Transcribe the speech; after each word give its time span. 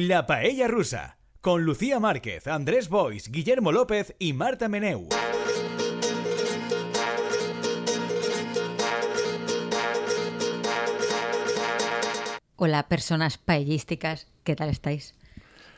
La 0.00 0.28
Paella 0.28 0.68
Rusa, 0.68 1.18
con 1.40 1.64
Lucía 1.64 1.98
Márquez, 1.98 2.46
Andrés 2.46 2.88
Bois, 2.88 3.32
Guillermo 3.32 3.72
López 3.72 4.14
y 4.20 4.32
Marta 4.32 4.68
Meneu. 4.68 5.08
Hola, 12.54 12.86
personas 12.86 13.38
paellísticas, 13.38 14.28
¿qué 14.44 14.54
tal 14.54 14.68
estáis? 14.68 15.16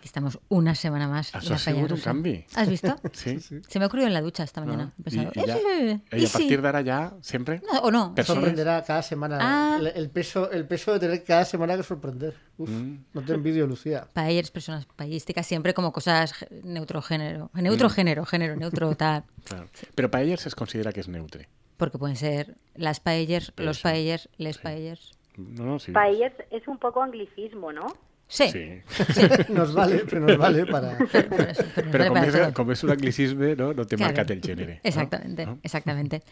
Aquí 0.00 0.06
estamos 0.08 0.38
una 0.48 0.74
semana 0.74 1.08
más. 1.08 1.34
Has 1.34 1.44
en 1.44 1.50
la 1.50 1.58
sigut 1.58 1.78
Paella 1.80 1.94
un 1.94 2.00
canvi. 2.00 2.46
¿Has 2.54 2.68
visto? 2.70 2.96
Sí. 3.12 3.38
Se 3.38 3.78
me 3.78 3.84
ha 3.84 3.88
ocurrido 3.88 4.06
en 4.06 4.14
la 4.14 4.22
ducha 4.22 4.44
esta 4.44 4.62
Ah, 4.62 4.64
mañana. 4.64 4.92
Ja, 5.04 5.22
"Eh, 5.58 6.00
I 6.12 6.16
¿y 6.22 6.24
a 6.24 6.26
si?". 6.26 6.38
partir 6.38 6.62
d'ara 6.62 6.82
ja, 6.82 7.12
sempre? 7.20 7.60
No, 7.70 7.80
o 7.80 7.90
no. 7.90 8.14
Personas. 8.14 8.40
Sorprenderá 8.44 8.82
cada 8.82 9.02
semana. 9.02 9.36
Ah. 9.38 9.76
El, 9.78 9.88
el 9.88 10.08
peso, 10.08 10.50
el 10.50 10.66
peso 10.66 10.94
de 10.94 11.00
tener 11.00 11.22
cada 11.22 11.44
semana 11.44 11.76
que 11.76 11.82
sorprender. 11.82 12.34
Uf, 12.56 12.70
Mm. 12.70 13.04
No 13.12 13.20
te 13.22 13.34
envidio, 13.34 13.66
Lucía. 13.66 14.08
Paellers, 14.14 14.50
personas 14.50 14.86
paellísticas, 14.86 15.46
siempre 15.46 15.74
como 15.74 15.92
cosas 15.92 16.32
neutro 16.62 17.02
género. 17.02 17.50
Neutro 17.52 17.88
Mm. 17.88 17.92
género, 17.92 18.24
género, 18.24 18.56
neutro 18.56 18.94
tal. 18.96 19.24
Claro. 19.44 19.68
Però 19.94 20.08
paellers 20.10 20.46
es 20.46 20.54
considera 20.54 20.92
que 20.94 21.00
és 21.00 21.08
neutre. 21.08 21.50
Porque 21.76 21.98
pueden 21.98 22.16
ser 22.16 22.56
las 22.74 23.00
paellers, 23.00 23.52
Pero 23.54 23.66
los 23.68 23.76
sí, 23.76 23.82
paellers, 23.82 24.30
les 24.38 24.56
sí. 24.56 24.62
paellers. 24.62 25.12
No, 25.36 25.64
no, 25.66 25.78
sí. 25.78 25.92
Paellers 25.92 26.36
es 26.50 26.66
un 26.68 26.78
poco 26.78 27.02
anglicismo, 27.02 27.70
¿no? 27.72 27.86
Sí. 28.30 28.46
Sí. 28.52 28.80
Nos 29.52 29.74
vale, 29.74 30.04
pero 30.08 30.20
nos 30.26 30.38
vale 30.38 30.64
para. 30.64 30.96
Pero, 31.10 31.28
pero 31.28 31.50
eso- 31.50 31.64
pero 31.74 31.86
nos 31.86 31.92
Però 31.92 31.98
vale 31.98 32.08
com 32.08 32.14
para 32.14 32.26
és, 32.26 32.32
todo. 32.32 32.54
com 32.54 32.70
és 32.70 32.84
un 32.84 32.90
anglicisme, 32.94 33.56
no, 33.56 33.72
no 33.74 33.84
té 33.84 33.96
Claro. 33.96 34.14
marcat 34.14 34.30
el 34.30 34.40
gènere. 34.40 34.74
no? 34.76 34.80
Exactamente, 34.84 35.46
No? 35.46 35.58
exactamente. 35.64 36.22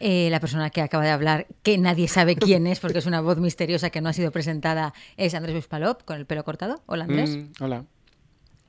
Eh, 0.00 0.28
la 0.30 0.40
persona 0.40 0.70
que 0.70 0.80
acaba 0.82 1.04
de 1.04 1.10
hablar, 1.10 1.46
que 1.62 1.76
nadie 1.78 2.08
sabe 2.08 2.34
quién 2.34 2.66
es, 2.66 2.80
porque 2.80 2.98
es 2.98 3.06
una 3.06 3.20
voz 3.20 3.38
misteriosa 3.38 3.90
que 3.90 4.00
no 4.00 4.08
ha 4.08 4.12
sido 4.12 4.32
presentada, 4.32 4.92
es 5.16 5.34
Andrés 5.34 5.54
Buspalop, 5.54 6.02
con 6.04 6.16
el 6.16 6.26
pelo 6.26 6.42
cortado. 6.44 6.82
Hola, 6.86 7.04
Andrés. 7.04 7.36
Mm, 7.36 7.52
hola. 7.62 7.84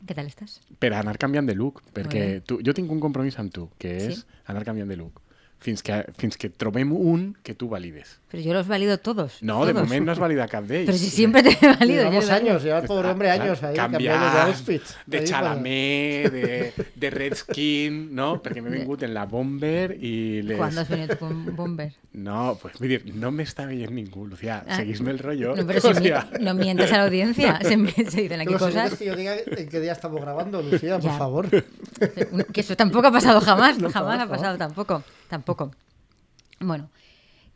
¿Qué 0.06 0.14
tal 0.14 0.28
estás? 0.28 0.62
Per 0.78 0.94
anar 0.94 1.18
canviant 1.18 1.48
de 1.48 1.56
look, 1.56 1.82
perquè 1.96 2.44
tu, 2.46 2.60
jo 2.62 2.74
tinc 2.78 2.92
un 2.92 3.00
compromís 3.00 3.40
amb 3.40 3.52
tu, 3.52 3.72
que 3.80 3.96
és 3.98 4.20
Sí? 4.20 4.24
anar 4.46 4.64
canviant 4.64 4.88
de 4.92 4.98
look. 4.98 5.22
Fins 5.58 5.82
que, 5.82 6.04
fins 6.20 6.38
que 6.38 6.50
trobem 6.52 6.92
un 6.92 7.36
que 7.42 7.56
tu 7.56 7.70
valides. 7.70 8.20
Pero 8.36 8.48
yo 8.48 8.54
los 8.54 8.68
valido 8.68 8.98
todos. 8.98 9.38
No, 9.42 9.66
de 9.66 9.72
todos. 9.72 9.86
moment 9.88 10.06
no 10.06 10.12
has 10.12 10.20
validat 10.20 10.50
cap 10.52 10.66
d'ells. 10.66 10.86
Pero 10.86 10.98
si 10.98 11.10
siempre 11.10 11.42
te 11.42 11.52
he 11.56 11.68
valido. 11.74 12.04
Llevamos 12.04 12.30
años, 12.30 12.64
lleva 12.64 12.80
el 12.80 12.86
pobre 12.88 13.08
hombre 13.10 13.32
años 13.32 13.64
ahí 13.64 13.76
cambiando 13.76 14.26
de 14.30 14.42
outfit. 14.42 14.82
de 15.06 15.24
Chalamet, 15.24 16.32
de, 16.34 16.74
de 16.96 17.10
Redskin, 17.10 18.14
no? 18.14 18.42
Perquè 18.44 18.60
m'he 18.62 18.70
vingut 18.76 19.04
en 19.08 19.14
la 19.16 19.24
Bomber 19.26 19.96
i 19.96 20.42
les... 20.44 20.58
¿Cuándo 20.58 20.82
has 20.82 20.90
venido 20.90 21.16
tú 21.16 21.20
con 21.26 21.56
Bomber? 21.56 21.94
No, 22.12 22.58
pues 22.62 22.76
no 23.14 23.32
m'està 23.32 23.66
veient 23.66 23.92
ningú, 23.92 24.26
Lucía. 24.28 24.64
Ah. 24.68 24.76
Seguís-me 24.78 25.12
el 25.12 25.20
rollo. 25.20 25.56
No, 25.56 25.66
pero 25.66 25.80
si 25.94 26.02
mi- 26.02 26.44
no 26.44 26.54
mientas 26.54 26.92
a 26.92 26.98
la 26.98 27.04
audiencia. 27.06 27.60
Se, 27.64 27.78
me- 27.78 27.92
se 27.92 28.22
dicen 28.22 28.42
aquí 28.42 28.54
cosas. 28.54 28.92
es 28.94 29.00
que 29.00 29.06
yo 29.06 29.16
diga 29.16 29.36
en 29.46 29.70
qué 29.70 29.80
día 29.80 29.92
estamos 29.94 30.20
grabando, 30.22 30.62
Lucía, 30.62 30.96
por 31.00 31.12
Ya. 31.12 31.18
favor. 31.18 31.50
Que 32.52 32.62
eso 32.62 32.76
tampoco 32.76 33.08
ha 33.08 33.12
pasado 33.12 33.40
jamás. 33.42 33.78
No, 33.80 33.90
jamás 33.90 34.18
jamás, 34.18 34.20
ha 34.20 34.30
pasado 34.30 34.58
tampoco. 34.58 35.04
Tampoco. 35.30 35.72
Bueno, 36.60 36.90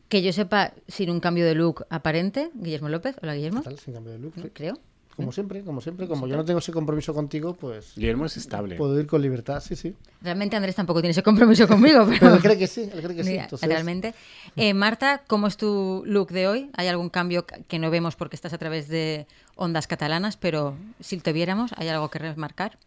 que 0.10 0.22
yo 0.22 0.34
sepa, 0.34 0.74
sin 0.88 1.10
un 1.10 1.20
cambio 1.20 1.46
de 1.46 1.56
look 1.56 1.86
aparente, 1.90 2.50
Guillermo 2.56 2.90
López. 2.90 3.16
Hola, 3.22 3.36
Guillermo. 3.36 3.62
Tal, 3.62 3.78
sin 3.78 3.94
cambio 3.94 4.12
de 4.14 4.20
look. 4.20 4.34
sí. 4.36 4.50
Creo. 4.54 4.78
Como 5.16 5.34
siempre, 5.34 5.62
como 5.64 5.82
siempre. 5.82 6.08
Como 6.08 6.28
yo 6.28 6.38
no 6.38 6.46
tengo 6.46 6.60
ese 6.60 6.72
compromiso 6.72 7.14
contigo, 7.14 7.54
pues 7.54 7.94
Guillermo 7.98 8.26
és 8.26 8.38
estable. 8.38 8.78
puedo 8.78 8.98
ir 8.98 9.06
con 9.06 9.22
libertad, 9.22 9.60
sí, 9.60 9.76
sí. 9.76 9.94
Realmente 10.22 10.56
Andrés 10.56 10.76
tampoco 10.76 11.02
tiene 11.02 11.12
ese 11.12 11.24
compromiso 11.24 11.68
conmigo, 11.68 12.06
pero, 12.06 12.20
Pero 12.20 12.36
él 12.36 12.42
cree 12.42 12.58
que 12.58 12.68
sí, 12.68 12.90
él 12.94 13.02
cree 13.04 13.18
que 13.18 13.24
sí. 13.26 13.36
Entonces, 13.36 13.68
realmente. 13.68 14.14
Eh, 14.56 14.74
Marta, 14.74 15.24
¿cómo 15.28 15.48
es 15.48 15.58
tu 15.58 16.04
look 16.06 16.30
de 16.30 16.48
hoy? 16.48 16.70
¿Hay 16.74 16.88
algún 16.88 17.10
cambio 17.10 17.46
que 17.46 17.80
no 17.80 17.92
vemos 17.92 18.16
porque 18.16 18.38
estás 18.38 18.54
a 18.54 18.58
través 18.58 18.88
de 18.88 19.28
ondas 19.58 19.88
catalanas, 19.88 20.38
pero 20.38 20.76
si 21.02 21.20
te 21.20 21.34
viéramos, 21.34 21.74
¿hay 21.76 21.90
algo 21.90 22.10
que 22.10 22.20
remarcar? 22.20 22.78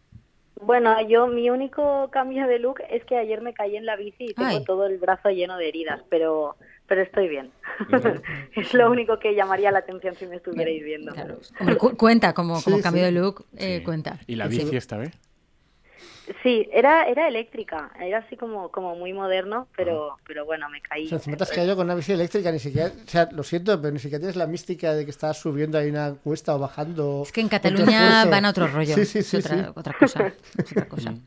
Bueno, 0.59 0.95
yo 1.07 1.27
mi 1.27 1.51
único 1.51 2.09
cambio 2.09 2.47
de 2.47 2.57
look 2.57 2.79
es 2.89 3.05
que 3.05 3.15
ayer 3.15 3.41
me 3.41 3.53
caí 3.53 3.75
en 3.75 3.85
la 3.85 3.95
bici 3.95 4.25
y 4.29 4.33
tengo 4.33 4.49
Ay. 4.49 4.63
todo 4.63 4.87
el 4.87 4.97
brazo 4.97 5.29
lleno 5.29 5.57
de 5.57 5.67
heridas, 5.69 6.01
pero 6.09 6.55
pero 6.87 7.01
estoy 7.01 7.27
bien. 7.29 7.51
es 8.55 8.73
lo 8.73 8.91
único 8.91 9.17
que 9.19 9.33
llamaría 9.35 9.71
la 9.71 9.79
atención 9.79 10.15
si 10.15 10.25
me 10.27 10.35
estuvierais 10.37 10.83
viendo. 10.83 11.11
Claro. 11.13 11.39
Hombre, 11.59 11.77
cu- 11.77 11.95
cuenta, 11.97 12.33
como, 12.33 12.57
Sí, 12.57 12.63
como 12.65 12.77
sí. 12.77 12.83
cambio 12.83 13.03
de 13.03 13.11
look, 13.11 13.45
eh, 13.57 13.77
Sí. 13.79 13.83
cuenta. 13.83 14.19
I 14.27 14.35
la 14.35 14.47
bici 14.47 14.75
està 14.77 14.97
bé? 14.97 15.11
Sí, 16.41 16.69
era 16.71 17.03
era 17.09 17.27
eléctrica, 17.27 17.91
era 17.99 18.19
así 18.19 18.37
como 18.37 18.71
como 18.71 18.95
muy 18.95 19.11
moderno, 19.11 19.67
pero 19.75 20.15
pero 20.25 20.45
bueno, 20.45 20.69
me 20.69 20.79
caí. 20.81 21.05
O 21.05 21.09
sea, 21.09 21.17
encima 21.17 21.35
te 21.35 21.43
has 21.43 21.51
caído 21.51 21.75
con 21.75 21.85
una 21.85 21.95
bici 21.95 22.13
eléctrica, 22.13 22.49
ni 22.49 22.59
siquiera, 22.59 22.87
o 22.95 23.09
sea, 23.09 23.27
lo 23.31 23.43
siento, 23.43 23.75
pero 23.81 23.91
ni 23.91 23.99
siquiera 23.99 24.19
tienes 24.19 24.37
la 24.37 24.47
mística 24.47 24.93
de 24.93 25.03
que 25.03 25.11
estás 25.11 25.37
subiendo 25.37 25.77
ahí 25.77 25.89
una 25.89 26.13
cuesta 26.13 26.55
o 26.55 26.59
bajando. 26.59 27.23
Es 27.25 27.31
que 27.33 27.41
en 27.41 27.49
Cataluña 27.49 28.23
van 28.25 28.45
a 28.45 28.51
otro 28.51 28.67
rollo. 28.67 28.95
Sí, 28.95 29.05
sí, 29.05 29.19
es 29.19 29.27
sí. 29.27 29.37
otra, 29.37 29.57
sí. 29.57 29.65
otra 29.75 29.93
cosa. 29.99 30.33
es 30.57 30.71
otra 30.71 30.87
cosa. 30.87 31.13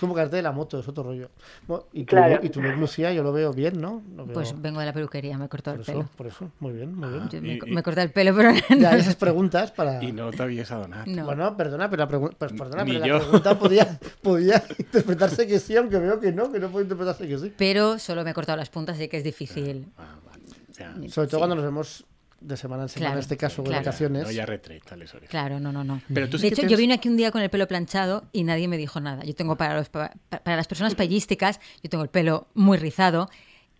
Es 0.00 0.02
como 0.02 0.14
cartel 0.14 0.38
de 0.38 0.42
la 0.44 0.52
moto, 0.52 0.78
es 0.78 0.88
otro 0.88 1.02
rollo. 1.02 1.28
Bueno, 1.68 1.84
y, 1.92 2.04
tu, 2.04 2.16
Claro. 2.16 2.40
y 2.42 2.48
tu 2.48 2.62
look, 2.62 2.74
Lucía, 2.78 3.12
yo 3.12 3.22
lo 3.22 3.34
veo 3.34 3.52
bien, 3.52 3.78
¿no? 3.82 4.02
Lo 4.16 4.24
veo- 4.24 4.32
Pues 4.32 4.54
vengo 4.58 4.80
de 4.80 4.86
la 4.86 4.94
peluquería, 4.94 5.36
me 5.36 5.44
he 5.44 5.48
cortado 5.50 5.76
por 5.76 5.80
el 5.80 5.86
pelo. 5.86 6.00
eso, 6.00 6.08
por 6.16 6.26
eso, 6.26 6.50
muy 6.58 6.72
bien, 6.72 6.94
muy 6.96 7.10
bien. 7.10 7.28
Y- 7.30 7.40
me, 7.42 7.52
y- 7.68 7.70
me 7.74 7.80
he 7.80 7.82
cortado 7.82 8.06
el 8.06 8.10
pelo, 8.10 8.34
pero 8.34 8.50
Ya, 8.80 8.96
esas 8.96 9.14
preguntas 9.16 9.72
para... 9.72 10.02
I 10.02 10.10
no 10.12 10.30
t'havies 10.30 10.70
adonat. 10.70 11.06
no. 11.06 11.26
Bueno, 11.26 11.54
perdona, 11.54 11.90
pero 11.90 12.06
la, 12.06 12.08
pregu- 12.10 12.34
pues, 12.34 12.50
perdona, 12.54 12.82
pero 12.86 12.98
la 13.06 13.18
pregunta 13.20 13.58
podía, 13.58 13.98
podía 14.22 14.64
interpretarse 14.78 15.46
que 15.46 15.58
sí, 15.58 15.76
aunque 15.76 15.98
veo 15.98 16.18
que 16.18 16.32
no, 16.32 16.50
que 16.50 16.58
no 16.58 16.70
puede 16.70 16.84
interpretarse 16.84 17.28
que 17.28 17.36
sí. 17.36 17.52
Pero 17.58 17.98
solo 17.98 18.24
me 18.24 18.30
he 18.30 18.34
cortado 18.34 18.56
las 18.56 18.70
puntas, 18.70 18.96
así 18.96 19.06
que 19.08 19.18
es 19.18 19.24
difícil. 19.24 19.86
Ah, 19.98 20.16
vale. 20.26 20.44
O 20.70 20.72
sea, 20.72 20.94
Sobre 21.10 21.28
todo 21.28 21.28
Sí. 21.28 21.36
cuando 21.36 21.56
nos 21.56 21.64
vemos 21.66 22.06
de 22.40 22.56
semana 22.56 22.84
en 22.84 22.88
semana, 22.88 23.06
Claro, 23.10 23.18
en 23.18 23.22
este 23.22 23.36
caso, 23.36 23.62
claro. 23.62 23.78
en 23.78 23.84
vacaciones. 23.84 24.22
no 24.24 24.30
hi 24.30 24.38
ha 24.40 24.46
retret, 24.46 24.90
aleshores. 24.92 25.28
Claro, 25.28 25.60
no, 25.60 25.72
no, 25.72 25.84
no. 25.84 26.00
Pero 26.12 26.28
tú 26.28 26.38
de 26.38 26.48
hecho, 26.48 26.66
yo 26.66 26.76
vine 26.76 26.94
aquí 26.94 27.08
un 27.08 27.16
día 27.16 27.30
con 27.30 27.42
el 27.42 27.50
pelo 27.50 27.68
planchado 27.68 28.24
y 28.32 28.44
nadie 28.44 28.66
me 28.68 28.76
dijo 28.78 28.98
nada. 29.00 29.22
Yo 29.24 29.34
tengo 29.34 29.56
para, 29.56 29.74
los, 29.74 29.88
pa- 29.90 30.12
pa- 30.28 30.38
para 30.42 30.56
las 30.56 30.66
personas 30.66 30.94
payísticas, 30.94 31.60
yo 31.82 31.90
tengo 31.90 32.02
el 32.02 32.10
pelo 32.10 32.48
muy 32.54 32.78
rizado, 32.78 33.28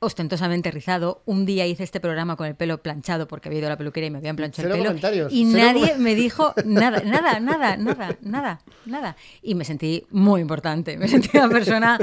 ostentosamente 0.02 0.70
rizado. 0.70 1.22
Un 1.26 1.44
día 1.46 1.66
hice 1.66 1.82
este 1.84 2.00
programa 2.00 2.36
con 2.36 2.46
el 2.46 2.54
pelo 2.54 2.82
planchado 2.82 3.28
porque 3.28 3.48
había 3.48 3.58
ido 3.60 3.68
a 3.68 3.70
la 3.70 3.76
peluquería 3.78 4.08
y 4.08 4.10
me 4.10 4.18
habían 4.18 4.36
planchado 4.36 4.68
Cero 4.68 4.74
el 4.74 4.80
pelo. 4.80 4.90
comentarios, 4.90 5.32
Y 5.32 5.44
nadie 5.44 5.92
com- 5.92 6.02
me 6.02 6.14
dijo 6.14 6.54
nada, 6.64 7.00
nada, 7.02 7.38
nada, 7.40 7.76
nada, 7.76 8.16
nada, 8.22 8.60
nada. 8.86 9.16
Y 9.42 9.54
me 9.54 9.64
sentí 9.64 10.06
muy 10.10 10.40
importante. 10.40 10.96
Me 10.96 11.06
sentí 11.08 11.36
una 11.36 11.48
persona 11.48 11.98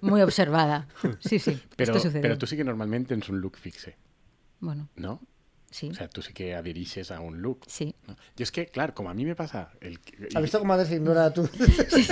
muy 0.00 0.20
observada. 0.22 0.86
Sí, 1.20 1.38
sí. 1.38 1.58
Però, 1.76 1.96
esto 1.96 2.10
però 2.20 2.36
tu 2.36 2.46
sí 2.46 2.56
que 2.56 2.64
normalment 2.64 3.08
tens 3.08 3.28
un 3.28 3.40
look 3.40 3.56
fixe, 3.56 3.96
Bueno, 4.60 4.88
no? 4.96 5.20
Sí. 5.70 5.88
O 5.90 5.94
sea, 5.94 6.08
tú 6.08 6.22
sí 6.22 6.32
que 6.32 6.54
adherixes 6.54 7.10
a 7.10 7.20
un 7.20 7.40
look. 7.42 7.60
Sí. 7.66 7.94
¿no? 8.06 8.16
Y 8.36 8.42
es 8.42 8.50
que, 8.52 8.66
claro, 8.66 8.94
como 8.94 9.10
a 9.10 9.14
mí 9.14 9.24
me 9.24 9.34
pasa... 9.34 9.70
El, 9.80 9.98
¿Has 10.34 10.42
visto 10.42 10.58
cómo 10.58 10.72
Andrés 10.72 10.92
ignora 10.92 11.32
tu, 11.32 11.48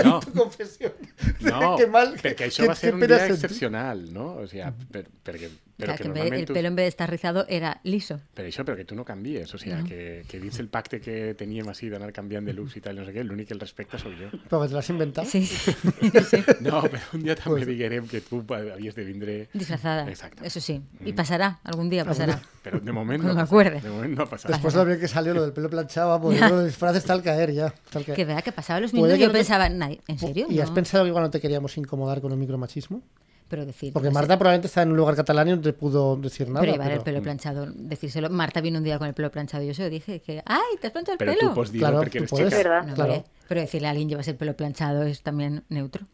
No. 0.05 0.21
tu 0.25 0.33
confesión? 0.33 0.93
No, 1.41 1.77
Qué 1.79 1.87
mal, 1.87 2.17
això 2.17 2.63
qué- 2.63 2.69
va 2.69 2.75
ser 2.75 2.91
qué 2.91 2.95
un 2.97 3.01
sentir. 3.01 3.35
excepcional, 3.35 4.13
no? 4.13 4.35
O 4.37 4.47
sea, 4.47 4.73
per, 4.91 5.09
perquè, 5.25 5.51
però 5.77 5.93
Claro, 5.93 5.97
que 5.99 6.03
que 6.03 6.09
en 6.09 6.15
vez- 6.15 6.23
normalment 6.25 6.49
el 6.49 6.55
pelo 6.55 6.69
en 6.69 6.77
vez 6.77 6.85
de 6.85 6.89
estar 6.89 7.11
rizado 7.11 7.45
era 7.49 7.81
liso. 7.85 8.19
Per 8.35 8.47
això, 8.47 8.65
però 8.65 8.77
que 8.77 8.85
tu 8.85 8.95
no 8.97 9.05
canvies. 9.05 9.53
O 9.55 9.59
sea, 9.59 9.83
que, 9.85 10.25
que 10.29 10.41
dins 10.41 10.59
el 10.59 10.69
pacte 10.69 11.01
que 11.01 11.35
teníem 11.37 11.69
així 11.69 11.91
d'anar 11.91 12.13
canviant 12.13 12.45
de 12.47 12.53
looks 12.55 12.77
i 12.77 12.81
tal, 12.81 12.97
no 12.97 13.05
sé 13.05 13.13
què, 13.13 13.23
l'únic 13.25 13.49
que 13.49 13.55
el 13.55 13.61
respecta 13.61 13.99
sóc 13.99 14.13
jo. 14.17 14.31
Pero 14.49 14.63
que 14.63 14.69
te 14.69 14.73
lo 14.73 14.79
has 14.81 14.89
inventado. 14.91 15.29
Sí, 15.29 15.45
sí. 15.47 16.39
No, 16.61 16.81
però 16.83 17.03
un 17.15 17.23
dia 17.23 17.37
també 17.37 17.65
diguerem 17.67 18.07
que 18.09 18.21
tu 18.21 18.41
havies 18.55 18.95
de 18.95 19.05
vindre... 19.05 19.49
Disfrazada. 19.53 20.09
Exacto. 20.09 20.45
Eso 20.45 20.61
sí. 20.61 20.81
Y 21.05 21.13
pasará, 21.13 21.61
algún 21.65 21.91
día 21.91 22.05
pasará. 22.05 22.41
Però 22.65 22.81
de 22.81 22.93
moment 22.93 23.23
no 23.23 23.35
me 23.35 23.41
ha 23.41 23.45
acuerde. 23.45 23.77
passat. 23.81 23.85
De 23.85 23.91
moment 23.95 24.17
no. 24.19 24.25
Después 24.49 24.75
de 24.75 24.81
lo 24.81 24.87
bien 24.87 24.99
que 25.01 25.09
salió 25.09 25.35
lo 25.35 25.43
del 25.43 25.53
pelo 25.53 25.69
planchado, 25.71 26.21
pues 26.21 26.39
Ya. 26.41 26.49
lo 26.49 26.59
de 26.61 26.67
disfraz 26.67 26.97
está 26.97 27.13
al 27.13 27.23
caer 27.23 27.53
ya. 27.53 27.73
caer. 27.93 28.15
Que 28.17 28.25
vea 28.25 28.43
que 28.43 28.51
pasaba 28.53 28.81
los 28.81 28.91
que 28.93 28.99
yo 28.99 29.07
no 29.07 29.15
te- 29.17 29.29
pensaba, 29.31 29.69
"Nadie- 29.69 30.01
¿en 30.09 30.19
serio? 30.19 30.47
¿Y 30.51 30.59
has 30.61 30.71
No". 30.71 30.75
pensado 30.75 31.05
que 31.05 31.09
igual 31.09 31.23
no 31.25 31.31
te 31.31 31.41
queríamos 31.41 31.77
incomodar 31.79 32.21
con 32.21 32.33
un 32.33 32.39
micromachismo? 32.39 33.03
Pero 33.49 33.65
decir. 33.65 33.93
Porque 33.93 34.09
no 34.09 34.13
sé, 34.13 34.15
Marta 34.15 34.39
probablemente 34.39 34.67
está 34.67 34.83
en 34.83 34.91
un 34.91 34.97
lugar 34.97 35.15
catalán 35.15 35.47
y 35.49 35.51
no 35.53 35.61
te 35.61 35.73
pudo 35.73 36.17
decir 36.17 36.49
nada. 36.49 36.61
Pero 36.61 36.73
llevar 36.73 36.89
el 36.91 36.93
pero- 36.99 37.05
pelo 37.05 37.23
planchado, 37.23 37.67
decírselo. 37.73 38.29
Marta 38.31 38.61
vino 38.61 38.79
un 38.79 38.85
día 38.85 38.99
con 38.99 39.07
el 39.07 39.15
pelo 39.15 39.31
planchado 39.31 39.63
y 39.63 39.69
yo 39.69 39.75
se 39.75 39.83
lo 39.85 39.91
dije 39.91 40.21
que, 40.21 40.43
¡ay, 40.45 40.77
te 40.81 40.89
has 40.89 40.93
planchado 40.93 41.13
el 41.15 41.19
Però 41.19 41.35
pelo! 41.39 41.55
pots 41.55 41.71
dir 41.71 41.81
Claro, 41.81 42.01
perquè 42.03 42.11
tú 42.13 42.19
eres 42.19 42.31
puedes. 42.31 42.51
¿Verdad? 42.55 42.87
No, 42.87 42.95
claro. 42.95 43.13
hombre, 43.15 43.31
pero 43.49 43.61
decirle 43.61 43.87
a 43.87 43.91
alguien 43.91 44.09
llevas 44.09 44.27
el 44.29 44.35
pelo 44.37 44.57
planchado 44.57 45.05
es 45.05 45.23
también 45.23 45.63
neutro. 45.69 46.07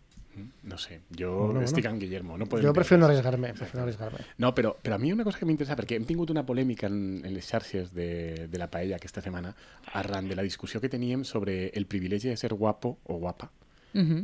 No 0.63 0.79
sé, 0.79 1.01
jo 1.19 1.47
Bueno, 1.47 1.61
estic 1.63 1.85
bueno. 1.85 1.99
Guillermo. 1.99 2.39
No 2.39 2.47
Yo 2.59 2.73
prefiero 2.73 3.01
no 3.01 3.07
arriesgarme. 3.07 3.49
Prefiero 3.53 3.77
no 3.79 3.83
arriesgarme. 3.83 4.19
No, 4.39 4.55
però, 4.55 4.77
però 4.81 4.95
a 4.95 4.99
mi 4.99 5.13
una 5.13 5.25
cosa 5.25 5.39
que 5.39 5.45
m'interessa, 5.45 5.77
perquè 5.77 5.97
hem 5.97 6.05
tingut 6.09 6.31
una 6.31 6.45
polèmica 6.47 6.87
en, 6.87 7.21
en 7.25 7.35
les 7.35 7.45
xarxes 7.45 7.93
de, 7.93 8.49
de 8.49 8.59
la 8.59 8.71
paella 8.71 8.97
aquesta 8.97 9.21
setmana 9.21 9.55
arran 9.93 10.29
de 10.29 10.37
la 10.37 10.43
discussió 10.43 10.81
que 10.81 10.89
teníem 10.89 11.25
sobre 11.25 11.69
el 11.75 11.85
privilegi 11.87 12.29
de 12.29 12.37
ser 12.37 12.55
guapo 12.55 12.99
o 13.05 13.17
guapa 13.17 13.51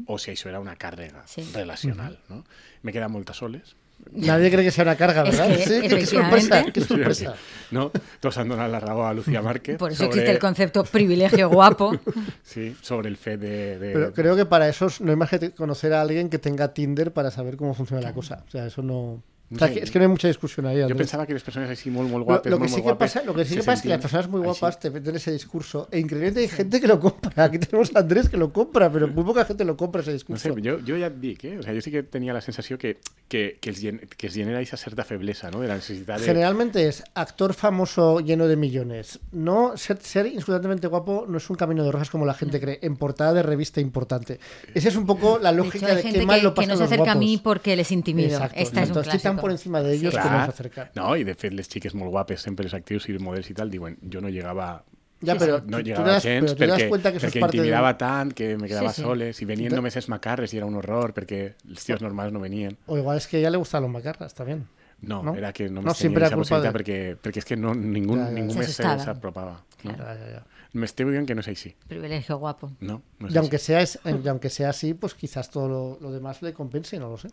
O 0.06 0.18
si 0.18 0.30
això 0.30 0.48
era 0.48 0.60
una 0.60 0.76
càrrega 0.76 1.22
Sí. 1.26 1.44
relacional. 1.54 2.18
no? 2.28 2.44
M'he 2.82 2.92
quedat 2.92 3.10
moltes 3.10 3.36
soles. 3.36 3.74
Nadie 4.12 4.48
cree 4.50 4.64
que 4.64 4.70
sea 4.70 4.84
una 4.84 4.94
carga, 4.96 5.22
Es 5.28 5.36
¿verdad? 5.36 5.56
que, 5.56 5.66
sí, 5.66 5.88
qué 5.88 6.06
sorpresa, 6.06 6.64
qué 6.72 6.80
Sí, 6.80 6.86
sorpresa. 6.86 7.34
No? 7.72 7.90
Tots 8.20 8.38
han 8.38 8.48
donat 8.48 8.70
la 8.70 8.78
raó 8.80 9.04
a 9.04 9.12
Lucía 9.12 9.42
Márquez 9.42 9.76
Por 9.76 9.90
eso 9.90 10.04
sobre, 10.04 10.10
existe 10.10 10.30
el 10.30 10.38
concepto 10.38 10.84
privilegio 10.84 11.48
guapo. 11.50 11.98
sí, 12.44 12.76
sobre 12.80 13.08
el 13.08 13.16
fet 13.16 13.40
de... 13.40 13.78
de 13.78 13.92
Pero 13.92 14.12
creo 14.14 14.36
que 14.36 14.46
para 14.46 14.68
eso 14.68 14.86
no 15.00 15.10
hay 15.10 15.16
más 15.16 15.28
que 15.28 15.50
conocer 15.50 15.92
a 15.92 16.00
alguien 16.00 16.30
que 16.30 16.38
tenga 16.38 16.72
Tinder 16.72 17.12
para 17.12 17.30
saber 17.32 17.56
cómo 17.56 17.74
funciona 17.74 18.00
la 18.00 18.14
cosa. 18.14 18.44
O 18.46 18.50
sea, 18.50 18.66
eso 18.66 18.82
no... 18.82 19.22
O 19.54 19.58
sea, 19.58 19.72
que- 19.72 19.80
es 19.80 19.90
que 19.90 19.98
no 19.98 20.04
hay 20.04 20.08
mucha 20.10 20.28
discusión 20.28 20.66
ahí. 20.66 20.76
Yo 20.76 20.82
Andrés. 20.82 20.98
pensaba 20.98 21.26
que 21.26 21.32
las 21.32 21.42
personas 21.42 21.70
así 21.70 21.88
muy, 21.90 22.06
muy 22.06 22.20
guapas, 22.22 22.50
lo 22.50 22.56
que 22.58 22.60
muy 22.60 22.68
sí 22.68 22.74
que 22.76 22.80
guapes, 22.82 23.12
pasa, 23.12 23.24
lo 23.26 23.34
que 23.34 23.44
sí 23.44 23.50
se 23.54 23.60
que 23.60 23.60
pasa 23.62 23.72
es 23.74 23.82
que 23.82 23.88
las 23.88 24.00
personas 24.00 24.28
muy 24.28 24.40
así. 24.40 24.46
guapas 24.46 24.78
te 24.80 24.90
meten 24.90 25.16
ese 25.16 25.32
discurso. 25.32 25.88
E 25.90 25.98
increíblemente 25.98 26.40
hay 26.40 26.48
gente 26.48 26.80
que 26.80 26.86
lo 26.86 27.00
compra. 27.00 27.44
Aquí 27.44 27.58
tenemos 27.58 27.90
a 27.94 28.00
Andrés 28.00 28.28
que 28.28 28.36
lo 28.36 28.52
compra, 28.52 28.92
pero 28.92 29.08
muy 29.08 29.24
poca 29.24 29.44
gente 29.46 29.64
lo 29.64 29.76
compra 29.76 30.02
ese 30.02 30.10
No 30.10 30.14
discurso. 30.14 30.54
sé, 30.54 31.00
ja 31.00 31.06
et 31.06 31.14
dic, 31.20 31.44
eh? 31.44 31.58
O 31.58 31.62
sigui, 31.62 31.76
jo 31.76 31.80
sí 31.82 31.90
que 31.90 32.02
tenia 32.02 32.32
la 32.34 32.40
sensació 32.42 32.76
que, 32.76 32.98
que, 33.28 33.56
que, 33.60 33.72
que 34.16 34.26
es 34.26 34.34
genera 34.34 34.60
esa 34.60 34.76
certa 34.76 35.04
feblesa, 35.04 35.50
¿no? 35.50 35.60
De 35.60 35.68
la 35.68 35.76
necesidad 35.76 36.18
de... 36.18 36.26
Generalmente 36.26 36.86
es 36.86 37.02
actor 37.14 37.54
famoso 37.54 38.20
lleno 38.20 38.46
de 38.48 38.56
millones. 38.56 39.18
No 39.32 39.76
ser, 39.76 39.98
ser 40.02 40.26
indiscutiblemente 40.26 40.86
guapo 40.88 41.24
no 41.28 41.38
es 41.38 41.48
un 41.48 41.56
camino 41.56 41.84
de 41.84 41.92
rosas 41.92 42.10
como 42.10 42.26
la 42.26 42.34
gente 42.34 42.60
cree, 42.60 42.78
en 42.82 42.96
portada 42.96 43.32
de 43.32 43.42
revista 43.42 43.80
importante. 43.80 44.40
Esa 44.74 44.88
es 44.88 44.96
un 44.96 45.06
poco 45.06 45.38
la 45.38 45.52
De 45.52 45.56
lógica 45.58 45.94
de, 45.94 46.02
gente 46.02 46.20
qué 46.20 46.26
mal 46.26 46.38
que, 46.40 46.44
lo 46.44 46.54
que 46.54 46.56
pasan 46.56 46.68
no 46.68 46.74
se 46.76 46.82
los 46.82 46.92
acerca 46.92 47.12
a 47.12 47.14
mí 47.14 47.40
porque 47.42 47.76
les 47.76 47.90
intimido. 47.92 48.28
Exacto, 48.30 48.58
Esta 48.58 48.82
es 48.82 48.90
un 48.90 49.37
Estoy 49.38 49.42
por 49.42 49.50
encima 49.50 49.80
de 49.82 49.94
ellos 49.94 50.12
Sí. 50.14 50.18
que 50.20 50.24
no 50.24 50.30
Clar. 50.30 50.44
se 50.46 50.50
acercan. 50.50 50.90
No, 50.94 51.16
i 51.16 51.24
de 51.24 51.34
fet 51.34 51.52
les 51.52 51.68
xiques 51.68 51.94
molt 51.94 52.10
guapes, 52.10 52.40
sempre 52.42 52.64
les 52.64 52.74
actrius 52.74 53.08
i 53.08 53.18
models 53.18 53.48
i 53.50 53.54
tal, 53.54 53.70
diuen 53.70 53.96
jo 54.12 54.20
no 54.20 54.28
llegava 54.28 54.84
pero 55.20 55.58
sí. 55.58 55.64
no 55.66 55.80
llegava 55.80 56.12
das- 56.12 56.22
gens 56.22 56.54
das 56.54 56.56
perquè, 56.78 56.88
cuenta 56.88 57.10
que 57.10 57.16
eso 57.18 57.26
es 57.26 57.32
perquè 57.34 57.40
parte 57.40 57.56
de- 57.56 57.62
intimidava 57.64 57.98
tant 57.98 58.32
que 58.32 58.56
me 58.56 58.68
quedava 58.68 58.90
Sí, 58.92 58.96
sí. 58.96 59.02
soles 59.02 59.42
i 59.42 59.44
venien 59.44 59.74
només 59.74 59.96
els 59.96 60.08
macarres 60.08 60.52
i 60.54 60.58
era 60.58 60.66
un 60.66 60.76
horror 60.76 61.12
perquè 61.12 61.54
els 61.68 61.84
tios 61.84 62.00
normals 62.00 62.32
no 62.32 62.38
venien. 62.40 62.76
O 62.86 62.96
igual 62.96 63.16
es 63.16 63.26
que 63.26 63.38
a 63.38 63.40
ella 63.40 63.50
le 63.50 63.56
gustan 63.58 63.82
los 63.82 63.90
macarras 63.90 64.32
también. 64.34 64.68
No, 65.00 65.22
No? 65.22 65.34
era 65.36 65.52
que 65.52 65.68
No, 65.70 65.94
siempre 65.94 66.24
tenia 66.24 66.26
aquesta 66.26 66.34
culpa 66.36 66.56
possibilitat 66.72 66.74
perquè, 66.74 67.18
perquè 67.22 67.38
és 67.38 67.44
que 67.44 67.56
no, 67.56 67.72
ningú, 67.74 68.16
Ja, 68.16 68.24
ja. 68.26 68.30
ningú 68.32 68.52
Se 68.52 68.58
més 68.58 68.74
s'apropava. 68.74 69.62
No? 69.84 69.92
Ya, 69.96 70.14
ya, 70.14 70.30
ya. 70.30 70.46
M'esteu 70.72 71.08
dient 71.10 71.24
que 71.26 71.34
no 71.36 71.40
és 71.40 71.48
així. 71.48 71.74
Privilegio 71.86 72.36
guapo. 72.38 72.72
No, 72.80 73.02
no 73.20 73.28
és 73.28 73.34
Y 73.34 73.38
aunque, 73.38 73.56
així. 73.56 73.66
sea, 73.66 73.80
es- 73.80 73.98
y 74.04 74.28
aunque 74.28 74.50
sea 74.50 74.70
así, 74.70 74.94
pues 74.94 75.14
quizás 75.14 75.50
todo 75.50 75.68
lo, 75.68 75.98
lo 76.00 76.10
demás 76.12 76.42
le 76.42 76.52
compense, 76.52 76.98
no 76.98 77.08
lo 77.10 77.16
sé. 77.16 77.28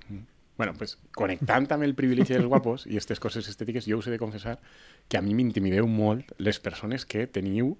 Bueno, 0.57 0.73
pues 0.79 0.95
connectant 1.15 1.67
amb 1.75 1.83
el 1.83 1.95
privilegi 1.97 2.37
dels 2.37 2.47
guapos 2.47 2.85
i 2.87 2.95
aquestes 2.95 3.19
coses 3.19 3.49
estètiques, 3.51 3.87
jo 3.89 3.99
us 3.99 4.07
he 4.07 4.13
de 4.13 4.19
confessar 4.21 4.55
que 5.11 5.19
a 5.19 5.23
mi 5.23 5.35
m'intimideu 5.35 5.87
molt 5.91 6.31
les 6.39 6.61
persones 6.63 7.03
que 7.03 7.27
teniu 7.27 7.73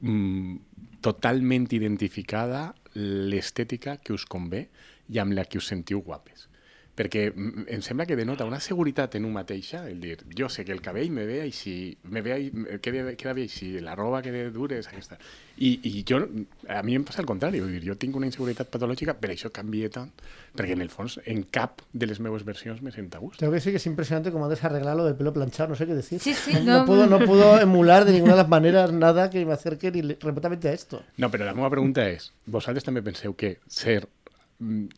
mm, 0.00 0.56
totalment 1.04 1.68
identificada 1.76 2.70
l'estètica 2.94 3.98
que 4.00 4.16
us 4.16 4.24
convé 4.24 4.68
i 5.12 5.20
amb 5.20 5.36
la 5.36 5.44
que 5.44 5.60
us 5.60 5.68
sentiu 5.68 6.00
guapes. 6.06 6.49
Perquè 6.96 7.28
em 7.32 7.80
sembla 7.80 8.04
que 8.04 8.16
denota 8.18 8.44
una 8.44 8.58
seguretat 8.60 9.14
en 9.16 9.24
un 9.24 9.32
mateixa, 9.32 9.86
el 9.88 10.00
dir, 10.02 10.18
jo 10.36 10.48
sé 10.52 10.64
que 10.66 10.72
el 10.74 10.82
cabell 10.84 11.10
me 11.14 11.24
ve 11.24 11.38
així, 11.40 11.96
me 12.10 12.20
ve, 12.20 12.50
queda, 12.82 13.14
queda 13.16 13.32
bé 13.32 13.44
així, 13.46 13.70
la 13.80 13.94
roba 13.96 14.20
que 14.20 14.32
dura 14.52 14.76
és 14.76 14.88
aquesta. 14.90 15.16
I, 15.56 15.70
I 15.86 16.02
jo, 16.08 16.18
a 16.68 16.82
mi 16.82 16.96
em 16.98 17.04
passa 17.06 17.22
el 17.22 17.28
contrari, 17.30 17.60
vull 17.62 17.72
dir, 17.72 17.82
jo 17.86 17.96
tinc 18.00 18.16
una 18.18 18.26
inseguretat 18.28 18.68
patològica, 18.74 19.14
per 19.20 19.30
això 19.32 19.48
canvia 19.54 19.88
tant, 19.92 20.10
perquè 20.56 20.74
en 20.76 20.82
el 20.84 20.90
fons 20.92 21.18
en 21.24 21.44
cap 21.52 21.80
de 21.92 22.08
les 22.10 22.20
meves 22.20 22.44
versions 22.44 22.82
me 22.82 22.92
sento 22.92 23.16
a 23.16 23.20
gust. 23.20 23.38
Tengo 23.40 23.52
que 23.52 23.60
decir 23.62 23.72
que 23.72 23.76
es 23.80 23.86
impresionante 23.86 24.32
cómo 24.32 24.44
antes 24.44 24.62
arreglar 24.64 24.96
lo 24.96 25.04
del 25.06 25.14
pelo 25.16 25.32
planchado, 25.32 25.70
no 25.70 25.76
sé 25.76 25.86
qué 25.86 25.94
decir. 25.94 26.18
Sí, 26.20 26.34
sí, 26.34 26.52
no, 26.64 26.80
no- 26.80 26.86
puedo, 26.86 27.06
no 27.06 27.18
puedo 27.24 27.58
emular 27.60 28.04
de 28.04 28.12
ninguna 28.12 28.32
de 28.32 28.42
las 28.42 28.48
maneras 28.48 28.92
nada 28.92 29.30
que 29.30 29.46
me 29.46 29.52
acerque 29.52 29.90
ni 29.92 30.02
remotamente 30.14 30.68
a 30.68 30.72
esto. 30.72 31.02
No, 31.16 31.30
però 31.30 31.44
la 31.46 31.54
meva 31.54 31.70
pregunta 31.70 32.04
és, 32.10 32.32
vosaltres 32.46 32.84
també 32.84 33.00
penseu 33.02 33.32
que 33.36 33.58
ser, 33.68 34.08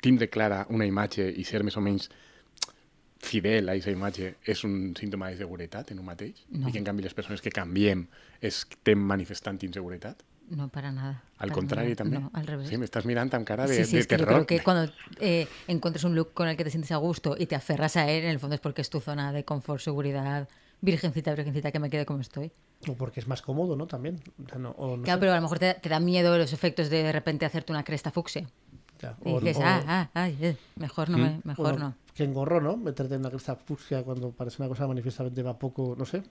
tindre 0.00 0.28
clara 0.28 0.66
una 0.70 0.86
imatge 0.86 1.28
i 1.38 1.44
ser 1.44 1.62
més 1.62 1.76
o 1.76 1.80
menys 1.80 2.08
fidel 3.22 3.68
a 3.70 3.72
aquesta 3.76 3.92
imatge 3.94 4.32
és 4.50 4.64
un 4.66 4.94
símptoma 4.98 5.28
de 5.30 5.36
seguretat 5.38 5.92
en 5.94 6.00
un 6.02 6.06
mateix? 6.08 6.40
No. 6.50 6.68
I 6.68 6.72
que 6.74 6.80
en 6.82 6.86
canvi 6.88 7.04
les 7.06 7.14
persones 7.14 7.40
que 7.44 7.52
canviem 7.54 8.06
estem 8.42 8.98
manifestant 8.98 9.60
inseguretat? 9.62 10.24
No, 10.50 10.66
para 10.68 10.90
nada. 10.90 11.22
Al 11.38 11.48
para 11.48 11.54
contrari, 11.54 11.92
nada. 11.94 12.00
també? 12.02 12.18
No, 12.18 12.30
al 12.34 12.46
revés. 12.46 12.68
Sí, 12.68 12.76
m'estàs 12.76 13.06
mirant 13.08 13.30
amb 13.38 13.46
cara 13.46 13.68
de, 13.70 13.76
sí, 13.78 13.84
sí, 13.86 13.96
de 13.96 14.00
es 14.02 14.06
que 14.08 14.18
yo 14.18 14.24
terror. 14.26 14.44
creo 14.44 14.46
que 14.58 14.64
cuando 14.64 14.92
eh, 15.20 15.46
encuentres 15.68 16.02
un 16.04 16.16
look 16.16 16.34
con 16.34 16.48
el 16.48 16.56
que 16.56 16.64
te 16.64 16.70
sientes 16.70 16.90
a 16.92 16.96
gusto 16.96 17.36
y 17.38 17.46
te 17.46 17.54
aferras 17.54 17.96
a 17.96 18.10
él, 18.10 18.24
en 18.24 18.30
el 18.30 18.40
fondo 18.40 18.54
es 18.56 18.60
porque 18.60 18.82
es 18.82 18.90
tu 18.90 19.00
zona 19.00 19.32
de 19.32 19.44
confort, 19.44 19.80
seguridad, 19.80 20.48
virgencita, 20.80 21.32
virgencita, 21.32 21.70
que 21.70 21.78
me 21.78 21.88
quede 21.88 22.04
como 22.04 22.20
estoy. 22.20 22.50
O 22.88 22.94
porque 22.94 23.20
es 23.20 23.28
más 23.28 23.40
cómodo, 23.40 23.76
¿no? 23.76 23.86
También. 23.86 24.20
O 24.44 24.48
sea, 24.48 24.58
no- 24.58 24.70
o 24.72 24.96
no 24.96 25.04
Claro, 25.04 25.18
sé. 25.18 25.20
pero 25.20 25.32
a 25.32 25.36
lo 25.36 25.42
mejor 25.42 25.60
te, 25.60 25.74
te 25.74 25.88
da 25.88 26.00
miedo 26.00 26.36
los 26.36 26.52
efectos 26.52 26.90
de 26.90 27.04
de 27.04 27.12
repente 27.12 27.46
hacerte 27.46 27.72
una 27.72 27.84
cresta 27.84 28.10
fucsia. 28.10 28.46
Ya, 29.02 29.16
Y 29.24 29.32
dices, 29.40 29.56
o- 29.56 29.62
ah, 29.64 29.82
ah, 29.86 30.08
ay, 30.14 30.38
eh, 30.40 30.56
mejor 30.76 31.10
no, 31.10 31.18
me, 31.18 31.40
mejor 31.44 31.74
o 31.74 31.78
no. 31.78 31.94
Que 32.14 32.24
engorro, 32.24 32.60
¿no? 32.60 32.76
Meterte 32.76 33.14
en 33.14 33.20
una 33.20 33.30
cresta 33.30 33.56
fucsia 33.56 34.02
cuando 34.04 34.30
parece 34.30 34.62
una 34.62 34.68
cosa 34.68 34.86
manifiestamente 34.86 35.42
va 35.42 35.58
poco, 35.58 35.94
no 35.98 36.04
sé. 36.04 36.22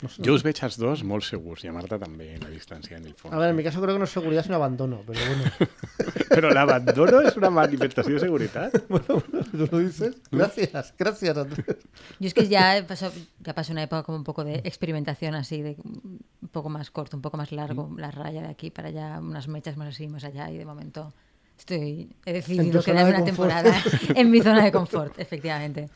No 0.00 0.08
sé. 0.08 0.22
Jo 0.22 0.32
us 0.34 0.44
veig 0.46 0.58
els 0.62 0.76
dos 0.78 1.00
molt 1.02 1.24
segurs, 1.26 1.64
i 1.66 1.68
a 1.68 1.72
Marta 1.74 1.96
també, 1.98 2.28
la 2.38 2.46
distància, 2.52 2.96
en 3.00 3.06
el 3.10 3.14
fons. 3.18 3.34
A 3.34 3.38
ver, 3.40 3.48
en 3.50 3.56
mi 3.58 3.64
caso 3.66 3.80
creo 3.82 3.94
que 3.96 3.98
no 3.98 4.04
es 4.06 4.10
seguridad, 4.14 4.44
sino 4.44 4.54
abandono, 4.54 5.00
pero 5.06 5.18
bueno. 5.26 5.50
Però 6.38 6.52
l'abandono 6.54 7.18
és 7.26 7.34
una 7.40 7.50
manifestació 7.50 8.14
de 8.14 8.20
seguretat? 8.22 8.76
bueno, 8.88 9.18
si 9.50 9.56
tú 9.56 9.66
lo 9.72 9.78
dices. 9.78 10.14
Gracias, 10.30 10.94
gracias, 10.96 11.36
Andrés. 11.36 11.78
Yo 12.20 12.28
es 12.28 12.34
que 12.34 12.46
ya 12.46 12.84
pasó, 12.86 13.10
ya 13.40 13.54
pasó 13.54 13.72
una 13.72 13.82
época 13.82 14.04
como 14.04 14.18
un 14.18 14.24
poco 14.24 14.44
de 14.44 14.60
experimentación 14.62 15.34
así, 15.34 15.62
de 15.62 15.76
un 15.82 16.20
poco 16.52 16.68
más 16.68 16.92
corto, 16.92 17.16
un 17.16 17.22
poco 17.22 17.36
más 17.36 17.50
largo, 17.50 17.90
la 17.98 18.12
raya 18.12 18.42
de 18.42 18.48
aquí 18.48 18.70
para 18.70 18.88
allá, 18.88 19.18
unas 19.18 19.48
mechas 19.48 19.76
más 19.76 19.88
así, 19.88 20.06
más 20.06 20.22
allá, 20.22 20.48
y 20.50 20.58
de 20.58 20.64
momento 20.64 21.12
estoy 21.58 22.08
he 22.24 22.32
decidido 22.34 22.82
quedarme 22.82 23.10
de 23.10 23.16
una 23.16 23.24
temporada 23.24 23.72
en 24.14 24.30
mi 24.30 24.40
zona 24.40 24.64
de 24.64 24.72
confort, 24.72 25.18
efectivamente. 25.18 25.88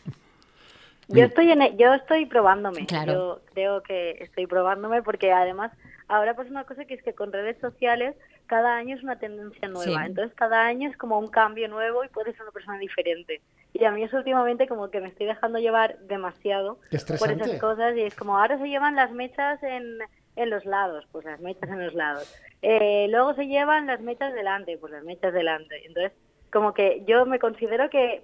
Yo 1.08 1.24
estoy 1.24 1.50
en, 1.50 1.62
e- 1.62 1.76
yo 1.76 1.92
estoy 1.94 2.26
probándome. 2.26 2.86
Claro. 2.86 3.12
Yo 3.12 3.40
creo 3.52 3.82
que 3.82 4.12
estoy 4.20 4.46
probándome 4.46 5.02
porque 5.02 5.32
además 5.32 5.72
ahora 6.08 6.34
pasa 6.34 6.50
una 6.50 6.64
cosa 6.64 6.84
que 6.84 6.94
es 6.94 7.02
que 7.02 7.14
con 7.14 7.32
redes 7.32 7.58
sociales 7.60 8.16
cada 8.46 8.76
año 8.76 8.96
es 8.96 9.02
una 9.02 9.18
tendencia 9.18 9.68
nueva. 9.68 10.00
Sí. 10.00 10.06
Entonces 10.06 10.34
cada 10.34 10.66
año 10.66 10.88
es 10.90 10.96
como 10.96 11.18
un 11.18 11.28
cambio 11.28 11.68
nuevo 11.68 12.04
y 12.04 12.08
puedes 12.08 12.34
ser 12.34 12.42
una 12.42 12.52
persona 12.52 12.78
diferente. 12.78 13.40
Y 13.72 13.84
a 13.84 13.90
mí 13.90 14.02
eso 14.02 14.18
últimamente 14.18 14.66
como 14.66 14.90
que 14.90 15.00
me 15.00 15.08
estoy 15.08 15.26
dejando 15.26 15.58
llevar 15.58 15.98
demasiado 16.00 16.78
por 17.18 17.30
esas 17.30 17.60
cosas 17.60 17.96
y 17.96 18.02
es 18.02 18.14
como 18.14 18.38
ahora 18.38 18.58
se 18.58 18.68
llevan 18.68 18.96
las 18.96 19.12
mechas 19.12 19.62
en, 19.62 19.98
en 20.36 20.50
los 20.50 20.64
lados, 20.64 21.06
pues 21.12 21.24
las 21.24 21.40
mechas 21.40 21.68
en 21.68 21.84
los 21.84 21.94
lados. 21.94 22.34
Eh, 22.62 23.06
luego 23.10 23.34
se 23.34 23.46
llevan 23.46 23.86
las 23.86 24.00
mechas 24.00 24.32
delante, 24.34 24.78
pues 24.78 24.92
las 24.92 25.04
mechas 25.04 25.32
delante. 25.32 25.86
Entonces 25.86 26.12
como 26.50 26.74
que 26.74 27.02
yo 27.06 27.26
me 27.26 27.38
considero 27.38 27.88
que 27.90 28.22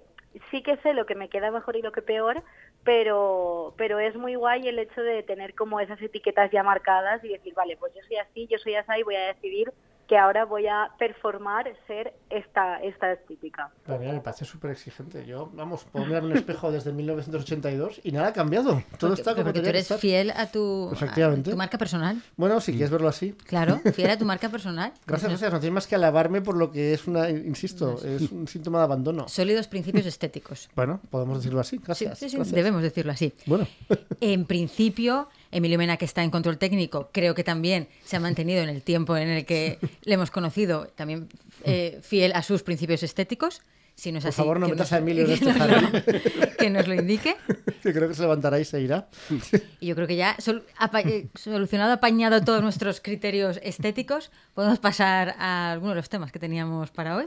sí 0.51 0.61
que 0.61 0.77
sé 0.77 0.93
lo 0.93 1.05
que 1.05 1.15
me 1.15 1.29
queda 1.29 1.51
mejor 1.51 1.75
y 1.75 1.81
lo 1.81 1.91
que 1.91 2.01
peor, 2.01 2.43
pero 2.83 3.73
pero 3.77 3.99
es 3.99 4.15
muy 4.15 4.35
guay 4.35 4.67
el 4.67 4.79
hecho 4.79 5.01
de 5.01 5.23
tener 5.23 5.55
como 5.55 5.79
esas 5.79 6.01
etiquetas 6.01 6.51
ya 6.51 6.63
marcadas 6.63 7.23
y 7.23 7.29
decir, 7.29 7.53
vale, 7.53 7.77
pues 7.77 7.93
yo 7.95 8.01
soy 8.07 8.17
así, 8.17 8.47
yo 8.47 8.57
soy 8.59 8.75
así 8.75 8.91
y 8.99 9.03
voy 9.03 9.15
a 9.15 9.33
decidir 9.33 9.71
que 10.09 10.17
ahora 10.17 10.43
voy 10.43 10.65
a 10.65 10.89
performar 10.97 11.71
ser 11.85 12.13
esta 12.31 12.77
esta 12.81 13.13
estética. 13.13 13.69
Pero 13.85 13.99
mira, 13.99 14.11
me 14.11 14.21
parece 14.21 14.43
súper 14.43 14.71
exigente. 14.71 15.23
Yo, 15.25 15.51
vamos, 15.53 15.83
puedo 15.91 16.05
mirar 16.07 16.23
un 16.23 16.31
espejo 16.33 16.71
desde 16.71 16.91
1982 16.91 18.01
y 18.03 18.11
nada 18.11 18.29
ha 18.29 18.33
cambiado. 18.33 18.81
Todo 18.97 19.09
Porque- 19.11 19.21
está 19.21 19.33
como 19.33 19.45
porque 19.45 19.61
tú 19.61 19.69
eres 19.69 19.83
estar. 19.83 19.99
fiel 19.99 20.31
a 20.31 20.47
tu, 20.51 20.89
Efectivamente. 20.91 21.51
a 21.51 21.53
tu 21.53 21.57
marca 21.57 21.77
personal. 21.77 22.21
Bueno, 22.37 22.59
si 22.59 22.71
quieres 22.71 22.89
verlo 22.89 23.07
así. 23.07 23.33
Claro, 23.45 23.79
fiel 23.93 24.09
a 24.09 24.17
tu 24.17 24.25
marca 24.25 24.49
personal. 24.49 24.91
Gracias, 25.05 25.29
gracias. 25.29 25.53
No 25.53 25.59
tienes 25.59 25.73
más 25.75 25.87
que 25.87 25.95
alabarme 25.95 26.41
por 26.41 26.57
lo 26.57 26.71
que 26.71 26.93
es 26.93 27.07
una, 27.07 27.29
insisto, 27.29 27.97
es 28.03 28.31
un 28.31 28.47
síntoma 28.47 28.79
de 28.79 28.85
abandono. 28.85 29.27
Sólidos 29.29 29.67
principios 29.67 30.07
estéticos. 30.07 30.69
Bueno, 30.75 30.99
podemos 31.11 31.37
decirlo 31.37 31.59
así. 31.59 31.77
Sí, 31.77 31.83
Gracias. 31.85 32.17
sí, 32.19 32.29
sí, 32.29 32.35
gracias. 32.37 32.55
debemos 32.55 32.81
decirlo 32.81 33.11
así. 33.11 33.31
Bueno, 33.45 33.67
En 34.21 34.45
principio, 34.45 35.29
Emilio 35.51 35.77
Mena, 35.77 35.97
que 35.97 36.05
está 36.05 36.23
en 36.23 36.29
control 36.31 36.57
técnico, 36.57 37.09
creo 37.11 37.33
que 37.35 37.43
también 37.43 37.87
se 38.03 38.15
ha 38.15 38.19
mantenido 38.19 38.61
en 38.61 38.69
el 38.69 38.81
tiempo 38.83 39.17
en 39.17 39.29
el 39.29 39.45
que 39.45 39.79
le 40.03 40.13
hemos 40.13 40.31
conocido, 40.31 40.87
también 40.95 41.27
eh, 41.63 41.99
fiel 42.03 42.33
a 42.33 42.43
sus 42.43 42.63
principios 42.63 43.03
estéticos. 43.03 43.61
Si 43.95 44.13
no 44.13 44.19
es 44.19 44.23
Por 44.23 44.29
así, 44.29 44.37
favor, 44.37 44.59
no 44.61 44.67
que 44.67 44.71
metas 44.73 44.87
nos- 44.87 44.93
a 44.93 44.97
Emilio 44.99 45.25
en 45.25 45.27
que 45.39 45.49
este 45.49 45.67
lo- 45.67 46.51
Que 46.57 46.69
nos 46.69 46.87
lo 46.87 46.93
indique. 46.93 47.35
que 47.83 47.91
creo 47.93 48.07
que 48.07 48.13
se 48.13 48.21
levantará 48.21 48.57
y 48.57 48.63
se 48.63 48.79
irá. 48.79 49.09
Y 49.81 49.87
yo 49.87 49.95
creo 49.95 50.07
que 50.07 50.15
ya 50.15 50.37
sol- 50.39 50.63
apa- 50.77 51.01
eh, 51.01 51.27
solucionado, 51.35 51.91
apañado 51.91 52.41
todos 52.41 52.61
nuestros 52.61 53.01
criterios 53.01 53.59
estéticos, 53.61 54.31
podemos 54.53 54.79
pasar 54.79 55.35
a 55.37 55.73
algunos 55.73 55.95
de 55.95 55.99
los 56.01 56.07
temas 56.09 56.31
que 56.31 56.39
teníamos 56.39 56.91
para 56.91 57.17
hoy. 57.17 57.25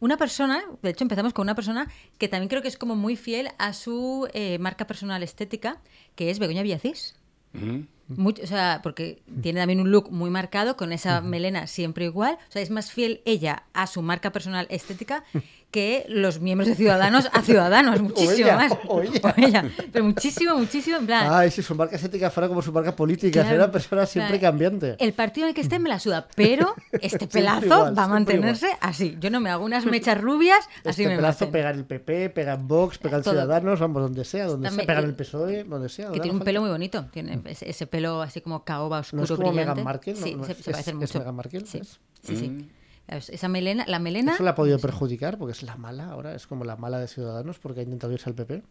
Una 0.00 0.16
persona, 0.16 0.62
de 0.82 0.90
hecho 0.90 1.04
empezamos 1.04 1.32
con 1.32 1.44
una 1.44 1.54
persona 1.54 1.88
que 2.18 2.28
también 2.28 2.48
creo 2.48 2.62
que 2.62 2.68
es 2.68 2.76
como 2.76 2.94
muy 2.94 3.16
fiel 3.16 3.48
a 3.58 3.72
su 3.72 4.28
eh, 4.32 4.58
marca 4.58 4.86
personal 4.86 5.22
estética, 5.22 5.80
que 6.14 6.30
es 6.30 6.38
Begoña 6.38 6.62
Villacís. 6.62 7.16
Mm. 7.52 7.80
Mucho- 8.08 8.42
o 8.42 8.46
sea, 8.46 8.80
porque 8.82 9.20
tiene 9.42 9.60
también 9.60 9.80
un 9.80 9.90
look 9.90 10.10
muy 10.10 10.30
marcado, 10.30 10.76
con 10.76 10.92
esa 10.92 11.20
melena 11.20 11.66
siempre 11.66 12.04
igual. 12.06 12.38
O 12.48 12.52
sea, 12.52 12.62
es 12.62 12.70
más 12.70 12.90
fiel 12.92 13.20
ella 13.26 13.64
a 13.74 13.86
su 13.86 14.00
marca 14.00 14.32
personal 14.32 14.66
estética 14.70 15.24
que 15.70 16.06
los 16.08 16.40
miembros 16.40 16.66
de 16.68 16.74
Ciudadanos 16.76 17.28
a 17.32 17.42
Ciudadanos, 17.42 18.00
muchísimo 18.02 18.32
ella, 18.48 18.56
más. 18.56 18.72
o 18.86 19.02
ella. 19.36 19.64
Pero 19.92 20.04
muchísimo, 20.06 20.56
muchísimo, 20.56 20.96
en 20.96 21.06
plan. 21.06 21.28
Ay, 21.30 21.50
si 21.50 21.62
su 21.62 21.74
marca 21.74 21.96
estética 21.96 22.30
fuera 22.30 22.48
como 22.48 22.62
su 22.62 22.72
marca 22.72 22.96
política, 22.96 23.32
Claro, 23.32 23.48
sería 23.48 23.64
una 23.64 23.72
persona 23.72 24.06
siempre 24.06 24.38
claro. 24.38 24.52
cambiante. 24.52 24.96
El 24.98 25.12
partido 25.12 25.44
en 25.46 25.50
el 25.50 25.54
que 25.54 25.60
esté 25.60 25.78
me 25.78 25.90
la 25.90 25.98
suda, 26.00 26.26
pero 26.34 26.74
este 27.02 27.26
pelazo 27.26 27.66
igual, 27.66 27.98
va 27.98 28.04
a 28.04 28.08
mantenerse 28.08 28.68
así. 28.80 29.16
Yo 29.20 29.30
no 29.30 29.40
me 29.40 29.50
hago 29.50 29.64
unas 29.64 29.84
mechas 29.84 30.18
rubias, 30.20 30.58
así 30.86 31.02
este 31.02 31.08
me 31.08 31.16
pedazo 31.16 31.44
mantengo. 31.46 31.52
pega 31.52 31.70
en 31.70 31.76
el 31.78 31.84
PP, 31.84 32.30
pega 32.30 32.54
en 32.54 32.66
Vox, 32.66 32.96
pega 32.98 33.18
en 33.18 33.22
Todo. 33.22 33.34
Ciudadanos, 33.34 33.78
vamos, 33.80 34.02
donde 34.02 34.24
sea, 34.24 34.46
donde 34.46 34.68
También- 34.68 34.86
sea, 34.86 34.94
pega 34.94 35.00
en 35.04 35.10
el 35.10 35.14
PSOE, 35.16 35.64
donde 35.64 35.88
sea. 35.90 36.10
Que 36.12 36.20
tiene 36.20 36.38
un 36.38 36.44
pelo 36.44 36.62
muy 36.62 36.70
bonito, 36.70 37.04
tiene 37.12 37.40
ese, 37.44 37.68
ese 37.68 37.86
pelo 37.86 38.22
así 38.22 38.40
como 38.40 38.64
caoba 38.64 39.00
oscuro 39.00 39.18
No 39.20 39.24
es 39.24 39.30
como 39.32 39.48
brillante. 39.50 39.70
Meghan 39.72 39.84
Markle, 39.84 40.14
¿no? 40.14 40.24
sí, 40.24 40.34
No 40.34 40.44
se, 40.44 40.52
es- 40.52 40.58
se 40.58 40.70
parece 40.70 40.90
es- 40.92 40.96
mucho. 40.96 41.18
Meghan 41.18 41.34
Markle, 41.36 41.60
sí, 41.66 41.80
sí, 42.22 42.36
sí. 42.36 42.48
Mm. 42.48 42.68
Es- 43.08 43.30
Esa 43.30 43.48
melena, 43.48 43.84
la 43.88 43.98
melena... 43.98 44.34
Eso 44.34 44.42
le 44.44 44.50
ha 44.50 44.54
podido 44.54 44.78
perjudicar 44.78 45.38
porque 45.38 45.52
es 45.52 45.62
la 45.62 45.76
mala 45.76 46.10
ahora, 46.10 46.34
es 46.34 46.46
como 46.46 46.64
la 46.64 46.76
mala 46.76 46.98
de 47.00 47.08
Ciudadanos 47.08 47.58
porque 47.58 47.80
ha 47.80 47.82
intentado 47.82 48.12
irse 48.12 48.28
al 48.28 48.34
PP. 48.36 48.62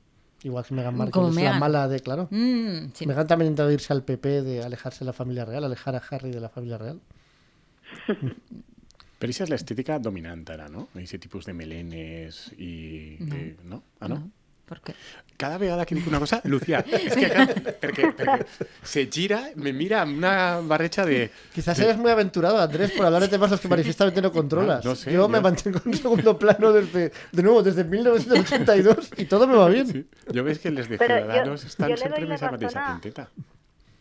Igual 0.44 0.64
que 0.66 0.76
Meghan 0.76 0.96
Markle 0.96 1.12
Como 1.12 1.30
es 1.30 1.36
la 1.44 1.60
mala 1.60 1.88
de, 1.88 2.00
claro. 2.00 2.28
Mm, 2.30 2.92
sí. 2.94 3.08
Meghan 3.08 3.26
también 3.28 3.48
ha 3.48 3.50
intentado 3.50 3.72
irse 3.72 3.92
al 3.92 4.04
PP 4.04 4.44
de 4.44 4.64
alejarse 4.64 5.00
de 5.00 5.06
la 5.06 5.14
familia 5.14 5.46
real, 5.46 5.64
alejar 5.64 5.96
a 5.96 6.04
Harry 6.12 6.30
de 6.32 6.40
la 6.40 6.50
familia 6.50 6.78
real. 6.78 7.02
Però 9.18 9.32
esa 9.34 9.48
és 9.48 9.50
l'estètica 9.50 9.96
dominant 9.98 10.44
ara, 10.54 10.68
no? 10.70 10.84
Ese 11.02 11.18
tipus 11.18 11.48
de 11.50 11.54
melenes. 11.58 12.52
No. 12.54 13.26
de- 13.34 13.56
no? 13.66 13.80
Ah, 14.00 14.08
no? 14.12 14.20
No, 14.20 14.32
¿Por 14.68 14.82
qué? 14.82 14.94
Cada 15.38 15.58
vegada 15.60 15.86
que 15.86 15.94
dic 15.96 16.08
una 16.10 16.18
cosa, 16.20 16.42
Lucía, 16.46 16.80
és 16.98 17.14
que 17.16 17.28
acá, 17.30 17.44
perquè, 17.80 18.08
perquè 18.18 18.46
se 18.82 19.06
gira, 19.06 19.52
me 19.56 19.72
mira 19.72 20.02
una 20.04 20.60
barrecha 20.66 21.06
de... 21.06 21.30
Quizás 21.54 21.78
eres 21.80 21.96
muy 21.96 22.10
aventurado, 22.12 22.58
Andrés, 22.60 22.92
por 22.92 23.06
hablar 23.06 23.22
de 23.22 23.28
temas 23.30 23.52
los 23.52 23.62
que 23.62 23.68
manifiestamente 23.70 24.20
no 24.20 24.32
controlas. 24.32 24.84
No, 24.84 24.92
no 24.92 24.96
sé, 24.96 25.14
yo, 25.14 25.30
me 25.30 25.38
yo- 25.38 25.42
mantengo 25.44 25.80
en 25.86 25.94
segundo 25.94 26.38
plano 26.40 26.74
desde, 26.74 27.12
de 27.32 27.44
nuevo, 27.44 27.62
desde 27.62 27.84
1982 27.84 29.12
y 29.18 29.26
todo 29.26 29.48
me 29.48 29.56
va 29.56 29.70
bien. 29.70 29.88
Sí. 29.88 30.06
Jo 30.34 30.44
veig 30.44 30.60
que 30.60 30.72
les 30.72 30.90
de 30.90 30.98
Però 30.98 31.16
Ciudadanos 31.22 31.64
le 31.64 31.70
sempre 31.70 32.10
doy 32.18 32.26
més 32.28 32.42
la 32.42 32.50
a 32.50 32.58
tinteta. 32.58 33.30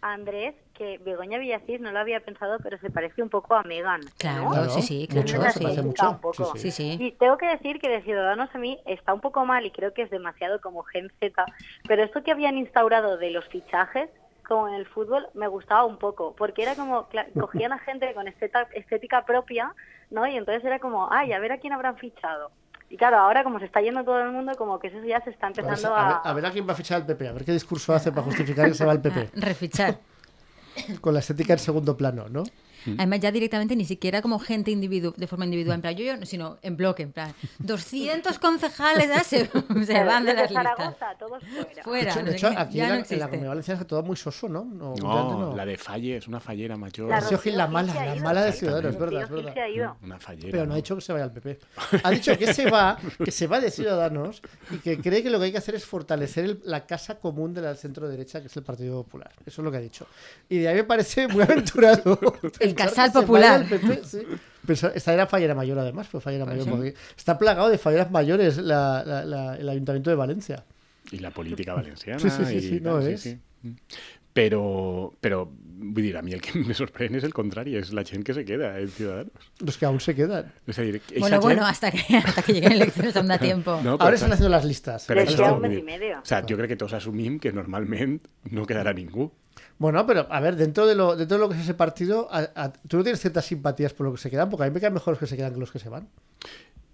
Andrés, 0.00 0.54
que 0.76 0.98
Begoña 0.98 1.38
Villacís 1.38 1.80
no 1.80 1.90
lo 1.90 1.98
había 1.98 2.20
pensado, 2.20 2.58
pero 2.62 2.78
se 2.78 2.90
parece 2.90 3.22
un 3.22 3.28
poco 3.30 3.54
a 3.54 3.62
Megan. 3.62 4.00
Claro, 4.18 4.68
sí, 4.70 4.82
sí, 4.82 5.08
mucho, 5.12 5.36
claro. 5.36 5.52
se 5.52 5.58
sí. 5.58 5.62
parece 5.64 5.80
Un 5.80 5.86
mucho. 5.88 6.18
poco. 6.20 6.56
Sí, 6.56 6.70
sí. 6.70 6.96
Y 7.00 7.12
tengo 7.12 7.38
que 7.38 7.46
decir 7.46 7.80
que 7.80 7.88
de 7.88 8.02
Ciudadanos 8.02 8.50
a 8.54 8.58
mí 8.58 8.78
está 8.84 9.14
un 9.14 9.20
poco 9.20 9.44
mal 9.46 9.64
y 9.64 9.70
creo 9.70 9.94
que 9.94 10.02
es 10.02 10.10
demasiado 10.10 10.60
como 10.60 10.82
Gen 10.84 11.10
Z, 11.18 11.44
pero 11.88 12.02
esto 12.04 12.22
que 12.22 12.32
habían 12.32 12.58
instaurado 12.58 13.16
de 13.16 13.30
los 13.30 13.44
fichajes, 13.46 14.10
como 14.46 14.68
en 14.68 14.74
el 14.74 14.86
fútbol, 14.86 15.26
me 15.34 15.48
gustaba 15.48 15.84
un 15.84 15.96
poco, 15.98 16.34
porque 16.36 16.62
era 16.62 16.74
como, 16.74 17.08
cogían 17.40 17.72
a 17.72 17.78
gente 17.78 18.12
con 18.14 18.28
esteta- 18.28 18.68
estética 18.74 19.24
propia, 19.24 19.74
¿no? 20.10 20.26
Y 20.26 20.36
entonces 20.36 20.64
era 20.64 20.78
como, 20.78 21.08
ay, 21.10 21.32
a 21.32 21.38
ver 21.38 21.52
a 21.52 21.58
quién 21.58 21.72
habrán 21.72 21.96
fichado. 21.96 22.50
Y 22.88 22.96
claro, 22.96 23.16
ahora 23.18 23.42
como 23.42 23.58
se 23.58 23.64
está 23.64 23.80
yendo 23.80 24.04
todo 24.04 24.20
el 24.20 24.30
mundo, 24.30 24.52
como 24.56 24.78
que 24.78 24.86
eso 24.88 25.02
ya 25.02 25.20
se 25.22 25.30
está 25.30 25.48
empezando 25.48 25.92
a, 25.92 26.04
ver, 26.06 26.16
a... 26.22 26.30
a 26.30 26.32
ver 26.34 26.46
a 26.46 26.50
quién 26.52 26.68
va 26.68 26.72
a 26.72 26.76
fichar 26.76 27.00
el 27.00 27.06
PP, 27.06 27.28
a 27.28 27.32
ver 27.32 27.44
qué 27.44 27.50
discurso 27.52 27.92
hace 27.92 28.12
para 28.12 28.22
justificar 28.22 28.68
que 28.68 28.74
se 28.74 28.84
va 28.84 28.92
al 28.92 29.00
PP. 29.00 29.30
Refichar. 29.34 29.96
Con 31.00 31.14
la 31.14 31.20
estética 31.20 31.52
en 31.52 31.58
segundo 31.58 31.96
plano, 31.96 32.28
¿no? 32.28 32.44
Además, 32.98 33.20
ya 33.20 33.30
directamente 33.32 33.74
ni 33.76 33.84
siquiera 33.84 34.22
como 34.22 34.38
gente 34.38 34.70
individu 34.70 35.12
de 35.16 35.26
forma 35.26 35.44
individual, 35.44 35.76
en 35.76 35.80
plan 35.82 35.94
yo, 35.96 36.04
yo, 36.04 36.26
sino 36.26 36.58
en 36.62 36.76
bloque, 36.76 37.02
en 37.02 37.12
plan 37.12 37.34
200 37.58 38.38
concejales 38.38 39.08
ya 39.08 39.22
se, 39.24 39.46
se 39.86 40.04
van 40.04 40.24
de 40.24 40.34
Desde 40.34 40.42
las 40.42 40.50
listas. 40.50 40.76
Zaragoza, 40.76 41.06
todos 41.18 41.42
fuera. 41.44 41.82
Fuera, 41.82 42.04
de 42.04 42.10
hecho, 42.10 42.20
no 42.20 42.26
de 42.26 42.30
sé 42.32 42.36
hecho, 42.36 42.50
qué, 42.50 42.56
aquí 42.58 42.76
ya 42.78 42.84
en, 42.84 42.88
no 42.90 42.94
la, 42.94 42.94
en 42.94 42.98
la 42.98 43.00
existe. 43.02 43.24
Comunidad 43.28 43.48
Valenciana 43.50 43.80
es 43.80 43.86
todo 43.86 44.02
muy 44.02 44.16
soso, 44.16 44.48
¿no? 44.48 44.64
No, 44.64 44.94
No, 44.96 45.38
no. 45.50 45.56
la 45.56 45.64
de 45.66 45.76
Falle 45.76 46.16
és 46.16 46.26
una 46.28 46.40
fallera 46.40 46.76
major. 46.76 47.08
La 47.08 47.20
Rocío 47.20 47.38
Gil, 47.38 47.56
la 47.56 47.66
mala, 47.66 47.92
la 47.94 48.14
mala 48.22 48.44
de. 48.44 48.52
Ciudadanos, 48.52 48.94
es 48.94 48.98
verdad, 49.00 49.22
es 49.22 49.30
verdad. 49.30 49.54
se 49.54 49.60
ha 49.60 49.68
ido. 49.68 49.96
Una 50.02 50.18
fallera. 50.18 50.50
Pero 50.50 50.66
no 50.66 50.72
ha 50.72 50.76
dicho 50.76 50.94
que 50.94 51.00
se 51.02 51.12
vaya 51.12 51.24
al 51.24 51.32
PP. 51.32 51.58
Ha 52.02 52.10
dicho 52.10 52.36
que 52.38 52.52
se 52.54 52.70
va, 52.70 52.98
que 53.24 53.30
se 53.30 53.46
va 53.46 53.60
de 53.60 53.70
Ciudadanos 53.70 54.42
y 54.70 54.78
que 54.78 54.98
cree 55.00 55.22
que 55.22 55.30
lo 55.30 55.38
que 55.38 55.46
hay 55.46 55.52
que 55.52 55.58
hacer 55.58 55.74
es 55.74 55.84
fortalecer 55.84 56.44
el- 56.44 56.60
la 56.64 56.86
casa 56.86 57.16
común 57.18 57.52
de 57.54 57.60
la 57.62 57.74
centro 57.74 58.08
derecha, 58.08 58.40
que 58.40 58.46
es 58.46 58.56
el 58.56 58.62
Partido 58.62 59.02
Popular. 59.02 59.30
Eso 59.44 59.60
es 59.60 59.64
lo 59.64 59.70
que 59.70 59.76
ha 59.76 59.80
dicho. 59.80 60.06
Y 60.48 60.58
de 60.58 60.68
ahí 60.68 60.76
me 60.76 60.84
parece 60.84 61.28
muy 61.28 61.42
aventurado. 61.48 62.16
pensar 62.58 62.75
casal 62.76 63.12
popular. 63.12 63.66
PP, 63.68 64.04
sí. 64.04 64.18
Pero 64.66 64.92
esta 64.94 65.12
era 65.14 65.26
fallera 65.26 65.54
mayor, 65.54 65.78
además, 65.78 66.08
fue 66.08 66.20
fallera 66.20 66.44
Pues 66.44 66.58
mayor. 66.58 66.70
porque 66.76 66.94
está 67.16 67.38
plagado 67.38 67.68
de 67.68 67.78
falleras 67.78 68.10
mayores 68.10 68.58
la- 68.58 69.04
la- 69.06 69.24
la- 69.24 69.56
el 69.56 69.68
Ayuntamiento 69.68 70.10
de 70.10 70.16
Valencia. 70.16 70.64
I 71.12 71.18
la 71.20 71.30
política 71.30 71.72
valenciana. 71.80 72.18
Sí, 72.18 72.28
sí, 72.30 72.44
sí, 72.44 72.56
i 72.56 72.60
sí, 72.60 72.80
no 72.80 73.00
sí. 73.00 73.38
Però, 74.36 75.14
però, 75.18 75.46
vull 75.48 76.02
dir, 76.04 76.16
a 76.18 76.20
mi 76.20 76.34
el 76.36 76.42
que 76.44 76.58
me 76.60 76.74
sorprèn 76.76 77.14
és 77.16 77.24
el 77.24 77.32
contrari, 77.32 77.72
és 77.78 77.88
la 77.96 78.02
gent 78.04 78.20
que 78.26 78.34
se 78.36 78.42
queda 78.44 78.74
en 78.78 78.90
Ciudadanos. 78.92 79.46
Los 79.64 79.78
que 79.78 79.86
aún 79.86 79.98
se 79.98 80.14
quedan. 80.14 80.52
A 80.66 80.72
Bueno, 81.18 81.36
gent- 81.38 81.40
bueno, 81.42 81.64
hasta 81.64 81.90
que, 81.90 82.18
hasta 82.18 82.42
que 82.42 82.52
lleguen 82.52 82.72
elecciones 82.72 83.16
aún 83.16 83.28
da 83.28 83.38
tiempo. 83.48 83.80
No, 83.82 83.92
Ahora 83.98 84.14
están 84.16 84.32
haciendo 84.32 84.50
las 84.50 84.66
listas. 84.66 85.08
Això, 85.08 85.36
queda 85.36 85.52
vull 85.52 85.56
un 85.56 85.62
mes 85.62 85.70
dir, 85.70 85.78
y 85.78 85.82
medio. 85.84 86.18
O 86.20 86.24
sea, 86.26 86.42
jo 86.46 86.56
crec 86.58 86.68
que 86.68 86.76
tots 86.76 86.92
assumim 86.92 87.38
que 87.40 87.50
normalment 87.52 88.20
no 88.50 88.66
quedarà 88.66 88.92
ningú. 88.92 89.30
Bueno, 89.78 90.06
pero 90.06 90.26
a 90.30 90.40
ver, 90.40 90.56
dentro 90.56 90.86
de 90.86 90.94
lo, 90.94 91.16
dentro 91.16 91.36
de 91.36 91.42
lo 91.42 91.48
que 91.50 91.56
es 91.56 91.62
ese 91.62 91.74
partido, 91.74 92.28
a- 92.30 92.48
a- 92.54 92.72
tú 92.72 92.96
no 92.96 93.02
tienes 93.02 93.20
ciertas 93.20 93.44
simpatías 93.44 93.92
por 93.92 94.06
lo 94.06 94.12
que 94.12 94.18
se 94.18 94.30
quedan, 94.30 94.48
porque 94.48 94.64
a 94.64 94.66
mí 94.68 94.74
me 94.74 94.80
caen 94.80 94.94
mejor 94.94 95.12
los 95.12 95.18
que 95.18 95.26
se 95.26 95.36
quedan 95.36 95.52
que 95.54 95.60
los 95.60 95.70
que 95.70 95.78
se 95.78 95.88
van. 95.88 96.08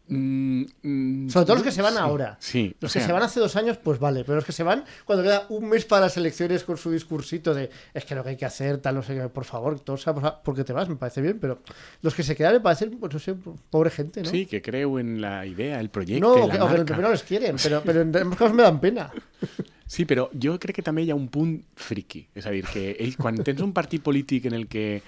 Mm, 0.09 0.65
mm, 0.83 1.31
Sobre 1.31 1.47
todo 1.47 1.55
los 1.55 1.63
que 1.65 1.71
se 1.71 1.81
van 1.81 1.93
sí, 1.95 1.99
ahora. 2.01 2.37
Sí. 2.41 2.75
Los 2.81 2.93
que 2.93 2.99
sea, 2.99 3.07
se 3.07 3.13
van 3.13 3.23
hace 3.23 3.39
dos 3.39 3.55
años, 3.55 3.79
pues 3.79 4.01
vale, 4.01 4.25
pero 4.25 4.35
los 4.35 4.45
que 4.45 4.51
se 4.53 4.65
van 4.65 4.85
cuando 5.07 5.23
queda 5.23 5.47
un 5.49 5.69
mes 5.69 5.85
para 5.85 6.03
las 6.07 6.17
elecciones 6.17 6.65
con 6.65 6.77
su 6.77 6.91
discursito 6.91 7.55
de 7.55 7.71
es 7.95 8.05
que 8.05 8.15
lo 8.17 8.25
que 8.25 8.31
hay 8.31 8.37
que 8.37 8.45
hacer, 8.45 8.79
tal, 8.79 8.97
no 8.97 9.03
sé 9.03 9.15
qué, 9.15 9.29
por 9.29 9.45
favor, 9.45 9.79
todos 9.81 10.03
sabemos 10.03 10.31
por 10.45 10.57
qué 10.57 10.65
te 10.65 10.73
vas, 10.73 10.89
me 10.89 10.97
parece 10.97 11.23
bien, 11.23 11.39
pero 11.41 11.61
los 12.03 12.15
que 12.15 12.25
se 12.25 12.35
quedan 12.35 12.55
me 12.55 12.61
parecen, 12.61 12.99
pues 12.99 13.15
no 13.15 13.19
sé, 13.21 13.35
pobre 13.71 13.91
gente, 13.91 14.23
¿no? 14.23 14.29
Sí, 14.29 14.45
que 14.45 14.61
creu 14.61 14.99
en 14.99 15.21
la 15.21 15.47
idea, 15.47 15.79
el 15.81 15.89
projecte, 15.89 16.21
no, 16.21 16.33
o 16.33 16.49
la 16.49 16.55
que, 16.55 16.61
o 16.61 16.69
que 16.69 16.75
en 16.75 16.89
el 16.97 17.01
no 17.01 17.11
les 17.11 17.23
quieren, 17.23 17.57
pero, 17.63 17.81
pero 17.85 18.01
en 18.03 18.15
ambos 18.17 18.37
casos 18.39 18.55
me 18.55 18.65
dan 18.65 18.81
pena. 18.81 19.11
Sí, 19.93 20.07
però 20.09 20.31
jo 20.33 20.55
crec 20.63 20.79
que 20.81 20.85
també 20.87 21.03
hi 21.05 21.11
ha 21.13 21.19
un 21.19 21.27
punt 21.29 21.59
friki. 21.77 22.25
És 22.39 22.47
a 22.49 22.55
dir, 22.55 22.63
que 22.65 22.95
ells, 22.97 23.19
quan 23.23 23.37
tens 23.45 23.61
un 23.61 23.75
partit 23.77 24.01
polític 24.03 24.47
en 24.49 24.55
el 24.57 24.65
que 24.73 25.03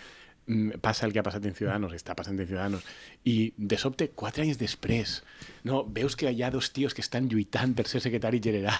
mm, 0.47 0.77
passa 0.85 1.07
el 1.09 1.15
que 1.15 1.23
ha 1.23 1.25
passat 1.25 1.47
en 1.49 1.55
Ciudadanos, 1.57 1.95
està 1.97 2.13
passant 2.19 2.37
en 2.37 2.45
Ciudadanos, 2.51 2.85
i 3.25 3.55
de 3.57 3.79
sobte, 3.81 4.11
quatre 4.13 4.45
anys 4.45 4.59
després, 4.61 5.15
no, 5.65 5.79
veus 5.89 6.19
que 6.21 6.29
hi 6.29 6.43
ha 6.45 6.51
dos 6.53 6.69
tios 6.77 6.93
que 6.93 7.01
estan 7.01 7.31
lluitant 7.33 7.73
per 7.79 7.87
ser 7.89 8.03
secretari 8.05 8.43
general, 8.45 8.77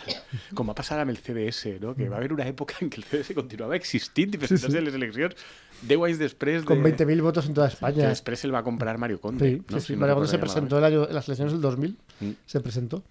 com 0.53 0.69
va 0.69 0.77
passar 0.77 0.99
amb 1.01 1.15
el 1.15 1.23
CDS, 1.25 1.79
no? 1.81 1.95
que 1.97 2.11
va 2.13 2.21
haver 2.21 2.35
una 2.37 2.45
època 2.53 2.83
en 2.85 2.93
què 2.93 3.01
el 3.01 3.09
CDS 3.09 3.33
continuava 3.41 3.81
existint 3.81 4.37
i 4.37 4.43
presentant-se 4.45 4.83
a 4.83 4.85
les 4.85 5.01
eleccions 5.01 5.41
10 5.89 6.05
anys 6.11 6.21
després 6.21 6.61
de... 6.61 6.69
Con 6.69 6.85
20.000 6.85 7.25
votos 7.25 7.49
en 7.49 7.57
toda 7.57 7.71
que 7.73 7.79
España. 7.79 8.13
després 8.13 8.45
el 8.45 8.53
va 8.53 8.61
comprar 8.63 8.99
Mario 9.01 9.25
Conde. 9.25 9.49
Sí, 9.55 9.57
no? 9.57 9.81
sí, 9.81 9.81
sí. 9.81 9.87
Si 9.87 9.97
no 9.97 10.05
María 10.05 10.21
Conde 10.21 10.29
se 10.37 10.39
presentó 10.45 10.85
en 10.85 11.15
las 11.17 11.29
elecciones 11.33 11.57
del 11.57 11.63
2000, 11.65 11.97
Mm. 12.21 12.31
se 12.47 12.61
presentó. 12.61 13.03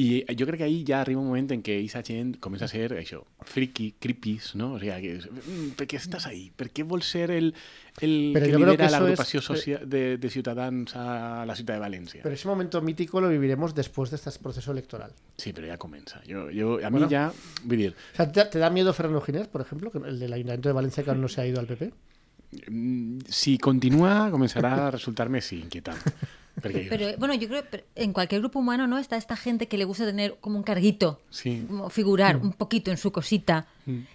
I 0.00 0.22
jo 0.38 0.46
crec 0.46 0.60
que 0.62 0.64
ahí 0.64 0.78
ja 0.86 1.00
arriba 1.02 1.20
un 1.20 1.26
moment 1.28 1.50
en 1.52 1.60
què 1.66 1.74
aquesta 1.80 2.00
gent 2.06 2.36
comença 2.40 2.64
a 2.64 2.70
ser 2.72 2.86
això, 2.96 3.18
friki, 3.44 3.90
creepies, 4.00 4.54
no? 4.56 4.70
O 4.76 4.78
sigui, 4.80 4.94
que, 5.02 5.16
mm, 5.28 5.72
per 5.76 5.86
què 5.90 5.98
estàs 5.98 6.24
ahí? 6.30 6.46
Per 6.56 6.70
què 6.72 6.84
vols 6.88 7.04
ser 7.10 7.26
el, 7.34 7.50
el 8.00 8.14
Pero 8.32 8.46
que 8.46 8.52
yo 8.52 8.58
creo 8.62 8.76
que 8.78 8.78
lidera 8.78 8.86
eso 8.86 9.00
l'agrupació 9.00 9.40
es- 9.40 9.44
socia- 9.50 9.80
de, 9.84 10.16
de 10.16 10.30
ciutadans 10.30 10.94
a 10.96 11.44
la 11.44 11.56
ciutat 11.58 11.76
de 11.76 11.82
València? 11.84 12.22
Pero 12.22 12.34
ese 12.34 12.48
momento 12.48 12.80
mítico 12.80 13.20
lo 13.20 13.28
viviremos 13.28 13.74
después 13.74 14.08
de 14.10 14.16
este 14.16 14.30
proceso 14.40 14.72
electoral. 14.72 15.12
Sí, 15.36 15.52
però 15.52 15.66
ja 15.68 15.76
comença. 15.76 16.22
Jo, 16.26 16.46
jo, 16.54 16.78
a 16.82 16.88
Bueno. 16.88 17.08
ja, 17.10 17.32
vull 17.64 17.76
dir, 17.78 17.90
O 18.14 18.16
sea, 18.16 18.30
¿te, 18.32 18.44
te 18.46 18.58
da 18.58 18.70
miedo 18.70 18.92
Fernando 18.94 19.20
Ginés, 19.20 19.48
por 19.48 19.60
ejemplo, 19.60 19.90
que 19.90 19.98
el 19.98 20.18
del 20.18 20.32
Ayuntamiento 20.32 20.68
de 20.70 20.72
Valencia 20.72 21.02
que 21.04 21.10
aún 21.10 21.20
no 21.20 21.28
se 21.28 21.40
ha 21.42 21.46
ido 21.46 21.60
al 21.60 21.66
PP? 21.66 21.92
mm, 22.70 23.18
si 23.28 23.58
continua 23.58 24.30
començarà 24.32 24.86
a 24.86 24.90
resultar-me, 24.90 25.40
sí, 25.40 25.60
inquietant. 25.60 25.98
Pero 26.60 27.16
bueno, 27.18 27.34
yo 27.34 27.48
creo 27.48 27.68
que 27.68 27.84
en 27.96 28.12
cualquier 28.12 28.40
grupo 28.40 28.58
humano, 28.58 28.86
¿no? 28.86 28.98
Está 28.98 29.16
esta 29.16 29.36
gente 29.36 29.68
que 29.68 29.78
le 29.78 29.84
gusta 29.84 30.04
tener 30.06 30.36
como 30.40 30.56
un 30.56 30.62
carguito, 30.62 31.20
Sí. 31.30 31.64
como 31.66 31.90
figurar 31.90 32.36
un 32.36 32.52
poquito 32.52 32.90
en 32.90 32.96
su 32.96 33.10
cosita. 33.12 33.66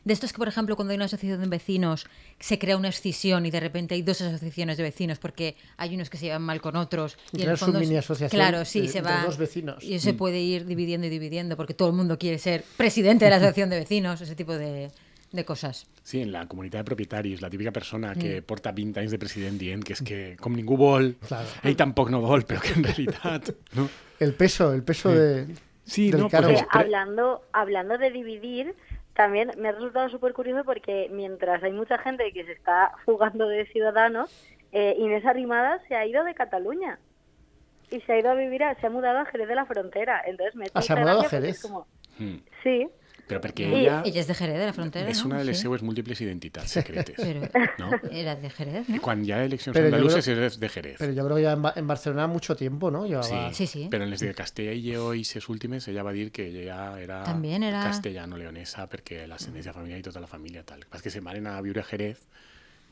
De 0.06 0.14
estos 0.14 0.32
que, 0.32 0.38
por 0.38 0.48
ejemplo, 0.48 0.78
cuando 0.78 0.92
hay 0.92 0.96
una 0.96 1.06
asociación 1.06 1.42
de 1.42 1.48
vecinos, 1.48 2.06
se 2.40 2.58
crea 2.58 2.78
una 2.78 2.88
escisión 2.90 3.46
y 3.46 3.52
de 3.52 3.60
repente 3.60 3.94
hay 3.96 4.04
dos 4.04 4.22
asociaciones 4.22 4.78
de 4.78 4.84
vecinos 4.84 5.20
porque 5.20 5.58
hay 5.76 5.96
unos 5.96 6.10
que 6.10 6.18
se 6.18 6.28
llevan 6.28 6.44
mal 6.44 6.62
con 6.62 6.78
otros. 6.78 7.18
Y 7.34 7.42
en 7.42 7.50
el 7.50 7.58
su 7.58 7.66
fondo 7.66 7.80
mini 7.82 7.98
asociación 7.98 8.30
Claro, 8.40 8.64
sí, 8.64 8.82
de- 8.82 8.88
se 8.88 9.02
de 9.02 9.10
va. 9.10 9.24
dos 9.26 9.38
vecinos. 9.38 9.84
Y 9.84 9.96
eso 9.96 10.06
se 10.06 10.14
puede 10.14 10.40
ir 10.40 10.66
dividiendo 10.66 11.08
y 11.08 11.10
dividiendo 11.10 11.58
porque 11.58 11.74
todo 11.74 11.90
el 11.90 11.96
mundo 11.96 12.18
quiere 12.18 12.38
ser 12.40 12.64
presidente 12.78 13.26
de 13.26 13.32
la 13.32 13.36
asociación 13.38 13.70
de 13.70 13.80
vecinos, 13.80 14.22
ese 14.22 14.36
tipo 14.36 14.54
de, 14.58 14.92
de 15.36 15.46
cosas. 15.46 15.88
Sí, 16.04 16.22
en 16.22 16.32
la 16.32 16.48
comunitat 16.48 16.80
de 16.80 16.84
propietaris, 16.86 17.42
la 17.42 17.50
típica 17.50 17.72
persona 17.72 18.14
Mm. 18.14 18.20
que 18.20 18.42
porta 18.42 18.72
20 18.72 19.00
anys 19.00 19.12
de 19.12 19.20
president 19.20 19.58
dient 19.60 19.84
que 19.84 19.94
és 19.94 20.02
que 20.02 20.38
com 20.38 20.54
ningú 20.56 20.78
vol, 20.78 21.16
Claro. 21.28 21.48
ell 21.64 21.76
tampoc 21.76 22.10
no 22.10 22.22
vol, 22.22 22.46
però 22.46 22.62
que 22.62 22.74
en 22.74 22.84
realitat... 22.84 23.50
No? 23.74 23.90
El 24.20 24.34
peso, 24.34 24.74
el 24.74 24.84
peso 24.84 25.10
de, 25.10 25.48
Sí, 25.84 26.10
del 26.12 26.22
no, 26.22 26.30
pues 26.30 26.62
es- 26.62 26.66
hablando, 26.72 27.44
hablando 27.52 27.98
de 27.98 28.10
dividir, 28.10 28.74
también 29.14 29.52
me 29.58 29.70
ha 29.70 29.72
resultado 29.72 30.10
súper 30.10 30.34
curioso 30.34 30.64
porque 30.66 31.10
mientras 31.12 31.62
hay 31.64 31.72
mucha 31.72 31.98
gente 31.98 32.32
que 32.34 32.44
se 32.46 32.52
está 32.54 32.92
jugando 33.06 33.48
de 33.48 33.66
ciudadanos, 33.68 34.30
eh, 34.72 34.96
Inés 34.98 35.26
Arrimadas 35.26 35.82
se 35.88 35.96
ha 35.96 36.06
ido 36.06 36.24
de 36.24 36.34
Cataluña 36.34 37.00
y 37.92 38.02
se 38.02 38.14
ha 38.14 38.20
ido 38.20 38.32
a 38.32 38.36
vivir, 38.36 38.64
a- 38.64 38.76
se 38.80 38.88
ha 38.88 38.90
mudado 38.90 39.20
a 39.20 39.26
Jerez 39.26 39.48
de 39.48 39.56
la 39.56 39.66
Frontera. 39.66 40.22
Entonces 40.26 40.56
me 40.56 40.66
Ah, 40.74 40.82
se 40.82 40.92
ha 40.94 40.96
mudado 40.96 41.22
a 41.22 41.30
Jerez. 41.30 41.62
Como, 41.62 41.88
Mm. 42.18 42.36
sí, 42.64 42.88
Però 43.28 43.42
perquè 43.42 43.66
Sí. 43.66 43.74
ella 43.74 44.04
Ella 44.06 44.22
es 44.22 44.28
de 44.28 44.36
Jerez, 44.36 44.60
de 44.60 44.66
la 44.68 44.74
frontera. 44.74 45.10
és 45.10 45.20
¿no? 45.22 45.26
una 45.32 45.40
de 45.40 45.46
les 45.46 45.58
Sí. 45.58 45.64
seues 45.64 45.82
múltiples 45.82 46.22
identitats 46.22 46.70
secretes. 46.70 47.16
Pero 47.18 47.42
No? 47.80 47.90
era 48.12 48.36
de 48.36 48.50
Jerez, 48.52 48.88
¿no? 48.88 49.02
quan 49.02 49.26
hi 49.26 49.32
ha 49.32 49.44
eleccions 49.44 49.74
Pero 49.74 49.88
andaluces 49.88 50.26
creo- 50.26 50.46
és 50.46 50.60
de 50.60 50.70
Jerez. 50.70 50.96
Pero 51.00 51.12
yo 51.14 51.24
creo 51.26 51.36
que 51.38 51.42
ya 51.42 51.54
en, 51.54 51.62
Ba- 51.64 51.74
en 51.76 51.88
Barcelona 51.88 52.28
mucho 52.28 52.56
tiempo, 52.56 52.92
¿no? 52.92 53.06
Llevaba... 53.08 53.52
Sí, 53.54 53.66
sí. 53.66 53.88
Però 53.90 54.04
en 54.04 54.12
les 54.12 54.20
de 54.20 54.34
Castella 54.36 54.72
i 54.74 54.82
Lleó 54.82 55.14
i 55.16 55.24
ses 55.24 55.50
últimes 55.50 55.88
ella 55.88 56.04
va 56.04 56.12
dir 56.14 56.32
que 56.32 56.48
ella 56.48 57.00
era 57.02 57.24
També 57.24 57.56
era- 57.56 57.82
castellano-leonesa 57.84 58.88
perquè 58.90 59.26
l'ascendència 59.28 59.74
familiar 59.74 60.00
i 60.00 60.04
tota 60.04 60.20
la 60.20 60.28
família 60.28 60.64
tal. 60.64 60.78
El 60.80 60.84
que 60.86 60.90
passa 60.90 61.00
és 61.00 61.04
que 61.04 61.10
se 61.12 61.22
maren 61.22 61.48
a 61.48 61.60
viure 61.62 61.82
a 61.82 61.84
Jerez 61.84 62.28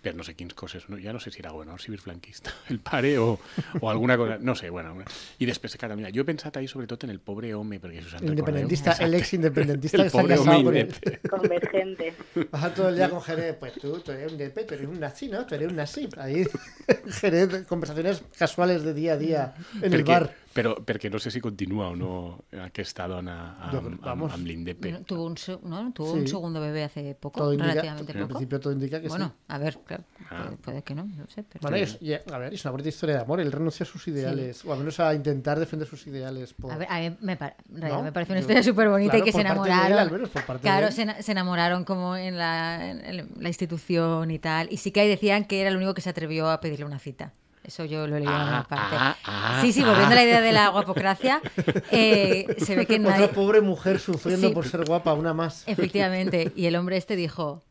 per 0.03 0.13
no 0.15 0.23
sé 0.27 0.35
quins 0.35 0.53
coses. 0.53 0.89
No? 0.89 0.97
Ja 1.01 1.13
no 1.15 1.19
sé 1.23 1.31
si 1.31 1.39
era 1.41 1.51
bueno, 1.55 1.77
ciberflanquista, 1.79 2.51
el 2.69 2.79
pare 2.79 3.17
o, 3.17 3.39
o 3.79 3.89
alguna 3.89 4.17
cosa, 4.17 4.37
no 4.39 4.53
sé, 4.55 4.69
bueno. 4.69 4.93
una- 4.93 5.05
I 5.39 5.45
després 5.47 5.77
Catalunya. 5.79 6.11
Jo 6.13 6.21
he 6.21 6.25
pensat 6.27 6.57
ahí 6.57 6.67
sobretot 6.67 7.03
en 7.05 7.09
el 7.11 7.19
pobre 7.19 7.53
home, 7.55 7.79
perquè 7.81 8.03
en 8.19 8.27
Independentista, 8.27 8.91
el 8.99 9.13
ex 9.15 9.33
independentista 9.33 9.97
que 9.97 10.01
el 10.03 10.07
está 10.07 10.21
pobre 10.21 10.35
casado 10.35 10.57
home 10.59 10.87
con. 10.87 11.39
Convergente. 11.39 12.13
Baja 12.51 12.73
todo 12.73 12.89
el 12.89 12.95
día 12.95 13.09
con 13.09 13.21
Jerez, 13.21 13.55
pues 13.59 13.73
tú, 13.73 13.99
tú 13.99 14.11
eres 14.11 14.31
un 14.31 14.37
DP, 14.37 14.65
tú 14.67 14.73
eres 14.75 14.87
un 14.87 14.99
nazi, 14.99 15.27
¿no? 15.29 15.45
Tú 15.45 15.55
eres 15.55 15.69
un 15.69 15.75
nazi. 15.77 16.07
Ahí, 16.17 16.45
Jerez, 17.21 17.65
conversaciones 17.67 18.23
casuales 18.37 18.83
de 18.83 18.93
día 18.93 19.13
a 19.13 19.17
día 19.17 19.53
en 19.81 19.93
el 19.93 20.03
bar. 20.03 20.35
Però 20.53 20.75
perquè 20.85 21.09
no 21.09 21.17
sé 21.17 21.31
si 21.31 21.41
continua 21.41 21.87
o 21.89 21.95
no 21.95 22.43
aquesta 22.61 23.07
dona 23.07 23.57
amb, 23.71 23.97
amb, 24.05 24.23
amb 24.31 24.45
l'Indepe. 24.45 24.91
No, 24.91 25.01
tuvo 25.01 25.25
un, 25.25 25.35
¿no? 25.63 25.91
tuvo 25.93 26.13
Sí. 26.13 26.19
un 26.19 26.27
segundo 26.27 26.61
bebé 26.61 26.83
hace 26.83 27.15
poco, 27.15 27.39
Todo 27.39 27.53
indica, 27.53 27.69
relativamente 27.71 28.11
en 28.11 28.17
poco. 28.19 28.27
principio 28.29 28.59
todo 28.59 28.73
indica 28.73 29.01
que 29.01 29.07
bueno, 29.07 29.27
sí. 29.35 29.43
a 29.47 29.57
ver, 29.57 29.79
claro, 29.85 30.03
Ah. 30.29 30.43
puede, 30.45 30.57
puede 30.57 30.81
que 30.83 30.95
no, 30.95 31.05
no 31.05 31.27
sé. 31.27 31.43
Pero... 31.43 31.59
Bueno, 31.61 31.77
es, 31.77 31.97
a 32.31 32.37
ver, 32.37 32.53
es 32.53 32.63
una 32.65 32.71
bonita 32.71 32.89
historia 32.89 33.15
de 33.15 33.21
amor. 33.21 33.39
Él 33.41 33.51
renunció 33.51 33.83
a 33.83 33.87
sus 33.87 34.07
ideales, 34.07 34.63
o 34.63 34.71
al 34.73 34.79
menos 34.79 34.99
a 34.99 35.13
intentar 35.13 35.59
defender 35.59 35.87
sus 35.87 36.05
ideales. 36.07 36.53
Por... 36.53 36.71
A 36.71 36.77
ver, 36.77 36.87
a 36.89 36.99
mí 36.99 37.15
me, 37.21 37.35
pa- 37.35 37.55
en 37.69 37.81
realidad 37.81 37.97
¿No? 37.99 38.03
me 38.03 38.11
parece 38.11 38.31
una 38.33 38.39
historia 38.41 38.63
súper 38.63 38.89
bonita 38.89 39.11
claro, 39.11 39.23
y 39.23 39.25
que 39.25 39.31
se 39.31 39.37
de 39.39 39.41
él, 39.43 39.47
enamoraron. 39.51 39.97
al 39.99 40.11
menos, 40.11 40.29
por 40.29 40.45
parte 40.45 40.61
de 40.61 40.69
claro, 40.69 40.87
él. 40.87 40.93
se, 40.93 41.01
ena- 41.03 41.21
se 41.21 41.31
enamoraron 41.31 41.83
como 41.83 42.15
en 42.15 42.37
la, 42.37 42.91
en 42.91 43.29
la 43.39 43.47
institución 43.47 44.29
y 44.31 44.39
tal. 44.39 44.67
Y 44.71 44.77
sí 44.77 44.91
que 44.91 45.01
ahí 45.01 45.07
decían 45.09 45.45
que 45.45 45.61
era 45.61 45.69
el 45.69 45.77
único 45.77 45.93
que 45.93 46.01
se 46.01 46.09
atrevió 46.09 46.49
a 46.51 46.61
pedirle 46.61 46.85
una 46.85 46.99
cita. 46.99 47.33
Eso 47.63 47.85
yo 47.85 48.05
lo 48.07 48.15
leí 48.17 48.27
en 48.27 48.33
Ah, 48.33 48.45
una 48.47 48.63
parte. 48.67 48.95
ah, 48.99 49.17
ah, 49.25 49.59
sí, 49.61 49.71
sí, 49.71 49.81
volviendo 49.81 50.09
ah. 50.09 50.11
a 50.11 50.15
la 50.15 50.23
idea 50.23 50.41
de 50.41 50.51
la 50.51 50.67
guapocracia, 50.69 51.41
eh, 51.91 52.45
se 52.57 52.75
ve 52.75 52.85
que 52.85 52.99
nadie... 52.99 53.23
Otra 53.23 53.33
pobre 53.35 53.61
mujer 53.61 53.99
sufriendo 53.99 54.49
Sí. 54.49 54.53
por 54.53 54.67
ser 54.67 54.83
guapa, 54.85 55.13
una 55.13 55.33
más. 55.33 55.63
Efectivamente, 55.65 56.51
y 56.57 56.65
el 56.65 56.75
hombre 56.75 56.97
este 56.97 57.15
dijo... 57.15 57.63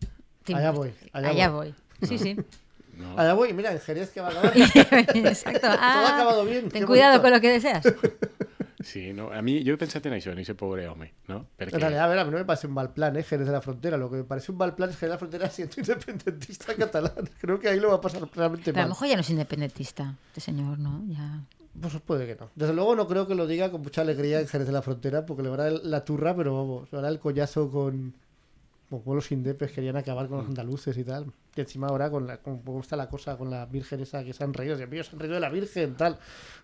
"Tim, 0.44 0.56
Allá 0.56 0.70
voy, 0.70 0.94
allá 1.12 1.28
allá 1.28 1.50
voy". 1.50 1.75
voy. 2.00 2.08
Sí, 2.08 2.18
sí. 2.18 2.37
No? 2.96 3.18
Allá 3.18 3.34
voy, 3.34 3.52
mira, 3.52 3.70
en 3.72 3.80
Jerez 3.80 4.11
que 4.11 4.20
va 4.22 4.28
a 4.28 4.30
acabar. 4.38 4.52
Exacto. 4.56 5.66
Ah, 5.70 6.06
ha 6.08 6.14
acabado 6.14 6.44
bien, 6.46 6.68
Ten 6.70 6.82
qué 6.82 6.87
cuidado 6.87 7.12
bonito. 7.20 7.22
con 7.22 7.30
lo 7.32 7.40
que 7.40 7.50
deseas. 7.50 7.84
Sí, 8.83 9.12
no, 9.12 9.31
a 9.33 9.41
mi, 9.43 9.65
jo 9.65 9.75
he 9.75 9.79
pensat 9.79 10.07
en 10.07 10.15
això, 10.17 10.33
en 10.33 10.39
ese 10.43 10.55
pobre 10.55 10.89
home, 10.89 11.12
no? 11.29 11.47
Perquè... 11.59 11.75
En 11.75 11.81
realidad, 11.81 12.05
a 12.05 12.09
ver, 12.09 12.19
a 12.19 12.25
mí 12.25 12.31
no 12.31 12.39
me 12.39 12.45
parece 12.45 12.67
un 12.67 12.75
mal 12.75 12.93
plan, 12.93 13.17
¿eh? 13.17 13.23
Jerez 13.23 13.47
de 13.47 13.53
la 13.53 13.61
Frontera. 13.61 13.97
Lo 13.97 14.11
que 14.11 14.17
me 14.17 14.25
parece 14.25 14.53
un 14.53 14.59
mal 14.59 14.75
plan 14.75 14.91
es 14.91 14.97
Jerez 14.97 15.11
de 15.11 15.15
la 15.15 15.19
Frontera 15.19 15.51
siendo 15.51 15.75
independentista 15.79 16.75
catalán. 16.79 17.29
Creo 17.41 17.59
que 17.61 17.69
ahí 17.69 17.81
lo 17.81 17.89
va 17.91 17.97
a 17.97 18.01
pasar 18.01 18.23
realmente 18.35 18.73
Pero 18.73 18.79
a 18.79 18.83
mal. 18.83 18.89
lo 18.89 18.95
mejor 18.95 19.09
ya 19.09 19.15
no 19.15 19.21
es 19.21 19.31
independentista, 19.31 20.17
este 20.29 20.41
señor, 20.41 20.79
¿no? 20.79 21.03
Ya. 21.09 21.43
Pues 21.81 21.95
puede 22.05 22.27
que 22.27 22.35
no. 22.37 22.51
Desde 22.55 22.75
luego 22.75 22.95
no 22.95 23.09
creo 23.09 23.27
que 23.27 23.35
lo 23.35 23.47
diga 23.47 23.71
con 23.71 23.81
mucha 23.83 24.03
alegría 24.03 24.41
en 24.41 24.47
Jerez 24.49 24.67
de 24.67 24.73
la 24.73 24.83
Frontera, 24.83 25.25
porque 25.25 25.43
le 25.43 25.49
va 25.49 25.55
a 25.55 25.71
dar 25.71 25.73
la 25.85 26.05
turra, 26.05 26.37
pero 26.37 26.55
vamos, 26.55 26.93
le 26.93 26.97
va 26.97 26.99
a 26.99 27.03
dar 27.03 27.12
el 27.12 27.19
collazo 27.19 27.71
con... 27.71 28.15
Como 29.00 29.14
los 29.14 29.30
indepes 29.32 29.72
querían 29.72 29.96
acabar 29.96 30.28
con 30.28 30.38
los 30.38 30.46
andaluces 30.49 30.96
y 30.99 31.04
tal. 31.04 31.26
Y 31.54 31.61
encima 31.61 31.87
ahora 31.88 32.11
con 32.11 32.26
la, 32.26 32.38
cómo 32.38 32.80
está 32.80 32.96
la 32.96 33.08
cosa 33.08 33.37
con 33.37 33.50
la 33.50 33.66
virgen 33.66 34.00
esa 34.00 34.25
que 34.25 34.32
se 34.32 34.42
han 34.42 34.54
reído. 34.54 34.76
Dios 34.87 35.06
se 35.08 35.12
han 35.16 35.20
reído 35.20 35.34
de 35.34 35.40
la 35.40 35.50
virgen, 35.50 35.94
tal. 35.96 36.18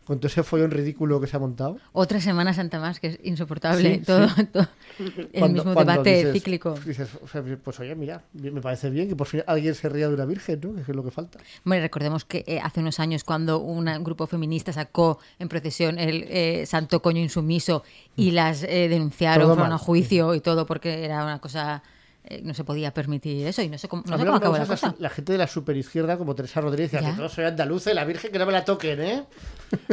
Con 0.05 0.19
todo 0.19 0.29
ese 0.29 0.43
follón 0.43 0.71
ridículo 0.71 1.21
que 1.21 1.27
se 1.27 1.37
ha 1.37 1.41
montado. 1.41 1.77
Otra 1.93 2.21
Semana 2.21 2.55
Santa 2.55 2.81
más, 2.81 2.99
que 2.99 3.09
es 3.09 3.19
insoportable. 3.23 3.97
Sí, 3.97 4.01
todo, 4.01 4.27
todo 4.51 4.67
el 4.99 5.29
Cuando- 5.39 5.49
mismo 5.63 5.75
cuando 5.75 5.93
debate 5.93 6.11
dices- 6.17 6.33
cíclico. 6.33 6.75
Dices, 6.87 7.09
o 7.23 7.29
sea, 7.29 7.43
pues 7.63 7.81
oye, 7.81 7.95
mira, 7.95 8.23
me 8.33 8.61
parece 8.63 8.89
bien 8.89 9.09
que 9.09 9.17
por 9.17 9.27
fin 9.27 9.43
alguien 9.47 9.75
se 9.75 9.89
ría 9.91 10.09
de 10.09 10.15
una 10.15 10.25
virgen, 10.25 10.59
¿no? 10.63 10.75
Que 10.75 10.81
es 10.81 10.89
lo 10.89 11.05
que 11.05 11.11
falta. 11.11 11.39
Bueno, 11.65 11.83
recordemos 11.83 12.25
que 12.25 12.45
eh, 12.47 12.59
hace 12.63 12.81
unos 12.81 12.99
años 13.01 13.25
cuando 13.25 13.59
una- 13.61 13.99
un 13.99 14.05
grupo 14.05 14.27
feminista 14.27 14.73
sacó 14.73 15.19
en 15.39 15.49
procesión 15.49 15.99
el 15.99 16.25
eh, 16.29 16.65
santo 16.67 17.03
coño 17.03 17.21
insumiso 17.21 17.85
y 18.17 18.31
las 18.31 18.63
eh, 18.63 18.89
denunciaron, 18.89 19.55
fueron 19.55 19.73
a 19.73 19.79
juicio 19.79 20.35
y 20.35 20.41
todo 20.41 20.65
porque 20.65 21.05
era 21.05 21.25
una 21.25 21.41
cosa... 21.41 21.83
eh, 22.29 22.41
no 22.45 22.55
se 22.55 22.63
podía 22.65 22.93
permitir 22.93 23.47
eso 23.47 23.63
y 23.63 23.69
no 23.69 23.79
sé 23.79 23.89
cómo, 23.89 24.03
no 24.07 24.19
sé 24.19 24.25
cómo 24.25 24.37
acabó 24.37 24.53
me 24.55 24.59
la 24.61 24.67
cosa. 24.67 24.95
la 24.99 25.09
gente 25.11 25.33
de 25.33 25.39
la 25.39 25.47
superizquierda 25.47 26.17
como 26.19 26.35
Teresa 26.35 26.61
Rodríguez, 26.61 26.91
que 26.91 27.01
Ya. 27.01 27.17
todos 27.17 27.33
soy 27.33 27.45
andaluza 27.45 27.91
y 27.91 27.95
la 27.95 28.05
virgen 28.05 28.31
que 28.33 28.39
no 28.39 28.47
me 28.47 28.53
la 28.53 28.65
toquen, 28.65 29.01
¿eh? 29.01 29.25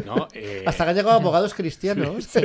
No, 0.05 0.27
eh, 0.33 0.63
Hasta 0.67 0.83
que 0.83 0.89
han 0.91 0.95
llegado 0.95 1.15
abogados 1.15 1.53
cristianos 1.53 2.27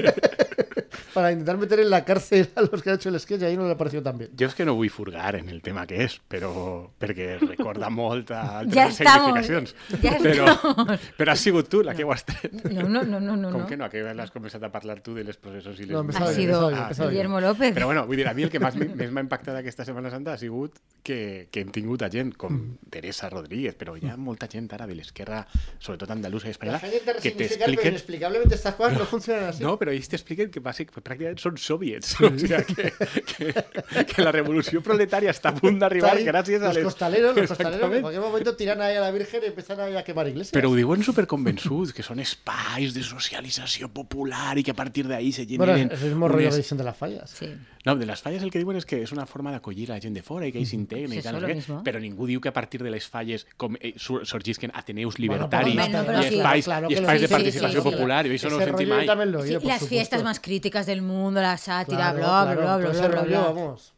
para 1.14 1.32
intentar 1.32 1.56
meter 1.58 1.80
en 1.80 1.90
la 1.90 2.04
cárcel 2.04 2.48
a 2.54 2.62
los 2.62 2.82
que 2.82 2.90
han 2.90 2.96
hecho 2.96 3.08
el 3.08 3.18
sketch 3.20 3.42
y 3.42 3.44
ahí 3.44 3.56
no 3.56 3.66
le 3.66 3.72
ha 3.72 3.76
parecido 3.76 4.02
tan 4.02 4.18
bien. 4.18 4.30
Jo 4.38 4.46
és 4.46 4.54
que 4.54 4.64
no 4.64 4.74
vull 4.74 4.90
furgar 4.90 5.36
en 5.36 5.48
el 5.48 5.60
tema 5.62 5.86
que 5.86 6.04
és, 6.04 6.20
però 6.28 6.50
perquè 6.98 7.38
recorda 7.40 7.90
molt 7.90 8.30
a 8.32 8.58
altres 8.60 8.74
Ja 8.74 8.86
estamos, 8.88 9.46
significacions. 9.46 9.74
ja 10.02 10.18
però, 10.18 10.46
estamos. 10.54 11.00
però 11.18 11.32
has 11.32 11.40
sigut 11.40 11.68
tu 11.68 11.82
la 11.82 11.94
que 11.94 12.04
ho 12.04 12.12
has 12.12 12.24
tret. 12.24 12.52
No, 12.70 12.88
no, 12.88 13.02
no, 13.04 13.20
no, 13.20 13.36
no. 13.36 13.50
Com 13.50 13.62
no. 13.62 13.66
que 13.66 13.76
no? 13.76 13.88
Que 13.90 14.02
l'has 14.14 14.30
començat 14.32 14.62
a 14.62 14.70
parlar 14.72 15.00
tu 15.02 15.14
de 15.14 15.24
les 15.24 15.36
processos 15.36 15.78
i 15.80 15.84
les... 15.86 15.92
No, 15.96 16.04
me 16.04 16.14
Ha 16.16 16.26
sido 16.32 16.70
me 16.70 16.76
me 16.76 16.86
bien. 16.94 17.08
Guillermo 17.10 17.40
López. 17.40 17.74
Però 17.74 17.86
bueno, 17.86 18.06
vull 18.06 18.16
dir, 18.16 18.28
a 18.28 18.34
mi 18.34 18.42
el 18.44 18.50
que 18.50 18.60
més 18.60 18.76
m- 18.76 18.94
més 18.94 19.10
m'ha 19.10 19.22
impactat 19.26 19.56
aquesta 19.56 19.84
Setmana 19.84 20.10
Santa 20.10 20.34
ha 20.34 20.38
sigut 20.38 20.78
que, 21.02 21.48
que 21.50 21.60
hem 21.64 21.70
tingut 21.72 22.02
a 22.02 22.10
gent 22.10 22.34
com 22.36 22.50
Mm. 22.60 22.90
Teresa 22.90 23.28
Rodríguez, 23.30 23.74
però 23.78 23.94
hi 23.96 24.08
ha 24.10 24.16
molta 24.18 24.48
gent 24.50 24.66
ara 24.74 24.86
de 24.86 24.94
l'esquerra, 24.98 25.46
sobretot 25.78 26.10
andalusa 26.10 26.48
i 26.48 26.50
La 26.50 26.52
espanyola, 26.52 26.78
gente 26.80 26.96
intenta 26.98 27.12
que 27.12 27.30
resignificar, 27.30 27.40
pero 27.40 27.70
t'expliquen 27.70 27.92
inexplicablemente 27.94 28.54
estas 28.56 28.74
cosas 28.74 28.98
no 28.98 29.06
funcionan 29.06 29.44
así. 29.48 29.62
No, 29.62 29.76
però 29.78 29.92
ells 29.94 30.08
t'expliquen 30.10 30.50
que, 30.50 30.60
bàsic, 30.60 30.90
que 31.00 31.06
pràcticament 31.08 31.40
són 31.40 31.58
soviets. 31.60 32.14
O 32.20 32.30
sigui, 32.36 32.60
que, 32.76 32.90
que, 33.26 34.04
que 34.06 34.22
la 34.22 34.30
revolució 34.34 34.82
proletària 34.84 35.32
està 35.32 35.50
a 35.50 35.56
punt 35.56 35.80
d'arribar 35.80 36.12
Está 36.12 36.20
ahí 36.20 36.26
gràcies 36.28 36.62
a 36.62 36.70
los 36.70 36.84
costaleros, 36.84 37.34
los 37.36 37.48
costaleros, 37.50 37.94
en 37.96 38.02
cualquier 38.04 38.22
momento 38.22 38.54
tiran 38.56 38.82
ahí 38.84 38.96
a 38.96 39.00
la 39.00 39.10
Virgen 39.10 39.42
y 39.42 39.50
empiezan 39.50 39.80
ahí 39.80 39.96
a 39.96 40.04
quemar 40.04 40.28
iglesias. 40.28 40.54
Però 40.54 40.70
ho 40.70 40.76
diuen 40.78 41.02
superconvençuts, 41.06 41.94
que 41.96 42.04
són 42.06 42.22
espais 42.22 42.94
de 42.94 43.02
socialització 43.06 43.90
popular 43.90 44.54
i 44.60 44.64
que 44.66 44.74
a 44.74 44.78
partir 44.78 45.08
d'ahí 45.08 45.32
se 45.32 45.46
bueno, 45.56 45.72
generen... 45.72 45.96
es 45.96 46.02
el 46.02 46.14
mismo 46.14 46.28
rollo 46.28 46.54
dicen 46.54 46.78
de 46.78 46.84
las 46.84 46.96
fallas. 46.96 47.30
Sí. 47.30 47.50
No, 47.86 47.96
de 47.96 48.04
les 48.04 48.20
falles 48.20 48.42
el 48.42 48.50
que 48.52 48.58
diuen 48.60 48.76
és 48.76 48.84
que 48.84 48.98
és 49.00 49.12
una 49.12 49.24
forma 49.24 49.50
d'acollir 49.54 49.86
la 49.88 49.96
gent 50.00 50.12
de 50.12 50.20
fora 50.22 50.44
i 50.44 50.52
que 50.52 50.58
ells 50.60 50.68
s'integren 50.68 51.10
Sí, 51.14 51.18
i 51.18 51.22
tal, 51.24 51.38
no 51.40 51.48
sé 51.48 51.54
què, 51.56 51.78
però 51.86 52.00
ningú 52.02 52.26
diu 52.28 52.40
que 52.44 52.50
a 52.50 52.52
partir 52.52 52.82
de 52.84 52.90
les 52.92 53.06
falles 53.08 53.46
com, 53.56 53.74
eh, 53.80 53.94
sur- 53.96 54.26
sorgisquen 54.28 54.70
ateneus 54.74 55.16
Bueno, 55.16 55.22
libertaris 55.48 55.74
Bueno, 55.76 56.02
però 56.04 56.20
i 56.20 56.28
sí. 56.28 56.36
espais, 56.36 56.64
claro 56.68 56.90
i 56.90 56.94
que 56.94 57.00
lo 57.00 57.06
espais 57.08 57.20
de 57.22 57.26
sí, 57.26 57.32
sí, 57.32 57.34
participació 57.38 57.80
sí, 57.82 57.88
sí. 57.88 57.94
popular, 57.94 58.26
i 58.26 58.30
això 58.36 58.50
no 58.50 58.56
ho 58.56 58.60
sentim 58.60 58.88
yo 58.88 58.94
mai. 58.94 59.06
lo 59.32 59.44
he 59.44 59.48
Sí, 59.60 59.66
las 59.66 59.88
fiestas 59.88 60.22
más 60.22 60.40
críticas 60.40 60.84
del 60.84 61.00
mundo, 61.00 61.40
la 61.40 61.56
sátira, 61.56 62.12
Claro, 62.12 62.18
bla, 62.18 62.26
claro, 62.26 62.60
bla, 62.60 62.76
bla, 62.76 62.90
bla, 62.92 63.08
bla, 63.08 63.22
bla, 63.22 63.40
vamos. 63.48 63.94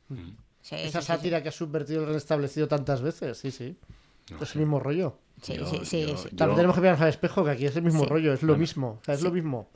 Sí, 0.62 0.76
Esa 0.76 1.00
sí, 1.00 1.06
sí, 1.06 1.12
sátira 1.12 1.42
que 1.42 1.48
ha 1.48 1.52
subvertido 1.52 2.04
el 2.06 2.14
restablecido 2.14 2.68
tantas 2.68 3.02
veces, 3.02 3.36
sí, 3.38 3.50
sí. 3.50 3.76
es 4.40 4.54
el 4.54 4.60
mismo 4.60 4.78
rollo. 4.78 5.18
Sí, 5.42 5.54
Yo- 5.56 5.66
sí, 5.66 5.80
sí, 5.82 6.06
yo- 6.06 6.16
sí. 6.16 6.28
yo- 6.30 6.36
También 6.36 6.54
tenemos 6.56 6.76
que 6.76 6.82
mirarnos 6.82 7.02
al 7.02 7.08
espejo, 7.08 7.44
que 7.44 7.50
aquí 7.50 7.66
es 7.66 7.74
el 7.74 7.82
mismo 7.82 8.04
Sí. 8.04 8.08
rollo, 8.08 8.32
es 8.32 8.44
lo 8.44 8.56
mismo. 8.56 9.00
O 9.02 9.04
sea, 9.04 9.14
es 9.14 9.22
lo 9.22 9.32
mismo. 9.32 9.68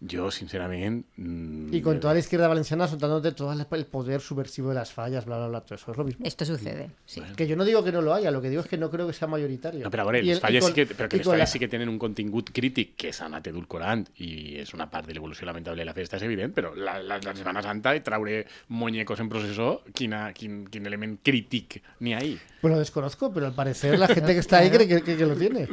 Jo, 0.00 0.30
sincerament... 0.30 1.04
mm, 1.16 1.74
Y 1.74 1.82
con 1.82 2.00
toda 2.00 2.14
la 2.14 2.20
izquierda 2.20 2.48
valenciana 2.48 2.88
soltándote 2.88 3.32
todo 3.32 3.52
el 3.52 3.86
poder 3.86 4.22
subversivo 4.22 4.70
de 4.70 4.74
las 4.76 4.92
fallas, 4.92 5.26
bla, 5.26 5.36
bla, 5.36 5.48
bla, 5.48 5.60
todo 5.60 5.74
eso 5.74 5.90
es 5.92 5.98
lo 5.98 6.04
mismo. 6.04 6.24
Esto 6.24 6.44
sucede, 6.46 6.90
sí. 7.04 7.20
Que 7.36 7.46
yo 7.46 7.54
no 7.54 7.64
digo 7.66 7.84
que 7.84 7.92
no 7.92 8.00
lo 8.00 8.14
haya, 8.14 8.30
lo 8.30 8.40
que 8.40 8.48
digo 8.48 8.62
es 8.62 8.66
que 8.68 8.78
no 8.78 8.90
creo 8.90 9.06
que 9.06 9.12
sea 9.12 9.28
mayoritario. 9.28 9.84
No, 9.84 9.90
però 9.90 10.02
a 10.02 10.04
veure, 10.06 10.20
Y 10.22 10.26
les 10.28 10.36
el- 10.36 10.38
y 10.38 10.40
falles 10.40 10.62
con- 10.64 10.70
sí 10.70 10.74
que, 10.74 10.86
però 10.94 11.08
que 11.08 11.16
y 11.16 11.18
les 11.18 11.26
con 11.26 11.32
falles 11.34 11.48
la- 11.48 11.52
sí 11.52 11.58
que 11.58 11.68
tenen 11.68 11.88
un 11.90 11.98
contingut 11.98 12.50
crític 12.50 12.96
que 12.96 13.12
s'ha 13.12 13.26
anat 13.26 13.46
edulcorant 13.48 14.08
i 14.16 14.56
és 14.56 14.72
una 14.72 14.88
part 14.90 15.06
de 15.06 15.12
l'evolució 15.12 15.44
lamentable 15.44 15.82
de 15.82 15.84
la 15.84 15.92
festa, 15.94 16.16
és 16.16 16.22
evident, 16.22 16.54
però 16.54 16.74
la, 16.74 16.96
la, 17.02 17.18
la 17.18 17.34
Setmana 17.36 17.60
Santa 17.62 17.94
i 17.94 18.00
traure 18.00 18.46
muñecos 18.68 19.20
en 19.20 19.28
processó, 19.28 19.82
quina, 19.92 20.32
quin, 20.32 20.64
quin 20.66 20.86
element 20.86 21.20
crític 21.22 21.82
n'hi 22.00 22.14
ha 22.14 22.18
ahí? 22.24 22.38
Pues 22.62 22.72
lo 22.72 22.78
desconozco, 22.78 23.32
pero 23.32 23.46
al 23.46 23.54
parecer 23.54 23.98
la 23.98 24.06
gente 24.08 24.32
que 24.32 24.40
está 24.40 24.58
ahí 24.58 24.70
cree 24.74 24.88
que, 24.88 25.02
que- 25.02 25.16
que 25.16 25.26
lo 25.26 25.34
tiene. 25.36 25.68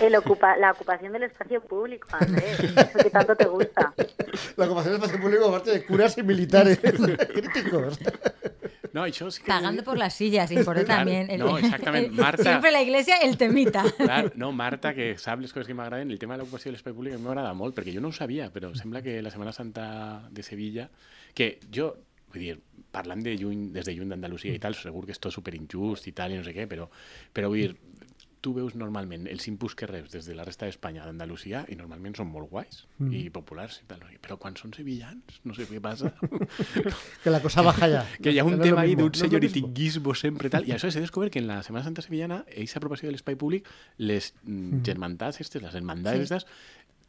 El 0.00 0.14
ocupa, 0.14 0.56
la 0.56 0.70
ocupación 0.72 1.12
del 1.12 1.24
espacio 1.24 1.60
público, 1.62 2.06
Andrés. 2.12 2.60
Eso 2.60 2.98
que 3.02 3.10
tanto 3.10 3.34
te 3.36 3.44
gusta. 3.46 3.71
La 4.56 4.66
ocupación 4.66 4.94
del 4.94 5.02
espacio 5.02 5.20
público 5.20 5.48
aparte 5.48 5.70
de 5.70 5.84
curas 5.84 6.16
y 6.18 6.22
militares 6.22 6.78
críticos. 7.34 7.98
No, 8.92 9.06
això 9.08 9.30
sí 9.32 9.40
que... 9.40 9.48
Pagando 9.48 9.82
por 9.82 9.96
las 9.96 10.12
sillas, 10.12 10.50
importa 10.52 10.84
Claro, 10.84 11.00
también. 11.00 11.30
el- 11.30 11.38
no, 11.40 11.56
exactament. 11.56 12.06
el- 12.08 12.12
Marta- 12.20 12.42
Siempre 12.42 12.70
la 12.70 12.82
iglesia, 12.82 13.16
el 13.22 13.38
temita. 13.38 13.84
Clar, 13.96 14.32
no, 14.36 14.52
Marta, 14.52 14.92
que 14.92 15.16
sap 15.16 15.40
les 15.40 15.52
coses 15.52 15.66
que 15.66 15.72
m'agraden, 15.72 16.10
el 16.10 16.18
tema 16.20 16.34
de 16.36 16.42
l'ocupació 16.42 16.68
de 16.68 16.76
l'espai 16.76 16.92
públic 16.92 17.14
a 17.14 17.18
mi 17.18 17.24
m'agrada 17.24 17.54
molt, 17.56 17.72
perquè 17.78 17.94
jo 17.94 18.02
no 18.04 18.08
ho 18.12 18.12
sabia, 18.12 18.50
però 18.52 18.74
sembla 18.76 19.00
que 19.00 19.22
la 19.24 19.30
Setmana 19.32 19.52
Santa 19.56 20.28
de 20.30 20.42
Sevilla, 20.44 20.90
que 21.32 21.54
jo, 21.72 21.94
vull 22.34 22.44
dir, 22.44 22.58
parlant 22.92 23.24
de 23.24 23.32
lluny, 23.40 23.70
des 23.72 23.88
de 23.88 23.94
lluny 23.96 24.12
d'Andalusia 24.12 24.52
i 24.52 24.60
tal, 24.60 24.76
segur 24.76 25.06
que 25.08 25.16
és 25.16 25.20
tot 25.24 25.32
superinjust 25.32 26.06
i 26.08 26.12
tal, 26.12 26.36
i 26.36 26.42
no 26.42 26.44
sé 26.44 26.52
què, 26.52 26.68
però, 26.68 26.90
però 27.32 27.48
vull 27.48 27.62
dir, 27.64 27.72
tu 28.42 28.52
veus 28.56 28.74
normalment 28.74 29.28
els 29.30 29.44
inputs 29.46 29.76
que 29.78 29.86
reps 29.86 30.10
des 30.16 30.26
de 30.26 30.34
la 30.34 30.42
resta 30.44 30.66
d'Espanya 30.66 31.04
d'Andalusia 31.06 31.60
i 31.70 31.76
normalment 31.78 32.16
són 32.18 32.26
molt 32.32 32.50
guais 32.50 32.82
Mm. 32.98 33.12
i 33.18 33.30
populars 33.34 33.80
i 33.82 33.86
tal, 33.88 34.02
però 34.22 34.36
quan 34.38 34.54
són 34.58 34.74
sevillans, 34.74 35.40
no 35.44 35.54
sé 35.54 35.64
què 35.66 35.80
passa. 35.82 36.12
Que 37.22 37.30
la 37.30 37.40
cosa 37.42 37.62
baja 37.62 37.88
ya. 37.88 38.02
que 38.22 38.30
hi 38.34 38.38
ha 38.38 38.44
un 38.44 38.58
no 38.58 38.62
tema 38.62 38.82
ahí 38.82 38.94
d'un 38.98 39.10
no 39.14 39.18
senyoritinguismo 39.18 40.14
sempre 40.14 40.50
tal, 40.50 40.66
i 40.68 40.74
això 40.74 40.90
s'ha 40.90 41.00
descobert 41.02 41.32
que 41.32 41.38
en 41.42 41.46
la 41.48 41.62
Setmana 41.62 41.84
Santa 41.86 42.02
Sevillana, 42.02 42.44
aquesta 42.50 42.78
apropiació 42.82 43.08
de 43.08 43.16
l'espai 43.16 43.36
públic, 43.38 43.66
les 43.98 44.34
mm. 44.44 44.82
germantats 44.86 45.40
estes, 45.40 45.62
les 45.62 45.74
hermandades 45.74 46.28
Sí. 46.28 46.34
estas, 46.34 46.46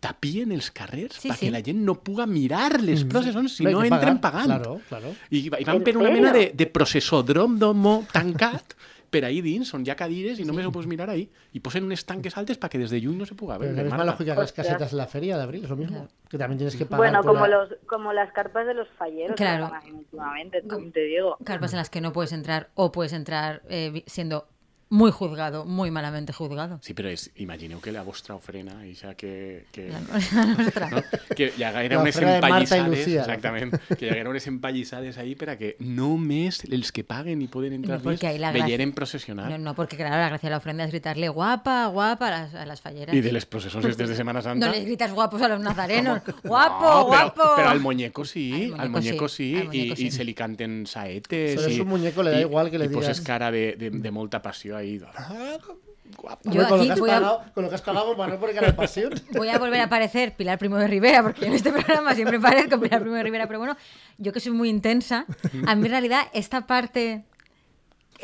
tapien 0.04 0.52
els 0.52 0.70
carrers 0.76 1.16
Sí, 1.16 1.30
perquè 1.30 1.48
sí. 1.48 1.52
la 1.54 1.62
gent 1.64 1.80
no 1.88 1.96
puga 2.04 2.26
mirar 2.28 2.82
les 2.84 3.06
processons 3.08 3.54
si 3.56 3.64
no 3.64 3.80
que 3.80 3.88
entren 3.88 4.20
pagar, 4.20 4.44
pagant. 4.48 4.50
Claro, 4.52 4.82
claro. 4.90 5.14
I, 5.32 5.46
i 5.48 5.64
van 5.64 5.84
per 5.86 5.96
una 5.98 6.12
mena 6.12 6.34
de, 6.36 6.50
de 6.54 6.68
processòdrom 6.68 7.56
d'homo 7.62 8.02
tancat 8.12 8.76
per 9.14 9.22
ahí 9.28 9.42
dins, 9.46 9.70
on 9.78 9.84
hi 9.86 9.92
ha 9.94 9.96
cadires 10.00 10.40
i 10.42 10.46
només 10.50 10.66
ho 10.66 10.72
pots 10.74 10.88
mirar 10.90 11.06
ahí. 11.14 11.28
I 11.54 11.60
posen 11.62 11.86
unes 11.86 12.02
tanques 12.10 12.34
altes 12.42 12.58
perquè 12.60 12.80
des 12.82 12.90
de 12.90 13.00
lluny 13.04 13.20
no 13.22 13.26
se 13.30 13.36
Pero 13.36 13.60
veure. 13.60 13.76
la 13.78 13.84
misma 13.84 13.98
Marta. 13.98 14.12
lógica 14.14 14.34
que 14.34 14.42
las 14.42 14.52
casetas 14.54 14.92
en 14.92 14.98
la 14.98 15.08
feria 15.08 15.38
de 15.38 15.44
abril, 15.44 15.64
es 15.64 15.70
lo 15.70 15.76
mismo. 15.78 16.08
Que 16.30 16.38
también 16.40 16.58
tienes 16.58 16.76
que 16.76 16.86
pagar. 16.88 16.98
Bueno, 17.12 17.22
como, 17.24 17.46
la- 17.46 17.58
los, 17.60 17.70
como 17.86 18.12
las 18.12 18.32
carpas 18.34 18.66
de 18.66 18.74
los 18.74 18.88
falleros 18.98 19.36
que 19.36 19.44
Claro. 19.44 19.70
haciendo 19.72 20.00
últimamente, 20.00 20.62
también 20.64 20.92
te 20.92 21.02
digo. 21.04 21.38
Carpas 21.44 21.74
en 21.74 21.78
las 21.78 21.90
que 21.92 22.02
no 22.02 22.12
puedes 22.12 22.34
entrar 22.34 22.70
o 22.74 22.92
puedes 22.92 23.14
entrar 23.14 23.62
eh, 23.70 24.04
siendo 24.08 24.48
muy 24.94 25.10
juzgado, 25.10 25.66
muy 25.66 25.90
malamente 25.90 26.34
juzgado. 26.34 26.78
Sí, 26.86 26.94
és, 27.10 27.32
imagineu 27.42 27.80
que 27.82 27.92
la 27.92 28.04
vostra 28.06 28.36
ofrena, 28.38 28.76
això 28.86 29.16
que... 29.18 29.66
que... 29.74 29.90
La, 29.90 30.00
la 30.06 30.46
nostra. 30.54 30.90
No? 30.94 31.02
Que 31.36 31.50
hi 31.58 31.64
haguera 31.66 31.98
unes 32.00 32.16
empallissades, 32.22 33.08
exactament, 33.08 33.74
que 33.98 34.06
hi 34.06 34.10
haguera 34.12 34.30
unes 34.30 34.46
empallissades 34.46 35.18
ahí 35.18 35.34
per 35.36 35.50
a 35.50 35.58
que 35.58 35.72
només 35.82 36.62
els 36.70 36.92
que 36.94 37.02
paguen 37.04 37.42
i 37.42 37.48
poden 37.50 37.74
entrar 37.74 37.98
No, 37.98 38.04
porque 38.04 38.28
ahí 38.28 38.38
la 38.38 38.52
gracia- 38.52 38.66
veieren 38.68 38.92
processionar. 38.94 39.50
No, 39.50 39.58
no, 39.58 39.74
porque 39.74 39.98
claro, 39.98 40.16
la 40.22 40.30
gracia 40.30 40.48
de 40.48 40.52
la 40.52 40.58
ofrenda 40.62 40.84
es 40.86 40.92
gritarle 40.92 41.28
guapa, 41.30 41.88
guapa 41.88 42.28
a 42.28 42.32
las, 42.32 42.54
a 42.54 42.66
las 42.68 42.82
falleras. 42.82 43.16
I 43.16 43.22
de 43.22 43.32
les 43.34 43.46
processons 43.48 43.86
estes 43.86 44.10
de 44.10 44.16
Semana 44.16 44.42
Santa... 44.44 44.68
No 44.68 44.72
les 44.72 44.86
gritas 44.86 45.12
guapos 45.12 45.42
a 45.42 45.48
los 45.48 45.60
nazarenos. 45.60 46.22
Guapo, 46.44 46.84
No, 46.86 47.06
guapo. 47.08 47.34
Pero, 47.42 47.56
pero 47.58 47.70
al 47.70 47.80
muñeco 47.80 48.26
sí, 48.26 48.72
Al 48.76 48.82
al 48.82 48.90
muñeco 48.92 49.26
muñeco 49.26 49.28
sí, 49.30 49.52
sí, 49.54 49.58
al 49.58 49.68
muñeco 49.68 49.94
y, 49.94 49.98
sí. 49.98 50.06
y 50.08 50.12
se 50.12 50.24
le 50.24 50.34
canten 50.36 50.86
saetes. 50.86 51.56
Pero 51.56 51.68
es 51.68 51.78
y- 51.78 51.82
un 51.82 51.88
muñeco, 51.88 52.22
le 52.22 52.32
da 52.32 52.38
y- 52.38 52.42
igual 52.42 52.70
que 52.70 52.78
le 52.78 52.86
y 52.86 52.90
poses 52.90 53.18
digas- 53.18 53.26
cara 53.26 53.50
de, 53.52 53.76
de, 53.78 53.90
de 53.90 54.12
molta 54.12 54.42
passió 54.42 54.76
ahí. 54.84 55.00
Guapa. 56.18 56.42
Yo 56.46 56.62
Hombre, 56.62 56.68
con, 56.68 56.70
lo 56.70 56.76
aquí 56.76 56.86
que 56.88 56.92
has 56.94 57.00
voy 57.00 57.10
a- 57.10 57.14
pagado, 57.16 57.44
con 57.54 57.64
lo 57.64 57.70
que 57.70 57.76
has 57.76 57.82
pagado, 57.82 58.16
para 58.18 58.38
no 58.38 58.76
pasión. 58.76 59.14
Voy 59.32 59.50
a 59.50 59.58
volver 59.58 59.80
a 59.82 59.86
aparecer 59.86 60.36
Pilar 60.36 60.60
Primo 60.60 60.78
de 60.78 60.88
Rivera, 60.88 61.24
porque 61.24 61.46
en 61.48 61.54
este 61.54 61.72
programa 61.72 62.14
siempre 62.14 62.40
parezco 62.40 62.80
Pilar 62.80 63.02
Primo 63.02 63.16
de 63.16 63.24
Rivera, 63.24 63.48
pero 63.48 63.60
bueno, 63.60 63.76
yo 64.18 64.32
que 64.34 64.40
soy 64.40 64.52
muy 64.52 64.70
intensa, 64.70 65.26
a 65.66 65.76
mí 65.76 65.86
en 65.86 65.92
realidad 65.92 66.24
esta 66.34 66.68
parte... 66.68 67.24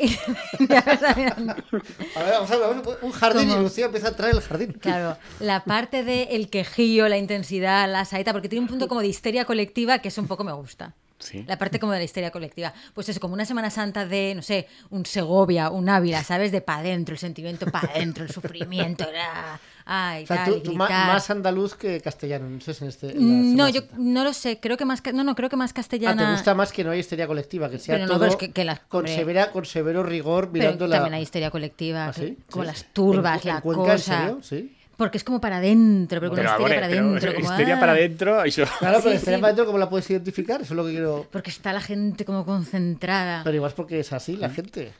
A 0.00 1.14
ver, 1.14 2.32
vamos 2.32 2.50
a 2.50 2.56
ver, 2.56 2.68
vamos 2.68 2.86
a- 2.86 3.04
un 3.04 3.12
jardín 3.12 3.48
¿Cómo? 3.48 3.60
y 3.60 3.64
Lucía 3.64 3.86
empieza 3.86 4.06
a 4.06 4.10
entrar 4.10 4.30
en 4.30 4.36
el 4.36 4.42
jardín. 4.42 4.72
Claro, 4.72 5.16
la 5.40 5.64
parte 5.64 6.04
de 6.04 6.22
el 6.30 6.48
quejío, 6.48 7.08
la 7.08 7.18
intensidad, 7.18 7.90
la 7.90 8.04
saeta, 8.04 8.32
porque 8.32 8.48
tiene 8.48 8.62
un 8.62 8.68
punto 8.68 8.88
como 8.88 9.00
de 9.00 9.08
histeria 9.08 9.44
colectiva 9.44 9.98
que 9.98 10.08
eso 10.08 10.20
un 10.20 10.28
poco 10.28 10.44
me 10.44 10.52
gusta. 10.52 10.94
Sí. 11.20 11.44
La 11.46 11.56
parte 11.58 11.78
como 11.78 11.92
de 11.92 11.98
la 11.98 12.04
histeria 12.04 12.30
colectiva. 12.30 12.72
Pues 12.94 13.08
es 13.08 13.18
como 13.18 13.34
una 13.34 13.44
Semana 13.44 13.70
Santa 13.70 14.06
de, 14.06 14.34
no 14.34 14.42
sé, 14.42 14.66
un 14.90 15.06
Segovia, 15.06 15.70
un 15.70 15.88
Ávila, 15.88 16.24
¿sabes? 16.24 16.50
De 16.50 16.60
pa' 16.62 16.78
adentro, 16.78 17.12
el 17.12 17.18
sentimiento 17.18 17.66
pa' 17.70 17.80
adentro, 17.94 18.24
el 18.24 18.30
sufrimiento, 18.30 19.08
era... 19.08 19.60
Ay, 19.92 20.24
O 20.24 20.26
sea, 20.28 20.44
tal, 20.44 20.54
tú, 20.54 20.60
tú 20.60 20.72
más 20.74 21.30
andaluz 21.30 21.74
que 21.74 22.00
castellano, 22.00 22.48
no 22.48 22.60
sé 22.60 22.74
si 22.74 22.84
en 22.84 22.88
este. 22.90 23.10
en 23.10 23.16
la 23.16 23.20
Mm, 23.22 23.56
No, 23.56 23.68
yo 23.68 23.80
Santa. 23.80 23.96
no 23.98 24.24
lo 24.24 24.32
sé, 24.32 24.60
creo 24.60 24.76
que 24.76 24.84
más... 24.84 25.02
No, 25.12 25.24
no, 25.24 25.34
creo 25.34 25.48
que 25.48 25.56
más 25.56 25.70
Ah, 25.72 25.74
castellana... 25.74 26.26
¿te 26.26 26.32
gusta 26.32 26.54
más 26.54 26.70
que 26.72 26.84
no 26.84 26.90
hay 26.92 27.00
histeria 27.00 27.26
colectiva? 27.26 27.68
Que 27.68 27.78
sea 27.78 27.96
Pero 27.96 28.06
no, 28.06 28.12
todo 28.12 28.20
pero 28.20 28.30
es 28.32 28.36
que- 28.36 28.52
que 28.52 28.64
las- 28.64 28.80
con, 28.80 29.08
severa, 29.08 29.50
con 29.50 29.64
severo 29.64 30.02
rigor 30.02 30.50
Pero 30.52 30.52
mirando 30.64 30.86
la... 30.86 30.96
también 30.96 31.14
hay 31.14 31.22
histeria 31.22 31.50
colectiva, 31.50 32.06
¿Ah, 32.06 32.12
sí? 32.12 32.38
como 32.50 32.64
Sí. 32.64 32.68
las 32.68 32.84
turbas, 32.92 33.42
¿En- 33.44 33.48
en 33.50 33.54
la 33.56 33.60
Cuenca, 33.62 33.82
en 33.84 33.90
cosa. 33.98 34.18
serio? 34.18 34.38
Sí. 34.42 34.76
Porque 35.00 35.16
es 35.16 35.24
como 35.24 35.40
para 35.40 35.56
adentro, 35.56 36.20
pero 36.20 36.30
con 36.30 36.36
Pero, 36.36 36.50
una 36.50 36.58
histeria 36.58 36.74
para 36.80 36.86
adentro. 36.92 37.34
como, 37.34 37.46
histeria 37.50 37.76
ah, 37.76 37.80
para 37.80 37.92
adentro. 37.92 38.32
Claro, 38.44 38.68
pero 38.80 39.00
Sí, 39.00 39.08
la 39.08 39.14
histeria 39.14 39.36
sí. 39.38 39.40
para 39.40 39.46
adentro, 39.46 39.64
¿cómo 39.64 39.78
la 39.78 39.88
puedes 39.88 40.10
identificar? 40.10 40.60
Eso 40.60 40.74
es 40.74 40.76
lo 40.76 40.84
que 40.84 40.90
quiero... 40.90 41.26
Porque 41.32 41.48
está 41.50 41.72
la 41.72 41.80
gente 41.80 42.26
como 42.26 42.44
concentrada. 42.44 43.40
Pero 43.42 43.56
igual 43.56 43.70
es 43.70 43.74
porque 43.74 44.00
es 44.00 44.12
así 44.12 44.32
Mm. 44.36 44.40
la 44.40 44.50
gente. 44.50 44.92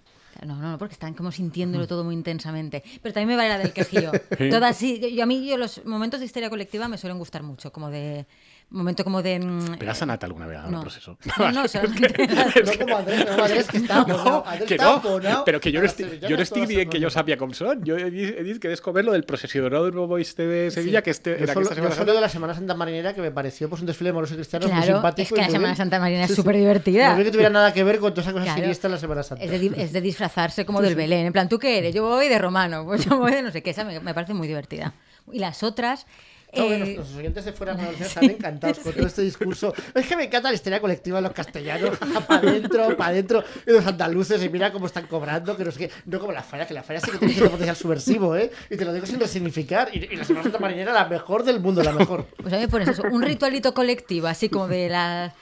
No, 0.47 0.57
no, 0.57 0.71
no, 0.71 0.79
porque 0.79 0.95
están 0.95 1.13
como 1.13 1.31
sintiéndolo 1.31 1.87
todo 1.87 2.03
muy 2.03 2.15
intensamente. 2.15 2.83
Pero 3.03 3.13
también 3.13 3.29
me 3.29 3.37
vale 3.37 3.51
la 3.51 3.59
del 3.59 3.73
quejío. 3.75 4.11
Todas 4.51 4.75
sí. 4.75 4.99
Yo, 4.99 5.09
yo- 5.09 5.23
a 5.23 5.27
mí 5.27 5.47
yo 5.47 5.59
los 5.59 5.85
momentos 5.85 6.19
de 6.21 6.25
histeria 6.27 6.49
colectiva 6.49 6.89
me 6.89 6.97
suelen 6.97 7.19
gustar 7.19 7.43
mucho, 7.43 7.71
como 7.71 7.91
de 7.91 8.25
momento 8.71 9.03
como 9.05 9.21
de 9.23 9.39
mm, 9.41 9.79
Però 9.79 9.91
has 9.91 10.03
anat 10.03 10.23
alguna 10.25 10.47
al 10.65 10.71
no. 10.73 10.81
processó? 10.83 11.19
No, 11.39 11.51
no, 11.53 11.69
No 12.65 12.73
como 12.79 12.97
Andrés, 12.99 13.27
no, 13.27 13.45
Andrés 13.45 13.67
que 13.69 13.77
está 13.79 14.05
No. 14.09 14.45
Andrés 14.47 14.69
que 14.69 14.77
no, 14.79 15.45
però 15.45 15.59
que 15.61 15.73
jo 15.73 15.81
no 15.81 15.87
estic, 15.87 16.07
jo 16.23 16.37
no 16.37 16.43
estic 16.43 16.63
todas 16.63 16.69
dient 16.69 16.91
que 16.93 17.01
jo 17.03 17.11
sàpia 17.11 17.37
com 17.37 17.51
són. 17.53 17.83
Jo 17.87 17.97
he 17.99 18.11
dit, 18.11 18.31
he 18.39 18.45
dit 18.47 18.59
que 18.63 18.69
he 18.69 18.71
descobert 18.71 19.05
lo 19.07 19.13
del 19.13 19.25
processionador 19.25 19.93
este 20.19 20.47
de 20.47 20.71
Sevilla, 20.71 21.03
que 21.03 21.11
este, 21.11 21.31
Yo 21.37 21.45
era 21.45 21.53
solo, 21.55 21.67
aquesta 21.67 21.75
Semana 21.75 21.95
Santa. 21.97 22.13
de 22.13 22.21
la 22.21 22.29
Semana 22.29 22.55
Santa 22.55 22.75
Marinera 22.75 23.15
que 23.15 23.21
me 23.23 23.31
pareció 23.31 23.69
pues 23.69 23.81
un 23.81 23.87
desfile 23.87 24.11
de 24.11 24.15
moros 24.15 24.31
y 24.31 24.35
cristianos 24.35 24.71
muy 24.71 24.77
Claro, 24.81 24.95
simpático. 24.99 25.23
es 25.23 25.29
que 25.31 25.37
la 25.37 25.43
muy 25.43 25.53
Semana 25.53 25.69
bien. 25.69 25.77
Santa 25.77 25.99
Marina 26.01 26.21
es 26.23 26.29
Sí, 26.29 26.35
sí. 26.35 26.41
súper 26.43 26.57
divertida. 26.57 27.11
No 27.13 27.19
vi 27.19 27.25
que 27.25 27.31
tuviera 27.33 27.51
nada 27.51 27.73
que 27.73 27.83
ver 27.85 27.99
con 27.99 28.13
todas 28.15 28.25
esas 28.27 28.33
cosas 28.35 28.45
Claro. 28.47 28.61
siniestras 28.61 28.89
en 28.91 28.93
la 28.95 28.99
Semana 29.01 29.23
Santa. 29.23 29.45
Es 29.45 29.51
de, 29.51 29.59
di- 29.59 29.73
es 29.77 29.93
de 29.93 30.01
disfrazarse 30.01 30.65
como 30.65 30.81
del 30.81 30.95
Belén. 30.95 31.27
En 31.27 31.33
plan, 31.33 31.49
¿tú 31.49 31.59
qué 31.59 31.79
eres? 31.79 31.95
Yo 31.95 32.05
voy 32.09 32.29
de 32.29 32.39
romano. 32.39 32.85
Pues 32.85 33.05
yo 33.05 33.19
voy 33.19 33.33
de 33.33 33.43
no 33.43 33.51
sé 33.51 33.63
qué. 33.63 33.71
Esa 33.71 33.85
me, 33.85 33.99
me 34.01 34.15
parece 34.15 34.33
muy 34.35 34.47
divertida. 34.49 34.95
Y 35.33 35.39
las 35.39 35.63
otras. 35.63 36.07
Eh, 36.53 36.95
los 36.97 37.15
oyentes 37.15 37.45
de 37.45 37.53
fuera 37.53 37.75
de 37.75 37.91
están 38.05 38.25
encantados 38.25 38.79
con 38.81 38.93
todo 38.93 39.07
este 39.07 39.23
discurso. 39.23 39.73
Es 39.95 40.07
que 40.07 40.17
me 40.17 40.25
encanta 40.25 40.49
la 40.49 40.55
histeria 40.55 40.81
colectiva 40.81 41.19
de 41.19 41.23
los 41.23 41.33
castellanos, 41.33 41.97
para 42.27 42.41
adentro, 42.41 42.97
para 42.97 43.11
adentro, 43.11 43.45
y 43.67 43.71
los 43.71 43.87
andaluces, 43.87 44.43
y 44.43 44.49
mira 44.49 44.73
cómo 44.73 44.87
están 44.87 45.07
cobrando, 45.07 45.57
que 45.57 45.65
no 45.65 45.71
sé 45.71 45.79
qué. 45.79 45.91
No 46.07 46.19
como 46.19 46.33
la 46.33 46.43
falla, 46.43 46.67
que 46.67 46.75
la 46.75 46.83
falla 46.83 47.01
sí 47.01 47.11
que 47.11 47.19
tiene 47.19 47.35
cierto 47.35 47.51
potencial 47.53 47.77
subversivo, 47.77 48.35
¿eh? 48.37 48.51
Y 48.69 48.77
te 48.77 48.85
lo 48.85 48.93
digo 48.93 49.07
sin 49.07 49.21
resignificar. 49.21 49.91
Y, 49.93 50.05
y 50.13 50.17
la 50.17 50.25
Semana 50.25 50.43
Santa 50.45 50.59
Marinera, 50.59 50.93
la 50.93 51.09
mejor 51.09 51.45
del 51.45 51.61
mundo, 51.61 51.83
la 51.83 51.93
mejor. 51.93 52.27
Pues 52.43 52.53
a 52.53 52.57
mí 52.57 52.63
me 52.63 52.69
pones 52.69 52.89
eso, 52.89 53.03
un 53.11 53.23
ritualito 53.23 53.73
colectivo, 53.75 54.27
así 54.27 54.49
como 54.49 54.67
de 54.67 54.89
las, 54.89 55.33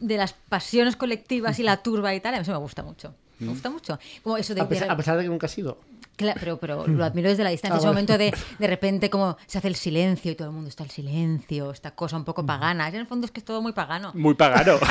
de 0.00 0.16
las 0.16 0.32
pasiones 0.34 0.96
colectivas 0.96 1.58
y 1.58 1.62
la 1.62 1.78
turba 1.78 2.14
y 2.14 2.20
tal, 2.20 2.34
a 2.34 2.38
mí 2.38 2.42
eso 2.42 2.52
me 2.52 2.58
gusta 2.58 2.82
mucho. 2.82 3.14
Me 3.38 3.48
gusta 3.48 3.70
mucho. 3.70 3.98
Como 4.22 4.36
eso 4.36 4.52
de... 4.54 4.60
A 4.60 4.68
pesar, 4.68 4.88
de- 4.88 4.92
a 4.92 4.96
pesar 4.96 5.16
de 5.16 5.22
que 5.22 5.28
nunca 5.28 5.46
ha 5.46 5.48
sido. 5.48 5.78
Cla- 6.18 6.34
pero, 6.38 6.58
pero 6.58 6.86
lo 6.88 7.04
admiro 7.04 7.28
desde 7.30 7.44
la 7.44 7.50
distancia. 7.50 7.76
Ah, 7.76 7.78
ese 7.78 7.86
vale. 7.86 7.94
momento 7.94 8.18
de 8.18 8.34
de 8.58 8.66
repente 8.66 9.08
como 9.08 9.36
se 9.46 9.58
hace 9.58 9.68
el 9.68 9.76
silencio 9.76 10.32
y 10.32 10.34
todo 10.34 10.48
el 10.48 10.54
mundo 10.54 10.68
está 10.68 10.82
en 10.84 10.90
silencio, 10.90 11.70
esta 11.70 11.92
cosa 11.92 12.16
un 12.16 12.24
poco 12.24 12.44
pagana. 12.44 12.88
En 12.88 12.96
el 12.96 13.06
fondo 13.06 13.24
es 13.24 13.30
que 13.30 13.40
es 13.40 13.44
todo 13.44 13.62
muy 13.62 13.72
pagano. 13.72 14.10
Muy 14.14 14.34
pagano. 14.34 14.78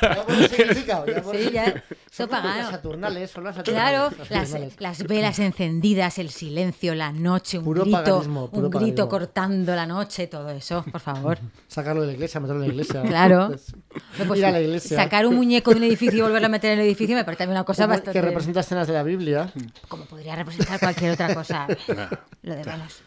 Ya 0.00 0.24
por 0.24 0.34
el 0.34 0.48
significado, 0.48 1.06
ya 1.06 1.22
por- 1.22 1.36
Sí, 1.36 1.50
ya. 1.52 1.64
Son 2.10 2.26
Eso 2.26 2.28
como 2.28 2.30
pagano. 2.42 2.62
Las 2.62 2.70
Saturnales, 2.70 3.30
son 3.30 3.44
las 3.44 3.56
Saturnales. 3.56 3.90
Claro, 3.90 4.10
las 4.18 4.30
las, 4.30 4.48
Saturnales. 4.48 4.80
las 4.80 5.02
velas 5.06 5.38
encendidas, 5.38 6.18
el 6.18 6.30
silencio, 6.30 6.94
la 6.94 7.12
noche, 7.12 7.58
un 7.58 7.64
Puro 7.64 7.82
grito, 7.82 8.02
paganismo, 8.04 8.48
puro 8.50 8.66
un 8.66 8.70
grito 8.70 8.78
paganismo. 8.80 9.08
cortando 9.08 9.74
la 9.76 9.86
noche, 9.86 10.26
todo 10.26 10.50
eso, 10.50 10.84
por 10.90 11.00
favor. 11.00 11.38
Sacarlo 11.68 12.02
de 12.02 12.08
la 12.08 12.12
iglesia, 12.14 12.40
meterlo 12.40 12.62
en 12.62 12.68
la 12.68 12.74
iglesia. 12.74 13.02
Claro. 13.02 13.48
Pues, 13.48 13.74
No, 14.18 14.24
pues, 14.26 14.40
ir 14.40 14.46
a 14.46 14.52
la 14.52 14.60
iglesia. 14.60 14.96
Sacar 14.96 15.26
un 15.26 15.36
muñeco 15.36 15.70
de 15.72 15.76
un 15.76 15.84
edificio 15.84 16.18
y 16.18 16.22
volverlo 16.22 16.46
a 16.46 16.50
meter 16.50 16.72
en 16.72 16.80
el 16.80 16.86
edificio 16.86 17.14
me 17.16 17.24
parece 17.24 17.42
a 17.44 17.46
mí 17.46 17.52
una 17.52 17.64
cosa 17.64 17.84
Como 17.84 17.94
bastante... 17.94 18.12
Que 18.18 18.22
representa 18.22 18.60
escenas 18.60 18.86
de 18.86 18.94
la 18.94 19.02
Biblia. 19.02 19.45
Como 19.88 20.04
podría 20.04 20.36
representar 20.36 20.78
cualquier 20.80 21.12
otra 21.12 21.34
cosa. 21.34 21.66
Lo 22.42 22.54
de 22.54 22.64
menos. 22.64 23.00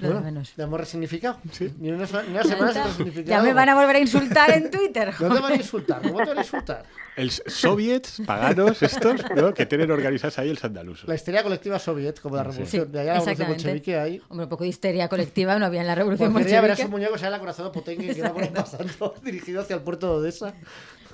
Lo 0.00 0.08
de 0.08 0.14
Bueno, 0.14 0.20
menos. 0.26 0.52
¿Le 0.56 0.64
hemos 0.64 0.78
resignificado? 0.78 1.38
Sí. 1.50 1.74
Ni 1.78 1.90
una, 1.90 2.06
ni 2.22 2.30
una 2.30 2.44
semana 2.44 2.72
sin 2.72 2.84
resignificar. 2.84 3.24
Ya 3.26 3.42
me 3.42 3.52
van 3.52 3.68
a 3.68 3.74
volver 3.74 3.96
a 3.96 3.98
insultar 3.98 4.50
en 4.52 4.70
Twitter. 4.70 5.12
No 5.20 5.34
te 5.34 5.40
van 5.40 5.52
a 5.52 5.56
insultar, 5.56 6.02
¿cómo 6.02 6.18
te 6.18 6.26
van 6.26 6.38
a 6.38 6.42
insultar? 6.42 6.84
Els 7.18 7.42
soviets 7.48 8.22
paganos 8.24 8.80
estos, 8.80 9.24
¿no? 9.34 9.52
que 9.52 9.66
tienen 9.66 9.90
organizados 9.90 10.38
ahí 10.38 10.50
els 10.50 10.62
andalusos. 10.62 11.08
La 11.08 11.16
histeria 11.16 11.42
colectiva 11.42 11.80
soviet, 11.80 12.20
como 12.20 12.36
la 12.36 12.44
revolución. 12.44 12.92
de 12.92 13.00
allá 13.00 13.14
la 13.14 13.18
revolución 13.18 13.48
bolchevique 13.48 13.98
ahí. 13.98 14.22
Hombre, 14.28 14.44
un 14.44 14.48
poco 14.48 14.62
de 14.62 14.70
histeria 14.70 15.08
colectiva 15.08 15.58
no 15.58 15.66
había 15.66 15.80
en 15.80 15.88
la 15.88 15.96
revolución 15.96 16.32
Porque 16.32 16.44
quería 16.44 16.60
ver 16.60 16.70
a 16.70 16.76
su 16.76 16.82
bolchevique. 16.82 16.96
muñeco, 16.96 17.18
sea 17.18 17.26
el 17.26 17.34
acorazado 17.34 17.72
Potenque 17.72 18.14
que 18.14 18.22
va 18.22 18.32
por 18.32 18.48
pasando, 18.52 19.16
dirigido 19.24 19.62
hacia 19.62 19.74
el 19.74 19.82
puerto 19.82 20.06
de 20.06 20.12
Odessa. 20.28 20.54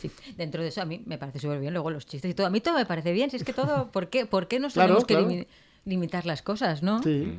Sí, 0.09 0.33
dentro 0.37 0.63
de 0.63 0.69
eso 0.69 0.83
a 0.83 0.85
mí 0.85 1.03
me 1.07 1.19
parece 1.19 1.39
súper 1.39 1.61
bien. 1.61 1.73
Luego 1.73 1.91
los 1.91 2.07
chistes 2.07 2.31
y 2.31 2.35
todo. 2.35 2.47
A 2.47 2.51
mí 2.51 2.61
todo 2.61 2.75
me 2.75 2.87
parece 2.87 3.13
bien. 3.13 3.31
Si 3.31 3.37
es 3.37 3.45
que 3.45 3.53
todo. 3.53 3.91
¿Por 3.93 4.09
qué, 4.11 4.27
¿Por 4.27 4.49
qué 4.49 4.61
nos 4.61 4.75
Claro, 4.75 5.03
tenemos 5.03 5.29
que 5.29 5.45
limi- 5.45 5.47
limitar 5.85 6.27
las 6.27 6.43
cosas, 6.43 6.83
no? 6.83 7.03
Sí. 7.03 7.39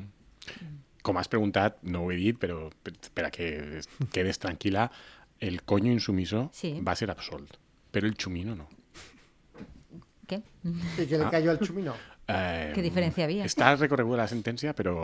Com 1.05 1.17
has 1.19 1.27
preguntat, 1.29 1.77
no 1.83 2.01
ho 2.01 2.11
he 2.11 2.15
dit, 2.17 2.37
però 2.41 2.71
per, 2.81 3.25
a 3.25 3.29
que 3.29 3.81
quedes 4.11 4.39
tranquil·la, 4.41 4.87
el 5.39 5.61
coño 5.61 5.91
insumissor 5.93 6.49
Sí. 6.51 6.79
va 6.81 6.95
ser 6.95 7.11
absolt, 7.11 7.57
però 7.93 8.07
el 8.09 8.15
chumino 8.17 8.55
no. 8.55 8.65
¿Qué? 10.25 10.41
Y 10.97 11.05
que 11.05 11.17
le 11.19 11.29
cayó 11.29 11.51
al 11.51 11.59
chumino. 11.59 11.93
Eh, 12.27 12.71
¿Qué 12.73 12.81
diferència 12.81 13.27
havia? 13.27 13.45
Està 13.45 13.75
recorreguda 13.75 14.23
la 14.23 14.29
sentència, 14.29 14.73
però 14.73 14.95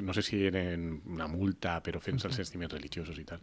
no 0.00 0.14
sé 0.16 0.24
si 0.24 0.40
eren 0.48 0.88
una 1.12 1.28
multa 1.28 1.76
per 1.84 1.98
ofensa 1.98 2.30
als 2.30 2.38
sentiments 2.40 2.72
religiosos 2.72 3.18
i 3.20 3.26
tal. 3.28 3.42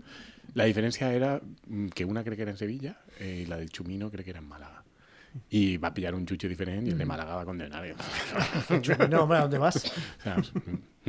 La 0.58 0.66
diferència 0.66 1.12
era 1.14 1.36
mm, 1.38 1.94
que 1.94 2.08
una 2.10 2.24
crec 2.26 2.40
que 2.40 2.48
era 2.48 2.56
en 2.56 2.62
Sevilla 2.62 2.96
eh, 3.20 3.44
i 3.44 3.46
la 3.46 3.60
del 3.62 3.70
Chumino 3.70 4.10
crec 4.10 4.26
que 4.26 4.34
era 4.34 4.42
en 4.42 4.50
Màlaga. 4.50 4.82
I 5.52 5.78
va 5.78 5.94
pillar 5.94 6.14
un 6.16 6.26
jutge 6.28 6.48
diferent 6.50 6.88
i 6.88 6.92
el 6.92 6.98
de 6.98 7.06
Màlaga 7.06 7.36
va 7.36 7.46
condenar. 7.46 7.84
Chumino, 8.82 9.24
hombre, 9.24 9.38
¿a 9.38 9.42
dónde 9.42 9.58
vas? 9.58 9.76
Saps? 10.24 10.54
Mm, 10.54 10.60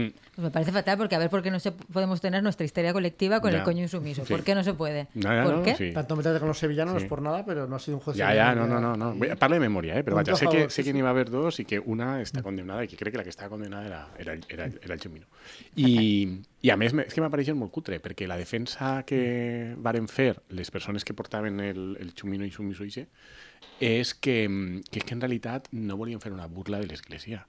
mm. 0.03 0.13
Pues 0.35 0.39
me 0.45 0.51
parece 0.51 0.73
fatal 0.73 0.97
porque 0.99 1.15
a 1.17 1.19
ver 1.19 1.29
por 1.31 1.43
qué 1.43 1.51
no 1.51 1.59
se 1.59 1.73
podemos 1.73 2.21
tener 2.21 2.43
nuestra 2.43 2.65
histeria 2.65 2.93
colectiva 2.93 3.41
con 3.41 3.51
Ya. 3.53 3.59
el 3.59 3.65
coño 3.65 3.83
insumiso. 3.83 4.25
Sí. 4.25 4.33
¿Por 4.33 4.45
qué 4.45 4.55
no 4.55 4.63
se 4.63 4.75
puede? 4.75 5.09
No, 5.15 5.33
ya 5.35 5.45
¿Por 5.45 5.57
no, 5.57 5.63
qué? 5.63 5.75
sí. 5.77 5.93
Tanto 5.93 6.17
meterte 6.17 6.39
con 6.39 6.49
los 6.49 6.59
sevillanos 6.59 6.95
no 6.95 7.01
Sí. 7.01 7.05
es 7.05 7.09
por 7.09 7.23
nada, 7.23 7.45
pero 7.45 7.67
no 7.67 7.77
ha 7.77 7.79
sido 7.79 7.97
un 7.99 8.03
juez. 8.03 8.17
Ja, 8.17 8.33
ja, 8.35 8.55
no, 8.55 8.67
no, 8.67 8.81
no. 8.81 8.97
no. 8.97 9.15
Bé, 9.19 9.37
Parlo 9.37 9.55
de 9.59 9.61
memòria, 9.69 9.99
eh? 9.99 10.05
però 10.05 10.17
Punto 10.17 10.33
vaja, 10.33 10.37
sé 10.37 10.47
a 10.47 10.51
que, 10.51 10.71
sé 10.71 10.85
que 10.85 10.93
n'hi 10.93 11.03
va 11.03 11.11
haver 11.11 11.29
dos 11.31 11.59
i 11.61 11.65
que 11.65 11.81
una 11.81 12.21
està 12.23 12.43
condemnada 12.43 12.85
i 12.85 12.89
que 12.89 12.97
crec 12.97 13.13
que 13.13 13.19
la 13.19 13.25
que 13.25 13.31
estava 13.33 13.51
condemnada 13.51 13.87
era, 13.87 14.09
era, 14.19 14.33
el- 14.35 14.45
era, 14.49 14.67
era 14.67 14.95
el 14.95 15.01
Chumino. 15.01 15.27
I, 15.77 16.41
I 16.63 16.71
a 16.71 16.77
més, 16.77 16.93
me- 16.95 17.05
és 17.09 17.15
que 17.15 17.21
m'ha 17.21 17.31
pareixet 17.33 17.57
molt 17.57 17.73
cutre, 17.73 18.01
perquè 18.01 18.29
la 18.29 18.37
defensa 18.37 19.03
que 19.05 19.75
varen 19.77 20.09
fer 20.09 20.37
les 20.51 20.71
persones 20.71 21.05
que 21.05 21.15
portaven 21.15 21.61
el, 21.61 21.97
el 22.01 22.15
Chumino 22.15 22.45
i 22.45 22.51
Sumiso 22.51 22.85
ixe 22.85 23.09
és 23.81 24.15
que, 24.15 24.49
mm, 24.49 24.85
que, 24.91 25.01
és 25.01 25.09
que 25.09 25.17
en 25.17 25.25
realitat 25.25 25.69
no 25.73 25.97
volien 25.97 26.21
fer 26.21 26.33
una 26.33 26.47
burla 26.47 26.79
de 26.79 26.87
l'Església, 26.87 27.47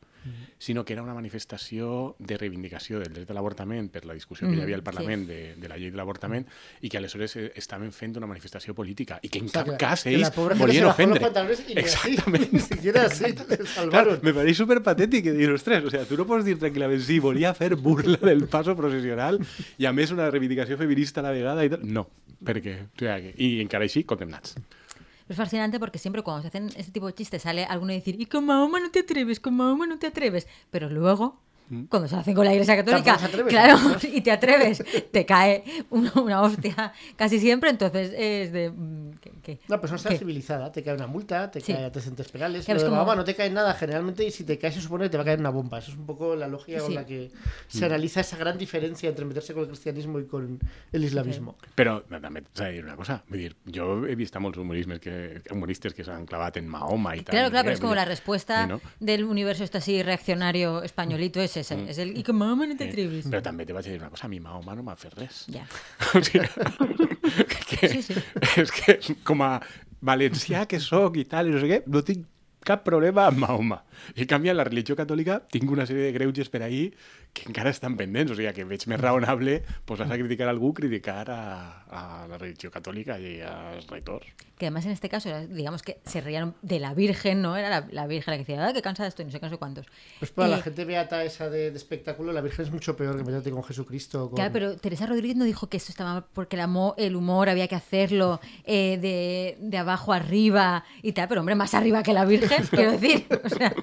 sinó 0.58 0.86
que 0.86 0.94
era 0.94 1.02
una 1.02 1.14
manifestació 1.14 2.16
de 2.20 2.38
reivindicació 2.38 3.00
del 3.02 3.14
dret 3.14 3.30
a 3.32 3.34
l'avortament 3.34 3.88
per 3.90 4.04
la 4.06 4.14
discussió 4.14 4.48
que 4.48 4.56
hi 4.56 4.62
havia 4.62 4.76
al 4.78 4.82
Mm, 4.82 4.86
Parlament 4.92 5.24
de, 5.28 5.38
de 5.58 5.70
la 5.70 5.78
llei 5.78 5.90
de 5.90 5.98
l'avortament 5.98 6.46
i 6.82 6.90
que 6.90 7.00
aleshores 7.00 7.36
eh, 7.38 7.52
estaven 7.58 7.92
fent 7.92 8.18
una 8.20 8.28
manifestació 8.30 8.76
política 8.78 9.18
i 9.24 9.32
que 9.34 9.40
en 9.42 9.50
sea, 9.50 9.64
cap 9.66 9.80
cas 9.82 10.06
ells 10.06 10.30
volien 10.36 10.86
ofendre. 10.86 11.32
Exactament. 11.82 12.52
Ni 12.52 12.60
siquiera 12.60 13.06
así 13.06 13.34
Claro, 13.90 14.20
me 14.22 14.34
pareix 14.34 14.58
super 14.58 14.82
patètic 14.84 15.26
que 15.26 15.34
dir, 15.34 15.50
ostres, 15.52 15.86
o 15.86 15.90
sea, 15.94 16.06
tu 16.06 16.18
no 16.20 16.28
pots 16.30 16.46
dir 16.46 16.58
tranquil·lament, 16.62 17.02
sí, 17.02 17.18
volia 17.20 17.54
fer 17.58 17.74
burla 17.76 18.20
del 18.22 18.46
paso 18.52 18.76
processional 18.78 19.40
i 19.78 19.90
a 19.90 19.94
més 19.94 20.14
una 20.14 20.30
reivindicació 20.30 20.78
feminista 20.78 21.22
a 21.22 21.30
la 21.30 21.34
vegada 21.34 21.66
i 21.66 21.74
tal. 21.74 21.82
No, 21.88 22.06
perquè, 22.46 22.78
o 22.86 23.02
sea, 23.02 23.18
i 23.18 23.56
encara 23.64 23.90
així, 23.90 24.06
condemnats. 24.06 24.58
Es 25.32 25.38
fascinante 25.38 25.80
porque 25.80 26.00
siempre 26.00 26.22
cuando 26.22 26.42
se 26.42 26.48
hacen 26.50 26.70
este 26.76 26.92
tipo 26.92 27.08
de 27.08 27.14
chistes 27.14 27.42
sale 27.44 27.66
alguno 27.66 27.92
a 27.92 27.96
decir, 27.96 28.20
y 28.20 28.26
con 28.26 28.46
Mahoma 28.46 28.80
no 28.80 28.92
te 28.92 29.00
atreves, 29.00 29.40
con 29.40 29.56
Mahoma 29.56 29.88
no 29.88 30.00
te 30.00 30.08
atreves. 30.08 30.48
Pero 30.70 30.90
luego, 30.90 31.40
cuando 31.90 32.08
se 32.08 32.16
hacen 32.16 32.34
con 32.36 32.46
la 32.46 32.54
Iglesia 32.54 32.76
Católica, 32.76 33.18
claro, 33.48 33.78
y 34.04 34.22
te 34.22 34.32
atreves, 34.32 34.84
te 35.12 35.26
cae 35.26 35.64
una, 35.90 36.12
una 36.16 36.42
hostia 36.42 36.94
casi 37.16 37.40
siempre. 37.40 37.70
Entonces 37.70 38.14
es 38.18 38.52
de. 38.52 38.70
mm, 38.70 39.12
que- 39.22 39.32
que- 39.42 39.60
Una 39.68 39.80
persona 39.80 39.98
está 39.98 40.10
que- 40.10 40.18
civilizada, 40.20 40.72
te 40.72 40.84
cae 40.84 40.96
una 40.96 41.08
multa, 41.08 41.50
te 41.50 41.62
Sí. 41.62 41.74
cae 41.74 41.86
antecedentes 41.86 42.30
penales. 42.32 42.66
De 42.66 42.76
como- 42.76 42.92
Mahoma 42.96 43.16
no 43.16 43.24
te 43.24 43.36
cae 43.36 43.50
nada 43.50 43.74
generalmente 43.74 44.24
y 44.26 44.32
si 44.32 44.44
te 44.44 44.58
cae 44.58 44.72
se 44.72 44.82
supone 44.82 45.06
que 45.06 45.10
te 45.10 45.18
va 45.18 45.24
a 45.24 45.26
caer 45.26 45.40
una 45.40 45.50
bomba. 45.50 45.80
Eso 45.80 45.92
es 45.92 45.98
un 45.98 46.06
poco 46.06 46.36
la 46.36 46.48
lógica 46.48 46.80
con 46.80 46.88
Sí. 46.90 46.94
la 46.94 47.06
que 47.06 47.32
se 47.68 47.86
analiza 47.86 48.22
esa 48.22 48.38
gran 48.38 48.58
diferencia 48.58 49.10
entre 49.10 49.26
meterse 49.26 49.54
con 49.54 49.64
el 49.64 49.70
cristianismo 49.70 50.20
y 50.20 50.26
con 50.26 50.60
el 50.92 51.04
islamismo. 51.04 51.56
Però 51.76 52.02
també 52.22 52.44
s'ha 52.54 52.66
de 52.66 52.74
dir 52.74 52.84
una 52.86 52.96
cosa. 52.96 53.24
Vull 53.30 53.40
dir, 53.40 53.56
jo 53.74 54.06
he 54.06 54.16
vist 54.16 54.36
a 54.36 54.40
molts 54.40 54.58
humorismes 54.60 55.00
que, 55.00 55.42
humoristes 55.52 55.94
que 55.94 56.04
s'han 56.04 56.26
clavat 56.26 56.58
en 56.58 56.68
Mahoma 56.68 57.16
i 57.16 57.22
tal. 57.22 57.34
Claro, 57.34 57.50
claro, 57.50 57.62
eh? 57.62 57.64
pero 57.70 57.74
es 57.76 57.82
como 57.82 57.96
la 57.96 58.06
respuesta 58.06 58.64
sí, 58.64 58.70
no? 58.70 58.82
del 59.00 59.24
universo 59.24 59.64
este 59.64 59.78
así 59.80 60.04
reaccionario 60.04 60.84
españolito 60.84 61.40
es 61.42 61.58
ese. 61.62 61.78
Es 61.90 61.98
el 61.98 62.16
y 62.18 62.24
con 62.24 62.36
Mahoma 62.38 62.68
no 62.68 62.76
te 62.76 62.86
Sí. 62.86 62.90
atreves. 62.92 63.30
Però 63.32 63.42
també 63.46 63.66
te 63.66 63.74
vaig 63.74 63.86
dir 63.88 63.98
una 64.00 64.10
cosa, 64.12 64.26
a 64.28 64.30
mi 64.30 64.40
Mahoma 64.40 64.76
no 64.76 64.84
m'ha 64.84 64.96
fet 65.00 65.14
res. 65.18 65.46
Ya. 65.48 65.66
O 66.16 66.22
sigui, 66.22 66.46
que, 67.70 67.88
Sí, 67.90 68.02
sí. 68.04 68.14
És 68.62 68.72
que 68.72 69.00
com 69.24 69.42
a 69.46 69.56
valencià 70.02 70.66
que 70.68 70.80
sóc 70.82 71.18
i 71.22 71.26
tal, 71.30 71.48
i 71.50 71.56
no 71.56 71.62
sé 71.62 71.70
què, 71.70 71.82
no 71.88 72.02
tinc 72.06 72.28
cap 72.66 72.84
problema 72.86 73.26
amb 73.30 73.40
Mahoma. 73.42 73.80
I 74.16 74.22
en 74.26 74.28
canvi, 74.30 74.52
la 74.54 74.66
religió 74.68 74.96
catòlica 74.98 75.40
tinc 75.50 75.70
una 75.74 75.86
sèrie 75.90 76.10
de 76.10 76.12
greuges 76.14 76.50
per 76.54 76.62
ahir 76.66 76.92
que 77.34 77.48
encara 77.48 77.70
estan 77.72 77.96
pendents, 77.98 78.32
o 78.32 78.36
sigui 78.36 78.52
que 78.54 78.66
veig 78.68 78.84
més 78.92 79.00
raonable 79.00 79.62
posar-se 79.88 80.14
a 80.14 80.18
criticar 80.20 80.50
algú, 80.52 80.74
criticar 80.74 81.30
a, 81.32 81.42
a 81.88 82.28
la 82.28 82.38
religió 82.38 82.72
catòlica 82.72 83.18
i 83.20 83.40
als 83.42 83.88
rectors. 83.88 84.28
Que 84.62 84.68
además 84.68 84.86
en 84.86 84.92
este 84.92 85.10
caso, 85.10 85.30
era, 85.30 85.48
digamos 85.48 85.82
que 85.82 85.98
se 86.06 86.22
reían 86.22 86.54
de 86.62 86.80
la 86.80 86.94
Virgen, 86.94 87.42
¿no? 87.42 87.58
Era 87.58 87.70
la, 87.70 87.88
la 87.90 88.06
Virgen 88.06 88.32
la 88.34 88.38
que 88.38 88.44
decía, 88.46 88.68
ah, 88.68 88.74
que 88.74 88.82
cansada 88.84 89.10
estoy, 89.10 89.26
no 89.26 89.32
sé 89.32 89.40
qué, 89.40 89.46
no 89.48 89.50
sé 89.50 89.58
cuántos. 89.58 89.88
Pues 90.20 90.30
para 90.32 90.50
la 90.50 90.58
Eh, 90.60 90.62
gente 90.62 90.86
beata 90.86 91.24
esa 91.24 91.50
de, 91.50 91.72
de 91.72 91.78
espectáculo, 91.78 92.32
la 92.32 92.42
Virgen 92.42 92.66
es 92.66 92.72
mucho 92.72 92.96
peor 92.96 93.18
que 93.18 93.24
meterte 93.24 93.50
con 93.50 93.64
Jesucristo. 93.64 94.30
Con... 94.30 94.36
Claro, 94.36 94.52
pero 94.54 94.78
Teresa 94.78 95.08
Rodríguez 95.08 95.36
no 95.38 95.46
dijo 95.46 95.68
que 95.68 95.78
esto 95.78 95.92
estaba 95.92 96.14
mal 96.14 96.26
porque 96.34 96.58
el, 96.58 96.66
el 96.98 97.16
humor 97.16 97.50
había 97.50 97.68
que 97.68 97.76
hacerlo 97.76 98.40
eh, 98.66 99.00
de, 99.02 99.58
de 99.60 99.78
abajo 99.80 100.14
arriba 100.14 100.84
y 101.02 101.14
tal, 101.14 101.28
pero 101.28 101.42
hombre, 101.42 101.56
más 101.56 101.74
arriba 101.74 102.04
que 102.04 102.14
la 102.14 102.26
Virgen, 102.26 102.64
quiero 102.70 102.92
decir. 102.92 103.26
O 103.44 103.50
sea, 103.50 103.74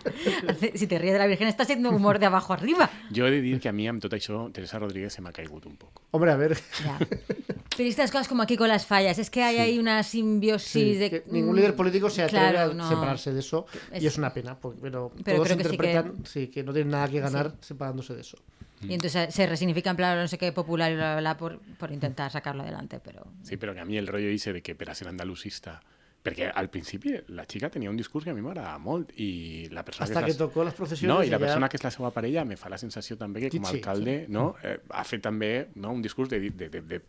si 0.75 0.87
te 0.87 0.99
ríes 0.99 1.15
de 1.15 1.19
la 1.19 1.27
Virgen, 1.27 1.49
está 1.49 1.65
siendo 1.65 1.91
humor 1.91 2.21
de 2.21 2.27
abajo 2.27 2.53
arriba. 2.53 2.89
Jo 3.15 3.27
he 3.27 3.38
dir 3.41 3.61
que 3.61 3.69
a 3.69 3.73
mi 3.73 3.87
amb 3.89 4.01
tot 4.03 4.13
això 4.13 4.51
Teresa 4.53 4.79
Rodríguez 4.79 5.13
se 5.13 5.23
m'ha 5.23 5.33
caigut 5.33 5.67
un 5.67 5.77
poc. 5.77 6.03
Hombre, 6.13 6.33
a 6.33 6.37
ver, 6.37 6.57
Ya. 6.85 6.99
Pero 7.79 7.89
estas 7.91 8.11
cosas 8.11 8.27
como 8.27 8.43
aquí 8.43 8.57
con 8.57 8.67
las 8.69 8.87
fallas, 8.87 9.19
es 9.21 9.31
que 9.31 9.43
hay 9.45 9.59
ahí 9.59 9.79
una 9.79 10.03
simbiosis 10.03 10.73
sí, 10.73 10.95
de... 10.97 11.11
que 11.11 11.25
ningún 11.31 11.55
líder 11.55 11.77
político 11.77 12.11
se 12.11 12.25
atreve 12.25 12.51
Claro, 12.51 12.71
a 12.73 12.75
no. 12.75 12.89
separarse 12.89 13.33
de 13.33 13.39
eso 13.39 13.67
Es- 13.93 14.03
y 14.03 14.07
es 14.09 14.19
una 14.19 14.33
pena, 14.35 14.59
porque, 14.59 14.81
pero, 14.83 15.13
Pero 15.25 15.37
todos 15.37 15.47
creo 15.47 15.59
que 15.59 15.65
sí 15.65 15.71
que- 15.71 15.75
interpretan 15.87 16.27
sí, 16.27 16.47
que 16.49 16.65
no 16.65 16.73
tienen 16.73 16.91
nada 16.91 17.07
que 17.09 17.21
ganar 17.21 17.55
separándose 17.61 18.15
de 18.17 18.23
eso. 18.23 18.37
Y 18.83 18.95
entonces 18.95 19.33
se 19.35 19.47
resignifica 19.47 19.91
en 19.91 19.97
plan 19.97 20.17
no 20.19 20.27
sé 20.29 20.39
qué 20.39 20.51
popular 20.53 20.91
y 20.91 20.97
bla, 20.97 21.13
bla, 21.15 21.21
bla 21.21 21.37
por, 21.37 21.61
por 21.79 21.93
intentar 21.93 22.31
sacarlo 22.33 22.63
adelante, 22.63 22.99
pero... 23.03 23.25
Sí, 23.45 23.57
però 23.57 23.75
que 23.75 23.81
a 23.81 23.85
mi 23.85 23.97
el 23.97 24.07
rotllo 24.09 24.29
dice 24.29 24.53
de 24.53 24.61
que 24.63 24.75
per 24.75 24.91
a 24.91 24.95
ser 24.95 25.07
andalusista... 25.09 25.81
Perquè 26.23 26.49
al 26.51 26.67
principi 26.69 27.15
la 27.33 27.45
xica 27.49 27.71
tenia 27.71 27.91
un 27.91 27.97
discurs 27.97 28.27
que 28.27 28.33
a 28.33 28.37
mi 28.37 28.43
m'agradava 28.45 28.79
molt 28.83 29.13
i 29.23 29.69
la 29.73 29.85
persona 29.87 30.05
Hasta 30.05 30.21
que, 30.21 30.27
que 30.27 30.35
és 30.35 30.41
la... 30.41 30.47
tocó 30.47 30.65
las 30.67 30.75
procesiones. 30.75 31.15
No, 31.15 31.23
i 31.25 31.31
la 31.31 31.39
persona 31.39 31.69
que 31.71 31.79
és 31.79 31.85
la 31.87 31.93
seva 31.95 32.11
parella 32.15 32.45
me 32.45 32.59
fa 32.59 32.69
la 32.73 32.79
sensació 32.81 33.17
també 33.17 33.45
que 33.45 33.53
com 33.55 33.69
a 33.69 33.71
Sí, 33.71 33.79
alcalde 33.79 34.17
no, 34.29 34.49
eh, 34.63 34.79
ha 34.91 35.05
fet 35.07 35.23
també 35.25 35.69
no, 35.77 35.93
un 35.95 36.03
discurs 36.03 36.29
de, 36.33 36.41
de, 36.51 36.69
de, 36.69 36.83
de, 36.83 37.01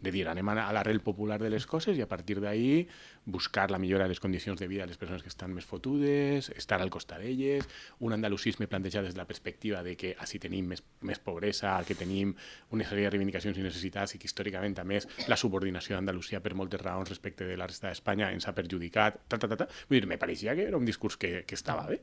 de 0.00 0.12
dir 0.12 0.26
anem 0.28 0.52
a 0.52 0.58
l'arrel 0.76 1.00
popular 1.00 1.40
de 1.40 1.50
les 1.50 1.66
coses 1.66 1.96
i 1.96 2.04
a 2.04 2.08
partir 2.10 2.38
d'ahí 2.40 2.86
buscar 3.24 3.70
la 3.70 3.78
millora 3.78 4.04
de 4.04 4.10
les 4.10 4.20
condicions 4.20 4.58
de 4.60 4.66
vida 4.66 4.82
de 4.82 4.88
les 4.88 4.98
persones 4.98 5.22
que 5.22 5.28
estan 5.28 5.52
més 5.54 5.64
fotudes, 5.64 6.50
estar 6.56 6.80
al 6.80 6.90
costat 6.90 7.20
d'elles, 7.20 7.66
un 8.00 8.12
andalusisme 8.16 8.66
plantejat 8.68 9.06
des 9.06 9.14
de 9.14 9.20
la 9.20 9.26
perspectiva 9.28 9.82
de 9.86 9.96
que 9.96 10.14
així 10.18 10.40
tenim 10.42 10.68
més, 10.72 10.82
més 11.00 11.20
pobresa, 11.20 11.78
que 11.86 11.94
tenim 11.94 12.34
una 12.70 12.86
sèrie 12.88 13.06
de 13.06 13.14
reivindicacions 13.14 13.58
i 13.58 13.64
necessitats 13.64 14.14
i 14.14 14.20
que 14.20 14.28
històricament 14.28 14.76
a 14.80 14.84
més 14.84 15.08
la 15.28 15.38
subordinació 15.40 15.96
d'Andalusia 15.96 16.40
per 16.40 16.54
moltes 16.58 16.80
raons 16.82 17.08
respecte 17.08 17.46
de 17.46 17.56
la 17.60 17.68
resta 17.70 17.88
d'Espanya 17.88 18.32
ens 18.34 18.48
ha 18.50 18.54
perjudicat, 18.54 19.20
ta, 19.28 19.38
ta, 19.38 19.48
ta, 19.48 19.56
ta. 19.64 19.68
Vull 19.88 20.00
dir, 20.00 20.06
me 20.10 20.18
pareixia 20.18 20.54
que 20.58 20.66
era 20.68 20.76
un 20.76 20.84
discurs 20.88 21.16
que, 21.16 21.44
que 21.46 21.54
estava 21.58 21.86
bé, 21.88 22.00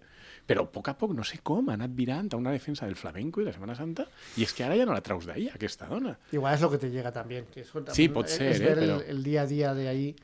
però 0.48 0.64
a 0.64 0.72
poc 0.72 0.88
a 0.90 0.96
poc 0.98 1.12
no 1.16 1.24
sé 1.28 1.42
com 1.44 1.68
ha 1.70 1.76
anat 1.76 1.92
virant 1.96 2.30
a 2.34 2.38
una 2.40 2.52
defensa 2.56 2.86
del 2.88 2.96
flamenco 2.96 3.42
i 3.42 3.46
la 3.48 3.52
Setmana 3.56 3.76
Santa 3.76 4.06
i 4.38 4.46
és 4.48 4.54
que 4.56 4.64
ara 4.64 4.78
ja 4.80 4.86
no 4.88 4.94
la 4.96 5.02
traus 5.04 5.26
d'ahir, 5.28 5.50
aquesta 5.54 5.88
dona. 5.92 6.16
Igual 6.32 6.56
es 6.56 6.62
lo 6.62 6.72
que 6.72 6.78
te 6.78 6.90
llega 6.90 7.12
también. 7.12 7.46
Que 7.54 7.62
eso 7.62 7.84
Sí, 7.92 8.08
pot 8.10 8.28
ser, 8.32 8.58
ver 8.60 8.62
eh, 8.62 8.72
el, 8.72 8.80
pero- 8.80 9.02
el 9.02 9.24
día 9.24 9.42
a 9.42 9.46
día 9.46 9.74
de 9.74 9.88
ahí 9.90 10.16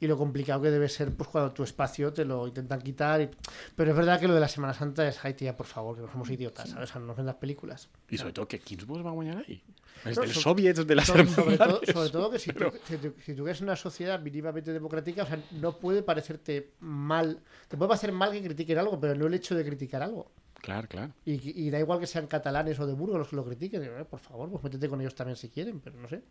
y 0.00 0.06
lo 0.06 0.16
complicado 0.16 0.62
que 0.62 0.70
debe 0.70 0.88
ser 0.88 1.12
pues 1.14 1.28
cuando 1.28 1.52
tu 1.52 1.62
espacio 1.64 2.12
te 2.12 2.24
lo 2.24 2.46
intentan 2.46 2.80
quitar. 2.80 3.20
y- 3.20 3.30
Pero 3.74 3.90
es 3.90 3.96
verdad 3.96 4.20
que 4.20 4.28
lo 4.28 4.34
de 4.34 4.40
la 4.40 4.48
Semana 4.48 4.72
Santa 4.74 5.06
es, 5.08 5.24
ay 5.24 5.34
tía, 5.34 5.56
por 5.56 5.66
favor, 5.66 5.96
que 5.96 6.02
no 6.02 6.10
somos 6.12 6.30
idiotas, 6.30 6.70
¿sabes? 6.70 6.90
O 6.90 6.92
sea, 6.92 7.00
no 7.00 7.08
nos 7.08 7.16
ven 7.16 7.26
las 7.26 7.34
películas. 7.36 7.88
I 8.10 8.16
sobretot 8.18 8.48
que 8.48 8.60
quins 8.60 8.86
vots 8.86 9.04
va 9.04 9.10
guanyar 9.10 9.38
ahir? 9.38 9.60
Els 10.04 10.16
No, 10.16 10.22
dels 10.22 10.34
so- 10.34 10.40
soviets 10.42 10.86
de 10.86 10.94
las 10.94 11.06
So- 11.08 11.26
sobre, 11.26 11.58
todo, 11.58 11.80
sobre 11.92 12.10
todo 12.10 12.30
que 12.30 12.38
si 12.38 12.52
tú, 12.52 12.58
Pero- 12.58 12.72
si, 12.86 12.96
tú, 12.98 13.14
si 13.24 13.34
tú 13.34 13.46
eres 13.48 13.60
una 13.60 13.74
sociedad 13.74 14.20
mínimamente 14.20 14.72
democrática, 14.72 15.24
o 15.24 15.26
sea, 15.26 15.42
no 15.52 15.76
puede 15.78 16.04
parecerte 16.04 16.70
mal. 16.78 17.40
Te 17.66 17.76
puede 17.76 17.88
parecer 17.88 18.12
mal 18.12 18.30
que 18.30 18.40
critiquen 18.40 18.78
algo, 18.78 19.00
pero 19.00 19.16
no 19.16 19.26
el 19.26 19.34
hecho 19.34 19.56
de 19.56 19.64
criticar 19.64 20.00
algo. 20.04 20.30
Clar, 20.62 20.86
clar. 20.86 21.10
Y, 21.24 21.64
y 21.66 21.70
da 21.70 21.80
igual 21.80 21.98
que 21.98 22.06
sean 22.06 22.28
catalanes 22.28 22.78
o 22.78 22.86
de 22.86 22.92
Burgos 22.92 23.18
los 23.18 23.28
que 23.28 23.36
lo 23.36 23.44
critiquen. 23.44 23.82
eh, 23.82 24.04
por 24.08 24.20
favor, 24.20 24.48
pues 24.50 24.62
métete 24.62 24.88
con 24.88 25.00
ellos 25.00 25.14
también 25.16 25.36
si 25.36 25.48
quieren, 25.48 25.80
pero 25.80 25.96
no 26.00 26.08
sé. 26.08 26.22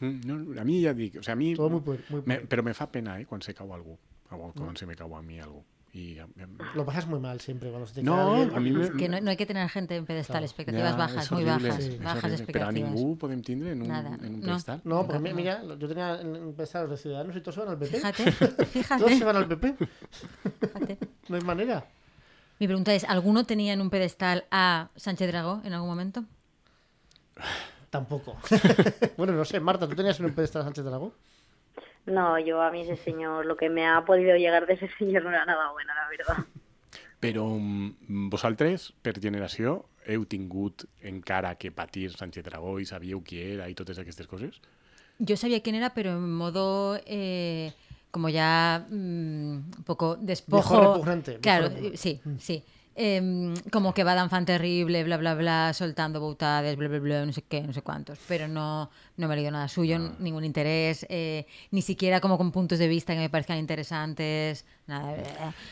Mm, 0.00 0.20
No, 0.26 0.60
a 0.60 0.64
mi 0.64 0.82
ja 0.82 0.92
dic, 0.94 1.16
o 1.18 1.22
sigui, 1.22 1.32
a 1.32 1.36
mi... 1.36 1.54
Todo 1.54 1.70
muy, 1.70 1.80
pu- 1.80 2.00
muy 2.10 2.22
me, 2.26 2.40
però 2.40 2.62
me 2.62 2.74
fa 2.74 2.90
pena, 2.90 3.20
eh, 3.20 3.26
quan 3.26 3.40
se 3.42 3.54
cau 3.54 3.72
algú. 3.74 3.96
O 4.30 4.52
quan 4.52 4.76
se 4.76 4.86
me 4.86 4.96
cau 4.96 5.14
a 5.16 5.22
mi 5.22 5.38
algú. 5.40 5.62
A, 5.94 6.24
a, 6.24 6.74
Lo 6.74 6.84
pasas 6.84 7.06
muy 7.06 7.20
mal 7.20 7.38
siempre 7.40 7.70
cuando 7.70 7.86
se 7.86 7.94
te 7.94 8.02
No, 8.02 8.16
queda 8.16 8.34
bien. 8.34 8.56
a 8.56 8.58
mí 8.58 8.72
me- 8.72 8.90
Que 8.98 9.08
no, 9.08 9.20
no 9.20 9.30
hay 9.30 9.36
que 9.36 9.46
tener 9.46 9.68
gente 9.68 9.94
en 9.94 10.04
pedestal, 10.06 10.34
Claro. 10.42 10.46
expectativas 10.46 10.90
Ja, 10.90 10.96
bajas, 10.96 11.30
muy 11.30 11.44
bajas, 11.44 11.74
horrible. 11.78 11.98
bajas 12.04 12.22
Però 12.24 12.26
a 12.26 12.34
expectativas. 12.34 12.74
ningú 12.90 13.16
podem 13.16 13.42
tindre 13.42 13.70
en 13.72 13.82
un, 13.82 13.86
Nada, 13.88 14.18
en 14.20 14.34
un 14.34 14.40
no. 14.40 14.46
pedestal. 14.46 14.80
No, 14.82 15.06
porque 15.06 15.28
No. 15.30 15.36
mira, 15.36 15.62
yo 15.78 15.86
tenía 15.86 16.20
en 16.20 16.34
empezar 16.34 16.82
los 16.82 16.90
de 16.90 16.96
Ciudadanos 16.96 17.36
y 17.36 17.40
todos 17.42 17.54
se 17.54 17.60
van 17.60 17.70
al 17.70 17.78
PP. 17.78 17.96
Fíjate, 17.96 18.24
Todos 18.42 18.56
se 18.66 18.66
fíjate, 18.66 19.24
van 19.24 19.36
al 19.36 19.46
PP. 19.46 19.74
fíjate. 20.60 20.98
No 21.28 21.36
hay 21.36 21.42
manera. 21.42 21.86
Mi 22.58 22.66
pregunta 22.66 22.92
es, 22.92 23.04
¿alguno 23.04 23.44
tenía 23.44 23.72
en 23.72 23.80
un 23.80 23.90
pedestal 23.90 24.46
a 24.50 24.90
Sánchez 24.96 25.28
Dragó 25.28 25.60
en 25.64 25.74
algún 25.74 25.88
momento? 25.90 26.24
Tampoco. 27.94 28.34
bueno, 29.16 29.32
no 29.34 29.44
sé, 29.44 29.60
Marta, 29.60 29.88
¿tú 29.88 29.94
tenías 29.94 30.18
en 30.18 30.26
un 30.26 30.34
pedestal 30.34 30.62
a 30.62 30.64
Sánchez 30.64 30.84
Dragó? 30.84 31.12
No, 32.06 32.40
yo 32.40 32.60
a 32.60 32.72
mí 32.72 32.80
ese 32.80 32.96
señor, 32.96 33.46
lo 33.46 33.56
que 33.56 33.70
me 33.70 33.86
ha 33.86 34.04
podido 34.04 34.36
llegar 34.36 34.66
de 34.66 34.74
ese 34.74 34.88
señor 34.98 35.22
no 35.22 35.30
era 35.30 35.44
nada 35.44 35.70
bueno, 35.70 35.92
la 35.94 36.08
verdad. 36.08 36.44
Però 37.22 37.46
mm, 37.54 38.26
vosaltres, 38.34 38.90
per 39.00 39.14
generació, 39.22 39.84
heu 40.10 40.26
tingut 40.26 40.82
encara 41.06 41.54
que 41.54 41.70
patir 41.70 42.10
Sánchez 42.10 42.42
Dragó 42.50 42.80
i 42.82 42.84
sabíeu 42.84 43.22
qui 43.22 43.38
era 43.54 43.70
i 43.70 43.78
totes 43.78 44.02
aquestes 44.02 44.26
coses? 44.26 44.58
Yo 45.20 45.36
sabía 45.36 45.62
quién 45.62 45.78
era, 45.78 45.94
pero 45.94 46.18
en 46.18 46.34
modo 46.34 46.98
eh, 47.06 47.70
como 48.10 48.28
ya 48.28 48.84
mm, 48.90 49.78
un 49.78 49.84
poco 49.86 50.16
despojo. 50.16 50.74
Viejo 50.74 50.80
repugnante, 50.82 51.38
viejo 51.38 51.42
Claro, 51.42 51.68
repugnante. 51.70 51.96
sí, 51.96 52.20
sí. 52.40 52.64
Em, 52.96 53.54
como 53.72 53.92
que 53.92 54.04
va 54.04 54.14
Dan 54.14 54.30
fan 54.30 54.44
terrible, 54.46 55.02
bla, 55.02 55.16
bla, 55.16 55.34
bla, 55.34 55.72
soltando 55.74 56.20
boutades, 56.20 56.76
bla, 56.76 56.88
bla, 56.88 57.00
bla, 57.00 57.26
no 57.26 57.32
sé 57.32 57.42
qué, 57.42 57.60
no 57.62 57.72
sé 57.72 57.82
cuántos. 57.82 58.18
Pero 58.28 58.46
no, 58.46 58.90
no 59.16 59.28
me 59.28 59.34
he 59.34 59.36
leído 59.36 59.52
nada 59.52 59.68
suyo, 59.68 59.96
Ah. 60.00 60.12
ningún 60.18 60.44
interés, 60.44 61.06
eh, 61.08 61.46
ni 61.70 61.82
siquiera 61.82 62.20
como 62.20 62.36
con 62.36 62.50
puntos 62.52 62.78
de 62.78 62.88
vista 62.88 63.12
que 63.14 63.20
me 63.20 63.30
parezcan 63.30 63.58
interesantes, 63.58 64.64
nada. 64.86 65.14
eh, 65.16 65.22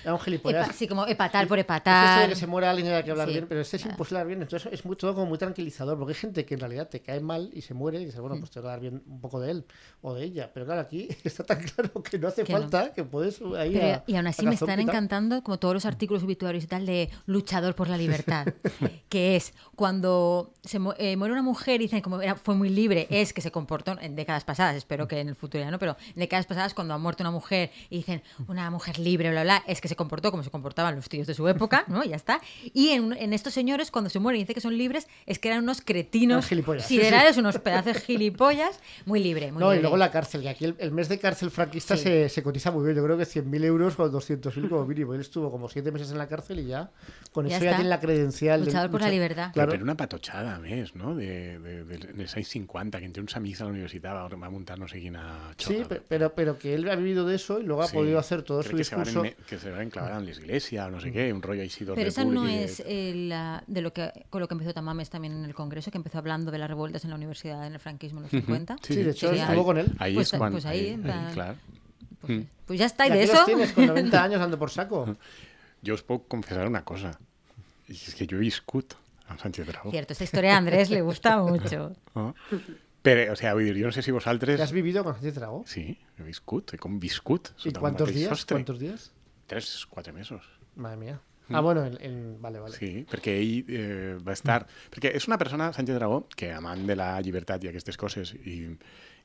Era 0.04 0.14
un 0.14 0.20
gilipollas. 0.20 0.68
epa- 0.68 0.72
sí, 0.72 0.86
como 0.86 1.06
epatar 1.06 1.46
por 1.48 1.58
Es 1.58 1.64
epatar. 1.64 2.22
de 2.22 2.28
que 2.28 2.36
se 2.40 2.46
muera 2.46 2.70
alguien 2.70 2.88
hay 2.92 3.02
que 3.02 3.10
hablar 3.10 3.26
Sí. 3.28 3.34
bien, 3.34 3.46
pero 3.48 3.60
este 3.60 3.76
es 3.78 3.84
imposible 3.86 4.20
hablar 4.20 4.28
bien. 4.28 4.42
Entonces 4.42 4.72
es 4.72 4.84
muy, 4.84 4.96
todo 4.96 5.14
como 5.14 5.26
muy 5.26 5.38
tranquilizador, 5.38 5.98
porque 5.98 6.12
hay 6.12 6.18
gente 6.20 6.44
que 6.44 6.54
en 6.54 6.60
realidad 6.60 6.88
te 6.88 7.00
cae 7.00 7.20
mal 7.20 7.50
y 7.52 7.62
se 7.62 7.74
muere 7.74 8.00
y 8.00 8.04
dices, 8.04 8.20
Mm. 8.20 8.22
bueno, 8.22 8.36
pues 8.38 8.50
te 8.50 8.60
voy 8.60 8.68
a 8.68 8.70
dar 8.72 8.80
bien 8.80 9.02
un 9.06 9.20
poco 9.20 9.40
de 9.40 9.50
él 9.50 9.64
o 10.02 10.14
de 10.14 10.24
ella. 10.24 10.50
Pero 10.54 10.66
claro, 10.66 10.80
aquí 10.82 11.08
está 11.24 11.44
tan 11.44 11.62
claro 11.62 12.02
que 12.02 12.18
no 12.18 12.28
hace 12.28 12.44
Que 12.44 12.52
no. 12.52 12.60
falta, 12.60 12.92
que 12.92 13.04
puedes 13.04 13.40
ahí 13.58 13.72
Pero- 13.74 13.86
a- 13.96 14.04
y 14.06 14.16
aún 14.16 14.26
así 14.28 14.46
me 14.46 14.54
están 14.54 14.78
encantando 14.80 15.42
como 15.42 15.58
todos 15.58 15.74
los 15.74 15.84
artículos 15.84 16.22
obituarios 16.22 16.64
y 16.64 16.66
tal 16.68 16.86
de 16.86 17.10
luchador 17.26 17.74
por 17.74 17.88
la 17.88 17.96
libertad, 17.96 18.46
que 19.08 19.36
es 19.36 19.52
cuando 19.74 20.52
se 20.62 20.78
eh, 20.98 21.16
muere 21.16 21.32
una 21.32 21.42
mujer 21.42 21.80
y 21.80 21.84
dicen 21.84 22.00
como 22.00 22.20
era, 22.20 22.34
fue 22.36 22.54
muy 22.54 22.68
libre, 22.68 23.06
es 23.10 23.31
que 23.32 23.40
se 23.40 23.50
comportó 23.50 23.98
en 24.00 24.16
décadas 24.16 24.44
pasadas, 24.44 24.76
espero 24.76 25.08
que 25.08 25.20
en 25.20 25.28
el 25.28 25.34
futuro 25.36 25.62
ya 25.64 25.70
no, 25.70 25.78
pero 25.78 25.96
en 26.14 26.20
décadas 26.20 26.46
pasadas 26.46 26.74
cuando 26.74 26.94
ha 26.94 26.98
muerto 26.98 27.22
una 27.22 27.30
mujer 27.30 27.70
y 27.90 27.96
dicen 27.98 28.22
una 28.48 28.70
mujer 28.70 28.98
libre, 28.98 29.30
bla, 29.30 29.42
bla, 29.42 29.62
es 29.66 29.80
que 29.80 29.88
se 29.88 29.96
comportó 29.96 30.30
como 30.30 30.42
se 30.42 30.50
comportaban 30.50 30.94
los 30.96 31.08
tíos 31.08 31.26
de 31.26 31.34
su 31.34 31.46
época, 31.48 31.84
¿no? 31.88 32.04
Y 32.04 32.08
ya 32.10 32.16
está. 32.16 32.40
Y 32.72 32.90
en, 32.90 33.12
en 33.12 33.32
estos 33.32 33.52
señores 33.54 33.90
cuando 33.90 34.10
se 34.10 34.18
mueren 34.18 34.40
y 34.40 34.44
dicen 34.44 34.54
que 34.54 34.60
son 34.60 34.76
libres, 34.76 35.06
es 35.26 35.38
que 35.38 35.48
eran 35.48 35.62
unos 35.62 35.80
cretinos 35.80 36.46
gilipollas, 36.46 36.86
sí, 36.86 36.94
sí. 36.94 37.00
siderales, 37.00 37.36
unos 37.36 37.58
pedazos 37.58 37.98
gilipollas, 37.98 38.80
muy 39.06 39.22
libre, 39.22 39.52
muy 39.52 39.60
No, 39.60 39.68
y 39.68 39.76
libre. 39.76 39.82
luego 39.82 39.96
la 39.96 40.10
cárcel, 40.10 40.42
que 40.42 40.48
aquí 40.48 40.64
el, 40.64 40.76
el 40.78 40.90
mes 40.92 41.08
de 41.08 41.18
cárcel 41.18 41.50
franquista 41.50 41.96
Sí. 41.96 42.04
se, 42.04 42.28
se 42.28 42.42
cotiza 42.42 42.70
muy 42.70 42.84
bien. 42.84 42.96
Yo 42.96 43.04
creo 43.04 43.16
que 43.18 43.24
100.000 43.24 43.64
euros 43.64 43.98
o 43.98 44.10
200.000 44.10 44.68
como 44.68 44.86
mínimo. 44.86 45.14
Él 45.14 45.20
estuvo 45.20 45.50
como 45.50 45.68
7 45.68 45.90
meses 45.92 46.10
en 46.12 46.18
la 46.18 46.26
cárcel 46.28 46.60
y 46.60 46.66
ya 46.66 46.90
Con 47.32 47.46
Ya 47.46 47.56
eso 47.56 47.64
ya 47.64 47.70
está. 47.70 47.76
tiene 47.78 47.90
la 47.90 48.00
credencial. 48.00 48.60
de 48.60 48.66
Luchador 48.66 48.90
por 48.90 49.00
la 49.00 49.08
libertad. 49.08 49.52
Claro. 49.52 49.72
Però 49.72 49.82
una 49.82 49.96
patotxada, 49.96 50.56
a 50.56 50.58
més, 50.60 50.94
no? 50.94 51.14
De, 51.14 51.58
de, 51.58 51.84
de, 51.84 51.96
dels 52.12 52.34
anys 52.36 52.48
50, 52.48 52.98
que 53.00 53.06
entre 53.06 53.21
uns 53.22 53.36
amics 53.38 53.60
a 53.62 53.64
la 53.64 53.70
universitat 53.70 54.12
va, 54.14 54.26
va 54.28 54.50
muntar 54.50 54.78
no 54.78 54.86
sé 54.88 54.98
quina 55.00 55.54
Sí, 55.56 55.76
xoca. 55.78 55.88
pe- 55.88 56.02
pero, 56.08 56.34
pero 56.34 56.58
que 56.58 56.74
él 56.74 56.88
ha 56.90 56.96
vivido 56.96 57.24
de 57.26 57.36
eso 57.36 57.60
y 57.60 57.62
luego 57.64 57.82
ha 57.82 57.86
Sí. 57.88 57.94
podido 57.96 58.18
hacer 58.18 58.42
todo 58.42 58.60
Crec 58.60 58.70
su 58.72 58.76
que 58.76 58.84
se, 58.84 58.96
van 58.96 59.04
discurso. 59.04 59.36
que 59.46 59.58
se 59.58 59.70
van 59.70 59.90
clavar 59.90 60.18
en 60.20 60.24
la 60.26 60.30
iglesia 60.32 60.86
o 60.86 60.90
no 60.90 61.00
sé 61.00 61.12
qué, 61.12 61.32
un 61.32 61.40
rollo 61.40 61.62
així 61.62 61.84
d'ordre 61.84 62.00
Pero 62.02 62.08
esa 62.10 62.24
no 62.24 62.46
es 62.48 62.82
eh, 62.84 63.14
la- 63.28 63.62
de 63.66 63.80
lo 63.80 63.92
que 63.92 64.10
con 64.28 64.40
lo 64.40 64.48
que 64.48 64.54
empezó 64.54 64.74
Tamames 64.74 65.08
también 65.08 65.32
en 65.34 65.44
el 65.44 65.54
Congreso, 65.54 65.90
que 65.90 65.96
empezó 65.98 66.18
hablando 66.18 66.50
de 66.50 66.58
las 66.58 66.68
revueltas 66.68 67.04
en 67.04 67.10
la 67.10 67.16
universidad 67.16 67.66
en 67.66 67.72
el 67.74 67.78
franquismo 67.80 68.18
en 68.18 68.22
los 68.24 68.30
50. 68.32 68.76
Sí, 68.82 68.96
de 68.96 69.10
hecho, 69.10 69.28
Sería- 69.28 69.44
estuvo 69.46 69.64
con 69.64 69.78
él. 69.78 69.86
Ahí 69.98 70.14
Pues- 70.14 70.32
es 70.32 70.38
quan... 70.38 70.52
pues 70.52 70.66
ahí, 70.66 70.80
ahí, 70.80 70.88
en 70.94 71.02
plan- 71.02 71.32
clar. 71.32 71.56
Pues, 72.20 72.44
pues 72.66 72.78
ya 72.78 72.86
está, 72.86 73.06
y 73.06 73.10
Y 73.10 73.12
de 73.14 73.22
eso. 73.24 73.32
los 73.34 73.46
tienes 73.46 73.72
con 73.72 73.86
90 73.86 74.22
años 74.24 74.40
dando 74.40 74.58
por 74.58 74.70
saco. 74.70 75.16
Jo 75.86 75.94
us 75.94 76.02
puc 76.02 76.28
confessar 76.28 76.66
una 76.68 76.84
cosa, 76.84 77.18
i 77.88 77.92
és 77.92 78.14
que 78.14 78.26
jo 78.30 78.36
he 78.36 78.38
viscut 78.38 78.94
amb 79.26 79.40
Sánchez 79.40 79.66
Dragó. 79.66 79.90
Cierto, 79.90 80.12
esta 80.12 80.22
historia 80.24 80.54
a 80.54 80.58
Andrés 80.58 80.90
le 80.90 81.00
gusta 81.02 81.38
mucho. 81.42 81.92
No? 82.14 82.34
Però, 83.02 83.32
o 83.32 83.36
sea, 83.36 83.52
vull 83.58 83.64
dir, 83.66 83.74
jo 83.80 83.88
no 83.90 83.92
sé 83.92 84.02
si 84.06 84.12
vosaltres... 84.14 84.56
¿Te 84.56 84.62
has 84.62 84.72
vivido 84.72 85.02
con 85.02 85.14
Sánchez 85.14 85.34
Dragó? 85.34 85.64
Sí, 85.66 85.98
he 86.18 86.22
viscut, 86.22 86.72
he 86.74 86.78
conviscut. 86.78 87.48
¿Y 87.58 87.62
sota 87.70 87.80
un 87.80 87.82
cuántos 87.82 88.06
mateix 88.08 88.16
días? 88.20 88.28
sostre. 88.38 88.54
¿Cuántos 88.56 88.78
días? 88.78 89.12
Tres, 89.46 89.86
quatre 89.90 90.12
mesos. 90.12 90.46
Madre 90.76 90.96
mía. 90.96 91.20
Ah, 91.50 91.60
bueno, 91.60 91.84
en, 91.84 91.98
en- 92.00 92.40
vale, 92.40 92.60
vale. 92.60 92.76
Sí, 92.78 93.04
perquè 93.10 93.34
ell 93.42 93.64
eh, 93.68 94.14
va 94.22 94.32
estar... 94.32 94.62
Perquè 94.94 95.10
és 95.18 95.26
una 95.28 95.36
persona, 95.36 95.72
Sánchez 95.74 95.98
Dragó, 95.98 96.22
que 96.38 96.52
amant 96.54 96.86
de 96.86 96.94
la 96.96 97.10
llibertat 97.20 97.64
i 97.66 97.68
aquestes 97.72 97.98
coses 98.00 98.32
i, 98.46 98.70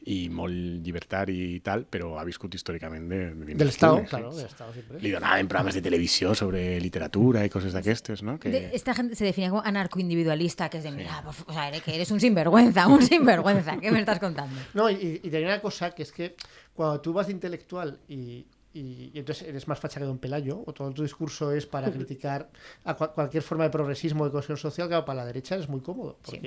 i 0.05 0.29
molt 0.29 0.53
llibertari 0.86 1.55
i 1.55 1.60
tal, 1.60 1.83
però 1.89 2.13
ha 2.19 2.23
viscut 2.23 2.53
històricament 2.55 3.10
de, 3.10 3.17
de 3.36 3.55
Del 3.60 3.67
Estado, 3.67 4.03
claro, 4.07 4.33
del 4.33 4.45
Estado 4.45 4.71
siempre. 4.71 4.99
Li 5.01 5.12
donaven 5.12 5.47
programes 5.49 5.75
de 5.75 5.81
televisió 5.81 6.33
sobre 6.36 6.79
literatura 6.79 7.43
i 7.43 7.49
coses 7.49 7.73
d'aquestes, 7.73 8.23
no? 8.23 8.38
Que... 8.39 8.49
De- 8.49 8.69
esta 8.73 8.93
gente 8.93 9.15
se 9.15 9.25
define 9.25 9.49
como 9.49 9.62
anarcoindividualista, 9.65 10.69
que 10.69 10.77
es 10.77 10.83
de, 10.83 10.91
mira, 10.91 11.21
por 11.23 11.33
o 11.45 11.51
sea, 11.53 11.67
eres 11.67 11.81
que 11.83 11.95
eres 11.95 12.12
un 12.12 12.19
sinvergüenza, 12.21 12.88
un 12.88 13.01
sinvergüenza. 13.01 13.77
¿Qué 13.79 13.91
me 13.91 13.99
estás 13.99 14.19
contando? 14.19 14.55
No, 14.73 14.89
y, 14.89 15.19
y 15.23 15.29
tenía 15.29 15.47
una 15.47 15.62
cosa 15.62 15.91
que 15.93 16.03
es 16.03 16.12
que 16.12 16.36
cuando 16.73 17.01
tú 17.01 17.12
vas 17.12 17.27
de 17.27 17.33
intelectual 17.33 17.99
y, 18.07 18.45
y- 18.79 19.11
y 19.13 19.19
entonces 19.19 19.47
eres 19.47 19.67
más 19.67 19.79
facha 19.79 19.99
que 19.99 20.05
Don 20.05 20.17
Pelayo, 20.17 20.63
o 20.65 20.73
todo 20.73 20.91
tu 20.91 21.03
discurso 21.03 21.51
es 21.51 21.65
para 21.65 21.87
criticar 21.91 22.49
a 22.83 22.95
cua- 22.97 23.13
cualquier 23.13 23.43
forma 23.43 23.63
de 23.65 23.69
progresismo 23.69 24.25
de 24.25 24.31
cohesión 24.31 24.57
social, 24.57 24.87
claro, 24.87 25.05
para 25.05 25.17
la 25.21 25.25
derecha 25.25 25.55
es 25.55 25.67
muy 25.69 25.81
cómodo, 25.81 26.17
porque 26.23 26.39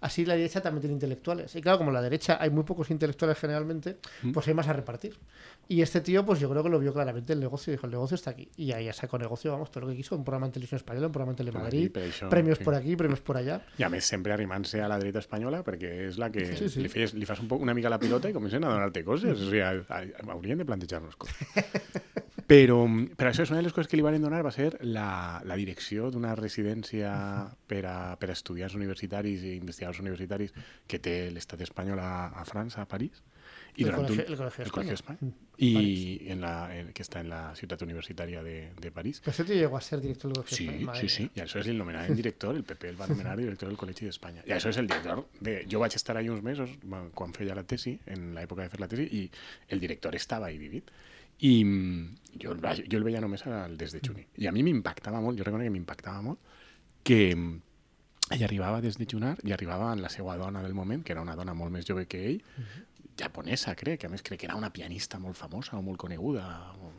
así 0.00 0.24
la 0.24 0.34
derecha 0.36 0.60
también 0.60 0.80
tiene 0.82 0.94
intelectuales. 0.94 1.54
Y 1.56 1.60
claro, 1.60 1.78
como 1.78 1.90
la 1.90 2.02
derecha 2.02 2.38
hay 2.40 2.50
muy 2.50 2.64
pocos 2.64 2.90
intelectuales 2.90 3.38
generalmente, 3.38 3.98
pues 4.32 4.46
hay 4.48 4.54
más 4.54 4.68
a 4.68 4.72
repartir. 4.72 5.18
Y 5.68 5.80
este 5.82 6.00
tío, 6.00 6.24
pues 6.24 6.40
yo 6.40 6.50
creo 6.50 6.62
que 6.62 6.68
lo 6.68 6.78
vio 6.78 6.92
claramente 6.92 7.32
el 7.32 7.40
negocio, 7.40 7.72
dijo, 7.72 7.86
el 7.86 7.92
negocio 7.92 8.14
está 8.14 8.30
aquí. 8.30 8.50
Y 8.56 8.72
ahí 8.72 8.86
ya 8.86 8.92
sacó 8.92 9.18
negocio, 9.18 9.52
vamos, 9.52 9.70
todo 9.70 9.84
lo 9.84 9.90
que 9.90 9.96
quiso, 9.96 10.16
un 10.16 10.24
programa 10.24 10.46
en 10.46 10.52
televisión 10.52 10.76
española, 10.76 11.06
un 11.06 11.12
programa 11.12 11.32
en 11.32 11.36
Telemadrid, 11.36 11.90
premios 12.28 12.58
sí. 12.58 12.64
por 12.64 12.74
aquí, 12.74 12.96
premios 12.96 13.20
por 13.20 13.36
allá. 13.36 13.62
I 13.78 13.86
a 13.86 13.90
més 13.90 14.06
sempre 14.06 14.34
arrimant-se 14.34 14.82
a 14.84 14.88
la 14.90 14.98
dreta 15.00 15.22
espanyola 15.22 15.62
perquè 15.64 15.90
és 16.08 16.18
la 16.20 16.30
que 16.32 16.44
Sí, 16.54 16.68
sí. 16.68 16.84
Li, 16.84 16.90
feies, 16.92 17.14
li 17.16 17.26
fas 17.26 17.40
un 17.42 17.48
poc, 17.48 17.62
una 17.64 17.74
mica 17.74 17.92
la 17.92 17.98
pilota 17.98 18.28
i 18.30 18.36
comencen 18.36 18.64
a 18.64 18.72
donar-te 18.74 19.04
coses. 19.06 19.40
O 19.40 19.48
sigui, 19.48 19.62
a, 19.64 19.72
a, 19.88 20.04
de 20.04 20.68
plantejar-nos 20.68 21.16
coses. 21.16 21.54
Però, 22.44 22.82
però 23.16 23.30
això 23.30 23.44
és 23.46 23.50
una 23.50 23.62
de 23.62 23.64
les 23.64 23.72
coses 23.72 23.88
que 23.88 23.96
li 23.96 24.02
van 24.04 24.18
donar 24.20 24.42
va 24.44 24.50
ser 24.52 24.74
la, 24.84 25.40
la 25.48 25.56
direcció 25.56 26.10
d'una 26.12 26.34
residència 26.36 27.08
per 27.70 27.80
a, 27.88 27.94
per 28.20 28.28
a 28.28 28.34
estudiants 28.36 28.74
universitaris 28.76 29.46
i 29.48 29.54
investigadors 29.56 30.02
universitaris 30.02 30.52
que 30.86 31.00
té 31.00 31.30
l'estat 31.32 31.62
espanyol 31.64 32.02
a, 32.04 32.10
a 32.36 32.44
França, 32.44 32.82
a 32.82 32.90
París. 32.90 33.22
El 33.82 33.84
durant 33.86 34.02
Colegio- 34.06 34.26
el 34.28 34.36
Colegio 34.36 34.58
de 34.58 34.64
el 34.64 34.72
Colegio 34.72 34.94
España. 34.94 35.18
España. 35.22 35.32
Mm. 35.32 35.44
I 35.64 36.30
en 36.30 36.40
la, 36.40 36.52
en, 36.76 36.92
que 36.92 37.02
està 37.02 37.20
en 37.20 37.28
la 37.28 37.54
ciutat 37.54 37.82
universitària 37.82 38.42
de, 38.42 38.72
de 38.80 38.90
París. 38.90 39.20
Pero 39.24 39.44
tío 39.44 39.54
llegó 39.54 39.76
a 39.76 39.80
ser 39.80 40.00
director 40.00 40.32
del 40.32 40.42
Colegio 40.44 40.56
de 40.56 40.56
Sí, 40.56 40.64
España, 40.78 40.86
madre 40.86 41.08
sí, 41.08 41.22
mía. 41.22 41.30
sí. 41.34 41.40
I 41.40 41.42
això 41.44 41.60
és 41.60 41.66
el 41.68 41.78
nomenament 41.78 42.14
director, 42.16 42.54
el 42.56 42.64
PP 42.64 42.88
el 42.88 43.00
va 43.00 43.06
nomenar 43.06 43.36
director 43.36 43.68
del 43.68 43.78
Col·legi 43.78 44.04
d'Espanya. 44.06 44.42
I 44.46 44.50
això 44.56 44.68
és 44.70 44.76
el 44.78 44.86
director. 44.86 45.24
De... 45.40 45.64
Jo 45.70 45.78
vaig 45.80 45.94
estar 45.94 46.16
ahí 46.16 46.28
uns 46.28 46.42
mesos 46.42 46.70
va- 46.92 47.08
quan 47.14 47.32
feia 47.34 47.54
la 47.54 47.62
tesi, 47.64 47.98
en 48.06 48.32
l'època 48.34 48.62
de 48.62 48.68
fer 48.70 48.80
la 48.80 48.88
tesi, 48.88 49.08
i 49.10 49.30
el 49.68 49.80
director 49.80 50.14
estava 50.14 50.46
ahí 50.46 50.58
vivit. 50.58 50.90
I 51.40 51.64
mm, 51.64 52.16
jo, 52.42 52.52
el 52.52 52.60
vaig- 52.62 52.86
jo 52.90 52.98
el 52.98 53.04
veia 53.04 53.20
només 53.20 53.46
al 53.46 53.76
des 53.76 53.92
de 53.92 54.00
Juni. 54.04 54.26
I 54.38 54.46
a 54.46 54.52
mi 54.52 54.62
m'impactava 54.62 55.20
molt, 55.20 55.38
jo 55.38 55.44
reconec 55.44 55.66
que 55.66 55.74
m'impactava 55.74 56.22
molt, 56.22 56.38
que 57.02 57.34
mm, 57.34 57.60
ell 58.32 58.42
arribava 58.46 58.80
des 58.80 58.96
de 58.98 59.06
Junar 59.10 59.36
i 59.44 59.52
arribava 59.52 59.90
amb 59.92 60.00
la 60.00 60.08
seva 60.08 60.36
dona 60.40 60.62
del 60.62 60.74
moment, 60.74 61.02
que 61.04 61.12
era 61.12 61.20
una 61.22 61.34
dona 61.36 61.52
molt 61.54 61.70
més 61.74 61.84
jove 61.84 62.06
que 62.06 62.22
ell, 62.30 62.38
japonesa, 63.18 63.74
crec, 63.78 64.00
que 64.02 64.10
a 64.10 64.12
més 64.12 64.24
crec 64.26 64.42
que 64.42 64.50
era 64.50 64.58
una 64.58 64.72
pianista 64.74 65.20
molt 65.22 65.38
famosa 65.38 65.78
o 65.78 65.82
molt 65.82 66.00
coneguda. 66.00 66.44
O... 66.80 66.92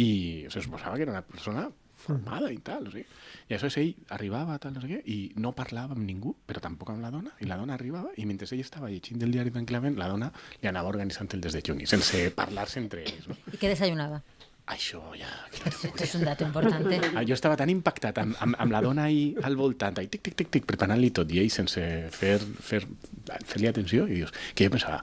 I 0.00 0.46
se 0.48 0.62
suposava 0.64 0.96
que 0.96 1.04
era 1.04 1.12
una 1.12 1.24
persona 1.26 1.68
formada 2.02 2.50
i 2.50 2.58
tal, 2.64 2.88
o 2.88 2.92
sigui. 2.92 3.04
I 3.48 3.56
això 3.56 3.68
és 3.70 3.78
ell 3.78 3.92
arribava, 4.16 4.58
tal, 4.62 4.74
no 4.74 4.82
sé 4.82 4.90
què, 4.90 5.00
i 5.12 5.18
no 5.42 5.54
parlava 5.56 5.96
amb 5.96 6.04
ningú, 6.06 6.34
però 6.48 6.62
tampoc 6.64 6.90
amb 6.94 7.04
la 7.04 7.12
dona, 7.14 7.34
i 7.40 7.48
la 7.50 7.58
dona 7.60 7.76
arribava, 7.78 8.10
i 8.18 8.26
mentre 8.28 8.48
ell 8.50 8.64
estava 8.64 8.90
llegint 8.90 9.22
el 9.22 9.34
diari 9.34 9.54
tranquil·lament, 9.54 9.98
la 10.00 10.10
dona 10.10 10.32
li 10.62 10.70
anava 10.70 10.90
organitzant 10.90 11.30
el 11.36 11.44
des 11.44 11.54
de 11.54 11.62
Juni, 11.66 11.86
sense 11.90 12.24
parlar-se 12.36 12.80
entre 12.82 13.04
ells, 13.06 13.28
no? 13.28 13.36
¿Y 13.52 13.56
qué 13.56 13.68
desayunaba? 13.68 14.22
Això 14.66 15.00
ja... 15.18 15.28
Esto 15.66 16.04
es 16.04 16.14
un 16.14 16.24
dato 16.24 16.44
importante. 16.44 17.00
Ah, 17.16 17.24
Jo 17.26 17.34
estava 17.34 17.56
tan 17.58 17.70
impactat 17.70 18.18
amb, 18.22 18.36
amb, 18.40 18.54
amb 18.62 18.72
la 18.72 18.80
dona 18.80 19.08
ahí 19.10 19.34
al 19.42 19.56
voltant, 19.58 19.98
ahí, 19.98 20.06
tic, 20.06 20.22
tic, 20.22 20.36
tic, 20.38 20.52
tic, 20.54 20.66
preparant-li 20.68 21.10
tot, 21.10 21.30
i 21.34 21.42
ell 21.42 21.50
sense 21.50 21.82
fer, 22.14 22.36
fer, 22.62 22.84
fer-li 23.26 23.70
atenció, 23.70 24.06
i 24.06 24.22
dius, 24.22 24.34
que 24.54 24.68
jo 24.68 24.74
pensava, 24.74 25.02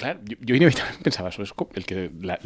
clar, 0.00 0.16
jo, 0.26 0.36
jo 0.48 0.56
inevitablement 0.56 1.04
pensava, 1.08 1.30
això 1.30 1.44
és 1.44 1.52
com 1.56 1.68
el 1.78 1.86
que 1.86 2.08
la- 2.24 2.38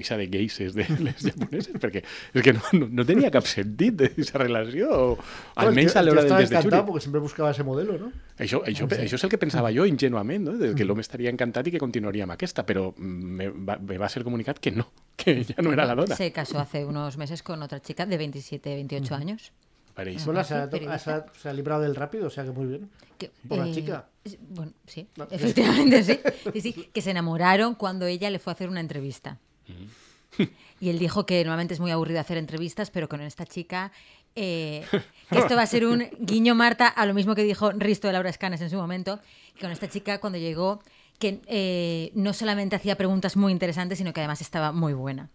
ixa 0.00 0.16
de 0.16 0.26
gais 0.30 0.60
és 0.62 0.74
de 0.74 0.86
les 1.02 1.20
japoneses, 1.26 1.74
perquè 1.82 2.02
és 2.06 2.42
que 2.46 2.54
no, 2.54 2.62
no, 2.78 2.88
no 2.88 3.06
tenia 3.06 3.30
cap 3.34 3.46
sentit 3.50 3.98
d'aquesta 4.00 4.40
relació, 4.40 4.88
o 4.90 5.18
almenys 5.60 5.96
a 5.96 6.02
l'hora 6.02 6.22
del 6.22 6.30
estaba 6.30 6.40
des 6.40 6.50
de 6.50 6.56
encantado 6.56 6.82
Juni. 6.82 6.86
porque 6.92 7.02
siempre 7.02 7.20
buscaba 7.20 7.50
ese 7.50 7.62
modelo, 7.66 7.98
¿no? 7.98 8.12
Això, 8.38 8.62
això, 8.64 8.86
això 8.88 9.18
és 9.18 9.24
el 9.24 9.30
que 9.30 9.38
pensava 9.38 9.72
jo 9.74 9.84
ingenuament, 9.86 10.44
no? 10.46 10.56
de 10.56 10.74
que 10.74 10.84
l'home 10.86 11.02
estaria 11.04 11.30
encantat 11.30 11.66
i 11.68 11.74
que 11.74 11.82
continuaria 11.82 12.24
amb 12.24 12.32
aquesta, 12.32 12.64
però 12.64 12.94
me 12.96 13.50
va, 13.50 13.76
me 13.76 13.98
va 13.98 14.08
ser 14.08 14.24
comunicat 14.24 14.58
que 14.62 14.70
no, 14.72 14.86
que 15.16 15.42
ja 15.44 15.60
no 15.60 15.72
era 15.74 15.84
la 15.84 15.94
dona. 15.98 16.16
Se 16.16 16.30
casó 16.32 16.58
hace 16.60 16.84
unos 16.84 17.16
meses 17.18 17.42
con 17.42 17.62
otra 17.62 17.80
chica 17.80 18.06
de 18.06 18.16
27, 18.16 18.74
28 18.74 19.14
años. 19.14 19.52
Pareix. 19.94 20.24
Bueno, 20.24 20.42
se 20.44 20.54
ha, 20.54 20.68
se 20.98 21.10
ha- 21.10 21.26
se 21.40 21.48
ha 21.48 21.52
librado 21.52 21.82
del 21.82 21.94
rápido, 21.96 22.26
o 22.26 22.30
sea 22.30 22.44
que 22.44 22.50
muy 22.52 22.66
bien. 22.66 22.90
Que, 23.18 23.30
Por 23.48 23.58
la 23.58 23.68
eh, 23.68 23.72
chica. 23.72 24.06
es- 24.24 24.38
Bueno, 24.40 24.72
sí, 24.86 25.08
No. 25.16 25.26
efectivamente 25.30 26.02
sí. 26.04 26.18
Sí, 26.54 26.60
sí. 26.60 26.90
Que 26.92 27.02
se 27.02 27.10
enamoraron 27.10 27.74
cuando 27.74 28.06
ella 28.06 28.30
le 28.30 28.38
fue 28.38 28.52
a 28.52 28.54
hacer 28.54 28.68
una 28.68 28.80
entrevista. 28.80 29.38
Y 30.80 30.88
él 30.88 30.98
dijo 30.98 31.26
que 31.26 31.42
normalmente 31.44 31.74
es 31.74 31.80
muy 31.80 31.90
aburrido 31.90 32.20
hacer 32.20 32.38
entrevistas, 32.38 32.90
pero 32.90 33.08
con 33.08 33.20
esta 33.20 33.44
chica. 33.44 33.92
eh, 34.36 34.86
que 35.28 35.38
esto 35.38 35.56
va 35.56 35.62
a 35.62 35.66
ser 35.66 35.84
un 35.84 36.06
guiño, 36.20 36.54
Marta, 36.54 36.86
a 36.86 37.04
lo 37.04 37.14
mismo 37.14 37.34
que 37.34 37.42
dijo 37.42 37.72
Risto 37.72 38.06
de 38.06 38.12
Laura 38.14 38.30
Escanes 38.30 38.60
en 38.60 38.70
su 38.70 38.76
momento. 38.76 39.18
Que 39.54 39.60
con 39.62 39.72
esta 39.72 39.88
chica, 39.88 40.20
cuando 40.20 40.38
llegó, 40.38 40.80
que 41.18 41.40
eh, 41.48 42.12
no 42.14 42.32
solamente 42.32 42.76
hacía 42.76 42.96
preguntas 42.96 43.36
muy 43.36 43.50
interesantes, 43.52 43.98
sino 43.98 44.12
que 44.12 44.20
además 44.20 44.40
estaba 44.40 44.70
muy 44.72 44.94
buena. 44.94 45.28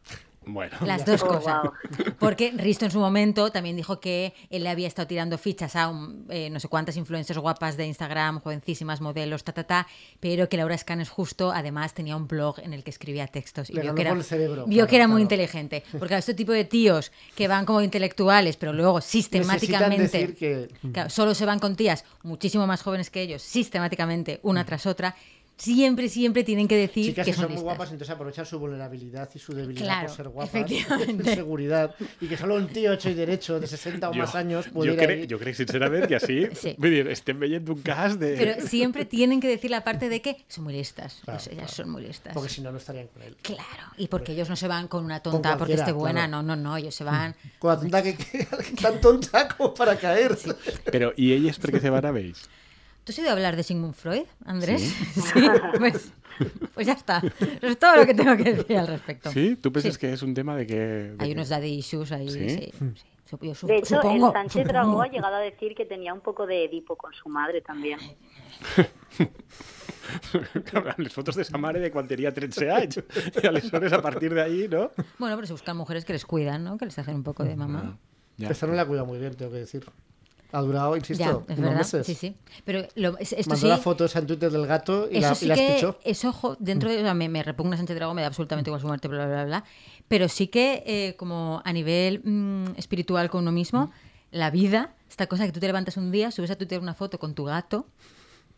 Bueno, 0.47 0.77
Las 0.81 1.05
dos 1.05 1.23
Oh, 1.23 1.27
cosas. 1.27 1.63
wow. 1.63 1.71
Porque 2.19 2.51
Risto 2.55 2.85
en 2.85 2.91
su 2.91 2.99
momento 2.99 3.51
también 3.51 3.75
dijo 3.75 3.99
que 3.99 4.33
él 4.49 4.63
le 4.63 4.69
había 4.69 4.87
estado 4.87 5.07
tirando 5.07 5.37
fichas 5.37 5.75
a 5.75 5.89
un, 5.89 6.25
eh, 6.29 6.49
no 6.49 6.59
sé 6.59 6.67
cuántas 6.67 6.97
influencers 6.97 7.39
guapas 7.39 7.77
de 7.77 7.85
Instagram, 7.87 8.39
jovencísimas 8.41 9.01
modelos, 9.01 9.43
ta, 9.43 9.53
ta, 9.53 9.63
ta, 9.63 9.87
pero 10.19 10.47
que 10.49 10.57
Laura 10.57 10.75
Escanes 10.75 11.09
justo 11.09 11.51
además 11.51 11.93
tenía 11.93 12.15
un 12.15 12.27
blog 12.27 12.59
en 12.59 12.73
el 12.73 12.83
que 12.83 12.91
escribía 12.91 13.27
textos. 13.27 13.69
Y 13.69 13.73
Le 13.73 13.81
vio 13.81 13.95
que 13.95 14.01
era, 14.01 14.23
cerebro, 14.23 14.65
vio 14.65 14.75
claro, 14.77 14.87
que 14.89 14.95
era 14.95 15.07
muy 15.07 15.13
claro. 15.21 15.21
inteligente. 15.23 15.83
Porque 15.99 16.15
a 16.15 16.17
este 16.19 16.33
tipo 16.33 16.51
de 16.51 16.65
tíos 16.65 17.11
que 17.35 17.47
van 17.47 17.65
como 17.65 17.81
intelectuales, 17.81 18.57
pero 18.57 18.73
luego 18.73 19.01
sistemáticamente... 19.01 20.03
decir 20.03 20.35
que... 20.35 20.67
Claro, 20.91 21.09
solo 21.09 21.33
se 21.35 21.45
van 21.45 21.59
con 21.59 21.75
tías 21.75 22.05
muchísimo 22.23 22.67
más 22.67 22.81
jóvenes 22.81 23.09
que 23.09 23.21
ellos, 23.21 23.41
sistemáticamente, 23.41 24.39
una 24.43 24.65
tras 24.65 24.85
otra. 24.85 25.15
Siempre, 25.57 26.09
siempre 26.09 26.43
tienen 26.43 26.67
que 26.67 26.75
decir 26.75 27.05
Chicas 27.05 27.25
que 27.25 27.31
que 27.31 27.35
son 27.35 27.45
son 27.45 27.53
muy 27.53 27.63
guapas, 27.63 27.91
entonces 27.91 28.13
aprovechan 28.13 28.45
su 28.45 28.59
vulnerabilidad 28.59 29.29
y 29.33 29.39
su 29.39 29.53
debilidad 29.53 29.85
Claro, 29.85 30.07
por 30.07 30.15
ser 30.15 30.27
guapas, 30.29 30.53
efectivamente. 30.55 31.35
seguridad, 31.35 31.95
y 32.19 32.27
que 32.27 32.35
solo 32.35 32.55
un 32.55 32.67
tío 32.67 32.91
hecho 32.91 33.09
y 33.09 33.13
derecho 33.13 33.59
de 33.59 33.67
60 33.67 34.09
o 34.09 34.13
más 34.13 34.35
años 34.35 34.67
puede 34.67 34.89
jo, 34.89 34.93
ir 34.95 34.99
crec, 34.99 35.21
ahí. 35.21 35.27
jo 35.31 35.39
crec 35.39 35.55
sincerament 35.55 36.07
que 36.07 36.15
així, 36.15 36.49
Sí. 36.55 36.75
estem 37.09 37.39
veient 37.39 37.69
un 37.69 37.81
cas 37.81 38.19
de... 38.19 38.35
Pero 38.37 38.67
siempre 38.67 39.05
tienen 39.05 39.39
que 39.39 39.47
decir 39.47 39.71
la 39.71 39.83
parte 39.83 40.09
de 40.09 40.21
que 40.21 40.43
son 40.47 40.65
muy 40.65 40.73
listas. 40.73 41.21
Claro, 41.23 41.39
ellas 41.39 41.55
claro. 41.55 41.71
son 41.73 41.89
muy 41.89 42.01
listas. 42.03 42.33
Porque 42.33 42.49
si 42.49 42.61
no, 42.61 42.71
no 42.71 42.77
estarían 42.77 43.07
con 43.07 43.21
él. 43.21 43.37
Claro, 43.41 43.91
y 43.97 44.07
porque 44.07 44.33
ellos 44.33 44.49
no 44.49 44.55
se 44.55 44.67
van 44.67 44.87
con 44.87 45.05
una 45.05 45.21
tonta 45.21 45.57
porque 45.57 45.75
cualquiera, 45.75 45.83
esté 45.83 45.91
buena, 45.93 46.27
claro. 46.27 46.43
no, 46.43 46.55
no, 46.55 46.61
no, 46.61 46.77
ellos 46.77 46.93
se 46.95 47.03
van. 47.05 47.35
Con 47.59 47.69
la 47.71 47.79
tonta 47.79 48.03
que, 48.03 48.15
que 48.17 48.45
tan 48.81 48.99
tonta 48.99 49.47
como 49.47 49.73
para 49.73 49.95
caer. 49.97 50.35
Però, 50.91 51.11
i 51.17 51.31
elles 51.35 51.57
per 51.61 51.71
què 51.73 51.79
se 51.81 51.91
van 51.93 52.05
a 52.05 52.11
vells? 52.15 52.45
¿Tú 53.05 53.11
has 53.11 53.19
oído 53.19 53.31
hablar 53.31 53.55
de 53.55 53.63
Sigmund 53.63 53.93
Freud, 53.93 54.25
Andrés? 54.45 54.81
Sí, 55.13 55.47
pues, 55.77 56.11
pues 56.73 56.85
ya 56.87 56.93
está. 56.93 57.19
Eso 57.39 57.67
es 57.67 57.79
todo 57.79 57.95
lo 57.95 58.05
que 58.05 58.13
tengo 58.13 58.35
que 58.35 58.53
decir 58.55 58.77
al 58.77 58.87
respecto. 58.87 59.31
Sí? 59.31 59.55
Tu 59.55 59.71
penses 59.71 59.93
Sí. 59.93 59.99
que 60.01 60.11
és 60.13 60.21
un 60.23 60.33
tema 60.33 60.55
de 60.57 60.65
que... 60.67 60.75
De 60.75 61.15
Hay 61.19 61.29
que... 61.29 61.33
unos 61.35 61.47
daddy 61.49 61.75
issues 61.79 62.11
ahí, 62.11 62.29
¿Sí? 62.29 62.49
sí. 62.49 62.71
sí. 62.77 62.93
Sup- 63.29 63.41
yo 63.43 63.53
sup- 63.53 63.67
De 63.67 63.77
hecho, 63.77 63.95
supongo, 63.95 64.27
el 64.27 64.33
Sánchez. 64.33 64.67
Dragó 64.67 65.01
ha 65.01 65.07
llegado 65.07 65.35
a 65.35 65.39
decir 65.39 65.73
que 65.75 65.85
tenía 65.85 66.13
un 66.13 66.19
poco 66.21 66.45
de 66.45 66.65
Edipo 66.65 66.95
con 66.97 67.13
su 67.13 67.29
madre 67.29 67.61
también. 67.61 67.99
les 70.97 71.13
fotos 71.13 71.35
de 71.35 71.43
sa 71.43 71.57
mare 71.57 71.79
de 71.79 71.91
quan 71.91 72.07
tenia 72.07 72.33
13 72.33 72.71
anys. 72.71 72.97
I 73.41 73.47
aleshores, 73.47 73.93
a 73.93 74.01
partir 74.01 74.33
d'ahí, 74.33 74.67
no? 74.67 74.91
Bueno, 75.17 75.35
pero 75.37 75.47
se 75.47 75.53
buscan 75.53 75.77
mujeres 75.77 76.05
que 76.05 76.13
les 76.13 76.25
cuidan, 76.25 76.63
¿no? 76.63 76.77
Que 76.77 76.85
les 76.85 76.97
hacen 76.99 77.15
un 77.15 77.23
poco 77.23 77.43
de 77.43 77.55
mamá. 77.55 77.97
Ya. 78.37 78.49
Esta 78.49 78.67
no 78.67 78.73
la 78.73 78.83
ha 78.83 78.85
cuidado 78.85 79.05
muy 79.07 79.17
bien, 79.19 79.33
tengo 79.35 79.51
que 79.51 79.59
decir. 79.59 79.85
Ha 80.55 80.61
durado, 80.61 80.95
insisto, 80.95 81.23
Ya, 81.23 81.29
es 81.53 81.59
unos 81.59 81.69
verdad. 81.69 81.77
meses. 81.77 82.07
Sí, 82.07 82.15
sí. 82.15 82.35
Pero 82.63 82.87
lo- 82.95 83.17
es- 83.17 83.33
esto 83.33 83.49
Mandó 83.51 83.61
sí. 83.65 83.67
la 83.67 83.77
foto 83.77 84.05
esa 84.05 84.19
en 84.19 84.27
Twitter 84.27 84.49
del 84.51 84.65
gato 84.67 85.07
y, 85.11 85.17
eso 85.17 85.29
la, 85.29 85.35
sí 85.35 85.45
y 85.45 85.47
las 85.49 85.59
que, 85.59 85.73
pichó. 85.75 85.99
eso 86.03 86.31
jo- 86.31 86.55
dentro 86.59 86.89
de, 86.89 86.97
o 86.99 87.01
sea, 87.01 87.13
me, 87.13 87.27
me 87.29 87.43
repugna 87.43 87.75
Sánchez 87.77 87.95
Dragó, 87.97 88.13
me 88.13 88.21
da 88.21 88.27
absolutamente 88.27 88.69
igual 88.69 88.79
su 88.81 88.87
muerte, 88.87 89.07
bla, 89.07 89.25
bla, 89.25 89.33
bla, 89.35 89.45
bla. 89.45 89.63
Pero 90.07 90.29
sí 90.29 90.47
que, 90.47 90.83
eh, 90.85 91.15
como 91.17 91.61
a 91.65 91.73
nivel 91.73 92.21
mm, 92.23 92.77
espiritual 92.77 93.29
con 93.29 93.41
uno 93.41 93.51
mismo, 93.51 93.91
la 94.31 94.49
vida, 94.51 94.93
esta 95.09 95.27
cosa 95.27 95.45
que 95.45 95.51
tú 95.51 95.59
te 95.59 95.67
levantas 95.67 95.97
un 95.97 96.11
día, 96.11 96.31
subes 96.31 96.51
a 96.51 96.55
Twitter 96.57 96.79
una 96.79 96.93
foto 96.93 97.19
con 97.19 97.35
tu 97.35 97.43
gato 97.45 97.85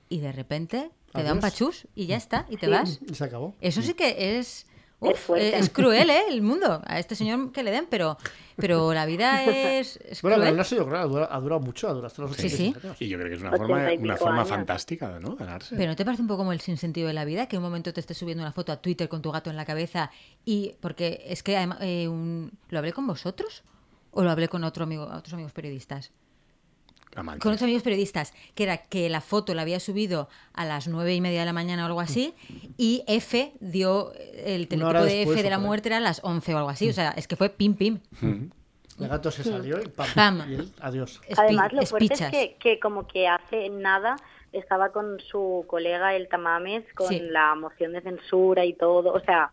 y 0.10 0.20
de 0.20 0.32
repente 0.32 0.91
te 1.14 1.24
da 1.24 1.32
un 1.34 1.39
Adiós. 1.39 1.52
pachús 1.52 1.88
y 1.95 2.06
ya 2.06 2.16
está, 2.18 2.45
y 2.50 2.58
te 2.58 2.68
Sí. 2.68 2.72
vas. 2.72 3.00
Y 3.10 3.16
se 3.16 3.24
acabó. 3.24 3.56
Eso 3.62 3.82
sí 3.82 3.93
que 3.93 4.38
es. 4.39 4.66
Es 5.00 5.12
uf, 5.14 5.20
fuerte. 5.20 5.58
es 5.60 5.70
cruel, 5.70 6.10
¿eh? 6.10 6.22
El 6.30 6.41
mundo. 6.41 6.82
A 6.86 6.98
este 7.00 7.14
señor 7.16 7.52
que 7.52 7.62
le 7.62 7.70
den, 7.72 7.86
pero, 7.89 8.18
pero 8.58 8.93
la 8.93 9.05
vida 9.05 9.43
es, 9.45 9.97
es 10.03 10.22
Bueno, 10.22 10.38
cruel. 10.38 10.55
no 10.55 10.62
ha 10.62 10.66
sido 10.66 10.86
cruel, 10.86 11.01
ha 11.01 11.05
durado, 11.05 11.32
ha 11.34 11.39
durado 11.39 11.62
mucho, 11.62 11.88
ha 11.88 11.91
durado 11.91 12.08
hasta 12.08 12.22
los 12.24 12.32
Sí, 12.36 12.47
86 12.47 12.74
sí. 12.74 12.80
años. 12.88 12.97
Y 13.01 13.08
yo 13.08 13.18
creo 13.18 13.30
que 13.30 13.36
es 13.36 13.41
una 13.41 13.51
80 13.51 13.68
forma, 13.68 13.91
una 14.03 14.18
forma 14.18 14.36
años. 14.41 14.49
fantástica, 14.49 15.20
¿no? 15.20 15.36
Ganarse. 15.36 15.76
Pero 15.76 15.89
¿no 15.91 15.95
te 15.95 16.03
parece 16.03 16.22
un 16.24 16.28
poco 16.28 16.39
como 16.39 16.51
el 16.51 16.60
sinsentido 16.60 17.08
de 17.08 17.14
la 17.14 17.24
vida? 17.24 17.47
Que 17.47 17.55
un 17.58 17.64
momento 17.64 17.93
te 17.93 17.99
estés 18.01 18.18
subiendo 18.18 18.43
una 18.43 18.51
foto 18.51 18.72
a 18.74 18.82
Twitter 18.82 19.08
con 19.08 19.22
tu 19.22 19.32
gato 19.32 19.49
en 19.49 19.55
la 19.55 19.66
cabeza 19.66 20.12
y... 20.43 20.74
Porque 20.82 21.24
es 21.28 21.43
que 21.43 21.55
además, 21.55 21.78
eh, 21.82 22.08
un- 22.08 22.51
¿lo 22.70 22.80
hablé 22.80 22.91
con 22.93 23.08
vosotros? 23.08 23.64
¿O 24.12 24.24
lo 24.24 24.32
hablé 24.32 24.47
con 24.49 24.64
otro 24.64 24.84
amigo, 24.84 25.03
otros 25.03 25.34
amigos 25.34 25.51
periodistas? 25.53 26.12
Amantes. 27.20 27.41
Con 27.43 27.51
otros 27.51 27.63
amigos 27.63 27.84
periodistas, 27.84 28.34
que 28.55 28.63
era 28.63 28.78
que 28.78 29.09
la 29.09 29.22
foto 29.22 29.53
la 29.53 29.63
había 29.63 29.80
subido 29.80 30.30
a 30.53 30.65
las 30.65 30.88
nueve 30.88 31.13
y 31.15 31.22
media 31.22 31.39
de 31.41 31.45
la 31.45 31.53
mañana 31.53 31.84
o 31.84 31.88
algo 31.88 32.01
así, 32.01 32.34
y 32.78 33.03
F 33.07 33.53
dio, 33.59 34.11
el 34.36 34.68
Una 34.74 34.88
hora 34.88 34.99
teletipo 35.01 35.32
de 35.32 35.36
F 35.38 35.43
de 35.43 35.49
la 35.49 35.59
muerte 35.59 35.89
era 35.89 35.97
a 35.97 36.01
las 36.01 36.22
11 36.24 36.53
o 36.53 36.57
algo 36.57 36.70
así, 36.70 36.89
o 36.89 36.93
sea, 36.93 37.11
es 37.11 37.28
que 37.28 37.36
fue 37.36 37.49
pim 37.49 37.74
pim. 37.76 37.99
El 38.99 39.07
gato 39.09 39.30
se 39.30 39.43
salió 39.43 39.80
y 39.80 39.88
pam. 39.89 40.07
Pam. 40.15 40.43
Y 40.49 40.55
él, 40.55 40.72
adiós. 40.82 41.22
Además, 41.38 41.72
lo 41.72 41.84
fuerte 41.86 42.05
espichas. 42.05 42.34
es 42.34 42.39
que, 42.49 42.55
que 42.59 42.80
como 42.80 43.05
que 43.07 43.28
hace 43.28 43.70
nada 43.70 44.15
estaba 44.53 44.91
con 44.91 45.20
su 45.20 45.65
colega 45.68 46.15
el 46.15 46.28
Tamames 46.30 46.84
con 46.95 47.07
Sí. 47.09 47.20
la 47.20 47.53
moción 47.53 47.93
de 47.93 48.01
censura 48.01 48.65
y 48.65 48.74
todo. 48.74 49.13
O 49.13 49.20
sea, 49.20 49.51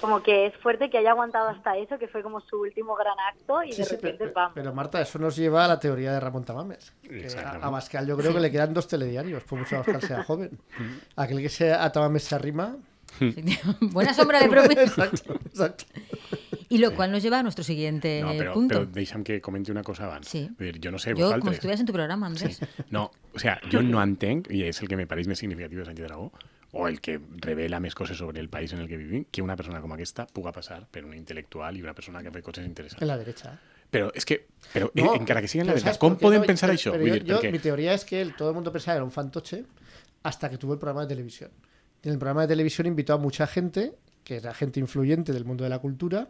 como 0.00 0.22
que 0.22 0.46
es 0.46 0.56
fuerte 0.58 0.88
que 0.90 0.98
haya 0.98 1.10
aguantado 1.10 1.48
hasta 1.48 1.76
eso, 1.76 1.98
que 1.98 2.08
fue 2.08 2.22
como 2.22 2.40
su 2.40 2.60
último 2.60 2.94
gran 2.94 3.16
acto 3.28 3.62
y 3.62 3.72
Sí, 3.72 3.78
de 3.82 3.84
sí, 3.84 3.94
repente, 3.96 4.18
pero, 4.18 4.32
¡pam! 4.32 4.52
pero, 4.54 4.72
Marta, 4.74 5.00
eso 5.00 5.18
nos 5.18 5.36
lleva 5.36 5.64
a 5.64 5.68
la 5.68 5.78
teoría 5.78 6.12
de 6.12 6.20
Ramón 6.20 6.44
Tamames. 6.44 6.92
Que 7.02 7.26
a, 7.36 7.50
a 7.50 7.70
Bascal 7.70 8.06
yo 8.06 8.16
creo 8.16 8.32
que 8.32 8.40
le 8.40 8.50
quedan 8.50 8.72
dos 8.74 8.86
telediarios, 8.86 9.42
por 9.44 9.58
mucho 9.58 9.82
que 9.82 9.92
Bascal 9.92 10.02
sea 10.02 10.24
joven. 10.24 10.58
Aquel 11.16 11.40
que 11.40 11.48
sea, 11.48 11.84
a 11.84 11.90
Tamames 11.92 12.22
se 12.24 12.34
arrima. 12.34 12.76
Buena 13.80 14.12
sombra 14.14 14.40
de 14.40 14.48
propio. 14.48 14.80
exacto, 14.82 15.34
exacto. 15.46 15.84
Y 16.68 16.78
lo 16.78 16.94
cual 16.94 17.10
nos 17.10 17.22
lleva 17.22 17.38
a 17.38 17.42
nuestro 17.42 17.64
siguiente 17.64 18.20
No, 18.22 18.32
pero, 18.36 18.52
punto. 18.52 18.74
pero 18.80 18.86
deixa'm 18.92 19.24
que 19.24 19.40
comenti 19.40 19.70
una 19.70 19.82
cosa 19.82 20.04
abans. 20.04 20.28
Sí. 20.28 20.50
Jo 20.58 20.90
no 20.90 20.98
sé, 20.98 21.10
Yo, 21.10 21.16
como 21.16 21.24
si 21.24 21.32
vosaltres... 21.32 21.54
estuvieras 21.54 21.80
en 21.80 21.86
tu 21.86 21.92
programa, 21.94 22.26
Andrés. 22.26 22.60
No, 22.90 23.10
o 23.34 23.38
sea, 23.38 23.58
jo 23.72 23.80
no 23.82 24.02
entenc, 24.02 24.50
i 24.52 24.66
és 24.68 24.82
el 24.82 24.88
que 24.92 24.96
me 25.00 25.06
pareix 25.08 25.26
més 25.32 25.40
significatiu 25.40 25.80
de 25.80 25.86
Sánchez 25.88 26.04
Dragó, 26.06 26.28
o 26.72 26.86
el 26.88 27.00
que 27.00 27.18
revela 27.40 27.80
més 27.80 27.94
coses 27.94 28.18
sobre 28.18 28.40
el 28.40 28.48
país 28.48 28.72
en 28.74 28.80
el 28.80 28.88
que 28.88 28.96
vivim, 29.00 29.24
que 29.30 29.40
una 29.42 29.56
persona 29.56 29.80
com 29.80 29.92
aquesta 29.94 30.26
puga 30.26 30.52
passar 30.52 30.82
per 30.90 31.04
un 31.06 31.14
intel·lectual 31.16 31.76
i 31.78 31.82
una 31.82 31.94
persona 31.94 32.22
que 32.22 32.30
fa 32.30 32.42
coses 32.42 32.66
interessants. 32.66 33.00
En 33.02 33.08
la 33.08 33.16
derecha. 33.16 33.54
Però 33.90 34.10
és 34.14 34.26
que, 34.28 34.42
però 34.74 34.90
No, 34.92 35.14
eh, 35.14 35.16
encara 35.22 35.40
que 35.40 35.48
sigui 35.48 35.62
en 35.62 35.70
la 35.72 35.78
¿sabes 35.80 35.96
com 35.96 36.18
podem 36.20 36.42
no? 36.42 36.46
pensar 36.46 36.68
això? 36.70 36.92
Vull 36.92 37.10
dir, 37.10 37.22
perquè... 37.24 37.50
Mi 37.50 37.58
teoría 37.58 37.94
es 37.94 38.04
que 38.04 38.20
el- 38.20 38.34
todo 38.36 38.50
el 38.50 38.54
mundo 38.54 38.70
pensaba 38.70 38.94
que 38.94 38.98
era 38.98 39.04
un 39.04 39.12
fantoche 39.12 39.64
hasta 40.22 40.50
que 40.50 40.58
tuvo 40.58 40.74
el 40.74 40.78
programa 40.78 41.02
de 41.02 41.08
televisión. 41.14 41.50
En 42.02 42.12
el 42.12 42.18
programa 42.18 42.42
de 42.42 42.48
televisión 42.48 42.86
invitó 42.86 43.14
a 43.14 43.18
mucha 43.18 43.46
gente, 43.46 43.94
que 44.22 44.36
era 44.36 44.52
gente 44.52 44.78
influyente 44.78 45.32
del 45.32 45.46
mundo 45.46 45.64
de 45.64 45.70
la 45.70 45.78
cultura, 45.78 46.28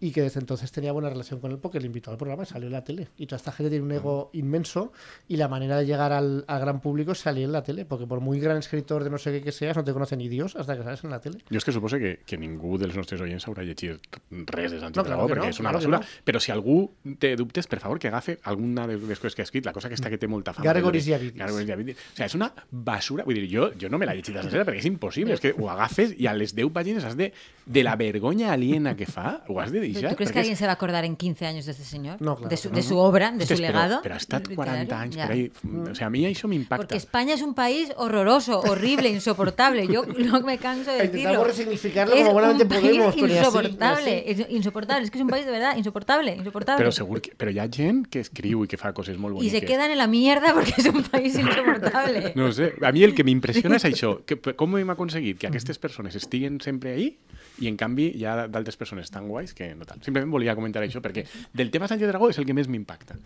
y 0.00 0.10
que 0.10 0.22
desde 0.22 0.40
entonces 0.40 0.70
tenía 0.72 0.92
buena 0.92 1.08
relación 1.08 1.40
con 1.40 1.50
él 1.52 1.58
porque 1.58 1.80
le 1.80 1.86
invitó 1.86 2.10
al 2.10 2.16
programa 2.18 2.42
y 2.42 2.46
salió 2.46 2.66
en 2.66 2.72
la 2.72 2.84
tele. 2.84 3.08
Y 3.16 3.26
toda 3.26 3.36
esta 3.36 3.52
gente 3.52 3.70
tiene 3.70 3.84
un 3.84 3.92
ego 3.92 4.30
inmenso 4.32 4.92
y 5.28 5.36
la 5.36 5.48
manera 5.48 5.78
de 5.78 5.86
llegar 5.86 6.12
al, 6.12 6.44
al 6.46 6.60
gran 6.60 6.80
público 6.80 7.12
es 7.12 7.18
salir 7.18 7.44
en 7.44 7.52
la 7.52 7.62
tele, 7.62 7.84
porque 7.84 8.06
por 8.06 8.20
muy 8.20 8.38
gran 8.40 8.56
escritor 8.58 9.02
de 9.04 9.10
no 9.10 9.18
sé 9.18 9.32
qué 9.32 9.42
que 9.42 9.52
seas, 9.52 9.76
no 9.76 9.84
te 9.84 9.92
conoce 9.92 10.16
ni 10.16 10.28
Dios 10.28 10.56
hasta 10.56 10.76
que 10.76 10.82
sales 10.82 11.02
en 11.04 11.10
la 11.10 11.20
tele. 11.20 11.38
Jo 11.50 11.56
és 11.56 11.64
que 11.64 11.72
suposo 11.72 11.96
que, 11.98 12.18
que 12.26 12.36
ningú 12.36 12.76
dels 12.78 12.96
nostres 12.96 13.20
oients 13.24 13.46
haurà 13.48 13.64
llegit 13.64 14.02
res 14.50 14.72
de 14.72 14.80
Sánchez 14.80 14.96
No, 15.00 15.04
claro 15.04 15.26
que 15.26 15.34
perquè 15.34 15.46
no, 15.46 15.52
és 15.54 15.60
una 15.60 15.70
claro 15.70 15.80
que 15.84 15.90
basura. 15.92 15.98
no. 16.02 16.22
Però 16.24 16.40
si 16.42 16.52
algú 16.52 16.76
té 17.18 17.34
dubtes, 17.36 17.66
per 17.70 17.80
favor, 17.80 17.98
que 18.02 18.08
agafe 18.08 18.38
alguna 18.44 18.86
de 18.90 18.98
les 18.98 19.18
coses 19.18 19.34
que 19.34 19.42
ha 19.42 19.48
escrit, 19.48 19.64
la 19.64 19.72
cosa 19.72 19.88
aquesta 19.88 20.10
que 20.10 20.18
té 20.18 20.28
molta 20.28 20.52
fama. 20.52 20.66
Gargoris 20.66 21.08
Avidis. 21.14 21.34
Gargoris. 21.38 21.70
O 21.70 22.16
sigui, 22.16 22.26
és 22.26 22.34
una 22.36 22.50
basura. 22.70 23.24
Vull 23.24 23.38
dir, 23.40 23.48
jo, 23.52 23.70
jo 23.80 23.88
no 23.88 23.98
me 23.98 24.06
l'he 24.10 24.18
llegit 24.18 24.36
sencera 24.36 24.66
perquè 24.66 24.82
és 24.82 24.90
impossible. 24.90 25.34
És 25.38 25.40
que 25.40 25.54
ho 25.56 25.70
agafes 25.70 26.12
i 26.18 26.26
a 26.26 26.34
les 26.36 26.54
10 26.54 26.72
pàgines 26.74 27.04
has 27.04 27.16
de... 27.16 27.32
De 27.64 27.80
la 27.82 27.94
vergonya 27.96 28.52
aliena 28.52 28.92
que 28.94 29.06
fa, 29.08 29.42
ho 29.48 29.56
has 29.58 29.72
de 29.72 29.80
deixar. 29.92 30.10
¿Tú 30.10 30.16
crees 30.16 30.30
que 30.32 30.38
perquè 30.38 30.40
alguien 30.40 30.54
és- 30.54 30.58
se 30.58 30.64
va 30.66 30.72
a 30.72 30.74
acordar 30.74 31.04
en 31.04 31.16
15 31.16 31.46
años 31.46 31.66
de 31.66 31.72
este 31.72 31.84
señor? 31.84 32.20
No, 32.22 32.36
claro 32.36 32.48
de, 32.48 32.56
su, 32.56 32.68
que 32.70 32.76
de 32.76 32.82
no. 32.82 32.88
su 32.88 32.96
obra, 32.98 33.30
de 33.32 33.46
su 33.46 33.54
però- 33.54 33.60
legado. 33.60 34.02
Però 34.02 34.14
ha 34.14 34.18
estat 34.18 34.48
40 34.48 34.80
literario, 34.82 35.02
anys 35.02 35.16
ya. 35.16 35.26
per 35.26 35.36
ahí. 35.36 35.52
O 35.90 35.94
sea, 35.94 36.06
a 36.06 36.10
mi 36.10 36.24
això 36.26 36.48
m'impacta. 36.48 36.76
Porque 36.82 36.96
España 36.96 37.34
es 37.34 37.42
un 37.42 37.54
país 37.54 37.92
horroroso, 37.96 38.60
horrible, 38.60 39.08
insoportable. 39.10 39.86
Yo 39.86 40.04
no 40.06 40.40
me 40.42 40.58
canso 40.58 40.90
de 40.90 40.96
decirlo. 40.98 41.18
Intentamos 41.18 41.46
resignificarlo 41.48 42.14
Es 42.14 42.20
como 42.22 42.32
buenamente 42.32 42.66
podemos, 42.66 43.14
pero 43.14 43.26
así, 43.26 43.36
insoportable, 43.38 44.24
así. 44.30 44.42
es 44.42 44.50
insoportable. 44.50 45.04
Es 45.04 45.10
que 45.10 45.18
es 45.18 45.22
un 45.22 45.28
país 45.30 45.44
de 45.46 45.52
verdad 45.52 45.76
insoportable, 45.76 46.34
insoportable. 46.36 46.84
Però 46.84 46.92
segur 46.92 47.20
que... 47.20 47.32
Però 47.36 47.50
hi 47.50 47.58
ha 47.58 47.68
gent 47.68 48.06
que 48.08 48.20
escriu 48.20 48.64
i 48.64 48.68
que 48.68 48.76
fa 48.76 48.92
coses 48.94 49.18
molt 49.18 49.34
y 49.34 49.36
boniques. 49.48 49.60
se 49.60 49.66
quedan 49.66 49.90
en 49.90 49.98
la 49.98 50.06
mierda 50.06 50.54
porque 50.54 50.74
es 50.78 50.86
un 50.86 51.02
país 51.02 51.34
insoportable. 51.36 52.32
No 52.34 52.52
sé, 52.52 52.74
a 52.82 52.92
mi 52.92 53.02
el 53.04 53.14
que 53.14 53.24
m'impressiona 53.24 53.76
és 53.76 53.84
això, 53.84 54.18
que, 54.26 54.36
com 54.56 54.76
hem 54.78 54.90
aconseguit 54.90 55.38
que 55.38 55.46
aquestes 55.46 55.78
persones 55.78 56.14
estiguen 56.14 56.60
sempre 56.60 56.92
ahí 56.94 57.18
i 57.62 57.68
en 57.68 57.76
canvi 57.76 58.10
hi 58.16 58.24
ha 58.26 58.46
d'altres 58.48 58.76
persones 58.76 59.10
tan 59.10 59.28
guais 59.28 59.54
que 59.54 59.73
no 59.76 59.84
tal. 59.84 60.02
Simplement 60.02 60.30
volia 60.32 60.54
comentar 60.54 60.82
això 60.82 61.00
perquè 61.02 61.26
del 61.52 61.70
tema 61.70 61.88
Sánchez 61.88 62.08
Dragó 62.08 62.30
és 62.30 62.38
el 62.38 62.46
que 62.46 62.54
més 62.54 62.68
m'impacta. 62.68 63.16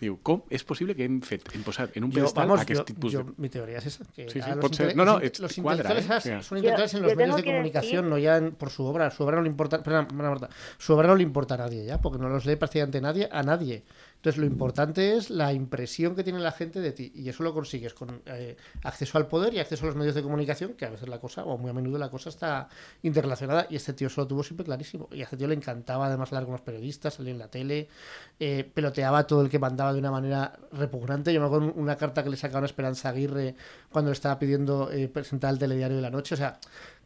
Diu, 0.00 0.18
com 0.22 0.42
és 0.50 0.62
possible 0.64 0.94
que 0.94 1.04
hem 1.04 1.20
fet, 1.22 1.42
hem 1.54 1.62
posat 1.64 1.96
en 1.96 2.04
un 2.04 2.10
Yo, 2.10 2.20
pedestal 2.20 2.46
vamos, 2.46 2.60
aquest 2.60 2.80
yo- 2.80 2.84
tipus 2.84 3.12
yo- 3.12 3.24
de... 3.24 3.32
mi 3.38 3.48
teoría 3.48 3.78
es 3.78 3.86
esa. 3.86 4.04
Que 4.14 4.28
Sí, 4.30 4.40
sí, 4.42 4.50
pot 4.60 4.74
ser. 4.74 4.94
No, 4.96 5.04
no, 5.04 5.14
los 5.14 5.22
es- 5.22 5.40
los 5.40 5.54
cuadra, 5.56 5.90
intelectuales 5.90 6.26
¿eh? 6.26 6.42
son 6.42 6.58
intelectuales 6.58 6.94
en 6.94 7.02
los 7.02 7.10
yo 7.12 7.16
medios 7.16 7.36
de 7.36 7.44
comunicación, 7.44 8.04
decir- 8.04 8.10
no 8.10 8.18
ya 8.18 8.36
en- 8.36 8.52
por 8.52 8.70
su 8.70 8.84
obra. 8.84 9.10
Su 9.10 9.22
obra 9.24 9.36
no 9.36 9.42
le 9.42 9.48
importa, 9.48 9.82
perdón, 9.82 10.06
perdón, 10.06 10.26
Marta. 10.30 10.48
Su 10.78 10.92
obra 10.94 11.08
no 11.08 11.16
le 11.16 11.22
importa 11.22 11.54
a 11.54 11.58
nadie 11.58 11.84
ya, 11.86 12.00
porque 12.00 12.18
no 12.18 12.28
los 12.28 12.44
lee 12.46 12.56
prácticamente 12.56 13.00
nadie, 13.00 13.28
a 13.32 13.42
nadie. 13.42 13.84
Entonces 14.16 14.40
lo 14.40 14.46
importante 14.46 15.16
es 15.16 15.30
la 15.30 15.52
impresión 15.52 16.16
que 16.16 16.24
tiene 16.24 16.40
la 16.40 16.50
gente 16.50 16.80
de 16.80 16.92
ti 16.92 17.12
y 17.14 17.28
eso 17.28 17.42
lo 17.42 17.54
consigues 17.54 17.94
con 17.94 18.22
eh, 18.26 18.56
acceso 18.82 19.18
al 19.18 19.28
poder 19.28 19.54
y 19.54 19.60
acceso 19.60 19.84
a 19.84 19.86
los 19.86 19.96
medios 19.96 20.14
de 20.14 20.22
comunicación, 20.22 20.74
que 20.74 20.84
a 20.84 20.90
veces 20.90 21.08
la 21.08 21.20
cosa, 21.20 21.44
o 21.44 21.56
muy 21.58 21.70
a 21.70 21.72
menudo 21.72 21.98
la 21.98 22.10
cosa 22.10 22.30
está 22.30 22.68
interrelacionada 23.02 23.66
y 23.70 23.76
este 23.76 23.92
tío 23.92 24.08
eso 24.08 24.22
lo 24.22 24.26
tuvo 24.26 24.42
siempre 24.42 24.64
clarísimo. 24.64 25.08
Y 25.12 25.20
a 25.20 25.24
este 25.24 25.36
tío 25.36 25.46
le 25.46 25.54
encantaba 25.54 26.06
además 26.06 26.30
hablar 26.32 26.44
con 26.44 26.52
los 26.52 26.60
periodistas, 26.62 27.14
salir 27.14 27.32
en 27.32 27.38
la 27.38 27.48
tele, 27.48 27.88
eh, 28.40 28.68
peloteaba 28.72 29.18
a 29.18 29.26
todo 29.26 29.42
el 29.42 29.48
que 29.48 29.58
mandaba 29.58 29.92
de 29.92 30.00
una 30.00 30.10
manera 30.10 30.58
repugnante. 30.72 31.32
Yo 31.32 31.40
me 31.40 31.46
acuerdo 31.46 31.72
una 31.74 31.96
carta 31.96 32.24
que 32.24 32.30
le 32.30 32.36
sacaron 32.36 32.64
a 32.64 32.66
Esperanza 32.66 33.10
Aguirre 33.10 33.54
cuando 33.90 34.10
le 34.10 34.14
estaba 34.14 34.38
pidiendo 34.38 34.90
eh, 34.90 35.08
presentar 35.08 35.52
el 35.52 35.58
telediario 35.58 35.96
de 35.96 36.02
la 36.02 36.10
noche. 36.10 36.34
O 36.34 36.38
sea, 36.38 36.58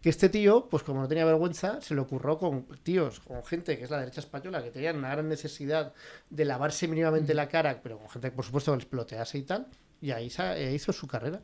que 0.02 0.08
este 0.08 0.28
tío, 0.28 0.68
pues 0.70 0.82
como 0.82 1.00
no 1.00 1.08
tenía 1.08 1.24
vergüenza, 1.24 1.80
se 1.80 1.94
le 1.94 2.00
ocurrió 2.00 2.38
con 2.38 2.66
tíos, 2.82 3.20
con 3.20 3.44
gente 3.44 3.76
que 3.76 3.84
es 3.84 3.90
la 3.90 3.98
derecha 3.98 4.20
española, 4.20 4.62
que 4.62 4.70
tenían 4.70 4.96
una 4.96 5.10
gran 5.10 5.28
necesidad 5.28 5.92
de 6.30 6.44
lavarse 6.44 6.88
mínimamente 6.88 7.34
la 7.34 7.48
cara, 7.48 7.80
pero 7.82 7.98
con 7.98 8.08
gente 8.08 8.30
que 8.30 8.36
por 8.36 8.44
supuesto 8.44 8.72
que 8.72 8.78
les 8.78 8.86
pelotease 8.86 9.38
y 9.38 9.42
tal, 9.42 9.66
y 10.00 10.12
ahí 10.12 10.32
eh, 10.38 10.72
hizo 10.74 10.92
su 10.92 11.06
carrera, 11.06 11.42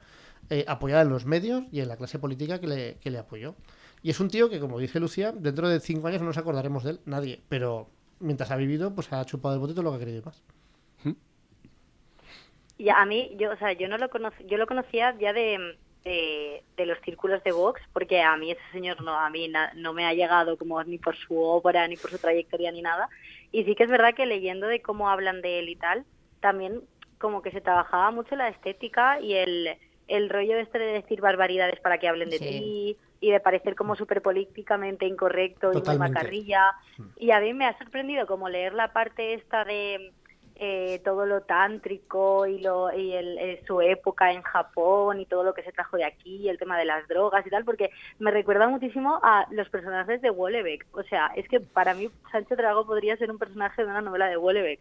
eh, 0.49 0.65
apoyada 0.69 1.03
en 1.03 1.11
los 1.11 1.27
medios 1.27 1.65
y 1.71 1.81
en 1.81 1.89
la 1.89 1.97
clase 1.97 2.19
política 2.19 2.61
que 2.61 2.67
le, 2.67 2.97
que 2.99 3.11
le 3.11 3.19
apoyó. 3.19 3.55
Y 4.03 4.11
es 4.11 4.21
un 4.21 4.29
tío 4.29 4.49
que, 4.49 4.61
como 4.61 4.79
dice 4.79 5.01
Lucía, 5.01 5.33
dentro 5.33 5.69
de 5.69 5.81
cinco 5.81 6.09
años 6.09 6.21
no 6.21 6.29
nos 6.29 6.39
acordaremos 6.39 6.85
de 6.85 6.93
él, 6.93 7.01
nadie, 7.05 7.43
pero 7.49 7.91
mientras 8.21 8.51
ha 8.51 8.57
vivido, 8.57 8.95
pues 8.95 9.13
ha 9.13 9.25
chupado 9.25 9.55
el 9.55 9.61
botito 9.61 9.83
lo 9.83 9.91
que 9.91 9.97
ha 9.97 10.01
querido 10.01 10.19
y 10.21 10.25
más. 10.25 10.43
Y 12.79 12.91
a 12.91 13.05
mí, 13.07 13.35
yo, 13.39 13.53
o 13.53 13.57
sea, 13.57 13.73
yo 13.73 13.89
no 13.89 13.97
lo 13.97 14.11
conocí, 14.11 14.45
yo 14.47 14.59
lo 14.59 14.67
conocía 14.67 15.17
ya 15.19 15.33
de, 15.33 15.79
de, 16.07 16.65
de 16.77 16.87
los 16.87 16.99
círculos 17.03 17.43
de 17.45 17.53
Vox, 17.53 17.83
porque 17.93 18.23
a 18.23 18.37
mí 18.39 18.53
ese 18.53 18.63
señor 18.73 19.03
no, 19.03 19.19
a 19.19 19.29
mí 19.31 19.49
na- 19.49 19.73
no 19.77 19.93
me 19.93 20.07
ha 20.07 20.15
llegado 20.15 20.57
como 20.59 20.83
ni 20.85 20.99
por 20.99 21.17
su 21.17 21.39
obra, 21.39 21.87
ni 21.89 21.99
por 21.99 22.11
su 22.11 22.19
trayectoria, 22.19 22.73
ni 22.73 22.83
nada. 22.83 23.09
Y 23.53 23.65
sí 23.65 23.75
que 23.75 23.85
es 23.85 23.91
verdad 23.91 24.15
que 24.15 24.27
leyendo 24.27 24.67
de 24.69 24.83
cómo 24.83 25.11
hablan 25.11 25.43
de 25.43 25.59
él 25.61 25.69
y 25.69 25.77
tal, 25.77 26.07
también 26.41 26.83
como 27.19 27.43
que 27.43 27.51
se 27.53 27.61
trabajaba 27.61 28.11
mucho 28.13 28.37
la 28.37 28.49
estética 28.49 29.21
y 29.21 29.35
el, 29.35 29.77
el 30.09 30.31
rollo 30.31 30.57
este 30.59 30.79
de 30.79 30.87
decir 30.93 31.21
barbaridades 31.21 31.81
para 31.81 31.99
que 31.99 32.09
hablen 32.09 32.31
de 32.31 32.39
Sí. 32.39 32.49
ti 32.49 32.99
y 33.21 33.31
de 33.31 33.41
parecer 33.41 33.75
como 33.75 33.97
súper 33.97 34.23
políticamente 34.23 35.07
incorrecto 35.07 35.73
y 35.73 35.83
muy 35.83 35.97
macarrilla. 35.99 36.75
Y 37.19 37.31
a 37.31 37.41
mí 37.41 37.55
me 37.55 37.67
ha 37.67 37.79
sorprendido 37.79 38.27
como 38.27 38.49
leer 38.49 38.75
la 38.75 38.93
parte 38.93 39.35
esta 39.35 39.65
de 39.65 40.13
eh, 40.59 41.01
todo 41.05 41.27
lo 41.27 41.43
tántrico 41.43 42.47
y, 42.47 42.61
lo, 42.61 42.93
y 42.93 43.13
el, 43.13 43.39
eh, 43.39 43.63
su 43.67 43.81
época 43.81 44.33
en 44.33 44.43
Japón 44.43 45.21
y 45.21 45.27
todo 45.27 45.45
lo 45.45 45.55
que 45.55 45.63
se 45.63 45.73
trajo 45.73 45.97
de 45.97 46.05
aquí, 46.05 46.49
el 46.49 46.59
tema 46.59 46.79
de 46.79 46.85
las 46.85 47.07
drogas 47.09 47.47
y 47.47 47.51
tal, 47.51 47.65
porque 47.65 47.91
me 48.19 48.31
recuerda 48.31 48.67
muchísimo 48.69 49.21
a 49.23 49.47
los 49.51 49.69
personajes 49.69 50.23
de 50.23 50.31
Wollebeck. 50.31 50.87
O 50.93 51.03
sea, 51.03 51.31
es 51.37 51.47
que 51.49 51.61
para 51.61 51.95
mí 51.95 52.11
Sancho 52.33 52.57
Drago 52.57 52.87
podría 52.87 53.17
ser 53.17 53.31
un 53.31 53.39
personaje 53.39 53.85
de 53.85 53.91
una 53.91 54.01
novela 54.01 54.29
de 54.29 54.37
Wollebeck. 54.37 54.81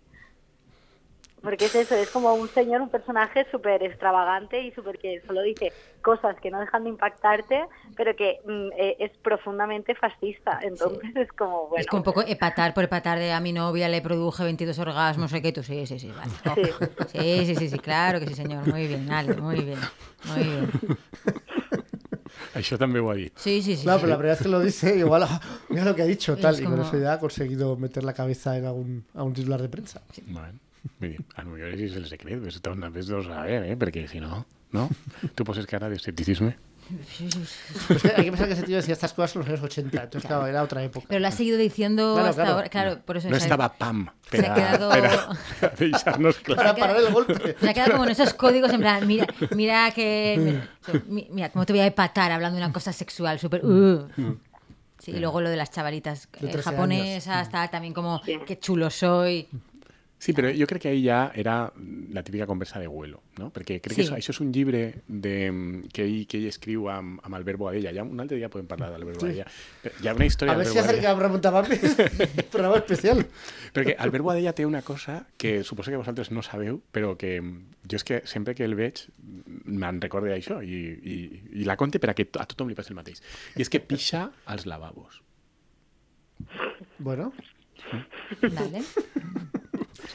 Porque 1.46 1.66
es 1.66 1.76
eso, 1.76 1.96
es 1.96 2.10
como 2.10 2.34
un 2.34 2.50
señor, 2.50 2.82
un 2.82 2.90
personaje 2.90 3.46
súper 3.52 3.82
extravagante 3.84 4.62
y 4.62 4.72
súper 4.72 4.98
que 4.98 5.22
solo 5.26 5.42
dice 5.42 5.72
cosas 6.02 6.36
que 6.42 6.52
no 6.52 6.60
dejan 6.60 6.84
de 6.84 6.90
impactarte, 6.90 7.66
pero 7.96 8.16
que 8.16 8.40
mm, 8.46 8.72
eh, 8.78 8.98
es 9.00 9.12
profundamente 9.20 9.96
fascista. 9.96 10.60
Entonces 10.62 11.16
es 11.16 11.32
como, 11.32 11.68
bueno. 11.68 11.82
Es 11.82 11.88
como 11.88 12.02
un 12.02 12.04
poco 12.04 12.22
epatar 12.22 12.74
por 12.74 12.84
epatar 12.84 13.18
de 13.20 13.32
a 13.32 13.40
mi 13.40 13.54
novia 13.54 13.88
le 13.88 14.02
produje 14.02 14.44
22 14.44 14.78
orgasmos, 14.80 15.18
no 15.18 15.28
sé 15.30 15.42
qué, 15.42 15.54
tú 15.54 15.64
sí, 15.64 15.86
sí, 15.86 16.00
sí, 16.00 16.12
vale. 16.12 16.32
Sí. 16.56 17.20
Sí, 17.20 17.46
sí, 17.46 17.56
sí, 17.56 17.70
sí, 17.70 17.80
claro 17.80 18.20
que 18.20 18.28
sí, 18.28 18.34
señor. 18.34 18.68
Muy 18.68 18.88
bien, 18.88 19.10
Ale, 19.12 19.36
muy 19.36 19.62
bien. 19.62 19.80
Muy 20.26 20.44
bien. 20.44 20.72
Això 22.56 22.78
també 22.80 23.02
ho 23.04 23.10
ha 23.12 23.16
dit. 23.20 23.34
Sí, 23.36 23.62
sí, 23.62 23.76
sí. 23.76 23.84
Claro, 23.84 24.00
sí. 24.00 24.06
pero 24.06 24.12
la 24.14 24.18
primera 24.18 24.34
vez 24.34 24.44
que 24.44 24.50
lo 24.50 24.60
dice, 24.62 24.96
igual, 24.98 25.28
mira 25.70 25.84
lo 25.84 25.96
que 25.96 26.04
ha 26.04 26.06
dicho, 26.06 26.34
Es 26.34 26.42
tal, 26.42 26.60
y 26.60 26.64
con 26.64 26.80
eso 26.80 26.98
ya 26.98 27.14
ha 27.14 27.20
conseguido 27.20 27.76
meter 27.76 28.04
la 28.04 28.14
cabeza 28.14 28.58
en 28.58 28.66
algún, 28.66 29.06
a 29.14 29.24
un 29.24 29.34
titular 29.34 29.62
de 29.62 29.70
prensa. 29.70 30.02
Bueno, 30.28 30.60
muy 31.00 31.10
bien. 31.10 31.26
A 31.36 31.44
lo 31.44 31.52
mejor 31.52 31.70
ese 31.70 31.86
es 31.86 31.96
el 31.96 32.08
secreto, 32.08 32.38
pero 32.40 32.50
esto 32.50 32.72
una 32.72 32.90
vez 32.90 33.08
lo 33.08 33.24
saber, 33.24 33.64
¿eh? 33.64 33.76
Porque 33.78 34.08
si 34.08 34.20
no, 34.20 34.46
¿no? 34.72 34.90
Tú 35.36 35.44
poses 35.44 35.66
cara 35.66 35.90
de 35.90 35.96
escepticismo. 35.96 36.54
Pues 37.88 38.06
hay 38.16 38.26
que 38.26 38.32
pensar 38.32 38.48
que 38.48 38.54
ese 38.54 38.62
tío 38.64 38.76
decía 38.76 38.94
estas 38.94 39.12
cosas 39.14 39.36
en 39.36 39.40
los 39.42 39.48
años 39.50 39.62
80, 39.64 40.04
entonces 40.04 40.28
claro, 40.28 40.46
era 40.46 40.62
otra 40.62 40.84
época. 40.84 41.08
Pero 41.10 41.20
lo 41.20 41.28
ha 41.28 41.32
seguido 41.32 41.58
diciendo 41.58 42.14
Claro, 42.14 42.30
hasta 42.30 42.42
claro. 42.44 42.56
ahora. 42.58 42.70
Claro, 42.70 43.00
por 43.04 43.18
eso 43.18 43.28
No 43.30 43.36
se 43.38 43.42
ha- 43.42 43.46
estaba 43.46 43.74
Pam. 43.74 44.08
se 44.30 44.46
ha 44.46 44.54
quedado- 44.54 44.90
Para 45.62 45.74
deixar-nos 45.80 46.36
clar. 46.38 46.58
Para 46.58 46.76
parar 46.76 46.98
el 46.98 47.12
golpe. 47.12 47.56
Se 47.60 47.70
ha 47.70 47.74
quedado 47.74 47.94
como 47.94 48.04
en 48.06 48.12
esos 48.12 48.34
códigos 48.36 48.72
en 48.72 48.82
plan, 48.82 49.08
mira, 49.08 49.26
mira 49.56 49.90
que. 49.92 50.62
Mira, 51.08 51.28
mira 51.32 51.50
cómo 51.50 51.66
te 51.66 51.74
voy 51.74 51.80
a 51.80 51.88
epatar 51.88 52.32
hablando 52.32 52.58
de 52.60 52.64
una 52.66 52.74
cosa 52.74 52.94
sexual, 52.94 53.40
súper. 53.40 53.66
uh. 53.66 54.08
Sí, 55.00 55.12
y 55.12 55.20
luego 55.20 55.42
lo 55.42 55.50
de 55.50 55.58
las 55.58 55.72
chavalitas 55.72 56.30
De 56.40 56.48
eh, 56.48 56.52
13 56.52 56.70
japonesas, 56.70 57.50
tal, 57.50 57.70
también 57.70 57.94
como 57.94 58.22
qué 58.24 58.58
chulo 58.60 58.90
soy. 58.92 59.48
Sí, 60.18 60.32
però 60.34 60.48
jo 60.56 60.66
crec 60.66 60.82
que 60.86 60.90
ahir 60.90 61.04
ja 61.04 61.18
era 61.36 61.72
la 62.16 62.24
típica 62.24 62.48
conversa 62.48 62.80
de 62.80 62.88
vuelo, 62.88 63.20
no? 63.38 63.50
Perquè 63.54 63.82
crec 63.84 63.92
Sí. 63.92 63.96
que 63.96 64.02
això, 64.08 64.16
això 64.16 64.32
és 64.32 64.40
un 64.40 64.54
llibre 64.54 65.02
de, 65.08 65.34
que, 65.94 66.06
ell, 66.06 66.26
que 66.26 66.38
ell 66.40 66.48
escriu 66.48 66.88
amb, 66.90 67.20
amb 67.22 67.36
Albert 67.36 67.60
Boadella. 67.60 67.92
Ja 67.94 68.06
un 68.08 68.20
altre 68.24 68.38
dia 68.40 68.50
podem 68.50 68.66
parlar 68.66 68.90
d'Albert 68.94 69.20
Boadella. 69.22 69.46
Hi 70.02 70.08
ha 70.08 70.14
una 70.16 70.26
història 70.26 70.54
A 70.56 70.58
ver 70.58 70.68
si 70.68 70.80
acerca 70.80 71.12
a 71.12 71.16
Ramón 71.20 71.42
Tamames, 71.42 71.98
programa 72.50 72.78
especial. 72.80 73.26
Perquè 73.76 73.98
Albert 74.00 74.24
Boadella 74.24 74.54
té 74.54 74.66
una 74.66 74.82
cosa 74.82 75.28
que 75.38 75.64
suposo 75.64 75.92
que 75.92 75.98
vosaltres 75.98 76.32
no 76.32 76.42
sabeu, 76.42 76.80
però 76.96 77.18
que 77.20 77.42
mm, 77.42 77.84
jo 77.92 78.00
és 78.00 78.04
que 78.08 78.22
sempre 78.26 78.56
que 78.56 78.64
el 78.64 78.74
veig 78.80 79.04
mm, 79.20 79.76
me'n 79.84 80.00
recordo 80.02 80.32
d'això 80.32 80.62
i, 80.64 80.80
i, 81.04 81.20
i 81.60 81.68
la 81.68 81.76
conte 81.76 82.00
per 82.00 82.10
a 82.12 82.16
que 82.18 82.30
a 82.40 82.48
tothom 82.48 82.72
li 82.72 82.76
passi 82.80 82.96
el 82.96 83.02
mateix. 83.04 83.22
I 83.60 83.62
és 83.68 83.70
que 83.70 83.84
pixa 83.84 84.30
als 84.46 84.66
lavabos. 84.66 85.22
Bueno, 87.00 87.34
Vale. 88.42 88.82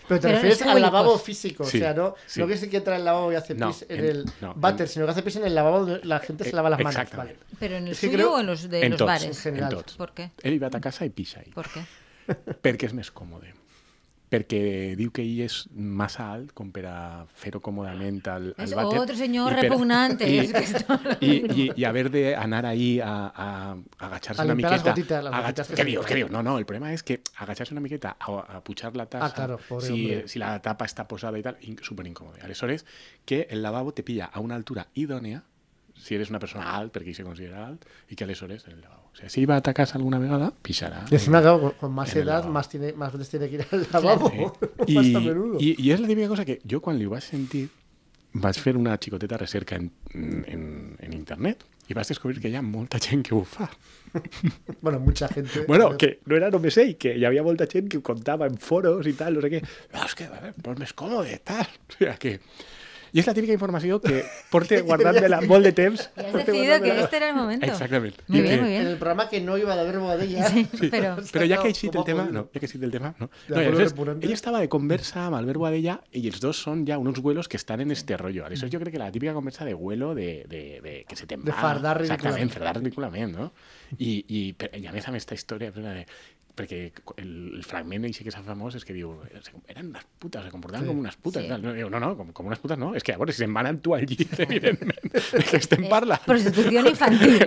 Pero 0.09 0.20
te 0.20 0.26
Pero 0.28 0.34
refieres 0.34 0.61
es 0.61 0.66
al 0.66 0.80
lavabo 0.82 1.18
físico, 1.18 1.64
Sí, 1.64 1.78
o 1.78 1.80
sea, 1.80 1.95
no, 1.95 2.14
sí. 2.26 2.41
no 2.41 2.47
que 2.47 2.57
se 2.57 2.68
que 2.70 2.76
entra 2.78 2.95
en 2.95 3.01
el 3.01 3.05
lavabo 3.05 3.32
y 3.32 3.34
hace 3.36 3.55
No, 3.55 3.68
pis 3.68 3.84
en, 3.88 3.99
en- 3.99 4.05
el 4.05 4.24
no, 4.41 4.55
váter, 4.57 4.86
en- 4.86 4.88
sino 4.93 5.05
que 5.07 5.11
hace 5.12 5.22
pis 5.22 5.36
en 5.36 5.45
el 5.45 5.55
lavabo 5.55 5.84
donde 5.86 6.05
la 6.05 6.18
gente 6.20 6.45
se 6.45 6.53
lava 6.53 6.70
las 6.70 6.80
manos. 6.80 7.11
Vale. 7.16 7.36
Pero 7.59 7.76
en 7.76 7.86
el 7.86 7.93
Es 7.93 7.99
suyo 7.99 8.12
creo- 8.12 8.34
o 8.34 8.41
en 8.41 8.47
los 8.47 8.68
de 8.68 8.84
en 8.84 8.91
los 8.91 8.99
tots, 8.99 9.07
bares. 9.09 9.24
en 9.26 9.34
general. 9.34 9.72
En 9.72 9.78
tots. 9.78 9.95
¿Por 9.97 10.12
qué? 10.14 10.30
Ell 10.43 10.62
va 10.62 10.68
a 10.72 10.80
casa 10.80 11.05
i 11.05 11.11
pixa 11.11 11.41
ahí. 11.41 11.51
¿Por 11.53 11.68
qué? 11.68 11.82
perquè 12.62 12.84
és 12.86 12.93
més 12.95 13.11
còmode. 13.11 13.55
Perquè 14.31 14.95
diu 14.95 15.11
que 15.11 15.24
ell 15.26 15.41
és 15.43 15.55
massa 15.74 16.28
alt 16.31 16.53
com 16.55 16.68
per 16.70 16.85
a 16.87 17.24
fer-ho 17.35 17.59
còmodament 17.59 18.20
al, 18.31 18.45
al 18.57 18.62
Es 18.68 18.74
vàter. 18.78 19.01
otro 19.03 19.16
señor 19.18 19.51
i 19.51 19.57
per- 19.57 19.64
repugnante. 19.64 20.28
I, 20.31 20.45
i, 21.26 21.33
i, 21.51 21.64
i 21.83 21.85
haver 21.89 22.05
d'anar 22.12 22.61
ahí 22.66 23.01
a, 23.03 23.11
a, 23.26 23.49
a 23.74 24.07
agachar-se 24.07 24.45
una 24.47 24.55
miqueta. 24.55 24.93
gotitas, 24.93 25.24
las 25.24 25.35
aga- 25.35 25.43
gotitas 25.49 25.68
que 25.68 25.74
Què 25.83 25.85
dius? 25.89 26.07
Què 26.07 26.14
dius? 26.20 26.31
No, 26.31 26.45
no, 26.47 26.57
el 26.62 26.64
problema 26.68 26.93
és 26.95 27.03
que 27.03 27.18
agachar-se 27.43 27.74
una 27.74 27.83
miqueta 27.83 28.14
a, 28.20 28.37
a 28.59 28.62
pujar 28.62 28.95
la 28.95 29.07
tassa, 29.07 29.26
Ah, 29.26 29.35
claro, 29.35 29.59
si, 29.81 29.93
hombre. 29.93 30.28
si 30.28 30.39
la 30.39 30.53
tapa 30.62 30.87
està 30.87 31.09
posada 31.11 31.37
i 31.37 31.43
tal, 31.43 31.59
in- 31.66 31.81
súper 31.83 32.07
incòmode. 32.07 32.39
Aleshores, 32.47 32.87
que 33.26 33.49
el 33.51 33.62
lavabo 33.62 33.91
te 33.93 34.05
pilla 34.05 34.31
a 34.33 34.39
una 34.39 34.55
altura 34.55 34.87
idònea 34.95 35.43
si 35.99 36.14
eres 36.14 36.31
una 36.31 36.39
persona 36.39 36.70
alt, 36.78 36.95
perquè 36.95 37.09
ell 37.11 37.18
se 37.18 37.24
considera 37.26 37.66
alt, 37.66 37.83
i 38.09 38.14
que 38.16 38.24
aleshores 38.24 38.64
en 38.68 38.78
el 38.78 38.81
lavabo. 38.81 38.99
O 39.12 39.16
sigui, 39.16 39.30
si 39.30 39.44
va 39.46 39.56
a 39.58 39.74
casa 39.74 39.98
alguna 39.98 40.18
vegada, 40.18 40.52
pixarà. 40.62 41.04
Y 41.11 41.14
encima, 41.14 41.40
claro, 41.42 41.74
con- 41.78 41.92
más 41.92 42.14
edad, 42.16 42.44
más, 42.46 42.68
tiene, 42.68 42.92
más 42.92 43.12
veces 43.12 43.28
tiene 43.28 43.48
que 43.48 43.56
ir 43.56 43.66
al 43.70 43.86
lavabo. 43.92 44.30
Más 44.88 45.14
a 45.14 45.20
menudo. 45.20 45.58
I 45.61 45.90
és 45.90 46.00
la 46.00 46.06
típica 46.08 46.28
cosa 46.28 46.44
que 46.44 46.61
jo 46.68 46.80
quan 46.80 46.96
li 46.98 47.04
ho 47.04 47.11
vaig 47.11 47.22
sentir 47.22 47.68
vaig 48.32 48.54
fer 48.62 48.76
una 48.78 48.94
xicoteta 48.96 49.36
recerca 49.36 49.74
en, 49.74 49.90
en, 50.14 50.96
en 51.02 51.12
internet 51.12 51.64
i 51.90 51.94
vaig 51.98 52.06
descobrir 52.06 52.38
que 52.40 52.48
hi 52.48 52.54
ha 52.54 52.62
molta 52.62 53.00
gent 53.02 53.24
que 53.26 53.34
ho 53.34 53.42
fa. 53.44 53.68
Bueno, 54.80 55.00
mucha 55.00 55.28
gente. 55.28 55.64
Bueno, 55.68 55.96
que 55.98 56.20
no 56.26 56.36
era 56.36 56.50
només 56.50 56.76
ell, 56.78 56.96
que 56.96 57.16
hi 57.18 57.24
havia 57.26 57.42
molta 57.42 57.66
gent 57.66 57.88
que 57.90 57.98
ho 57.98 58.02
contava 58.06 58.46
en 58.46 58.56
foros 58.58 59.06
i 59.06 59.12
tal, 59.18 59.34
no 59.34 59.42
sé 59.42 59.50
què. 59.50 59.61
No, 59.92 60.04
és 60.06 60.14
que, 60.14 60.26
a 60.30 60.30
veure, 60.36 60.54
pues 60.62 60.78
més 60.78 60.92
còmode, 60.94 61.40
tal. 61.44 61.66
O 61.66 61.96
sigui 61.98 62.14
que... 62.22 62.38
I 63.12 63.20
és 63.20 63.26
la 63.26 63.34
típica 63.34 63.52
informació 63.52 64.00
que 64.00 64.24
porte 64.52 64.80
guardant-me-la 64.82 65.40
molt 65.42 65.64
de 65.64 65.72
temps. 65.72 66.11
Y 66.16 66.20
has 66.20 66.32
decidido 66.32 66.80
que 66.80 67.00
este 67.00 67.16
era 67.16 67.28
el 67.30 67.34
momento. 67.36 67.66
Exactament. 67.66 68.16
Muy 68.28 68.40
bien, 68.42 68.54
que- 68.56 68.62
muy 68.62 68.70
En 68.74 68.78
bien. 68.82 68.86
el 68.92 68.98
programa 68.98 69.28
que 69.28 69.40
no 69.40 69.58
iba 69.58 69.74
a 69.74 69.80
haber 69.80 69.98
Boadella. 69.98 70.48
Sí, 70.48 70.66
pero 70.90 71.16
Però 71.16 71.46
ja 71.48 71.62
que 71.62 71.72
com 71.90 72.00
el 72.00 72.04
tema, 72.04 72.24
no, 72.30 72.48
ja 72.52 72.61
que 72.61 72.66
eixit 72.66 72.82
el 72.82 72.90
tema, 72.90 73.14
no. 73.18 73.26
De 73.48 73.54
no 73.54 73.61
i 73.62 73.64
acuerdo, 73.64 73.68
aleshores, 73.68 73.90
repugnante. 73.92 74.26
ell 74.26 74.32
estava 74.32 74.61
de 74.61 74.68
conversa 74.68 75.26
amb 75.26 75.36
Albert 75.36 75.58
Boadella 75.58 76.00
i 76.12 76.26
els 76.28 76.40
dos 76.40 76.56
són 76.62 76.86
ja 76.86 76.98
uns 76.98 77.20
vuelos 77.20 77.48
que 77.48 77.56
estan 77.56 77.80
en 77.80 77.90
este 77.90 78.16
rollo. 78.16 78.44
Aleshores 78.46 78.72
jo 78.72 78.78
crec 78.80 78.92
que 78.94 78.98
la 78.98 79.11
típica 79.11 79.34
conversa 79.34 79.64
de 79.64 79.74
vuelo 79.74 80.14
de, 80.14 80.44
de, 80.48 80.80
de 80.80 81.04
que 81.08 81.16
se 81.16 81.26
te'n 81.26 81.44
De 81.44 81.50
va. 81.52 81.58
fardar 81.61 82.00
Exactament, 82.00 82.36
ridículament. 82.36 82.52
fardar 82.52 82.76
ridículament, 82.82 83.36
no? 83.36 83.52
I, 83.98 84.24
i, 84.28 84.52
per- 84.54 84.70
i 84.78 84.86
a 84.86 84.92
més 84.92 85.06
història 85.34 85.72
plena 85.72 85.92
de 85.94 86.06
perquè 86.61 86.80
el, 87.16 87.30
el 87.58 87.64
fragment 87.64 88.04
així 88.11 88.22
que 88.26 88.30
s'ha 88.34 88.42
famós 88.46 88.76
és 88.76 88.84
que 88.84 88.92
diu, 88.94 89.14
eren 89.66 89.88
unes 89.94 90.04
putes, 90.20 90.44
se 90.44 90.50
comportaven 90.52 90.84
Sí. 90.86 90.92
com 90.92 91.00
unes 91.00 91.16
putes. 91.16 91.42
Sí. 91.42 91.48
No, 91.48 91.90
no, 91.90 92.00
no, 92.00 92.12
com, 92.18 92.30
com 92.36 92.46
unes 92.52 92.61
putes 92.61 92.78
no. 92.78 92.92
És 92.94 93.02
que 93.02 93.12
llavors 93.16 93.34
si 93.34 93.42
se'n 93.44 93.54
van 93.56 93.66
amb 93.70 93.80
tu 93.82 93.94
al 93.96 94.04
llit, 94.06 94.28
evidentment, 94.46 95.11
de 95.12 95.42
què 95.48 95.56
estem 95.58 95.84
eh, 95.86 95.90
parlant? 95.90 96.22
prostitución 96.28 96.86
infantil. 96.92 97.46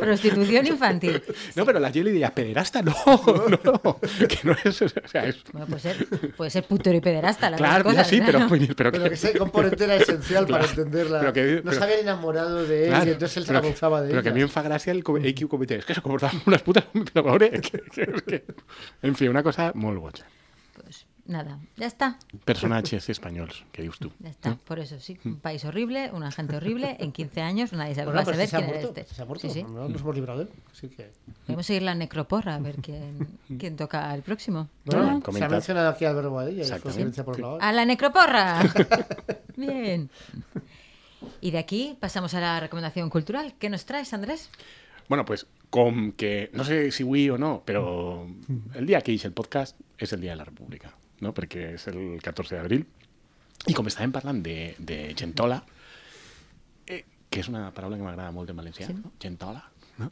prostitución 0.00 0.66
infantil. 0.66 1.22
No, 1.56 1.64
però 1.66 1.80
la 1.80 1.90
gent 1.92 2.06
li 2.06 2.12
deia, 2.16 2.30
pederasta, 2.34 2.82
no, 2.82 2.94
no, 3.54 3.96
que 4.28 4.38
no 4.44 4.56
és... 4.64 4.82
O 4.82 4.88
sea, 5.08 5.24
és 5.26 5.42
Bueno, 5.52 5.66
puede 5.66 5.80
ser, 5.80 6.06
puede 6.36 6.50
ser 6.50 6.64
putero 6.64 6.96
y 6.96 7.00
pederasta, 7.00 7.50
las 7.50 7.58
Claro, 7.60 7.84
ya 7.90 8.02
cosas. 8.02 8.08
sí, 8.08 8.20
¿no? 8.20 8.26
pero, 8.26 8.38
pero, 8.76 8.92
Pero 8.92 9.08
que 9.08 9.14
ese 9.14 9.36
componente 9.38 9.84
era 9.84 9.96
esencial 9.96 10.46
para 10.46 10.64
entenderla. 10.64 11.20
pero 11.20 11.32
que- 11.32 11.56
no 11.56 11.62
pero- 11.70 11.78
se 11.78 11.84
habían 11.84 12.00
enamorado 12.00 12.64
de 12.66 12.84
él 12.84 12.88
Claro, 12.90 13.06
y 13.10 13.12
entonces 13.12 13.36
él 13.38 13.44
se 13.44 13.48
pero 13.48 13.60
que- 13.62 13.68
abusaba 13.68 14.02
de 14.02 14.10
Pero 14.10 14.22
que 14.22 14.28
a 14.28 14.32
mí 14.32 14.40
ella. 14.40 14.46
me 14.46 14.52
fa 14.52 14.62
gràcia 14.62 14.90
el, 14.92 15.02
com- 15.04 15.16
ell 15.22 15.34
qui 15.34 15.44
ho 15.44 15.48
comete. 15.48 15.76
És 15.76 15.84
que 15.84 15.94
se 15.94 16.00
comportaven 16.02 16.40
com 16.40 16.52
unes 16.52 16.62
putes, 16.62 16.84
però 17.12 17.22
pobre, 17.24 17.50
que, 17.60 17.80
que, 17.92 18.06
que... 18.24 18.44
En 19.02 19.14
fi, 19.14 19.28
una 19.28 19.42
cosa 19.42 19.72
molt 19.74 19.98
boja. 20.00 20.24
Pues 20.74 21.06
nada, 21.26 21.58
ya 21.76 21.86
está. 21.86 22.18
Personatges 22.44 23.08
espanyols, 23.08 23.64
que 23.72 23.82
dius 23.82 23.98
tu. 23.98 24.12
Ya 24.20 24.30
está. 24.30 24.54
Por 24.56 24.78
eso, 24.78 25.00
sí. 25.00 25.18
Un 25.24 25.40
país 25.40 25.64
horrible, 25.64 26.10
una 26.12 26.30
gente 26.30 26.56
horrible. 26.56 26.96
En 27.00 27.12
15 27.12 27.40
años 27.40 27.72
nadie 27.72 27.94
sabe, 27.94 28.06
Bueno, 28.06 28.18
va 28.18 28.22
a 28.22 28.24
pero 28.24 28.36
saber 28.36 28.46
si 28.46 28.50
se 28.50 28.56
ha 28.56 28.58
quién 28.60 28.70
era 28.70 28.80
muerto. 28.82 29.00
este. 29.00 29.14
Se 29.14 29.22
ha 29.22 29.24
muerto. 29.24 29.48
Sí, 29.48 29.54
sí. 29.54 29.62
No 29.64 29.88
nos 29.88 30.00
hemos 30.00 30.14
librado 30.14 30.38
de 30.40 30.44
él. 30.44 30.50
Así 30.72 30.88
que. 30.88 31.10
Podemos 31.46 31.66
seguir 31.66 31.82
la 31.82 31.94
necroporra 31.94 32.54
a 32.54 32.58
ver 32.60 32.76
quién, 32.76 33.38
quién 33.58 33.76
toca 33.76 34.14
el 34.14 34.22
próximo. 34.22 34.68
Bueno, 34.84 35.20
Bueno, 35.20 35.32
se 35.38 35.44
ha 35.44 35.48
mencionado 35.48 35.88
aquí 35.88 36.04
a 36.04 36.12
fue 36.12 36.50
Exactamente. 36.60 36.92
silencia 36.92 37.24
por 37.24 37.40
la. 37.40 37.56
¡A 37.56 37.72
la 37.72 37.84
necroporra! 37.84 38.60
Bien. 39.56 40.10
Y 41.40 41.50
de 41.50 41.58
aquí 41.58 41.96
pasamos 41.98 42.34
a 42.34 42.40
la 42.40 42.60
recomendación 42.60 43.10
cultural. 43.10 43.54
¿Qué 43.58 43.68
nos 43.70 43.84
traes, 43.84 44.12
Andrés? 44.12 44.50
Bueno, 45.08 45.24
pues 45.24 45.46
com 45.76 46.12
que, 46.16 46.48
no 46.56 46.64
sé 46.64 46.86
si 46.94 47.04
avui 47.04 47.26
o 47.28 47.36
no, 47.36 47.58
però 47.68 47.82
el 48.80 48.86
dia 48.88 49.02
que 49.04 49.12
ix 49.12 49.26
el 49.28 49.34
podcast 49.36 49.76
és 50.00 50.12
el 50.16 50.22
dia 50.24 50.32
de 50.32 50.40
la 50.40 50.48
República, 50.48 50.94
no? 51.20 51.34
perquè 51.36 51.74
és 51.76 51.84
el 51.92 52.16
14 52.24 52.56
d'abril. 52.56 52.86
I 53.68 53.74
com 53.76 53.88
estàvem 53.90 54.12
parlant 54.14 54.40
de, 54.44 54.74
de 54.78 54.98
gentola, 55.18 55.60
eh, 56.86 57.02
que 57.28 57.40
és 57.42 57.48
una 57.52 57.68
paraula 57.76 57.98
que 57.98 58.04
m'agrada 58.06 58.32
molt 58.32 58.50
en 58.52 58.56
valencià, 58.60 58.86
Sí. 58.88 58.94
no? 58.96 59.12
gentola, 59.20 59.64
no? 59.98 60.10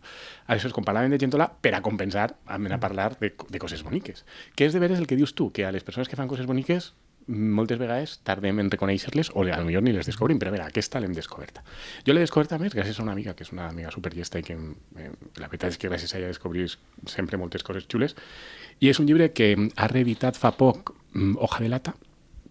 Aleshores, 0.49 0.73
quan 0.77 0.85
parlàvem 0.89 1.13
de 1.13 1.21
gentola, 1.21 1.47
per 1.61 1.75
a 1.77 1.83
compensar, 1.85 2.31
hem 2.49 2.65
d'anar 2.69 2.79
a 2.81 2.85
parlar 2.85 3.11
de, 3.21 3.33
de 3.37 3.59
coses 3.63 3.83
boniques. 3.85 4.25
Que 4.57 4.65
és 4.69 4.73
de 4.77 4.81
veres 4.81 4.99
el 5.01 5.07
que 5.07 5.17
dius 5.17 5.35
tu, 5.37 5.51
que 5.53 5.65
a 5.69 5.73
les 5.73 5.85
persones 5.85 6.09
que 6.09 6.17
fan 6.17 6.29
coses 6.29 6.47
boniques 6.49 6.93
moltes 7.27 7.79
vegades 7.81 8.19
tardem 8.27 8.59
en 8.61 8.71
reconèixer-les 8.73 9.31
o 9.35 9.45
millor 9.45 9.83
ni 9.83 9.93
les 9.93 10.07
descobrim, 10.07 10.39
però 10.39 10.53
mira, 10.53 10.67
aquesta 10.67 11.01
l'hem 11.01 11.15
descoberta. 11.17 11.65
Jo 12.07 12.13
l'he 12.13 12.21
descoberta 12.21 12.59
més 12.59 12.75
gràcies 12.75 12.99
a 12.99 13.03
una 13.03 13.13
amiga, 13.13 13.35
que 13.35 13.45
és 13.45 13.53
una 13.53 13.69
amiga 13.69 13.91
superllesta 13.91 14.39
i 14.39 14.43
que 14.43 14.55
eh, 14.55 15.11
la 15.41 15.49
veritat 15.49 15.73
és 15.73 15.79
que 15.79 15.89
gràcies 15.89 16.15
a 16.15 16.19
ella 16.19 16.33
descobris 16.33 16.79
sempre 17.07 17.39
moltes 17.41 17.65
coses 17.65 17.89
xules. 17.89 18.17
I 18.81 18.91
és 18.91 19.01
un 19.01 19.07
llibre 19.07 19.33
que 19.33 19.55
ha 19.55 19.89
reeditat 19.89 20.37
fa 20.37 20.53
poc 20.59 20.95
mm, 21.15 21.37
Hoja 21.41 21.63
de 21.65 21.71
Lata, 21.73 21.95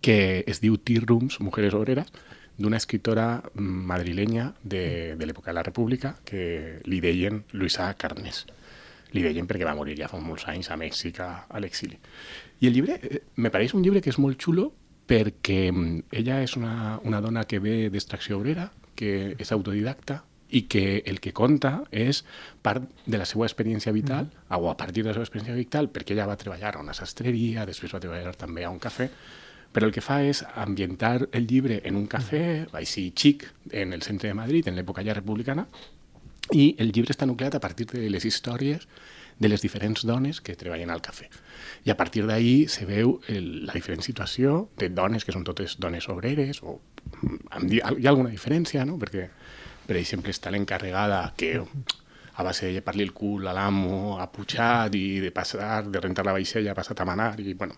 que 0.02 0.44
es 0.48 0.60
diu 0.60 0.78
Tea 0.78 1.04
Rooms, 1.06 1.40
Mujeres 1.40 1.74
Obreras, 1.74 2.10
d'una 2.58 2.78
escritora 2.78 3.44
mm, 3.54 3.86
madrilenya 3.90 4.52
de, 4.64 5.16
de 5.18 5.26
l'època 5.26 5.52
de 5.52 5.58
la 5.60 5.64
República 5.64 6.18
que 6.26 6.82
li 6.86 7.00
deien 7.02 7.44
Luisa 7.54 7.94
Carnés. 7.98 8.46
Li 9.14 9.22
deien 9.22 9.46
perquè 9.46 9.66
va 9.66 9.76
morir 9.78 9.96
ja 10.00 10.10
fa 10.10 10.18
molts 10.18 10.48
anys 10.50 10.72
a 10.74 10.78
Mèxic, 10.78 11.20
a 11.22 11.60
l'exili. 11.62 12.00
I 12.64 12.68
el 12.68 12.74
llibre, 12.74 12.96
eh, 13.04 13.20
me 13.36 13.50
pareix 13.52 13.74
un 13.76 13.82
llibre 13.84 14.00
que 14.00 14.08
és 14.14 14.18
molt 14.24 14.40
xulo 14.40 14.70
perquè 15.12 15.66
mm, 15.68 16.06
ella 16.16 16.38
és 16.46 16.54
una, 16.56 16.98
una 17.04 17.20
dona 17.20 17.42
que 17.44 17.58
ve 17.60 17.90
d'extracció 17.92 18.38
obrera, 18.38 18.70
que 18.96 19.34
és 19.36 19.50
autodidacta 19.52 20.22
i 20.48 20.62
que 20.72 21.02
el 21.10 21.20
que 21.20 21.34
conta 21.36 21.74
és 21.92 22.22
part 22.64 22.86
de 23.04 23.20
la 23.20 23.26
seva 23.28 23.50
experiència 23.50 23.92
vital, 23.92 24.30
o 24.48 24.70
a 24.72 24.78
partir 24.80 25.04
de 25.04 25.10
la 25.10 25.18
seva 25.18 25.28
experiència 25.28 25.58
vital, 25.58 25.90
perquè 25.92 26.16
ella 26.16 26.30
va 26.30 26.38
treballar 26.40 26.78
a 26.78 26.86
una 26.86 26.96
sastreria, 26.96 27.66
després 27.68 27.92
va 27.92 28.00
treballar 28.00 28.32
també 28.40 28.64
a 28.64 28.72
un 28.72 28.80
cafè, 28.80 29.10
però 29.76 29.90
el 29.90 29.92
que 29.92 30.06
fa 30.06 30.22
és 30.24 30.46
ambientar 30.56 31.28
el 31.34 31.50
llibre 31.50 31.82
en 31.84 31.98
un 32.00 32.06
cafè, 32.08 32.70
així 32.80 33.10
xic, 33.12 33.44
en 33.74 33.92
el 33.92 34.08
centre 34.08 34.32
de 34.32 34.40
Madrid, 34.40 34.72
en 34.72 34.80
l'època 34.80 35.04
ja 35.04 35.18
republicana, 35.18 35.68
i 36.56 36.78
el 36.80 36.96
llibre 36.96 37.12
està 37.12 37.28
nucleat 37.28 37.60
a 37.60 37.64
partir 37.64 37.90
de 37.92 38.08
les 38.08 38.24
històries 38.24 38.88
de 39.40 39.50
les 39.50 39.62
diferents 39.62 40.06
dones 40.06 40.42
que 40.42 40.56
treballen 40.60 40.92
al 40.94 41.02
cafè. 41.02 41.30
I 41.86 41.92
a 41.92 41.98
partir 41.98 42.26
d'ahir 42.28 42.70
se 42.70 42.86
veu 42.90 43.18
el, 43.32 43.66
la 43.68 43.76
diferent 43.76 44.04
situació 44.06 44.70
de 44.80 44.90
dones 44.90 45.26
que 45.26 45.36
són 45.36 45.46
totes 45.48 45.78
dones 45.80 46.10
obreres, 46.10 46.62
o 46.64 46.80
amb, 47.52 47.72
hi 47.72 47.82
ha 47.84 48.12
alguna 48.12 48.32
diferència, 48.34 48.86
no? 48.86 48.98
perquè, 49.02 49.30
per 49.88 49.98
exemple, 50.00 50.32
està 50.32 50.54
l'encarregada 50.54 51.26
que 51.38 51.56
a 52.36 52.44
base 52.44 52.66
de 52.66 52.74
llepar-li 52.78 53.04
el 53.06 53.14
cul 53.14 53.48
a 53.48 53.54
l'amo, 53.54 54.20
ha 54.20 54.30
pujat 54.34 54.96
i 54.98 55.20
de 55.22 55.32
passar, 55.32 55.84
de 55.86 56.02
rentar 56.02 56.26
la 56.26 56.34
vaixella, 56.34 56.72
ha 56.72 56.78
passat 56.78 57.02
a 57.02 57.06
manar, 57.06 57.36
i 57.40 57.54
bueno, 57.54 57.78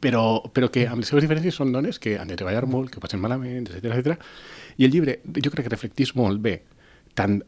però, 0.00 0.42
però 0.52 0.68
que 0.70 0.84
amb 0.86 1.00
les 1.00 1.10
seves 1.10 1.24
diferències 1.24 1.56
són 1.56 1.72
dones 1.72 1.98
que 1.98 2.18
han 2.20 2.28
de 2.28 2.36
treballar 2.36 2.66
molt, 2.70 2.92
que 2.92 3.00
passen 3.02 3.22
malament, 3.22 3.70
etc 3.70 3.96
etc. 3.96 4.28
I 4.76 4.86
el 4.86 4.92
llibre 4.92 5.18
jo 5.24 5.52
crec 5.54 5.66
que 5.66 5.72
reflectís 5.72 6.14
molt 6.18 6.42
bé 6.44 6.58
tant 7.16 7.40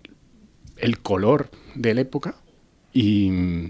el 0.76 0.98
color 1.00 1.48
de 1.74 1.94
l'època 1.94 2.34
i, 2.96 3.68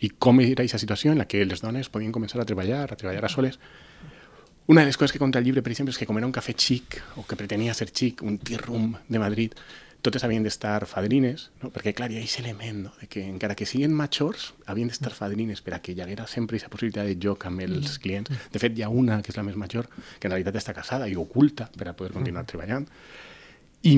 i 0.00 0.10
com 0.22 0.40
era 0.44 0.62
aquesta 0.62 0.78
situació 0.78 1.12
en 1.12 1.18
la 1.18 1.26
que 1.30 1.44
les 1.44 1.62
dones 1.64 1.90
podien 1.90 2.14
començar 2.14 2.40
a 2.40 2.46
treballar, 2.48 2.86
a 2.86 2.98
treballar 2.98 3.26
a 3.26 3.32
soles. 3.32 3.58
Una 4.68 4.82
de 4.82 4.90
les 4.90 4.98
coses 5.00 5.14
que 5.14 5.18
conta 5.18 5.40
el 5.40 5.46
llibre, 5.48 5.62
per 5.64 5.72
exemple, 5.72 5.94
és 5.94 5.98
que 5.98 6.06
com 6.06 6.18
era 6.20 6.28
un 6.28 6.34
cafè 6.34 6.52
xic, 6.52 7.00
o 7.16 7.24
que 7.26 7.38
pretenia 7.40 7.74
ser 7.74 7.88
xic, 7.88 8.22
un 8.22 8.36
tea 8.38 8.60
room 8.60 8.92
de 9.08 9.20
Madrid, 9.22 9.56
totes 10.04 10.22
havien 10.22 10.44
d'estar 10.44 10.86
fadrines, 10.86 11.48
no? 11.62 11.72
perquè 11.74 11.90
clar, 11.96 12.10
hi 12.12 12.20
ha 12.20 12.22
aquest 12.22 12.44
element 12.44 12.84
no? 12.84 12.92
de 13.00 13.08
que 13.10 13.24
encara 13.24 13.56
que 13.58 13.66
siguin 13.66 13.96
majors, 13.96 14.52
havien 14.70 14.92
d'estar 14.92 15.10
fadrines 15.16 15.64
per 15.64 15.74
a 15.74 15.80
que 15.82 15.96
hi 15.96 16.02
haguera 16.04 16.28
sempre 16.30 16.54
aquesta 16.54 16.70
possibilitat 16.70 17.08
de 17.08 17.16
joc 17.18 17.48
amb 17.48 17.64
els 17.64 17.96
clients. 18.04 18.30
De 18.52 18.62
fet, 18.62 18.76
hi 18.78 18.84
ha 18.86 18.92
una, 18.92 19.18
que 19.24 19.32
és 19.34 19.40
la 19.40 19.46
més 19.48 19.58
major, 19.58 19.88
que 20.20 20.28
en 20.28 20.36
realitat 20.36 20.60
està 20.60 20.76
casada 20.76 21.08
i 21.10 21.18
oculta 21.18 21.66
per 21.74 21.90
a 21.90 21.96
poder 21.98 22.12
continuar 22.14 22.46
treballant. 22.46 22.86
I, 23.88 23.96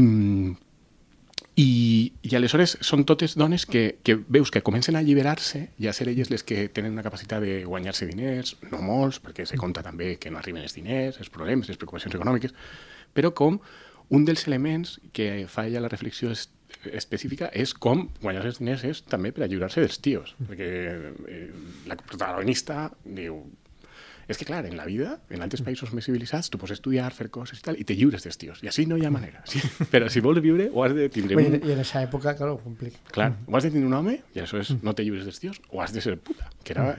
i, 1.61 2.13
i 2.23 2.37
aleshores 2.39 2.77
són 2.87 3.03
totes 3.09 3.35
dones 3.39 3.67
que, 3.69 3.99
que 4.07 4.17
veus 4.17 4.53
que 4.55 4.63
comencen 4.65 4.97
a 4.97 5.03
alliberar-se 5.03 5.67
i 5.83 5.89
a 5.91 5.95
ser 5.97 6.09
elles 6.09 6.31
les 6.33 6.45
que 6.47 6.69
tenen 6.73 6.95
una 6.97 7.05
capacitat 7.05 7.43
de 7.45 7.61
guanyar-se 7.67 8.09
diners, 8.09 8.55
no 8.71 8.81
molts, 8.85 9.21
perquè 9.23 9.47
se 9.49 9.59
compta 9.61 9.85
també 9.85 10.15
que 10.23 10.33
no 10.33 10.41
arriben 10.41 10.65
els 10.65 10.77
diners, 10.79 11.21
els 11.21 11.33
problemes, 11.33 11.69
les 11.69 11.81
preocupacions 11.81 12.17
econòmiques, 12.17 12.55
però 13.17 13.35
com 13.37 13.61
un 14.11 14.25
dels 14.27 14.47
elements 14.49 14.99
que 15.17 15.47
fa 15.51 15.67
ella 15.69 15.85
la 15.85 15.91
reflexió 15.93 16.33
es, 16.35 16.49
específica 16.97 17.51
és 17.53 17.75
com 17.75 18.07
guanyar 18.23 18.47
els 18.47 18.61
diners 18.63 18.87
és 18.87 19.03
també 19.11 19.35
per 19.35 19.45
alliberar-se 19.45 19.85
dels 19.85 20.01
tios, 20.03 20.35
perquè 20.49 20.71
eh, 21.29 21.43
la 21.91 21.99
protagonista 22.01 22.89
diu 23.05 23.43
és 24.31 24.39
que, 24.39 24.47
clar, 24.47 24.64
en 24.66 24.76
la 24.78 24.85
vida, 24.87 25.16
en 25.35 25.43
altres 25.43 25.62
països 25.66 25.91
més 25.97 26.07
civilitzats, 26.07 26.53
tu 26.53 26.59
pots 26.61 26.70
estudiar, 26.76 27.09
fer 27.16 27.26
coses 27.35 27.59
i 27.59 27.64
tal, 27.66 27.78
i 27.81 27.87
te 27.87 27.97
lliures 27.99 28.22
dels 28.22 28.39
tios. 28.39 28.61
I 28.62 28.70
així 28.70 28.87
no 28.87 28.99
hi 29.01 29.05
ha 29.07 29.11
manera. 29.11 29.43
Sí? 29.51 29.59
Però 29.93 30.07
si 30.12 30.22
vols 30.22 30.39
viure, 30.45 30.68
o 30.70 30.85
has 30.85 30.95
de 30.95 31.09
tindre 31.11 31.37
Oye, 31.37 31.57
un... 31.59 31.68
y 31.68 31.72
en 31.72 31.81
esa 31.83 32.03
época, 32.03 32.37
claro, 32.39 32.59
complica. 32.62 32.99
Clar, 33.11 33.33
o 33.47 33.57
has 33.57 33.66
de 33.66 33.72
tindre 33.74 33.89
un 33.89 33.97
home, 33.99 34.20
i 34.35 34.39
aleshores 34.43 34.76
no 34.85 34.95
te 34.95 35.03
lliures 35.07 35.26
dels 35.26 35.43
tios, 35.43 35.61
o 35.70 35.83
has 35.83 35.93
de 35.93 36.01
ser 36.01 36.18
puta, 36.18 36.49
que 36.62 36.74
era 36.76 36.97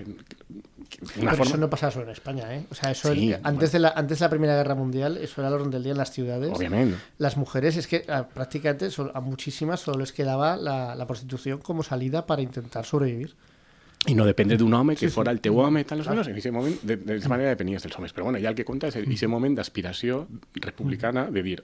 una 1.21 1.31
Pero 1.31 1.37
forma... 1.37 1.43
eso 1.45 1.57
no 1.57 1.69
pasaba 1.69 1.91
solo 1.91 2.05
en 2.05 2.11
España, 2.11 2.53
¿eh? 2.53 2.65
O 2.69 2.75
sea, 2.75 2.91
eso 2.91 3.13
Sí, 3.13 3.33
antes, 3.43 3.71
de 3.71 3.79
la, 3.79 3.93
antes 3.95 4.19
de 4.19 4.25
la 4.25 4.29
Primera 4.29 4.55
Guerra 4.55 4.75
Mundial, 4.75 5.17
eso 5.17 5.41
era 5.41 5.47
el 5.47 5.53
orden 5.53 5.71
del 5.71 5.83
día 5.83 5.93
en 5.93 5.97
las 5.97 6.11
ciudades. 6.11 6.51
Obviamente. 6.53 6.97
Las 7.17 7.37
mujeres, 7.37 7.77
es 7.77 7.87
que 7.87 8.03
ah, 8.09 8.27
prácticamente 8.27 8.89
a 9.13 9.21
muchísimas 9.21 9.79
solo 9.79 9.99
les 9.99 10.11
quedaba 10.11 10.57
la, 10.57 10.95
la 10.95 11.07
prostitución 11.07 11.59
como 11.59 11.83
salida 11.83 12.25
para 12.25 12.41
intentar 12.41 12.85
sobrevivir. 12.85 13.35
I 14.07 14.15
no 14.17 14.25
dependre 14.25 14.57
d'un 14.57 14.73
home 14.73 14.95
que 14.95 15.07
Sí, 15.07 15.13
fora 15.13 15.31
el 15.31 15.41
teu 15.41 15.59
home, 15.61 15.83
tal, 15.85 16.01
menos, 16.07 16.27
en 16.27 16.33
aquest 16.33 16.55
moment, 16.55 16.79
de, 16.81 16.97
de, 16.97 17.19
manera 17.29 17.53
depenies 17.53 17.83
dels 17.85 17.97
homes. 17.99 18.13
Però 18.13 18.25
bueno, 18.25 18.39
ja 18.41 18.49
el 18.49 18.57
que 18.57 18.65
compta 18.65 18.89
és 18.89 18.97
aquest 18.97 19.29
moment 19.29 19.55
d'aspiració 19.57 20.25
republicana 20.57 21.27
de 21.29 21.43
dir 21.45 21.59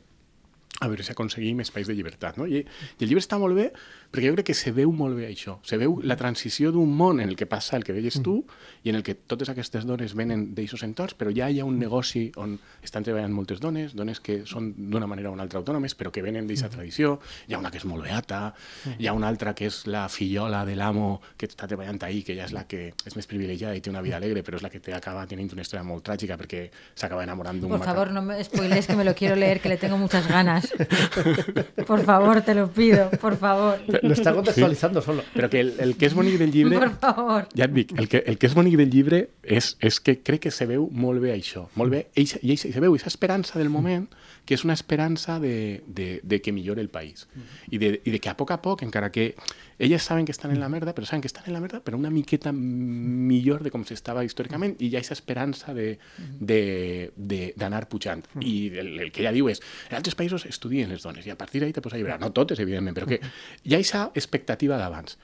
a 0.80 0.88
veure 0.88 1.01
si 1.03 1.11
aconseguim 1.11 1.59
espais 1.63 1.88
de 1.88 1.95
llibertat. 1.97 2.38
No? 2.38 2.45
I, 2.45 2.59
I 2.61 3.01
el 3.01 3.07
llibre 3.09 3.23
està 3.23 3.39
molt 3.41 3.55
bé 3.57 3.71
perquè 4.13 4.30
jo 4.30 4.36
crec 4.38 4.45
que 4.51 4.53
se 4.55 4.71
veu 4.71 4.91
molt 4.95 5.17
bé 5.17 5.25
això. 5.28 5.57
Se 5.65 5.75
veu 5.82 5.97
la 6.05 6.15
transició 6.15 6.69
d'un 6.71 6.91
món 6.95 7.19
en 7.19 7.28
el 7.30 7.36
que 7.36 7.47
passa 7.49 7.75
el 7.75 7.84
que 7.84 7.91
deies 7.95 8.21
tu 8.23 8.45
i 8.86 8.89
en 8.91 8.95
el 8.95 9.03
que 9.03 9.15
totes 9.15 9.49
aquestes 9.49 9.84
dones 9.89 10.13
venen 10.15 10.53
d'aixos 10.55 10.84
entorns, 10.86 11.15
però 11.17 11.34
ja 11.36 11.49
hi 11.49 11.59
ha 11.59 11.65
un 11.65 11.80
negoci 11.80 12.28
on 12.38 12.53
estan 12.86 13.03
treballant 13.03 13.34
moltes 13.34 13.59
dones, 13.59 13.95
dones 13.97 14.21
que 14.23 14.43
són 14.45 14.69
d'una 14.78 15.07
manera 15.09 15.32
o 15.32 15.34
una 15.34 15.43
altra 15.43 15.59
autònomes, 15.59 15.95
però 15.97 16.11
que 16.13 16.21
venen 16.21 16.45
d'aquesta 16.47 16.69
tradició. 16.78 17.17
Hi 17.49 17.55
ha 17.55 17.59
una 17.59 17.71
que 17.73 17.82
és 17.82 17.86
molt 17.89 18.05
beata, 18.05 18.53
hi 18.99 19.07
ha 19.09 19.13
una 19.17 19.28
altra 19.28 19.55
que 19.57 19.65
és 19.67 19.82
la 19.91 20.05
fillola 20.13 20.63
de 20.65 20.75
l'amo 20.78 21.19
que 21.38 21.49
està 21.49 21.67
treballant 21.67 21.99
ahir, 22.05 22.23
que 22.23 22.38
ja 22.38 22.45
és 22.45 22.53
la 22.55 22.63
que 22.69 22.93
és 23.05 23.15
més 23.17 23.28
privilegiada 23.28 23.75
i 23.75 23.82
té 23.82 23.89
una 23.89 24.01
vida 24.05 24.21
alegre, 24.21 24.43
però 24.45 24.55
és 24.61 24.63
la 24.63 24.69
que 24.69 24.80
té, 24.80 24.93
acaba 24.93 25.25
tenint 25.28 25.51
una 25.57 25.65
història 25.65 25.84
molt 25.84 26.05
tràgica 26.07 26.38
perquè 26.38 26.67
s'acaba 26.95 27.25
enamorant 27.25 27.59
d'un 27.59 27.69
Por 27.73 27.80
maca- 27.82 27.91
favor, 27.91 28.11
no 28.13 28.21
me 28.21 28.39
spoilees 28.43 28.88
que 28.88 28.95
me 28.95 29.03
lo 29.03 29.15
quiero 29.15 29.36
leer, 29.36 29.59
que 29.59 29.69
le 29.69 29.78
tengo 29.78 29.97
muchas 29.97 30.28
ganas. 30.28 30.66
Por 31.88 32.03
favor, 32.03 32.41
te 32.41 32.53
lo 32.55 32.70
pido, 32.72 33.09
por 33.22 33.38
favor. 33.38 33.80
Lo 34.01 34.13
está 34.13 34.34
contextualizando 34.34 35.01
solo. 35.01 35.24
Però 35.34 35.49
que 35.49 35.59
el, 35.59 35.74
el 35.80 35.95
que 35.97 36.07
és 36.07 36.15
bonic 36.15 36.38
del 36.39 36.51
llibre... 36.51 36.80
Por 36.80 36.93
favor. 36.99 37.47
Ja 37.55 37.68
et 37.68 37.74
dic, 37.76 37.93
el 37.97 38.07
que, 38.11 38.24
el 38.26 38.38
que 38.38 38.49
és 38.49 38.55
bonic 38.57 38.78
del 38.80 38.89
llibre 38.91 39.22
és, 39.43 39.76
és 39.84 39.99
que 40.03 40.18
crec 40.24 40.47
que 40.47 40.53
se 40.53 40.68
veu 40.70 40.88
molt 40.91 41.22
bé 41.24 41.34
això, 41.36 41.68
molt 41.80 41.93
bé, 41.93 42.07
eixa, 42.18 42.41
i 42.41 42.53
eixa, 42.55 42.72
se 42.74 42.84
veu 42.84 42.95
aquesta 42.95 43.13
esperança 43.13 43.59
del 43.59 43.72
moment, 43.74 44.07
que 44.47 44.55
és 44.55 44.63
una 44.63 44.76
esperança 44.78 45.39
de, 45.43 45.84
de, 45.88 46.20
de 46.24 46.41
que 46.41 46.53
millore 46.55 46.82
el 46.82 46.89
país. 46.89 47.28
I 47.70 47.78
de, 47.78 47.93
I 48.03 48.15
de 48.15 48.20
que 48.24 48.32
a 48.32 48.38
poc 48.39 48.53
a 48.55 48.61
poc, 48.63 48.84
encara 48.88 49.11
que 49.11 49.34
elles 49.80 50.01
saben 50.01 50.25
que 50.25 50.32
estan 50.32 50.49
en 50.51 50.59
la 50.59 50.69
merda, 50.69 50.93
però 50.95 51.05
saben 51.05 51.21
que 51.21 51.28
estan 51.28 51.43
en 51.47 51.53
la 51.53 51.59
merda, 51.61 51.80
però 51.86 51.97
una 51.97 52.09
miqueta 52.09 52.51
millor 52.51 53.61
de 53.63 53.69
com 53.69 53.84
s'estava 53.86 54.23
històricament, 54.25 54.75
i 54.82 54.88
hi 54.89 54.95
ha 54.95 54.99
aquesta 54.99 55.13
esperança 55.13 55.73
de- 55.73 55.99
de- 56.39 57.11
de- 57.15 57.53
d'anar 57.55 57.88
pujant. 57.88 58.23
I 58.41 58.71
el, 58.73 58.99
el 59.05 59.11
que 59.11 59.21
ella 59.21 59.32
diu 59.36 59.49
és, 59.49 59.61
en 59.91 59.97
altres 59.99 60.15
països 60.17 60.45
estudien 60.49 60.89
les 60.89 61.03
dones, 61.03 61.25
i 61.28 61.30
a 61.30 61.38
partir 61.38 61.61
d'ahí 61.61 61.73
te 61.73 61.82
pots 61.82 61.93
alliberar. 61.93 62.19
No 62.19 62.32
totes, 62.34 62.59
evidentment, 62.59 62.95
però 62.97 63.05
que 63.05 63.21
hi 63.63 63.73
ha 63.73 63.78
aquesta 63.78 64.07
expectativa 64.15 64.78
d'abans. 64.82 65.17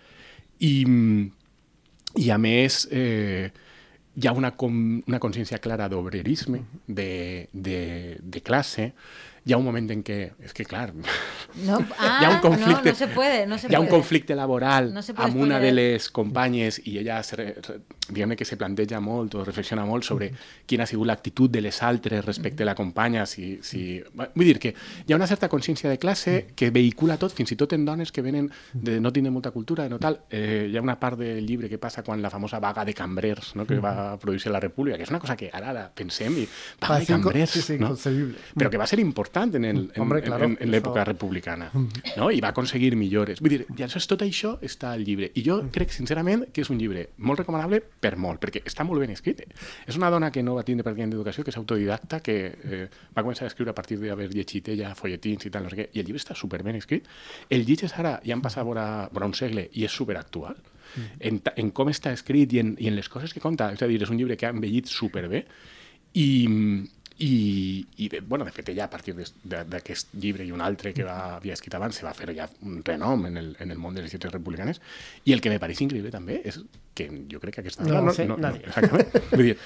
I, 0.59 0.85
i 2.21 2.29
a 2.29 2.37
més 2.37 2.87
eh, 2.91 3.49
hi 4.15 4.27
ha 4.27 4.31
una, 4.37 4.51
com, 4.55 5.01
una 5.07 5.19
consciència 5.19 5.57
clara 5.57 5.89
d'obrerisme, 5.89 6.61
de, 6.85 7.49
de, 7.51 8.17
de 8.21 8.41
classe, 8.45 8.91
ha 9.51 9.57
un 9.57 9.65
moment 9.65 9.89
en 9.91 10.01
que 10.53 10.63
clar, 10.63 10.93
No, 11.67 11.77
ah, 11.99 12.19
hi 12.21 12.25
ha 12.25 12.29
un 12.31 12.39
conflicte, 12.39 12.85
no, 12.85 12.91
no 12.91 12.95
se 12.95 13.07
puede, 13.09 13.45
no 13.45 13.57
se 13.57 13.67
hi 13.69 13.75
ha 13.75 13.79
un 13.81 13.87
conflicte 13.91 14.35
laboral 14.35 14.93
No 14.93 15.01
se 15.03 15.11
amb 15.17 15.35
una 15.35 15.59
de 15.59 15.71
les 15.73 16.09
companyes 16.09 16.79
i 16.85 16.97
ella 16.97 17.21
se, 17.23 17.35
re- 17.35 17.55
re- 18.07 18.13
diguem 18.13 18.35
que 18.35 18.45
se 18.45 18.57
planteja 18.57 18.99
molt 18.99 19.35
o 19.35 19.43
reflexiona 19.45 19.85
molt 19.85 20.03
sobre 20.03 20.31
quina 20.65 20.83
ha 20.83 20.87
sigut 20.87 21.07
l'actitud 21.07 21.49
de 21.49 21.61
les 21.61 21.81
altres 21.83 22.23
respecte 22.25 22.63
a 22.63 22.65
la 22.65 22.75
companya 22.75 23.25
si, 23.25 23.59
si... 23.61 24.01
vull 24.35 24.45
dir 24.45 24.59
que 24.59 24.73
hi 25.07 25.13
ha 25.13 25.15
una 25.15 25.27
certa 25.27 25.49
consciència 25.49 25.89
de 25.89 25.97
classe 25.97 26.47
que 26.55 26.69
vehicula 26.71 27.17
tot, 27.17 27.33
fins 27.33 27.51
i 27.51 27.55
tot 27.55 27.73
en 27.73 27.85
dones 27.85 28.11
que 28.11 28.21
venen 28.21 28.49
de 28.73 28.99
no 28.99 29.11
tindre 29.13 29.31
molta 29.31 29.51
cultura, 29.51 29.83
de 29.83 29.89
no 29.89 29.99
tal. 29.99 30.19
Eh, 30.29 30.67
hi 30.71 30.77
ha 30.77 30.81
una 30.81 30.99
part 30.99 31.17
del 31.19 31.45
llibre 31.45 31.69
que 31.69 31.77
passa 31.77 32.03
quan 32.03 32.21
la 32.21 32.29
famosa 32.29 32.59
vaga 32.59 32.83
de 32.85 32.93
cambrers 32.93 33.55
no? 33.55 33.65
que 33.65 33.79
va 33.79 34.17
produir 34.19 34.41
la 34.51 34.59
República 34.59 34.97
que 34.97 35.03
és 35.03 35.09
una 35.09 35.19
cosa 35.19 35.35
que 35.37 35.49
ara 35.53 35.73
la 35.73 35.87
pensem 35.93 36.35
i 36.43 36.47
vaga 36.81 36.99
de 36.99 37.05
cambrers 37.07 37.51
sí, 37.51 37.61
sí, 37.61 37.77
no? 37.79 37.95
però 38.57 38.69
que 38.69 38.77
va 38.77 38.87
ser 38.87 38.99
important 38.99 39.55
en, 39.55 39.65
el, 39.65 39.91
en, 39.93 40.01
Hombre, 40.01 40.19
en- 40.19 40.25
claro, 40.25 40.45
en, 40.45 40.57
en 40.59 40.71
l'època 40.71 41.03
republicana 41.05 41.71
no? 42.17 42.29
i 42.31 42.41
va 42.41 42.49
aconseguir 42.49 42.95
millores. 42.95 43.39
Vull 43.41 43.49
dir, 43.57 43.65
i 43.77 43.81
aleshores 43.83 44.07
tot 44.07 44.21
això 44.25 44.57
està 44.61 44.91
al 44.93 45.03
llibre. 45.05 45.31
I 45.35 45.43
jo 45.45 45.61
crec 45.71 45.91
sincerament 45.93 46.47
que 46.53 46.61
és 46.61 46.69
un 46.69 46.77
llibre 46.79 47.09
molt 47.17 47.39
recomanable 47.43 47.81
per 48.03 48.15
molt, 48.19 48.41
perquè 48.43 48.63
està 48.67 48.85
molt 48.87 49.03
ben 49.03 49.13
escrit 49.13 49.43
és 49.43 49.97
una 49.97 50.11
dona 50.13 50.29
que 50.31 50.43
no 50.43 50.57
va 50.57 50.65
tindre 50.67 50.85
pràcticament 50.85 51.15
d'educació 51.15 51.45
que 51.45 51.53
és 51.53 51.59
autodidacta, 51.59 52.19
que 52.25 52.35
eh, 52.51 52.83
va 53.15 53.23
començar 53.23 53.47
a 53.47 53.51
escriure 53.51 53.71
a 53.71 53.77
partir 53.77 53.97
d'haver 54.01 54.29
llegit 54.33 54.69
ella 54.75 54.93
folletins 54.99 55.47
i 55.47 55.53
tal, 55.53 55.65
no 55.65 55.71
sé 55.71 55.79
què, 55.79 55.87
i 55.93 56.03
el 56.03 56.09
llibre 56.09 56.21
està 56.21 56.35
super 56.35 56.61
ben 56.65 56.77
escrit. 56.79 57.07
El 57.49 57.65
llitges 57.67 57.95
ara, 57.99 58.17
ja 58.25 58.35
han 58.35 58.43
passat 58.43 58.67
vora, 58.67 58.85
vora 59.13 59.29
un 59.31 59.35
segle 59.37 59.69
i 59.73 59.87
és 59.87 59.95
super 59.95 60.19
actual 60.19 60.59
en, 61.19 61.39
en 61.55 61.71
com 61.75 61.89
està 61.91 62.13
escrit 62.13 62.53
i 62.53 62.61
en, 62.61 62.73
i 62.79 62.89
en 62.89 62.97
les 62.97 63.09
coses 63.09 63.33
que 63.33 63.41
conta, 63.43 63.71
és 63.73 63.81
a 63.81 63.89
dir, 63.89 64.01
és 64.01 64.11
un 64.11 64.19
llibre 64.19 64.37
que 64.37 64.47
ha 64.47 64.53
envellit 64.53 64.91
superbé. 64.91 65.43
I, 66.19 66.27
i, 67.19 67.85
i 67.97 68.07
de, 68.09 68.21
bueno, 68.21 68.45
de 68.45 68.51
fet 68.51 68.69
ella 68.73 68.85
a 68.85 68.89
partir 68.89 69.13
d'aquest 69.15 70.13
llibre 70.17 70.45
i 70.45 70.51
un 70.51 70.61
altre 70.65 70.93
que 70.93 71.03
va, 71.05 71.35
havia 71.35 71.53
escrit 71.53 71.75
abans 71.77 71.95
se 71.95 72.05
va 72.05 72.13
fer 72.17 72.33
ja 72.35 72.47
un 72.65 72.81
renom 72.83 73.27
en 73.29 73.37
el, 73.37 73.55
en 73.59 73.71
el 73.71 73.77
món 73.77 73.93
de 73.93 74.01
les 74.01 74.11
lletres 74.13 74.33
republicanes 74.33 74.81
i 75.25 75.33
el 75.33 75.41
que 75.41 75.51
me 75.53 75.59
pareix 75.61 75.81
increïble 75.85 76.11
també 76.11 76.41
és 76.43 76.57
que 76.93 77.07
jo 77.29 77.39
crec 77.41 77.55
que 77.55 77.61
aquesta 77.61 77.83
No 77.83 77.89
dona 77.89 78.01
lo 78.01 78.11
hace 78.11 78.25
nadie. 78.27 78.63
exactament, 78.65 79.29
vull 79.31 79.45
dir, 79.51 79.57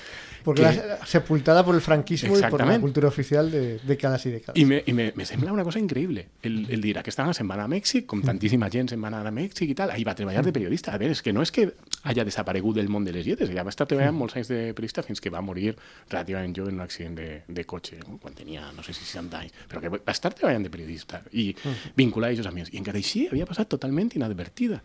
Porque 0.48 0.62
que- 0.64 0.88
la- 0.88 1.06
sepultada 1.06 1.66
por 1.66 1.76
el 1.76 1.82
franquismo 1.82 2.30
y 2.38 2.42
por 2.50 2.60
la 2.62 2.80
cultura 2.80 3.08
oficial 3.10 3.52
de 3.52 3.80
décadas 3.84 4.26
y 4.26 4.32
décadas. 4.32 4.56
I 4.58 4.64
me, 4.64 4.82
i 4.86 4.94
me, 4.94 5.12
me 5.14 5.26
sembla 5.26 5.52
una 5.52 5.66
cosa 5.66 5.78
increïble 5.80 6.24
el, 6.42 6.66
el 6.72 6.80
dir, 6.80 6.98
aquesta 6.98 7.24
dona 7.26 7.34
se'n 7.36 7.50
va 7.52 7.58
anar 7.58 7.66
a 7.68 7.72
Mèxic, 7.74 8.06
com 8.08 8.22
tantíssima 8.24 8.70
gent 8.72 8.94
anar 8.96 9.26
a 9.28 9.32
Mèxic 9.36 9.74
i 9.74 9.76
tal, 9.76 9.92
ahí 9.92 10.06
va 10.08 10.16
treballar 10.16 10.46
de 10.46 10.54
periodista. 10.56 10.94
A 10.96 10.98
veure, 11.02 11.12
és 11.12 11.22
que 11.22 11.34
no 11.36 11.44
és 11.44 11.52
que 11.52 11.68
haya 12.08 12.24
desaparegut 12.24 12.78
del 12.80 12.88
món 12.88 13.04
de 13.04 13.12
les 13.12 13.26
lletres, 13.28 13.50
ella 13.50 13.64
va 13.68 13.74
estar 13.76 13.86
treballant 13.92 14.16
molts 14.16 14.38
anys 14.40 14.48
de 14.48 14.62
periodista 14.74 15.04
fins 15.04 15.20
que 15.20 15.30
va 15.30 15.42
morir 15.44 15.76
relativament 16.10 16.56
jove 16.56 16.70
en 16.72 16.80
un 16.80 16.86
accident 16.88 17.18
de, 17.20 17.42
de 17.48 17.66
cotxe, 17.68 18.00
quan 18.22 18.34
tenia, 18.34 18.72
no 18.72 18.84
sé 18.88 18.94
si 18.94 19.04
60 19.04 19.40
anys, 19.44 19.52
però 19.68 19.82
que 19.84 19.90
va 19.90 20.14
estar 20.16 20.32
treballant 20.34 20.64
de 20.64 20.72
periodista 20.72 21.22
i 21.34 21.50
vincular 21.98 22.30
a 22.30 22.32
aquests 22.32 22.48
amics. 22.48 22.72
I 22.72 22.80
encara 22.80 22.98
així 23.04 23.28
havia 23.28 23.46
passat 23.46 23.68
totalment 23.68 24.16
inadvertida. 24.16 24.80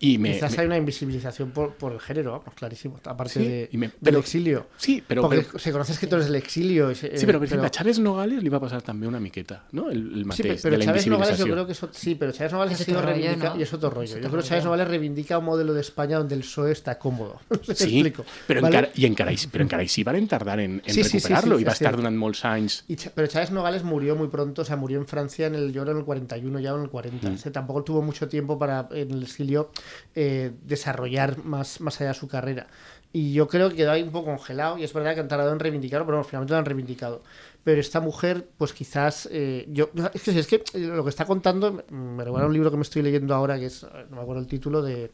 Y 0.00 0.16
me, 0.18 0.32
Quizás 0.34 0.52
me- 0.52 0.60
hay 0.60 0.66
una 0.66 0.76
invisibilización 0.76 1.50
por, 1.50 1.74
por 1.74 1.92
el 1.92 1.98
género, 2.00 2.30
vamos, 2.32 2.54
clarísimo, 2.54 3.00
aparte 3.04 3.32
Sí, 3.34 3.48
de, 3.48 3.68
y 3.72 3.76
me- 3.78 3.86
del 3.88 3.96
pero- 4.00 4.18
exilio. 4.20 4.66
Sí, 4.76 5.02
pero, 5.06 5.22
Porque 5.22 5.42
pero- 5.42 5.58
se 5.58 5.72
conoce 5.72 5.92
escritores 5.92 6.26
del 6.26 6.36
exilio. 6.36 6.90
y 6.92 6.94
sí, 6.94 7.06
eh, 7.06 7.16
pero, 7.26 7.40
per 7.40 7.46
exemple, 7.46 7.66
a 7.66 7.70
Chávez 7.70 7.98
Nogales 7.98 8.42
li 8.42 8.48
va 8.48 8.60
passar 8.60 8.80
també 8.82 9.08
una 9.08 9.18
miqueta, 9.18 9.64
no? 9.72 9.90
El, 9.90 9.98
el 9.98 10.18
Sí, 10.20 10.24
mateix, 10.24 10.62
pero 10.62 10.72
de 10.72 10.78
la 10.78 10.84
Chávez 10.84 11.06
Nogales 11.08 11.38
yo 11.38 11.44
creo 11.46 11.66
que 11.66 11.72
eso, 11.72 11.88
sí, 11.92 12.14
pero 12.14 12.30
Chávez 12.30 12.52
Nogales 12.52 12.74
Es 12.74 12.80
ha 12.82 12.84
sido 12.84 13.02
reivindicado 13.02 13.54
¿no? 13.54 13.60
y 13.60 13.62
es 13.64 13.72
otro 13.74 13.90
rollo. 13.90 14.16
Es 14.16 14.22
yo 14.22 14.28
creo 14.30 14.42
que 14.42 14.48
Chávez. 14.48 14.64
Nogales 14.64 14.88
reivindica 14.88 15.38
un 15.38 15.44
modelo 15.44 15.74
de 15.74 15.80
España 15.80 16.18
donde 16.18 16.34
el 16.36 16.42
PSOE 16.42 16.70
está 16.72 16.96
cómodo. 16.98 17.40
¿Me 17.66 17.74
Sí, 17.74 18.00
explico? 18.00 18.24
però, 18.46 18.60
¿Vale? 18.62 18.76
encara, 18.78 18.90
i 18.94 19.04
encara, 19.06 19.30
així- 19.32 19.50
però 19.50 19.62
encara 19.64 19.82
així 19.82 20.04
varen 20.04 20.28
tardar 20.28 20.60
en, 20.60 20.80
en 20.84 20.94
Sí, 20.94 21.02
sí, 21.02 21.10
sí, 21.10 21.16
recuperar-lo 21.18 21.56
sí, 21.56 21.62
i 21.62 21.64
va 21.64 21.72
és 21.72 21.74
estar 21.74 21.88
cierto. 21.90 21.96
durant 22.02 22.16
molts 22.16 22.44
anys 22.44 22.84
Y 22.86 22.96
pero 23.14 23.26
Chávez 23.26 23.50
Nogales 23.50 23.82
murió 23.82 24.14
muy 24.14 24.28
pronto, 24.28 24.62
o 24.62 24.64
sea, 24.64 24.76
murió 24.76 24.98
en 24.98 25.06
Francia 25.08 25.46
en 25.48 25.56
el, 25.56 25.72
yo 25.72 25.82
creo 25.82 25.92
en 25.94 25.98
el 25.98 26.04
41, 26.04 26.60
ya 26.60 26.70
en 26.70 26.82
el 26.82 26.88
40. 26.88 27.30
Mm. 27.30 27.36
Tampoco 27.52 27.82
tuvo 27.82 28.02
mucho 28.02 28.28
tiempo 28.28 28.58
para 28.58 28.88
en 28.92 29.10
el 29.10 29.22
exilio 29.24 29.70
eh, 30.14 30.52
desarrollar 30.64 31.38
más, 31.44 31.80
más 31.80 32.00
allá 32.00 32.14
su 32.14 32.28
carrera. 32.28 32.66
Y 33.12 33.32
yo 33.32 33.48
creo 33.48 33.70
que 33.70 33.76
quedó 33.76 33.92
ahí 33.92 34.02
un 34.02 34.10
poco 34.12 34.26
congelado, 34.26 34.76
y 34.78 34.84
es 34.84 34.92
verdad 34.92 35.14
que 35.14 35.20
han 35.20 35.28
tardado 35.28 35.50
en 35.52 35.58
reivindicarlo, 35.60 36.04
pero 36.04 36.18
bueno, 36.18 36.28
finalmente 36.28 36.52
lo 36.52 36.58
han 36.58 36.64
reivindicado. 36.66 37.22
Pero 37.64 37.80
esta 37.80 38.00
mujer, 38.00 38.46
pues 38.58 38.72
quizás. 38.74 39.28
eh, 39.32 39.66
yo 39.70 39.90
Es 40.14 40.22
que, 40.22 40.38
es 40.38 40.46
que 40.46 40.62
lo 40.78 41.04
que 41.04 41.10
está 41.10 41.24
contando 41.24 41.82
me- 41.90 42.24
recuerda 42.24 42.46
un 42.46 42.52
libro 42.52 42.70
que 42.70 42.76
me 42.76 42.82
estoy 42.82 43.02
leyendo 43.02 43.34
ahora, 43.34 43.58
que 43.58 43.66
es. 43.66 43.82
No 44.10 44.16
me 44.16 44.22
acuerdo 44.22 44.42
el 44.42 44.46
título, 44.46 44.82
de 44.82 45.10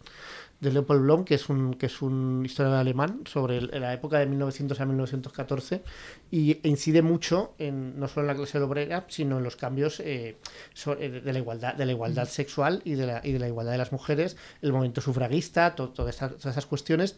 de 0.60 0.72
Leopold 0.72 1.02
Blom, 1.02 1.24
que 1.24 1.34
es 1.34 1.48
un, 1.50 1.74
que 1.74 1.86
es 1.86 2.00
un 2.00 2.42
historiador 2.44 2.78
alemán 2.78 3.20
sobre 3.26 3.58
el- 3.58 3.70
la 3.80 3.92
época 3.92 4.18
de 4.18 4.26
1900 4.26 4.80
a 4.80 4.86
1914 4.86 5.82
y 6.30 6.58
incide 6.66 7.02
mucho 7.02 7.54
en, 7.58 7.98
no 8.00 8.08
solo 8.08 8.22
en 8.22 8.26
la 8.28 8.34
clase 8.34 8.58
obrera, 8.58 9.04
sino 9.08 9.38
en 9.38 9.44
los 9.44 9.56
cambios 9.56 10.00
eh, 10.00 10.36
so- 10.72 10.96
eh, 10.98 11.10
de 11.20 11.32
la 11.32 11.38
igualdad, 11.38 11.74
de 11.74 11.84
la 11.86 11.92
igualdad 11.92 12.26
sexual 12.28 12.80
y 12.84 12.92
de 12.94 13.06
la, 13.06 13.20
y 13.22 13.32
de 13.32 13.38
la 13.38 13.48
igualdad 13.48 13.72
de 13.72 13.78
las 13.78 13.92
mujeres, 13.92 14.36
el 14.62 14.72
movimiento 14.72 15.00
sufragista, 15.00 15.74
to- 15.74 15.90
todas 15.90 16.14
estas, 16.14 16.30
todas 16.36 16.54
esas 16.54 16.66
cuestiones. 16.66 17.16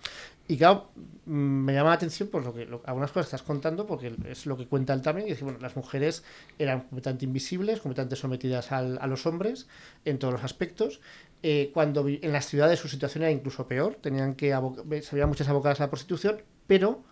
Y 0.49 0.57
claro, 0.59 0.91
mm, 1.27 1.31
me 1.33 1.73
llama 1.73 1.91
la 1.91 1.97
atención 1.97 2.29
pues, 2.31 2.45
lo 2.45 2.53
que, 2.55 2.67
lo- 2.67 2.83
algunas 2.87 3.11
cosas 3.13 3.27
estás 3.27 3.43
contando, 3.43 3.87
porque 3.87 4.15
es 4.29 4.47
lo 4.47 4.57
que 4.57 4.67
cuenta 4.67 4.93
él 4.93 5.03
también, 5.03 5.29
y 5.29 5.31
dice, 5.31 5.45
bueno, 5.45 5.59
las 5.61 5.77
mujeres 5.77 6.25
eran 6.59 6.81
completamente 6.83 7.25
invisibles, 7.27 7.81
completamente 7.81 8.17
sometidas 8.17 8.73
al- 8.73 8.99
a 9.01 9.07
los 9.07 9.25
hombres 9.27 9.67
en 10.05 10.19
todos 10.19 10.33
los 10.35 10.45
aspectos, 10.45 11.01
eh, 11.43 11.71
cuando 11.75 12.07
en 12.09 12.33
las 12.33 12.47
ciudades 12.47 12.81
su 12.81 12.89
situación 12.89 13.23
era 13.27 13.33
incluso 13.37 13.67
peor, 13.69 13.97
tenían 14.01 14.35
que 14.35 14.55
abo- 14.55 14.77
se 15.03 15.11
había 15.15 15.27
muchas 15.27 15.49
abocadas 15.49 15.81
a 15.81 15.85
la 15.85 15.91
prostitución, 15.91 16.43
pero 16.67 17.05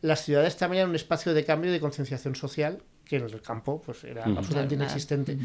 las 0.00 0.24
ciudades 0.24 0.56
también 0.56 0.80
eran 0.80 0.90
un 0.90 0.96
espacio 0.96 1.32
de 1.34 1.44
cambio 1.44 1.70
y 1.70 1.72
de 1.74 1.80
concienciación 1.80 2.34
social 2.34 2.82
que 3.12 3.18
en 3.18 3.24
el 3.24 3.42
campo 3.42 3.82
pues 3.84 4.04
era 4.04 4.22
Ujú. 4.26 4.38
absolutamente 4.38 4.74
inexistente. 4.74 5.36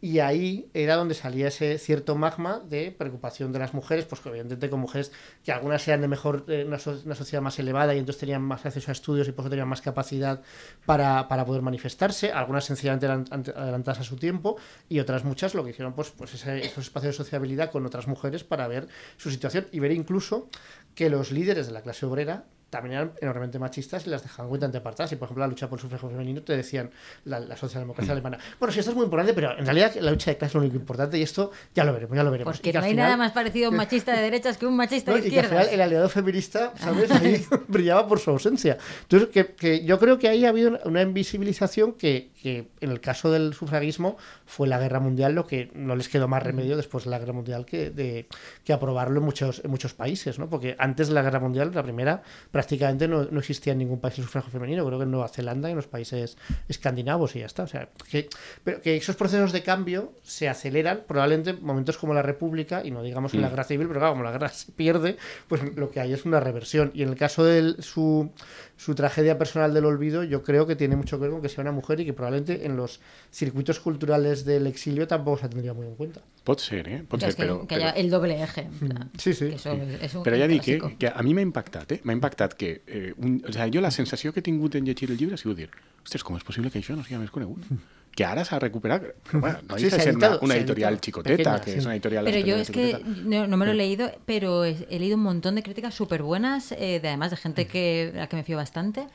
Y 0.00 0.20
ahí 0.20 0.68
era 0.74 0.94
donde 0.94 1.14
salía 1.14 1.48
ese 1.48 1.76
cierto 1.78 2.14
magma 2.14 2.60
de 2.60 2.92
preocupación 2.92 3.50
de 3.52 3.58
las 3.58 3.74
mujeres, 3.74 4.04
pues 4.04 4.20
que 4.20 4.28
evidentemente 4.28 4.70
con 4.70 4.78
mujeres 4.78 5.10
que 5.42 5.50
algunas 5.50 5.86
eran 5.88 6.02
de 6.02 6.06
mejor, 6.08 6.44
eh, 6.46 6.62
una, 6.64 6.78
so- 6.78 7.00
una 7.04 7.16
sociedad 7.16 7.42
más 7.42 7.58
elevada 7.58 7.94
y 7.94 7.98
entonces 7.98 8.20
tenían 8.20 8.42
más 8.42 8.64
acceso 8.64 8.90
a 8.90 8.92
estudios 8.92 9.26
y 9.26 9.32
por 9.32 9.42
eso 9.44 9.50
tenían 9.50 9.66
más 9.66 9.80
capacidad 9.80 10.40
para, 10.84 11.26
para 11.26 11.44
poder 11.44 11.62
manifestarse, 11.62 12.30
algunas 12.30 12.64
sencillamente 12.64 13.06
eran 13.06 13.24
adelantadas 13.32 14.00
a 14.00 14.04
su 14.04 14.14
tiempo 14.16 14.56
y 14.88 15.00
otras 15.00 15.24
muchas 15.24 15.54
lo 15.54 15.64
que 15.64 15.70
hicieron 15.70 15.94
pues, 15.94 16.10
pues 16.10 16.34
ese- 16.34 16.64
esos 16.64 16.84
espacios 16.84 17.14
de 17.18 17.24
sociabilidad 17.24 17.72
con 17.72 17.84
otras 17.86 18.06
mujeres 18.06 18.44
para 18.44 18.68
ver 18.68 18.86
su 19.16 19.32
situación 19.32 19.66
y 19.72 19.80
ver 19.80 19.90
incluso 19.90 20.48
que 20.94 21.10
los 21.10 21.32
líderes 21.32 21.66
de 21.66 21.72
la 21.72 21.82
clase 21.82 22.06
obrera 22.06 22.44
también 22.70 22.94
eran 22.94 23.12
enormemente 23.20 23.58
machistas 23.58 24.06
y 24.06 24.10
las 24.10 24.22
dejaban 24.22 24.48
completamente 24.48 24.78
apartadas. 24.78 25.12
Y 25.12 25.16
por 25.16 25.26
ejemplo, 25.26 25.42
la 25.44 25.48
lucha 25.48 25.68
por 25.68 25.78
el 25.78 25.82
sufragio 25.82 26.08
femenino 26.10 26.42
te 26.42 26.56
decían 26.56 26.90
la, 27.24 27.38
la 27.40 27.56
socialdemocracia 27.56 28.12
Mm. 28.12 28.16
alemana. 28.16 28.38
Bueno, 28.58 28.72
sí, 28.72 28.80
esto 28.80 28.90
es 28.90 28.96
muy 28.96 29.04
importante, 29.04 29.34
pero 29.34 29.56
en 29.58 29.64
realidad 29.64 29.94
la 30.00 30.10
lucha 30.10 30.30
de 30.32 30.36
clase 30.36 30.50
es 30.50 30.54
lo 30.54 30.60
único 30.60 30.76
importante 30.76 31.16
y 31.18 31.22
esto 31.22 31.52
ya 31.74 31.84
lo 31.84 31.92
veremos, 31.92 32.16
ya 32.16 32.24
lo 32.24 32.30
veremos. 32.30 32.54
Porque 32.56 32.70
Y 32.70 32.72
que 32.72 32.78
no 32.78 32.84
hay 32.84 32.90
final- 32.90 33.04
nada 33.06 33.16
más 33.16 33.32
parecido 33.32 33.68
a 33.68 33.70
un 33.70 33.76
machista 33.76 34.12
de 34.16 34.22
derechas 34.22 34.56
que 34.58 34.66
un 34.66 34.76
machista 34.76 35.12
no, 35.12 35.16
de 35.18 35.26
y 35.26 35.30
que 35.30 35.38
al 35.38 35.44
izquierdas. 35.44 35.66
final 35.68 35.74
el 35.74 35.80
aliado 35.80 36.08
feminista, 36.08 36.72
¿sabes? 36.76 37.10
Ahí 37.12 37.44
brillaba 37.68 38.06
por 38.08 38.18
su 38.18 38.30
ausencia. 38.30 38.78
Entonces, 39.02 39.28
que, 39.30 39.54
que 39.54 39.84
yo 39.84 39.98
creo 39.98 40.18
que 40.18 40.28
ahí 40.28 40.44
ha 40.44 40.48
habido 40.48 40.70
una- 40.70 40.80
una 40.84 41.02
invisibilización 41.02 41.92
que, 41.92 42.30
que 42.42 42.68
en 42.80 42.90
el 42.90 43.00
caso 43.00 43.30
del 43.30 43.54
sufragismo 43.54 44.16
fue 44.44 44.68
la 44.68 44.78
guerra 44.78 45.00
mundial 45.00 45.34
lo 45.34 45.46
que 45.46 45.70
no 45.74 45.96
les 45.96 46.08
quedó 46.08 46.28
más 46.28 46.42
remedio 46.42 46.76
después 46.76 47.04
de 47.04 47.10
la 47.10 47.18
guerra 47.18 47.32
mundial 47.32 47.64
que, 47.66 47.90
de, 47.90 48.26
que 48.64 48.72
aprobarlo 48.72 49.18
en 49.20 49.24
muchos, 49.24 49.60
en 49.64 49.70
muchos 49.70 49.94
países, 49.94 50.38
¿no? 50.38 50.48
Porque 50.48 50.76
antes 50.78 51.08
de 51.08 51.14
la 51.14 51.22
guerra 51.22 51.40
mundial, 51.40 51.70
la 51.74 51.82
primera, 51.82 52.22
prácticamente 52.56 53.06
no, 53.06 53.24
no 53.34 53.38
existía 53.40 53.72
en 53.74 53.78
ningún 53.84 54.00
país 54.00 54.16
el 54.18 54.24
sufragio 54.24 54.50
femenino, 54.50 54.84
creo 54.86 54.98
que 54.98 55.04
en 55.04 55.10
Nueva 55.10 55.28
Zelanda 55.28 55.68
y 55.68 55.72
en 55.72 55.76
los 55.76 55.86
países 55.86 56.36
escandinavos 56.68 57.36
y 57.36 57.40
ya 57.40 57.46
está. 57.46 57.64
O 57.64 57.66
sea, 57.66 57.88
que, 58.10 58.28
pero 58.64 58.80
que 58.80 58.96
esos 58.96 59.14
procesos 59.16 59.52
de 59.52 59.62
cambio 59.62 60.12
se 60.22 60.48
aceleran 60.48 61.02
probablemente 61.06 61.50
en 61.50 61.62
momentos 61.64 61.98
como 61.98 62.14
la 62.14 62.22
República, 62.22 62.82
y 62.84 62.90
no 62.90 63.02
digamos 63.02 63.34
en 63.34 63.42
la 63.42 63.48
Mm. 63.48 63.50
guerra 63.50 63.64
civil, 63.64 63.86
pero 63.88 64.00
claro, 64.00 64.12
como 64.14 64.24
la 64.24 64.32
guerra 64.32 64.48
se 64.48 64.72
pierde, 64.72 65.16
pues 65.48 65.60
lo 65.76 65.90
que 65.90 66.00
hay 66.00 66.12
es 66.14 66.24
una 66.24 66.40
reversión. 66.40 66.90
Y 66.94 67.02
en 67.02 67.10
el 67.10 67.16
caso 67.16 67.44
de 67.44 67.74
su, 67.82 68.30
su 68.76 68.94
tragedia 68.94 69.36
personal 69.38 69.74
del 69.74 69.84
olvido, 69.84 70.24
yo 70.24 70.42
creo 70.42 70.66
que 70.66 70.76
tiene 70.76 70.96
mucho 70.96 71.16
que 71.18 71.22
ver 71.22 71.30
con 71.32 71.42
que 71.42 71.48
sea 71.50 71.62
una 71.62 71.72
mujer 71.72 72.00
y 72.00 72.04
que 72.06 72.12
probablemente 72.14 72.64
en 72.66 72.76
los 72.76 73.00
circuitos 73.30 73.80
culturales 73.80 74.44
del 74.44 74.66
exilio 74.66 75.06
tampoco 75.06 75.38
se 75.42 75.48
tendría 75.50 75.74
muy 75.74 75.86
en 75.86 75.94
cuenta. 75.94 76.20
Pot 76.44 76.60
ser, 76.60 76.88
eh? 76.88 77.02
Pot 77.08 77.20
Que, 77.20 77.26
ser, 77.26 77.28
es 77.30 77.36
que, 77.36 77.42
però, 77.42 77.60
que 77.66 77.74
però, 77.76 77.88
haya 77.88 77.90
el 78.00 78.08
doble 78.10 78.42
eje. 78.42 78.68
Sí, 79.18 79.34
sí. 79.34 79.48
que 79.50 79.54
eso 79.56 79.72
es- 79.72 80.02
es 80.02 80.14
un 80.14 80.22
però 80.22 80.36
ja 80.38 80.46
dic 80.46 80.62
que, 80.98 81.08
a 81.08 81.22
mi 81.22 81.34
m'ha 81.34 81.42
impactat, 81.42 81.90
eh? 81.92 82.00
M'ha 82.04 82.12
que... 82.54 82.82
Eh, 82.86 83.12
un, 83.16 83.42
o 83.46 83.52
sigui, 83.52 83.74
jo 83.74 83.82
la 83.82 83.90
sensació 83.90 84.32
que 84.32 84.40
he 84.40 84.46
tingut 84.46 84.74
en 84.76 84.86
llegir 84.86 85.10
el 85.10 85.18
llibre 85.18 85.34
ha 85.34 85.40
sigut 85.40 85.58
dir 85.58 85.70
ostres, 86.06 86.22
com 86.22 86.36
és 86.38 86.44
possible 86.46 86.70
que 86.70 86.78
això 86.78 86.94
no 86.96 87.04
sigui 87.04 87.22
més 87.24 87.34
conegut? 87.34 87.66
Que 88.16 88.24
ara 88.24 88.46
s'ha 88.48 88.56
recuperat... 88.56 89.02
Però, 89.28 89.42
bueno, 89.42 89.58
no 89.68 89.76
Sí, 89.76 89.90
deixa 89.90 89.98
se 89.98 90.04
de 90.06 90.08
ha 90.08 90.30
ser 90.30 90.40
una, 90.40 90.46
se 90.48 90.52
ha 90.54 90.56
editorial 90.62 90.94
chicoteta, 91.04 91.36
Pequeña, 91.36 91.60
que 91.60 91.72
sí. 91.72 91.78
es 91.80 91.84
una 91.84 91.94
editorial... 91.96 92.24
Pero 92.24 92.46
yo 92.46 92.56
es 92.56 92.70
que 92.70 92.98
no, 93.04 93.46
no 93.46 93.58
me 93.58 93.66
lo 93.66 93.72
he 93.72 93.74
leído, 93.74 94.10
pero 94.24 94.64
he 94.64 94.98
leído 94.98 95.18
un 95.18 95.22
montón 95.22 95.54
de 95.54 95.62
críticas 95.62 95.94
súper 95.94 96.22
buenas, 96.22 96.70
de 96.70 96.96
además 96.96 97.30
de 97.30 97.36
gente 97.36 97.66
que, 97.66 98.12
a 98.14 98.20
la 98.20 98.26
que 98.30 98.36
me 98.36 98.42
fío 98.42 98.56
bastante, 98.56 99.06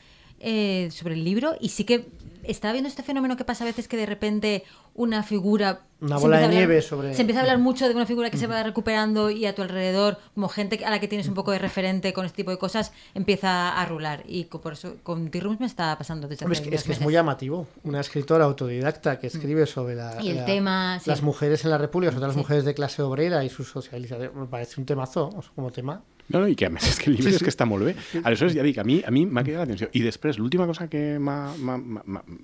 eh, 0.43 0.89
sobre 0.91 1.13
el 1.15 1.23
libro. 1.23 1.55
Y 1.59 1.69
sí 1.69 1.83
que 1.83 2.07
estaba 2.43 2.71
viendo 2.73 2.89
este 2.89 3.03
fenómeno 3.03 3.37
que 3.37 3.45
pasa 3.45 3.63
a 3.63 3.67
veces 3.67 3.87
que 3.87 3.97
de 3.97 4.05
repente 4.05 4.63
una 4.93 5.23
figura... 5.23 5.81
Una 6.01 6.17
se 6.17 6.21
bola 6.23 6.37
de 6.37 6.43
a 6.43 6.45
hablar- 6.47 6.57
nieve 6.57 6.81
sobre- 6.81 7.13
Se 7.13 7.21
empieza 7.21 7.39
a 7.41 7.43
hablar 7.43 7.59
mucho 7.59 7.87
de 7.87 7.93
una 7.93 8.07
figura 8.07 8.31
que 8.31 8.37
se 8.37 8.47
va 8.47 8.61
recuperando 8.63 9.29
y 9.29 9.45
a 9.45 9.53
tu 9.53 9.61
alrededor, 9.61 10.17
como 10.33 10.49
gente 10.49 10.83
a 10.83 10.89
la 10.89 10.99
que 10.99 11.07
tienes 11.07 11.27
un 11.27 11.35
poco 11.35 11.51
de 11.51 11.59
referente 11.59 12.11
con 12.11 12.25
este 12.25 12.37
tipo 12.37 12.49
de 12.49 12.57
cosas, 12.57 12.91
empieza 13.13 13.79
a 13.79 13.85
rular. 13.85 14.23
Y 14.27 14.45
por 14.45 14.73
eso 14.73 14.95
con 15.03 15.29
T-Rooms 15.29 15.59
me 15.59 15.67
está 15.67 15.95
pasando 15.99 16.27
desde 16.27 16.51
es 16.51 16.59
que, 16.61 16.73
es 16.75 16.83
que 16.83 16.93
es 16.93 17.01
muy 17.01 17.13
llamativo. 17.13 17.67
Una 17.83 17.99
escritora 18.01 18.45
autodidacta 18.45 19.19
que 19.19 19.27
escribe 19.27 19.67
sobre 19.67 19.93
la, 19.95 20.17
Y 20.23 20.31
el 20.31 20.37
la- 20.37 20.45
tema, 20.45 20.99
sí. 20.99 21.07
las 21.11 21.21
mujeres 21.21 21.63
en 21.63 21.69
la 21.69 21.77
República, 21.77 22.11
sobre 22.11 22.25
las 22.25 22.33
Sí. 22.33 22.39
mujeres 22.39 22.65
de 22.65 22.73
clase 22.73 23.03
obrera 23.03 23.43
y 23.45 23.49
su 23.49 23.63
socialización. 23.63 24.31
Me 24.37 24.47
parece 24.47 24.81
un 24.81 24.87
temazo, 24.87 25.29
como 25.55 25.69
tema. 25.71 26.01
No, 26.30 26.39
no, 26.39 26.47
i 26.47 26.55
que 26.55 26.65
a 26.67 26.69
més 26.69 26.86
és 26.88 26.99
que 26.99 27.09
el 27.09 27.17
llibre 27.17 27.34
és 27.36 27.43
que 27.43 27.49
està 27.51 27.65
molt 27.67 27.84
bé. 27.86 27.95
Aleshores, 28.24 28.53
ja 28.55 28.63
dic, 28.63 28.78
a 28.80 28.84
mi 28.88 29.01
a 29.05 29.11
mi 29.11 29.26
m'ha 29.26 29.43
cridat 29.43 29.65
l'atenció. 29.65 29.89
I 29.93 30.01
després, 30.05 30.38
l'última 30.39 30.65
cosa 30.67 30.88
que 30.88 31.17
m'ha... 31.19 31.53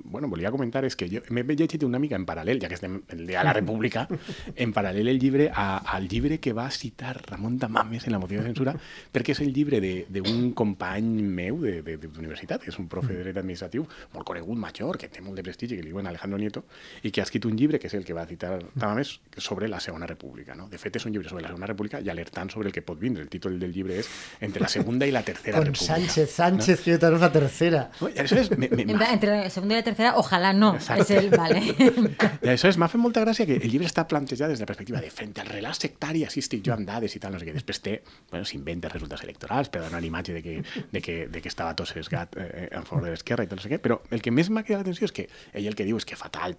Bueno, 0.03 0.28
volia 0.28 0.51
comentar 0.51 0.84
és 0.86 0.95
que 0.95 1.07
jo 1.09 1.21
m'he 1.30 1.43
llegit 1.55 1.84
una 1.84 1.99
mica 1.99 2.15
en 2.15 2.25
paral·lel, 2.25 2.59
ja 2.61 2.67
que 2.67 2.75
estem 2.75 3.01
el 3.13 3.25
dia 3.28 3.39
de 3.39 3.45
la 3.45 3.53
República, 3.53 4.07
en 4.55 4.73
paral·lel 4.73 5.07
el 5.11 5.19
llibre 5.19 5.49
a, 5.53 5.78
al 5.95 6.07
llibre 6.07 6.39
que 6.39 6.53
va 6.53 6.69
citar 6.71 7.15
Ramon 7.30 7.57
Tamames 7.59 8.05
en 8.07 8.13
la 8.13 8.19
moció 8.19 8.39
de 8.41 8.47
censura, 8.49 8.75
perquè 9.13 9.32
és 9.36 9.41
el 9.45 9.53
llibre 9.53 9.80
de- 9.82 10.05
d'un 10.09 10.51
company 10.57 11.07
meu 11.23 11.57
d'universitat, 11.61 12.61
que 12.63 12.71
és 12.71 12.80
un 12.80 12.88
profe 12.88 13.13
de 13.13 13.23
dret 13.23 13.38
administratiu, 13.38 13.86
molt 14.13 14.25
conegut, 14.28 14.57
major, 14.57 14.97
que 14.97 15.09
té 15.09 15.21
molt 15.21 15.36
de 15.38 15.43
prestigi, 15.43 15.75
que 15.78 15.84
li 15.84 15.91
diuen 15.93 16.07
Alejandro 16.07 16.38
Nieto, 16.39 16.65
i 17.03 17.11
que 17.11 17.21
ha 17.21 17.28
escrit 17.28 17.45
un 17.45 17.55
llibre, 17.57 17.80
que 17.80 17.88
és 17.88 17.93
el 17.97 18.05
que 18.05 18.13
va 18.17 18.25
citar 18.28 18.57
Tamames, 18.78 19.19
sobre 19.38 19.67
la 19.67 19.80
Segona 19.80 20.07
República. 20.07 20.55
No? 20.55 20.67
De 20.69 20.78
fet, 20.82 20.95
és 20.97 21.05
un 21.05 21.13
llibre 21.13 21.30
sobre 21.30 21.43
la 21.43 21.49
Segona 21.53 21.67
República 21.69 22.01
i 22.01 22.09
alertant 22.09 22.49
sobre 22.51 22.69
el 22.69 22.73
que 22.75 22.82
pot 22.82 22.99
vindre. 22.99 23.23
El 23.23 23.30
títol 23.30 23.59
del 23.59 23.73
llibre 23.78 23.99
és 24.01 24.09
Entre 24.41 24.61
la 24.61 24.67
Segunda 24.73 25.07
i 25.07 25.11
la 25.15 25.21
Tercera 25.23 25.57
Con 25.61 25.67
República. 25.69 25.93
Sánchez, 25.95 26.32
Sánchez, 26.36 26.82
que 26.84 26.97
tenemos 26.97 27.21
la 27.21 27.32
tercera. 27.32 27.84
No? 28.01 28.09
I 28.09 28.17
aleshores, 28.19 28.51
me, 28.57 28.67
me, 28.69 28.84
Entre 28.84 29.30
la 29.43 29.49
segunda 29.49 29.75
y 29.75 29.78
la 29.78 29.84
tercera, 29.84 30.13
ojalá 30.17 30.53
no. 30.53 30.73
Exacto. 30.75 31.03
Es 31.03 31.11
el, 31.11 31.30
vale. 31.30 31.61
I 32.43 32.47
aleshores 32.47 32.78
m'ha 32.82 32.89
fet 32.91 33.01
molta 33.01 33.23
gràcia 33.23 33.45
que 33.47 33.57
el 33.61 33.69
llibre 33.71 33.88
està 33.88 34.03
plantejat 34.09 34.49
des 34.51 34.59
de 34.59 34.65
la 34.65 34.69
perspectiva 34.69 34.99
de 35.01 35.09
frente 35.11 35.41
al 35.41 35.47
relat 35.51 35.78
sectari, 35.78 36.23
així 36.28 36.41
estic 36.43 36.63
jo 36.65 36.73
amb 36.75 36.88
dades 36.88 37.15
i 37.15 37.19
tal, 37.23 37.34
no 37.36 37.39
sé 37.41 37.47
què. 37.47 37.53
Després 37.55 37.82
té, 37.86 37.95
bueno, 38.32 38.45
s'inventa 38.47 38.89
resultats 38.91 39.23
electorals 39.25 39.69
per 39.73 39.82
donar 39.86 39.99
una 40.01 40.07
imatge 40.09 40.34
de 40.38 40.41
que, 40.43 40.57
de 40.91 41.01
que, 41.01 41.17
de 41.32 41.41
que 41.41 41.49
estava 41.51 41.75
tot 41.78 41.88
sesgat 41.91 42.36
eh, 42.38 42.67
en 42.71 42.84
favor 42.88 43.05
de 43.05 43.13
l'esquerra 43.13 43.45
i 43.45 43.51
tot 43.51 43.59
no 43.61 43.65
sé 43.65 43.71
què, 43.71 43.80
però 43.84 43.99
el 44.11 44.21
que 44.25 44.32
més 44.34 44.49
m'ha 44.49 44.63
cridat 44.65 44.82
l'atenció 44.86 45.05
és 45.09 45.15
que 45.15 45.28
ell 45.53 45.67
el 45.69 45.75
que 45.78 45.86
diu 45.88 45.97
és 46.01 46.05
que 46.07 46.17
fatal 46.19 46.55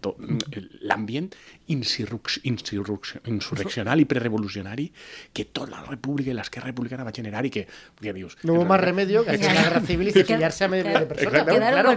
l'ambient 0.81 1.31
insurrec- 1.69 2.41
insurrec- 2.45 3.19
insurreccional 3.29 4.01
i 4.01 4.07
prerevolucionari 4.09 4.89
que 5.33 5.45
tota 5.47 5.71
la 5.77 5.83
república 5.87 6.31
i 6.31 6.37
l'esquerra 6.37 6.71
republicana 6.71 6.98
guerra 6.99 7.05
va 7.05 7.11
a 7.11 7.15
generar 7.15 7.47
y 7.47 7.51
que, 7.51 7.67
que 8.01 8.13
dius... 8.13 8.37
No 8.43 8.55
hubo 8.55 8.65
más 8.65 8.81
remedio 8.81 9.25
que 9.25 9.31
hacer 9.31 9.55
la 9.55 9.63
guerra 9.63 9.81
civil 9.81 10.09
y 10.09 10.13
cepillarse 10.19 10.65
a 10.65 10.69
medio 10.69 10.85
millón 10.85 11.01
de 11.01 11.07
personas. 11.07 11.45
Claro, 11.45 11.93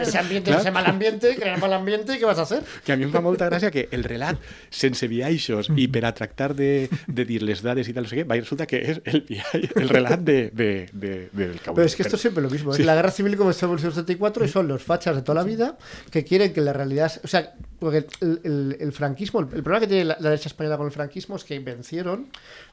ese 0.00 0.18
ambiente, 0.18 0.50
ese 0.50 0.70
mal 0.70 0.86
ambiente, 0.86 1.36
crear 1.36 1.58
mal 1.60 1.72
ambiente, 1.72 2.18
¿qué 2.18 2.24
vas 2.24 2.38
a 2.38 2.42
hacer? 2.42 2.62
que 2.84 2.92
a 2.92 2.96
mi 2.96 3.04
em 3.04 3.10
fa 3.12 3.20
molta 3.20 3.46
gràcia 3.48 3.70
que 3.70 3.88
el 3.92 4.04
relat, 4.04 4.38
sense 4.70 5.06
viaixos 5.10 5.68
i 5.76 5.86
per 5.92 6.04
a 6.06 6.12
tractar 6.14 6.54
de, 6.56 6.88
de 7.06 7.24
dir 7.28 7.42
les 7.42 7.62
dades 7.64 7.88
i 7.88 7.94
tal, 7.94 8.04
no 8.06 8.10
sé 8.10 8.16
què, 8.20 8.24
va, 8.28 8.36
i 8.38 8.42
resulta 8.44 8.66
que 8.66 8.78
és 8.92 9.00
el, 9.04 9.22
viaje, 9.28 9.62
el 9.74 9.88
relat 9.90 10.20
de, 10.26 10.50
de, 10.54 10.68
de, 10.92 11.12
del 11.32 11.58
cowboy. 11.60 11.76
Pero 11.82 11.86
es 11.86 11.96
que 11.96 12.02
esto 12.02 12.16
es 12.16 12.22
siempre 12.22 12.42
lo 12.42 12.50
mismo. 12.50 12.74
¿eh? 12.74 12.84
La 12.84 12.94
guerra 12.94 13.10
civil 13.10 13.36
comenzó 13.36 13.66
en 13.66 13.72
1974 13.72 14.44
y 14.44 14.48
son 14.48 14.68
los 14.68 14.82
fachas 14.82 15.16
de 15.16 15.22
toda 15.22 15.42
la 15.42 15.44
vida 15.44 15.76
que 16.10 16.24
quieren 16.24 16.52
que 16.52 16.60
la 16.60 16.72
realidad. 16.72 17.12
O 17.24 17.28
sea, 17.28 17.54
porque 17.78 18.06
el, 18.20 18.40
el- 18.44 18.76
el 18.80 18.92
franquismo, 18.92 19.40
el, 19.40 19.46
el 19.52 19.62
problema 19.62 19.80
que 19.80 19.86
tiene 19.86 20.04
la, 20.04 20.16
la 20.20 20.30
derecha 20.30 20.48
española 20.48 20.76
con 20.76 20.86
el 20.86 20.92
franquismo 20.92 21.36
es 21.36 21.44
que 21.44 21.58
vencieron, 21.58 22.28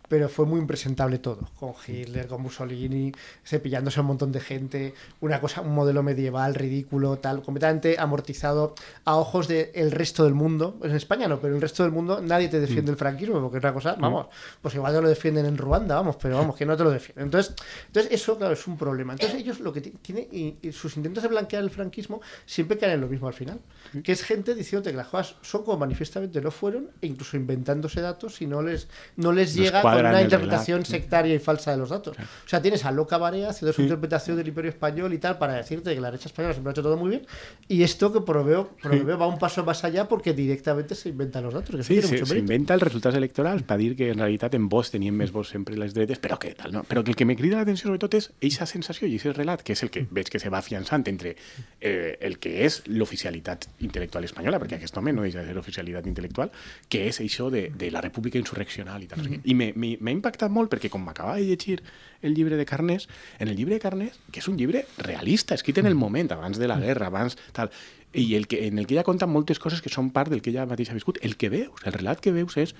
pero 0.07 0.29
fue 0.29 0.45
muy 0.45 0.59
impresentable 0.59 1.17
todo. 1.19 1.39
Con 1.59 1.73
Hitler, 1.87 2.27
con 2.27 2.41
Mussolini, 2.41 3.11
cepillándose 3.45 3.99
a 3.99 4.01
un 4.01 4.07
montón 4.07 4.31
de 4.31 4.39
gente, 4.39 4.93
una 5.21 5.39
cosa, 5.39 5.61
un 5.61 5.73
modelo 5.73 6.03
medieval 6.03 6.55
ridículo, 6.55 7.17
tal, 7.17 7.41
completamente 7.41 7.95
amortizado 7.99 8.75
a 9.05 9.15
ojos 9.15 9.47
del 9.47 9.91
resto 9.91 10.23
del 10.25 10.33
mundo. 10.33 10.77
En 10.83 10.91
España 10.95 11.27
no, 11.27 11.37
pero 11.39 11.49
en 11.49 11.55
el 11.55 11.61
resto 11.61 11.83
del 11.83 11.91
mundo 11.91 12.21
nadie 12.21 12.47
te 12.49 12.59
defiende 12.59 12.91
el 12.91 12.97
franquismo, 12.97 13.41
porque 13.41 13.57
es 13.57 13.63
una 13.63 13.73
cosa, 13.73 13.95
vamos, 13.97 14.27
pues 14.61 14.75
igual 14.75 14.93
te 14.93 15.01
lo 15.01 15.09
defienden 15.09 15.45
en 15.45 15.57
Ruanda, 15.57 15.95
vamos, 15.95 16.17
pero 16.21 16.37
vamos, 16.37 16.55
que 16.55 16.65
no 16.65 16.77
te 16.77 16.83
lo 16.83 16.91
defienden. 16.91 17.25
Entonces, 17.25 17.55
entonces 17.87 18.11
eso, 18.11 18.37
claro, 18.37 18.53
es 18.53 18.67
un 18.67 18.77
problema. 18.77 19.13
Entonces 19.13 19.39
ellos 19.39 19.59
lo 19.61 19.73
que 19.73 19.81
ti- 19.81 19.91
tienen, 20.01 20.27
y, 20.31 20.57
y 20.61 20.71
sus 20.71 20.95
intentos 20.97 21.23
de 21.23 21.29
blanquear 21.29 21.63
el 21.63 21.69
franquismo 21.69 22.21
siempre 22.45 22.77
caen 22.77 22.93
en 22.93 23.01
lo 23.01 23.07
mismo 23.07 23.27
al 23.27 23.33
final, 23.33 23.59
que 24.03 24.11
es 24.11 24.23
gente 24.23 24.53
diciéndote 24.53 24.91
que 24.91 24.97
las 24.97 25.07
cosas 25.07 25.35
son 25.41 25.63
como 25.63 25.77
manifiestamente 25.77 26.39
no 26.41 26.51
fueron, 26.51 26.89
e 27.01 27.07
incluso 27.07 27.37
inventándose 27.37 28.01
datos 28.01 28.35
si 28.35 28.45
no 28.47 28.61
les, 28.61 28.87
no 29.15 29.31
les 29.31 29.53
llega 29.55 29.81
con 29.81 30.02
una 30.11 30.19
el 30.19 30.25
interpretación 30.25 30.77
relato. 30.79 30.91
sectaria 30.91 31.35
y 31.35 31.39
falsa 31.39 31.71
de 31.71 31.77
los 31.77 31.89
datos. 31.89 32.17
O 32.17 32.47
sea, 32.49 32.61
tienes 32.61 32.85
a 32.85 32.91
Loca 32.91 33.17
Barea 33.17 33.49
haciendo 33.49 33.73
su 33.73 33.81
interpretación 33.81 34.37
del 34.37 34.47
Imperio 34.47 34.69
Español 34.69 35.13
y 35.13 35.17
tal 35.17 35.37
para 35.37 35.53
decirte 35.53 35.93
que 35.93 36.01
la 36.01 36.09
derecha 36.11 36.27
española 36.29 36.53
siempre 36.53 36.71
ha 36.71 36.73
hecho 36.73 36.83
todo 36.83 36.97
muy 36.97 37.09
bien. 37.09 37.25
Y 37.67 37.83
esto 37.83 38.11
que 38.13 38.21
por 38.21 38.35
lo 38.37 38.43
veo, 38.43 38.67
por 38.81 38.91
lo 38.93 38.97
que 38.99 39.03
veo 39.05 39.17
va 39.17 39.27
un 39.27 39.39
paso 39.39 39.63
más 39.63 39.83
allá 39.83 40.07
porque 40.07 40.33
directamente 40.33 40.95
se 40.95 41.09
inventan 41.09 41.43
los 41.43 41.53
datos. 41.53 41.75
Que 41.75 41.83
Sí, 41.83 41.95
se- 41.95 42.01
mucho 42.01 42.11
mérito. 42.25 42.33
s'inventa 42.35 42.73
els 42.73 42.83
resultats 42.83 43.15
electorals 43.17 43.63
per 43.63 43.77
dir 43.77 43.95
que 43.95 44.09
en 44.11 44.17
realitat 44.19 44.53
en 44.55 44.67
Vox 44.69 44.91
tenien 44.91 45.15
més 45.15 45.31
vots 45.31 45.49
sempre 45.49 45.75
les 45.77 45.93
dretes, 45.93 46.19
però 46.21 46.37
que 46.39 46.53
tal, 46.55 46.71
no? 46.71 46.83
Però 46.83 47.03
que 47.03 47.11
el 47.11 47.15
que 47.15 47.25
me 47.25 47.35
crida 47.35 47.57
l'atenció 47.57 47.87
sobretot 47.87 48.13
és 48.15 48.31
eixa 48.41 48.65
sensació 48.65 49.07
i 49.07 49.15
aquest 49.17 49.37
relat, 49.37 49.61
que 49.63 49.73
és 49.73 49.83
el 49.83 49.89
que 49.89 50.05
veig 50.09 50.29
que 50.29 50.39
se 50.39 50.49
va 50.49 50.59
afiançant 50.59 51.07
entre 51.07 51.35
eh, 51.81 52.17
el 52.21 52.39
que 52.39 52.65
és 52.65 52.81
l'oficialitat 52.87 53.67
intel·lectual 53.81 54.23
espanyola, 54.25 54.59
perquè 54.59 54.77
aquest 54.79 54.95
home 54.97 55.13
no 55.13 55.21
deixa 55.23 55.41
de 55.41 55.47
ser 55.51 55.57
oficialitat 55.57 56.05
intel·lectual, 56.09 56.51
que 56.89 57.07
és 57.07 57.19
això 57.21 57.49
de, 57.51 57.69
de 57.75 57.91
la 57.91 58.01
república 58.01 58.37
insurreccional 58.39 59.03
i 59.03 59.07
tal. 59.07 59.23
Sé 59.23 59.29
què. 59.31 59.39
I 59.43 59.53
me- 59.55 59.73
m'ha 59.83 60.15
impactat 60.15 60.51
molt 60.53 60.71
perquè 60.71 60.91
com 60.93 61.03
m'acabava 61.05 61.41
de 61.41 61.49
llegir 61.51 61.81
el 62.23 62.33
llibre 62.37 62.57
de 62.57 62.65
Carnés, 62.65 63.09
en 63.39 63.51
el 63.51 63.57
llibre 63.57 63.75
de 63.75 63.83
Carnés, 63.83 64.19
que 64.31 64.39
és 64.39 64.47
un 64.47 64.57
llibre 64.57 64.85
realista, 64.97 65.55
escrit 65.55 65.81
en 65.81 65.89
el 65.89 65.95
moment, 65.99 66.31
abans 66.31 66.57
de 66.57 66.69
la 66.71 66.79
guerra, 66.79 67.11
abans 67.11 67.37
tal, 67.51 67.71
i 68.13 68.35
el 68.37 68.47
que, 68.47 68.67
en 68.67 68.79
el 68.79 68.87
que 68.87 68.95
ella 68.95 69.03
conta 69.03 69.27
moltes 69.27 69.59
coses 69.59 69.81
que 69.81 69.91
són 69.91 70.11
part 70.13 70.31
del 70.31 70.41
que 70.41 70.53
ella 70.53 70.67
mateixa 70.69 70.93
ha 70.93 70.99
viscut. 70.99 71.19
El 71.25 71.35
que 71.35 71.49
veus, 71.49 71.83
el 71.83 71.95
relat 71.97 72.21
que 72.21 72.31
veus 72.31 72.55
és 72.61 72.75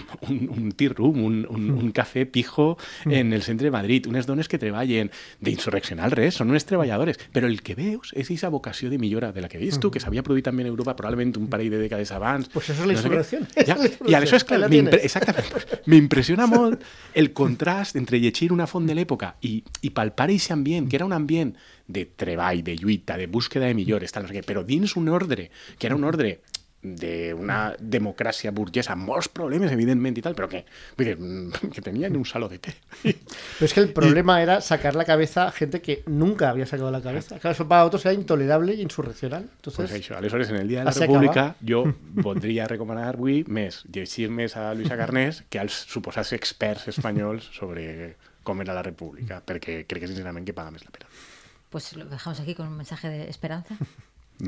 un, 0.28 0.48
un 0.50 0.72
tea 0.72 0.92
room, 0.94 1.22
un, 1.24 1.46
un, 1.48 1.70
un 1.70 1.92
cafè 1.92 2.24
pijo 2.26 2.76
en 3.04 3.32
el 3.32 3.42
centre 3.42 3.66
de 3.66 3.70
Madrid, 3.70 4.06
unes 4.06 4.26
dones 4.26 4.48
que 4.48 4.58
treballen 4.58 5.10
d'insurreccional 5.40 6.14
res, 6.14 6.38
són 6.40 6.52
unes 6.52 6.66
treballadores, 6.68 7.20
però 7.32 7.48
el 7.50 7.60
que 7.62 7.76
veus 7.78 8.12
és 8.12 8.26
aquesta 8.28 8.52
vocació 8.52 8.90
de 8.90 8.98
millora 8.98 9.32
de 9.32 9.44
la 9.44 9.50
que 9.52 9.60
dius 9.60 9.80
tu, 9.82 9.90
que 9.92 10.00
s'havia 10.02 10.24
produït 10.24 10.46
també 10.48 10.66
en 10.66 10.72
Europa 10.72 10.96
probablement 10.98 11.34
un 11.40 11.48
parell 11.52 11.70
de 11.72 11.82
dècades 11.84 12.12
abans. 12.12 12.48
Pues 12.52 12.70
eso 12.70 12.84
es 12.84 13.04
la 13.04 13.16
no 13.16 13.24
sé. 13.24 13.40
Ja, 13.66 13.76
es 13.76 13.98
I 14.06 14.14
aleshores, 14.14 14.44
clar, 14.44 14.68
exactament, 14.72 15.46
m'impressiona 15.86 16.46
molt 16.50 16.82
el 17.14 17.32
contrast 17.32 17.96
entre 18.00 18.20
llegir 18.20 18.52
una 18.52 18.66
font 18.66 18.86
de 18.88 18.96
l'època 18.96 19.34
i, 19.46 19.58
i 19.82 19.92
palpar 19.94 20.30
aquest 20.30 20.54
ambient, 20.54 20.88
que 20.88 20.98
era 20.98 21.08
un 21.08 21.14
ambient 21.16 21.54
de 21.92 22.06
treball, 22.06 22.62
de 22.64 22.76
lluita, 22.76 23.16
de 23.16 23.26
búsqueda 23.26 23.66
de 23.66 23.74
millores, 23.74 24.12
tal, 24.12 24.24
no 24.24 24.30
sé 24.30 24.38
què, 24.38 24.46
però 24.46 24.64
dins 24.64 24.96
un 24.96 25.10
ordre, 25.12 25.50
que 25.78 25.88
era 25.88 25.96
un 25.98 26.04
ordre 26.08 26.40
d'una 26.82 27.76
democràcia 27.78 28.50
burgesa 28.50 28.96
amb 28.96 29.06
molts 29.06 29.28
problemes, 29.30 29.70
evidentment, 29.70 30.16
i 30.18 30.24
tal, 30.24 30.34
però 30.34 30.48
que, 30.50 30.64
que 31.74 31.82
tenien 31.84 32.16
un 32.18 32.26
saló 32.26 32.48
de 32.50 32.58
té. 32.58 32.74
Pero 33.02 33.66
es 33.66 33.72
que 33.72 33.80
el 33.80 33.92
problema 33.92 34.40
era 34.42 34.60
sacar 34.60 34.96
la 34.96 35.04
cabeza 35.04 35.46
a 35.46 35.52
gente 35.52 35.80
que 35.80 36.02
nunca 36.06 36.50
había 36.50 36.66
sacado 36.66 36.90
la 36.90 37.00
cabeza. 37.00 37.38
Claro, 37.38 37.54
eso 37.54 37.68
para 37.68 37.84
otros 37.84 38.04
era 38.04 38.14
intolerable 38.14 38.72
e 38.74 38.82
insurreccional. 38.82 39.42
Entonces, 39.42 39.90
Pues 39.90 40.00
això, 40.00 40.16
aleshores, 40.16 40.50
en 40.50 40.56
el 40.56 40.68
Dia 40.68 40.80
de 40.80 40.84
la 40.86 40.90
República, 40.92 41.56
jo 41.66 41.84
voldria 42.14 42.66
recomanar 42.66 43.08
avui 43.12 43.44
més 43.46 43.82
llegir 43.92 44.28
més 44.30 44.56
a 44.56 44.72
Luisa 44.74 44.96
Carnés 44.98 45.42
que 45.50 45.60
als 45.62 45.84
suposats 45.88 46.32
experts 46.34 46.88
espanyols 46.88 47.48
sobre 47.54 48.16
com 48.42 48.60
era 48.60 48.74
la 48.74 48.82
República, 48.82 49.40
perquè 49.44 49.84
crec 49.86 50.02
que 50.02 50.10
sincerament 50.10 50.46
que 50.46 50.54
paga 50.56 50.72
més 50.74 50.84
la 50.84 50.90
pena. 50.90 51.06
Pues 51.70 51.94
lo 51.96 52.04
dejamos 52.04 52.40
aquí 52.40 52.54
con 52.54 52.68
un 52.68 52.76
mensaje 52.76 53.08
de 53.08 53.28
esperanza. 53.30 53.76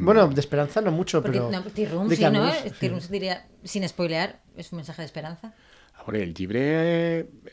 Bueno, 0.02 0.28
de 0.28 0.40
esperanza 0.40 0.80
no 0.80 0.90
mucho, 0.90 1.22
Porque 1.22 1.38
pero... 1.38 1.50
no, 1.50 1.62
Room, 1.90 2.08
de 2.08 2.16
sí, 2.16 2.24
¿no? 2.88 3.00
Se 3.00 3.12
diría, 3.12 3.46
sin 3.62 3.88
spoilear, 3.88 4.40
es 4.56 4.72
un 4.72 4.76
mensaje 4.76 5.02
de 5.02 5.06
esperanza. 5.06 5.54
A 5.94 6.02
veure, 6.02 6.24
el 6.26 6.34
llibre 6.34 6.62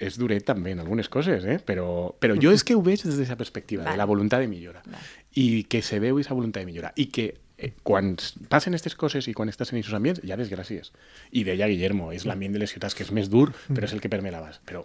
és 0.01 0.17
duret 0.17 0.43
també 0.47 0.73
en 0.73 0.81
algunes 0.81 1.07
coses, 1.13 1.45
eh? 1.45 1.59
però, 1.61 1.85
però 2.17 2.33
jo 2.41 2.49
és 2.51 2.63
que 2.65 2.73
ho 2.73 2.81
veig 2.81 3.03
des 3.03 3.13
d'aquesta 3.13 3.37
perspectiva, 3.37 3.83
Vale. 3.83 3.93
de 3.93 4.01
la 4.01 4.07
voluntat 4.09 4.41
de 4.41 4.49
millora. 4.49 4.81
Vale. 4.85 5.03
I 5.37 5.63
que 5.69 5.83
se 5.85 6.01
veu 6.01 6.17
aquesta 6.17 6.33
voluntat 6.33 6.65
de 6.65 6.71
millora. 6.71 6.89
I 6.97 7.05
que 7.13 7.27
eh, 7.61 7.71
quan 7.85 8.15
passen 8.49 8.73
aquestes 8.73 8.97
coses 8.97 9.29
i 9.29 9.35
quan 9.37 9.53
estàs 9.53 9.71
en 9.71 9.77
aquests 9.77 9.93
ambients, 9.93 10.23
hi 10.25 10.33
ha 10.33 10.39
desgràcies. 10.41 10.89
I 11.37 11.45
deia 11.45 11.69
Guillermo, 11.69 12.09
és 12.11 12.25
l'ambient 12.25 12.57
de 12.57 12.63
les 12.65 12.73
ciutats 12.73 12.97
que 12.97 13.05
és 13.05 13.13
més 13.13 13.29
dur, 13.29 13.51
però 13.69 13.85
és 13.85 13.93
el 13.93 14.01
que 14.01 14.09
permet 14.09 14.33
l'abans. 14.33 14.57
Però 14.65 14.81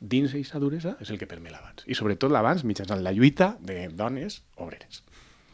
dins 0.00 0.32
d'aquesta 0.32 0.58
duresa 0.64 0.96
és 1.00 1.12
el 1.12 1.20
que 1.20 1.28
permet 1.28 1.52
l'abans. 1.52 1.84
I 1.84 1.94
sobretot 1.94 2.32
l'abans 2.32 2.64
mitjançant 2.64 3.04
la 3.04 3.12
lluita 3.12 3.58
de 3.60 3.90
dones 3.92 4.40
obreres. 4.56 5.04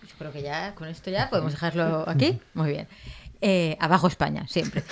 Yo 0.02 0.14
creo 0.18 0.32
que 0.32 0.42
ya, 0.42 0.74
con 0.74 0.88
esto 0.88 1.10
ya 1.10 1.30
podemos 1.30 1.52
dejarlo 1.52 2.08
aquí. 2.08 2.40
Muy 2.54 2.70
bien. 2.70 2.88
Eh, 3.40 3.76
abajo 3.80 4.06
España, 4.06 4.46
siempre. 4.48 4.82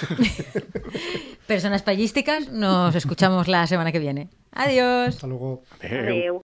Personas 1.46 1.82
payísticas, 1.82 2.48
nos 2.48 2.94
escuchamos 2.94 3.46
la 3.48 3.66
semana 3.66 3.92
que 3.92 4.00
viene. 4.00 4.28
Adiós. 4.52 5.14
Hasta 5.14 5.26
luego. 5.26 5.62
Adeu. 5.82 6.38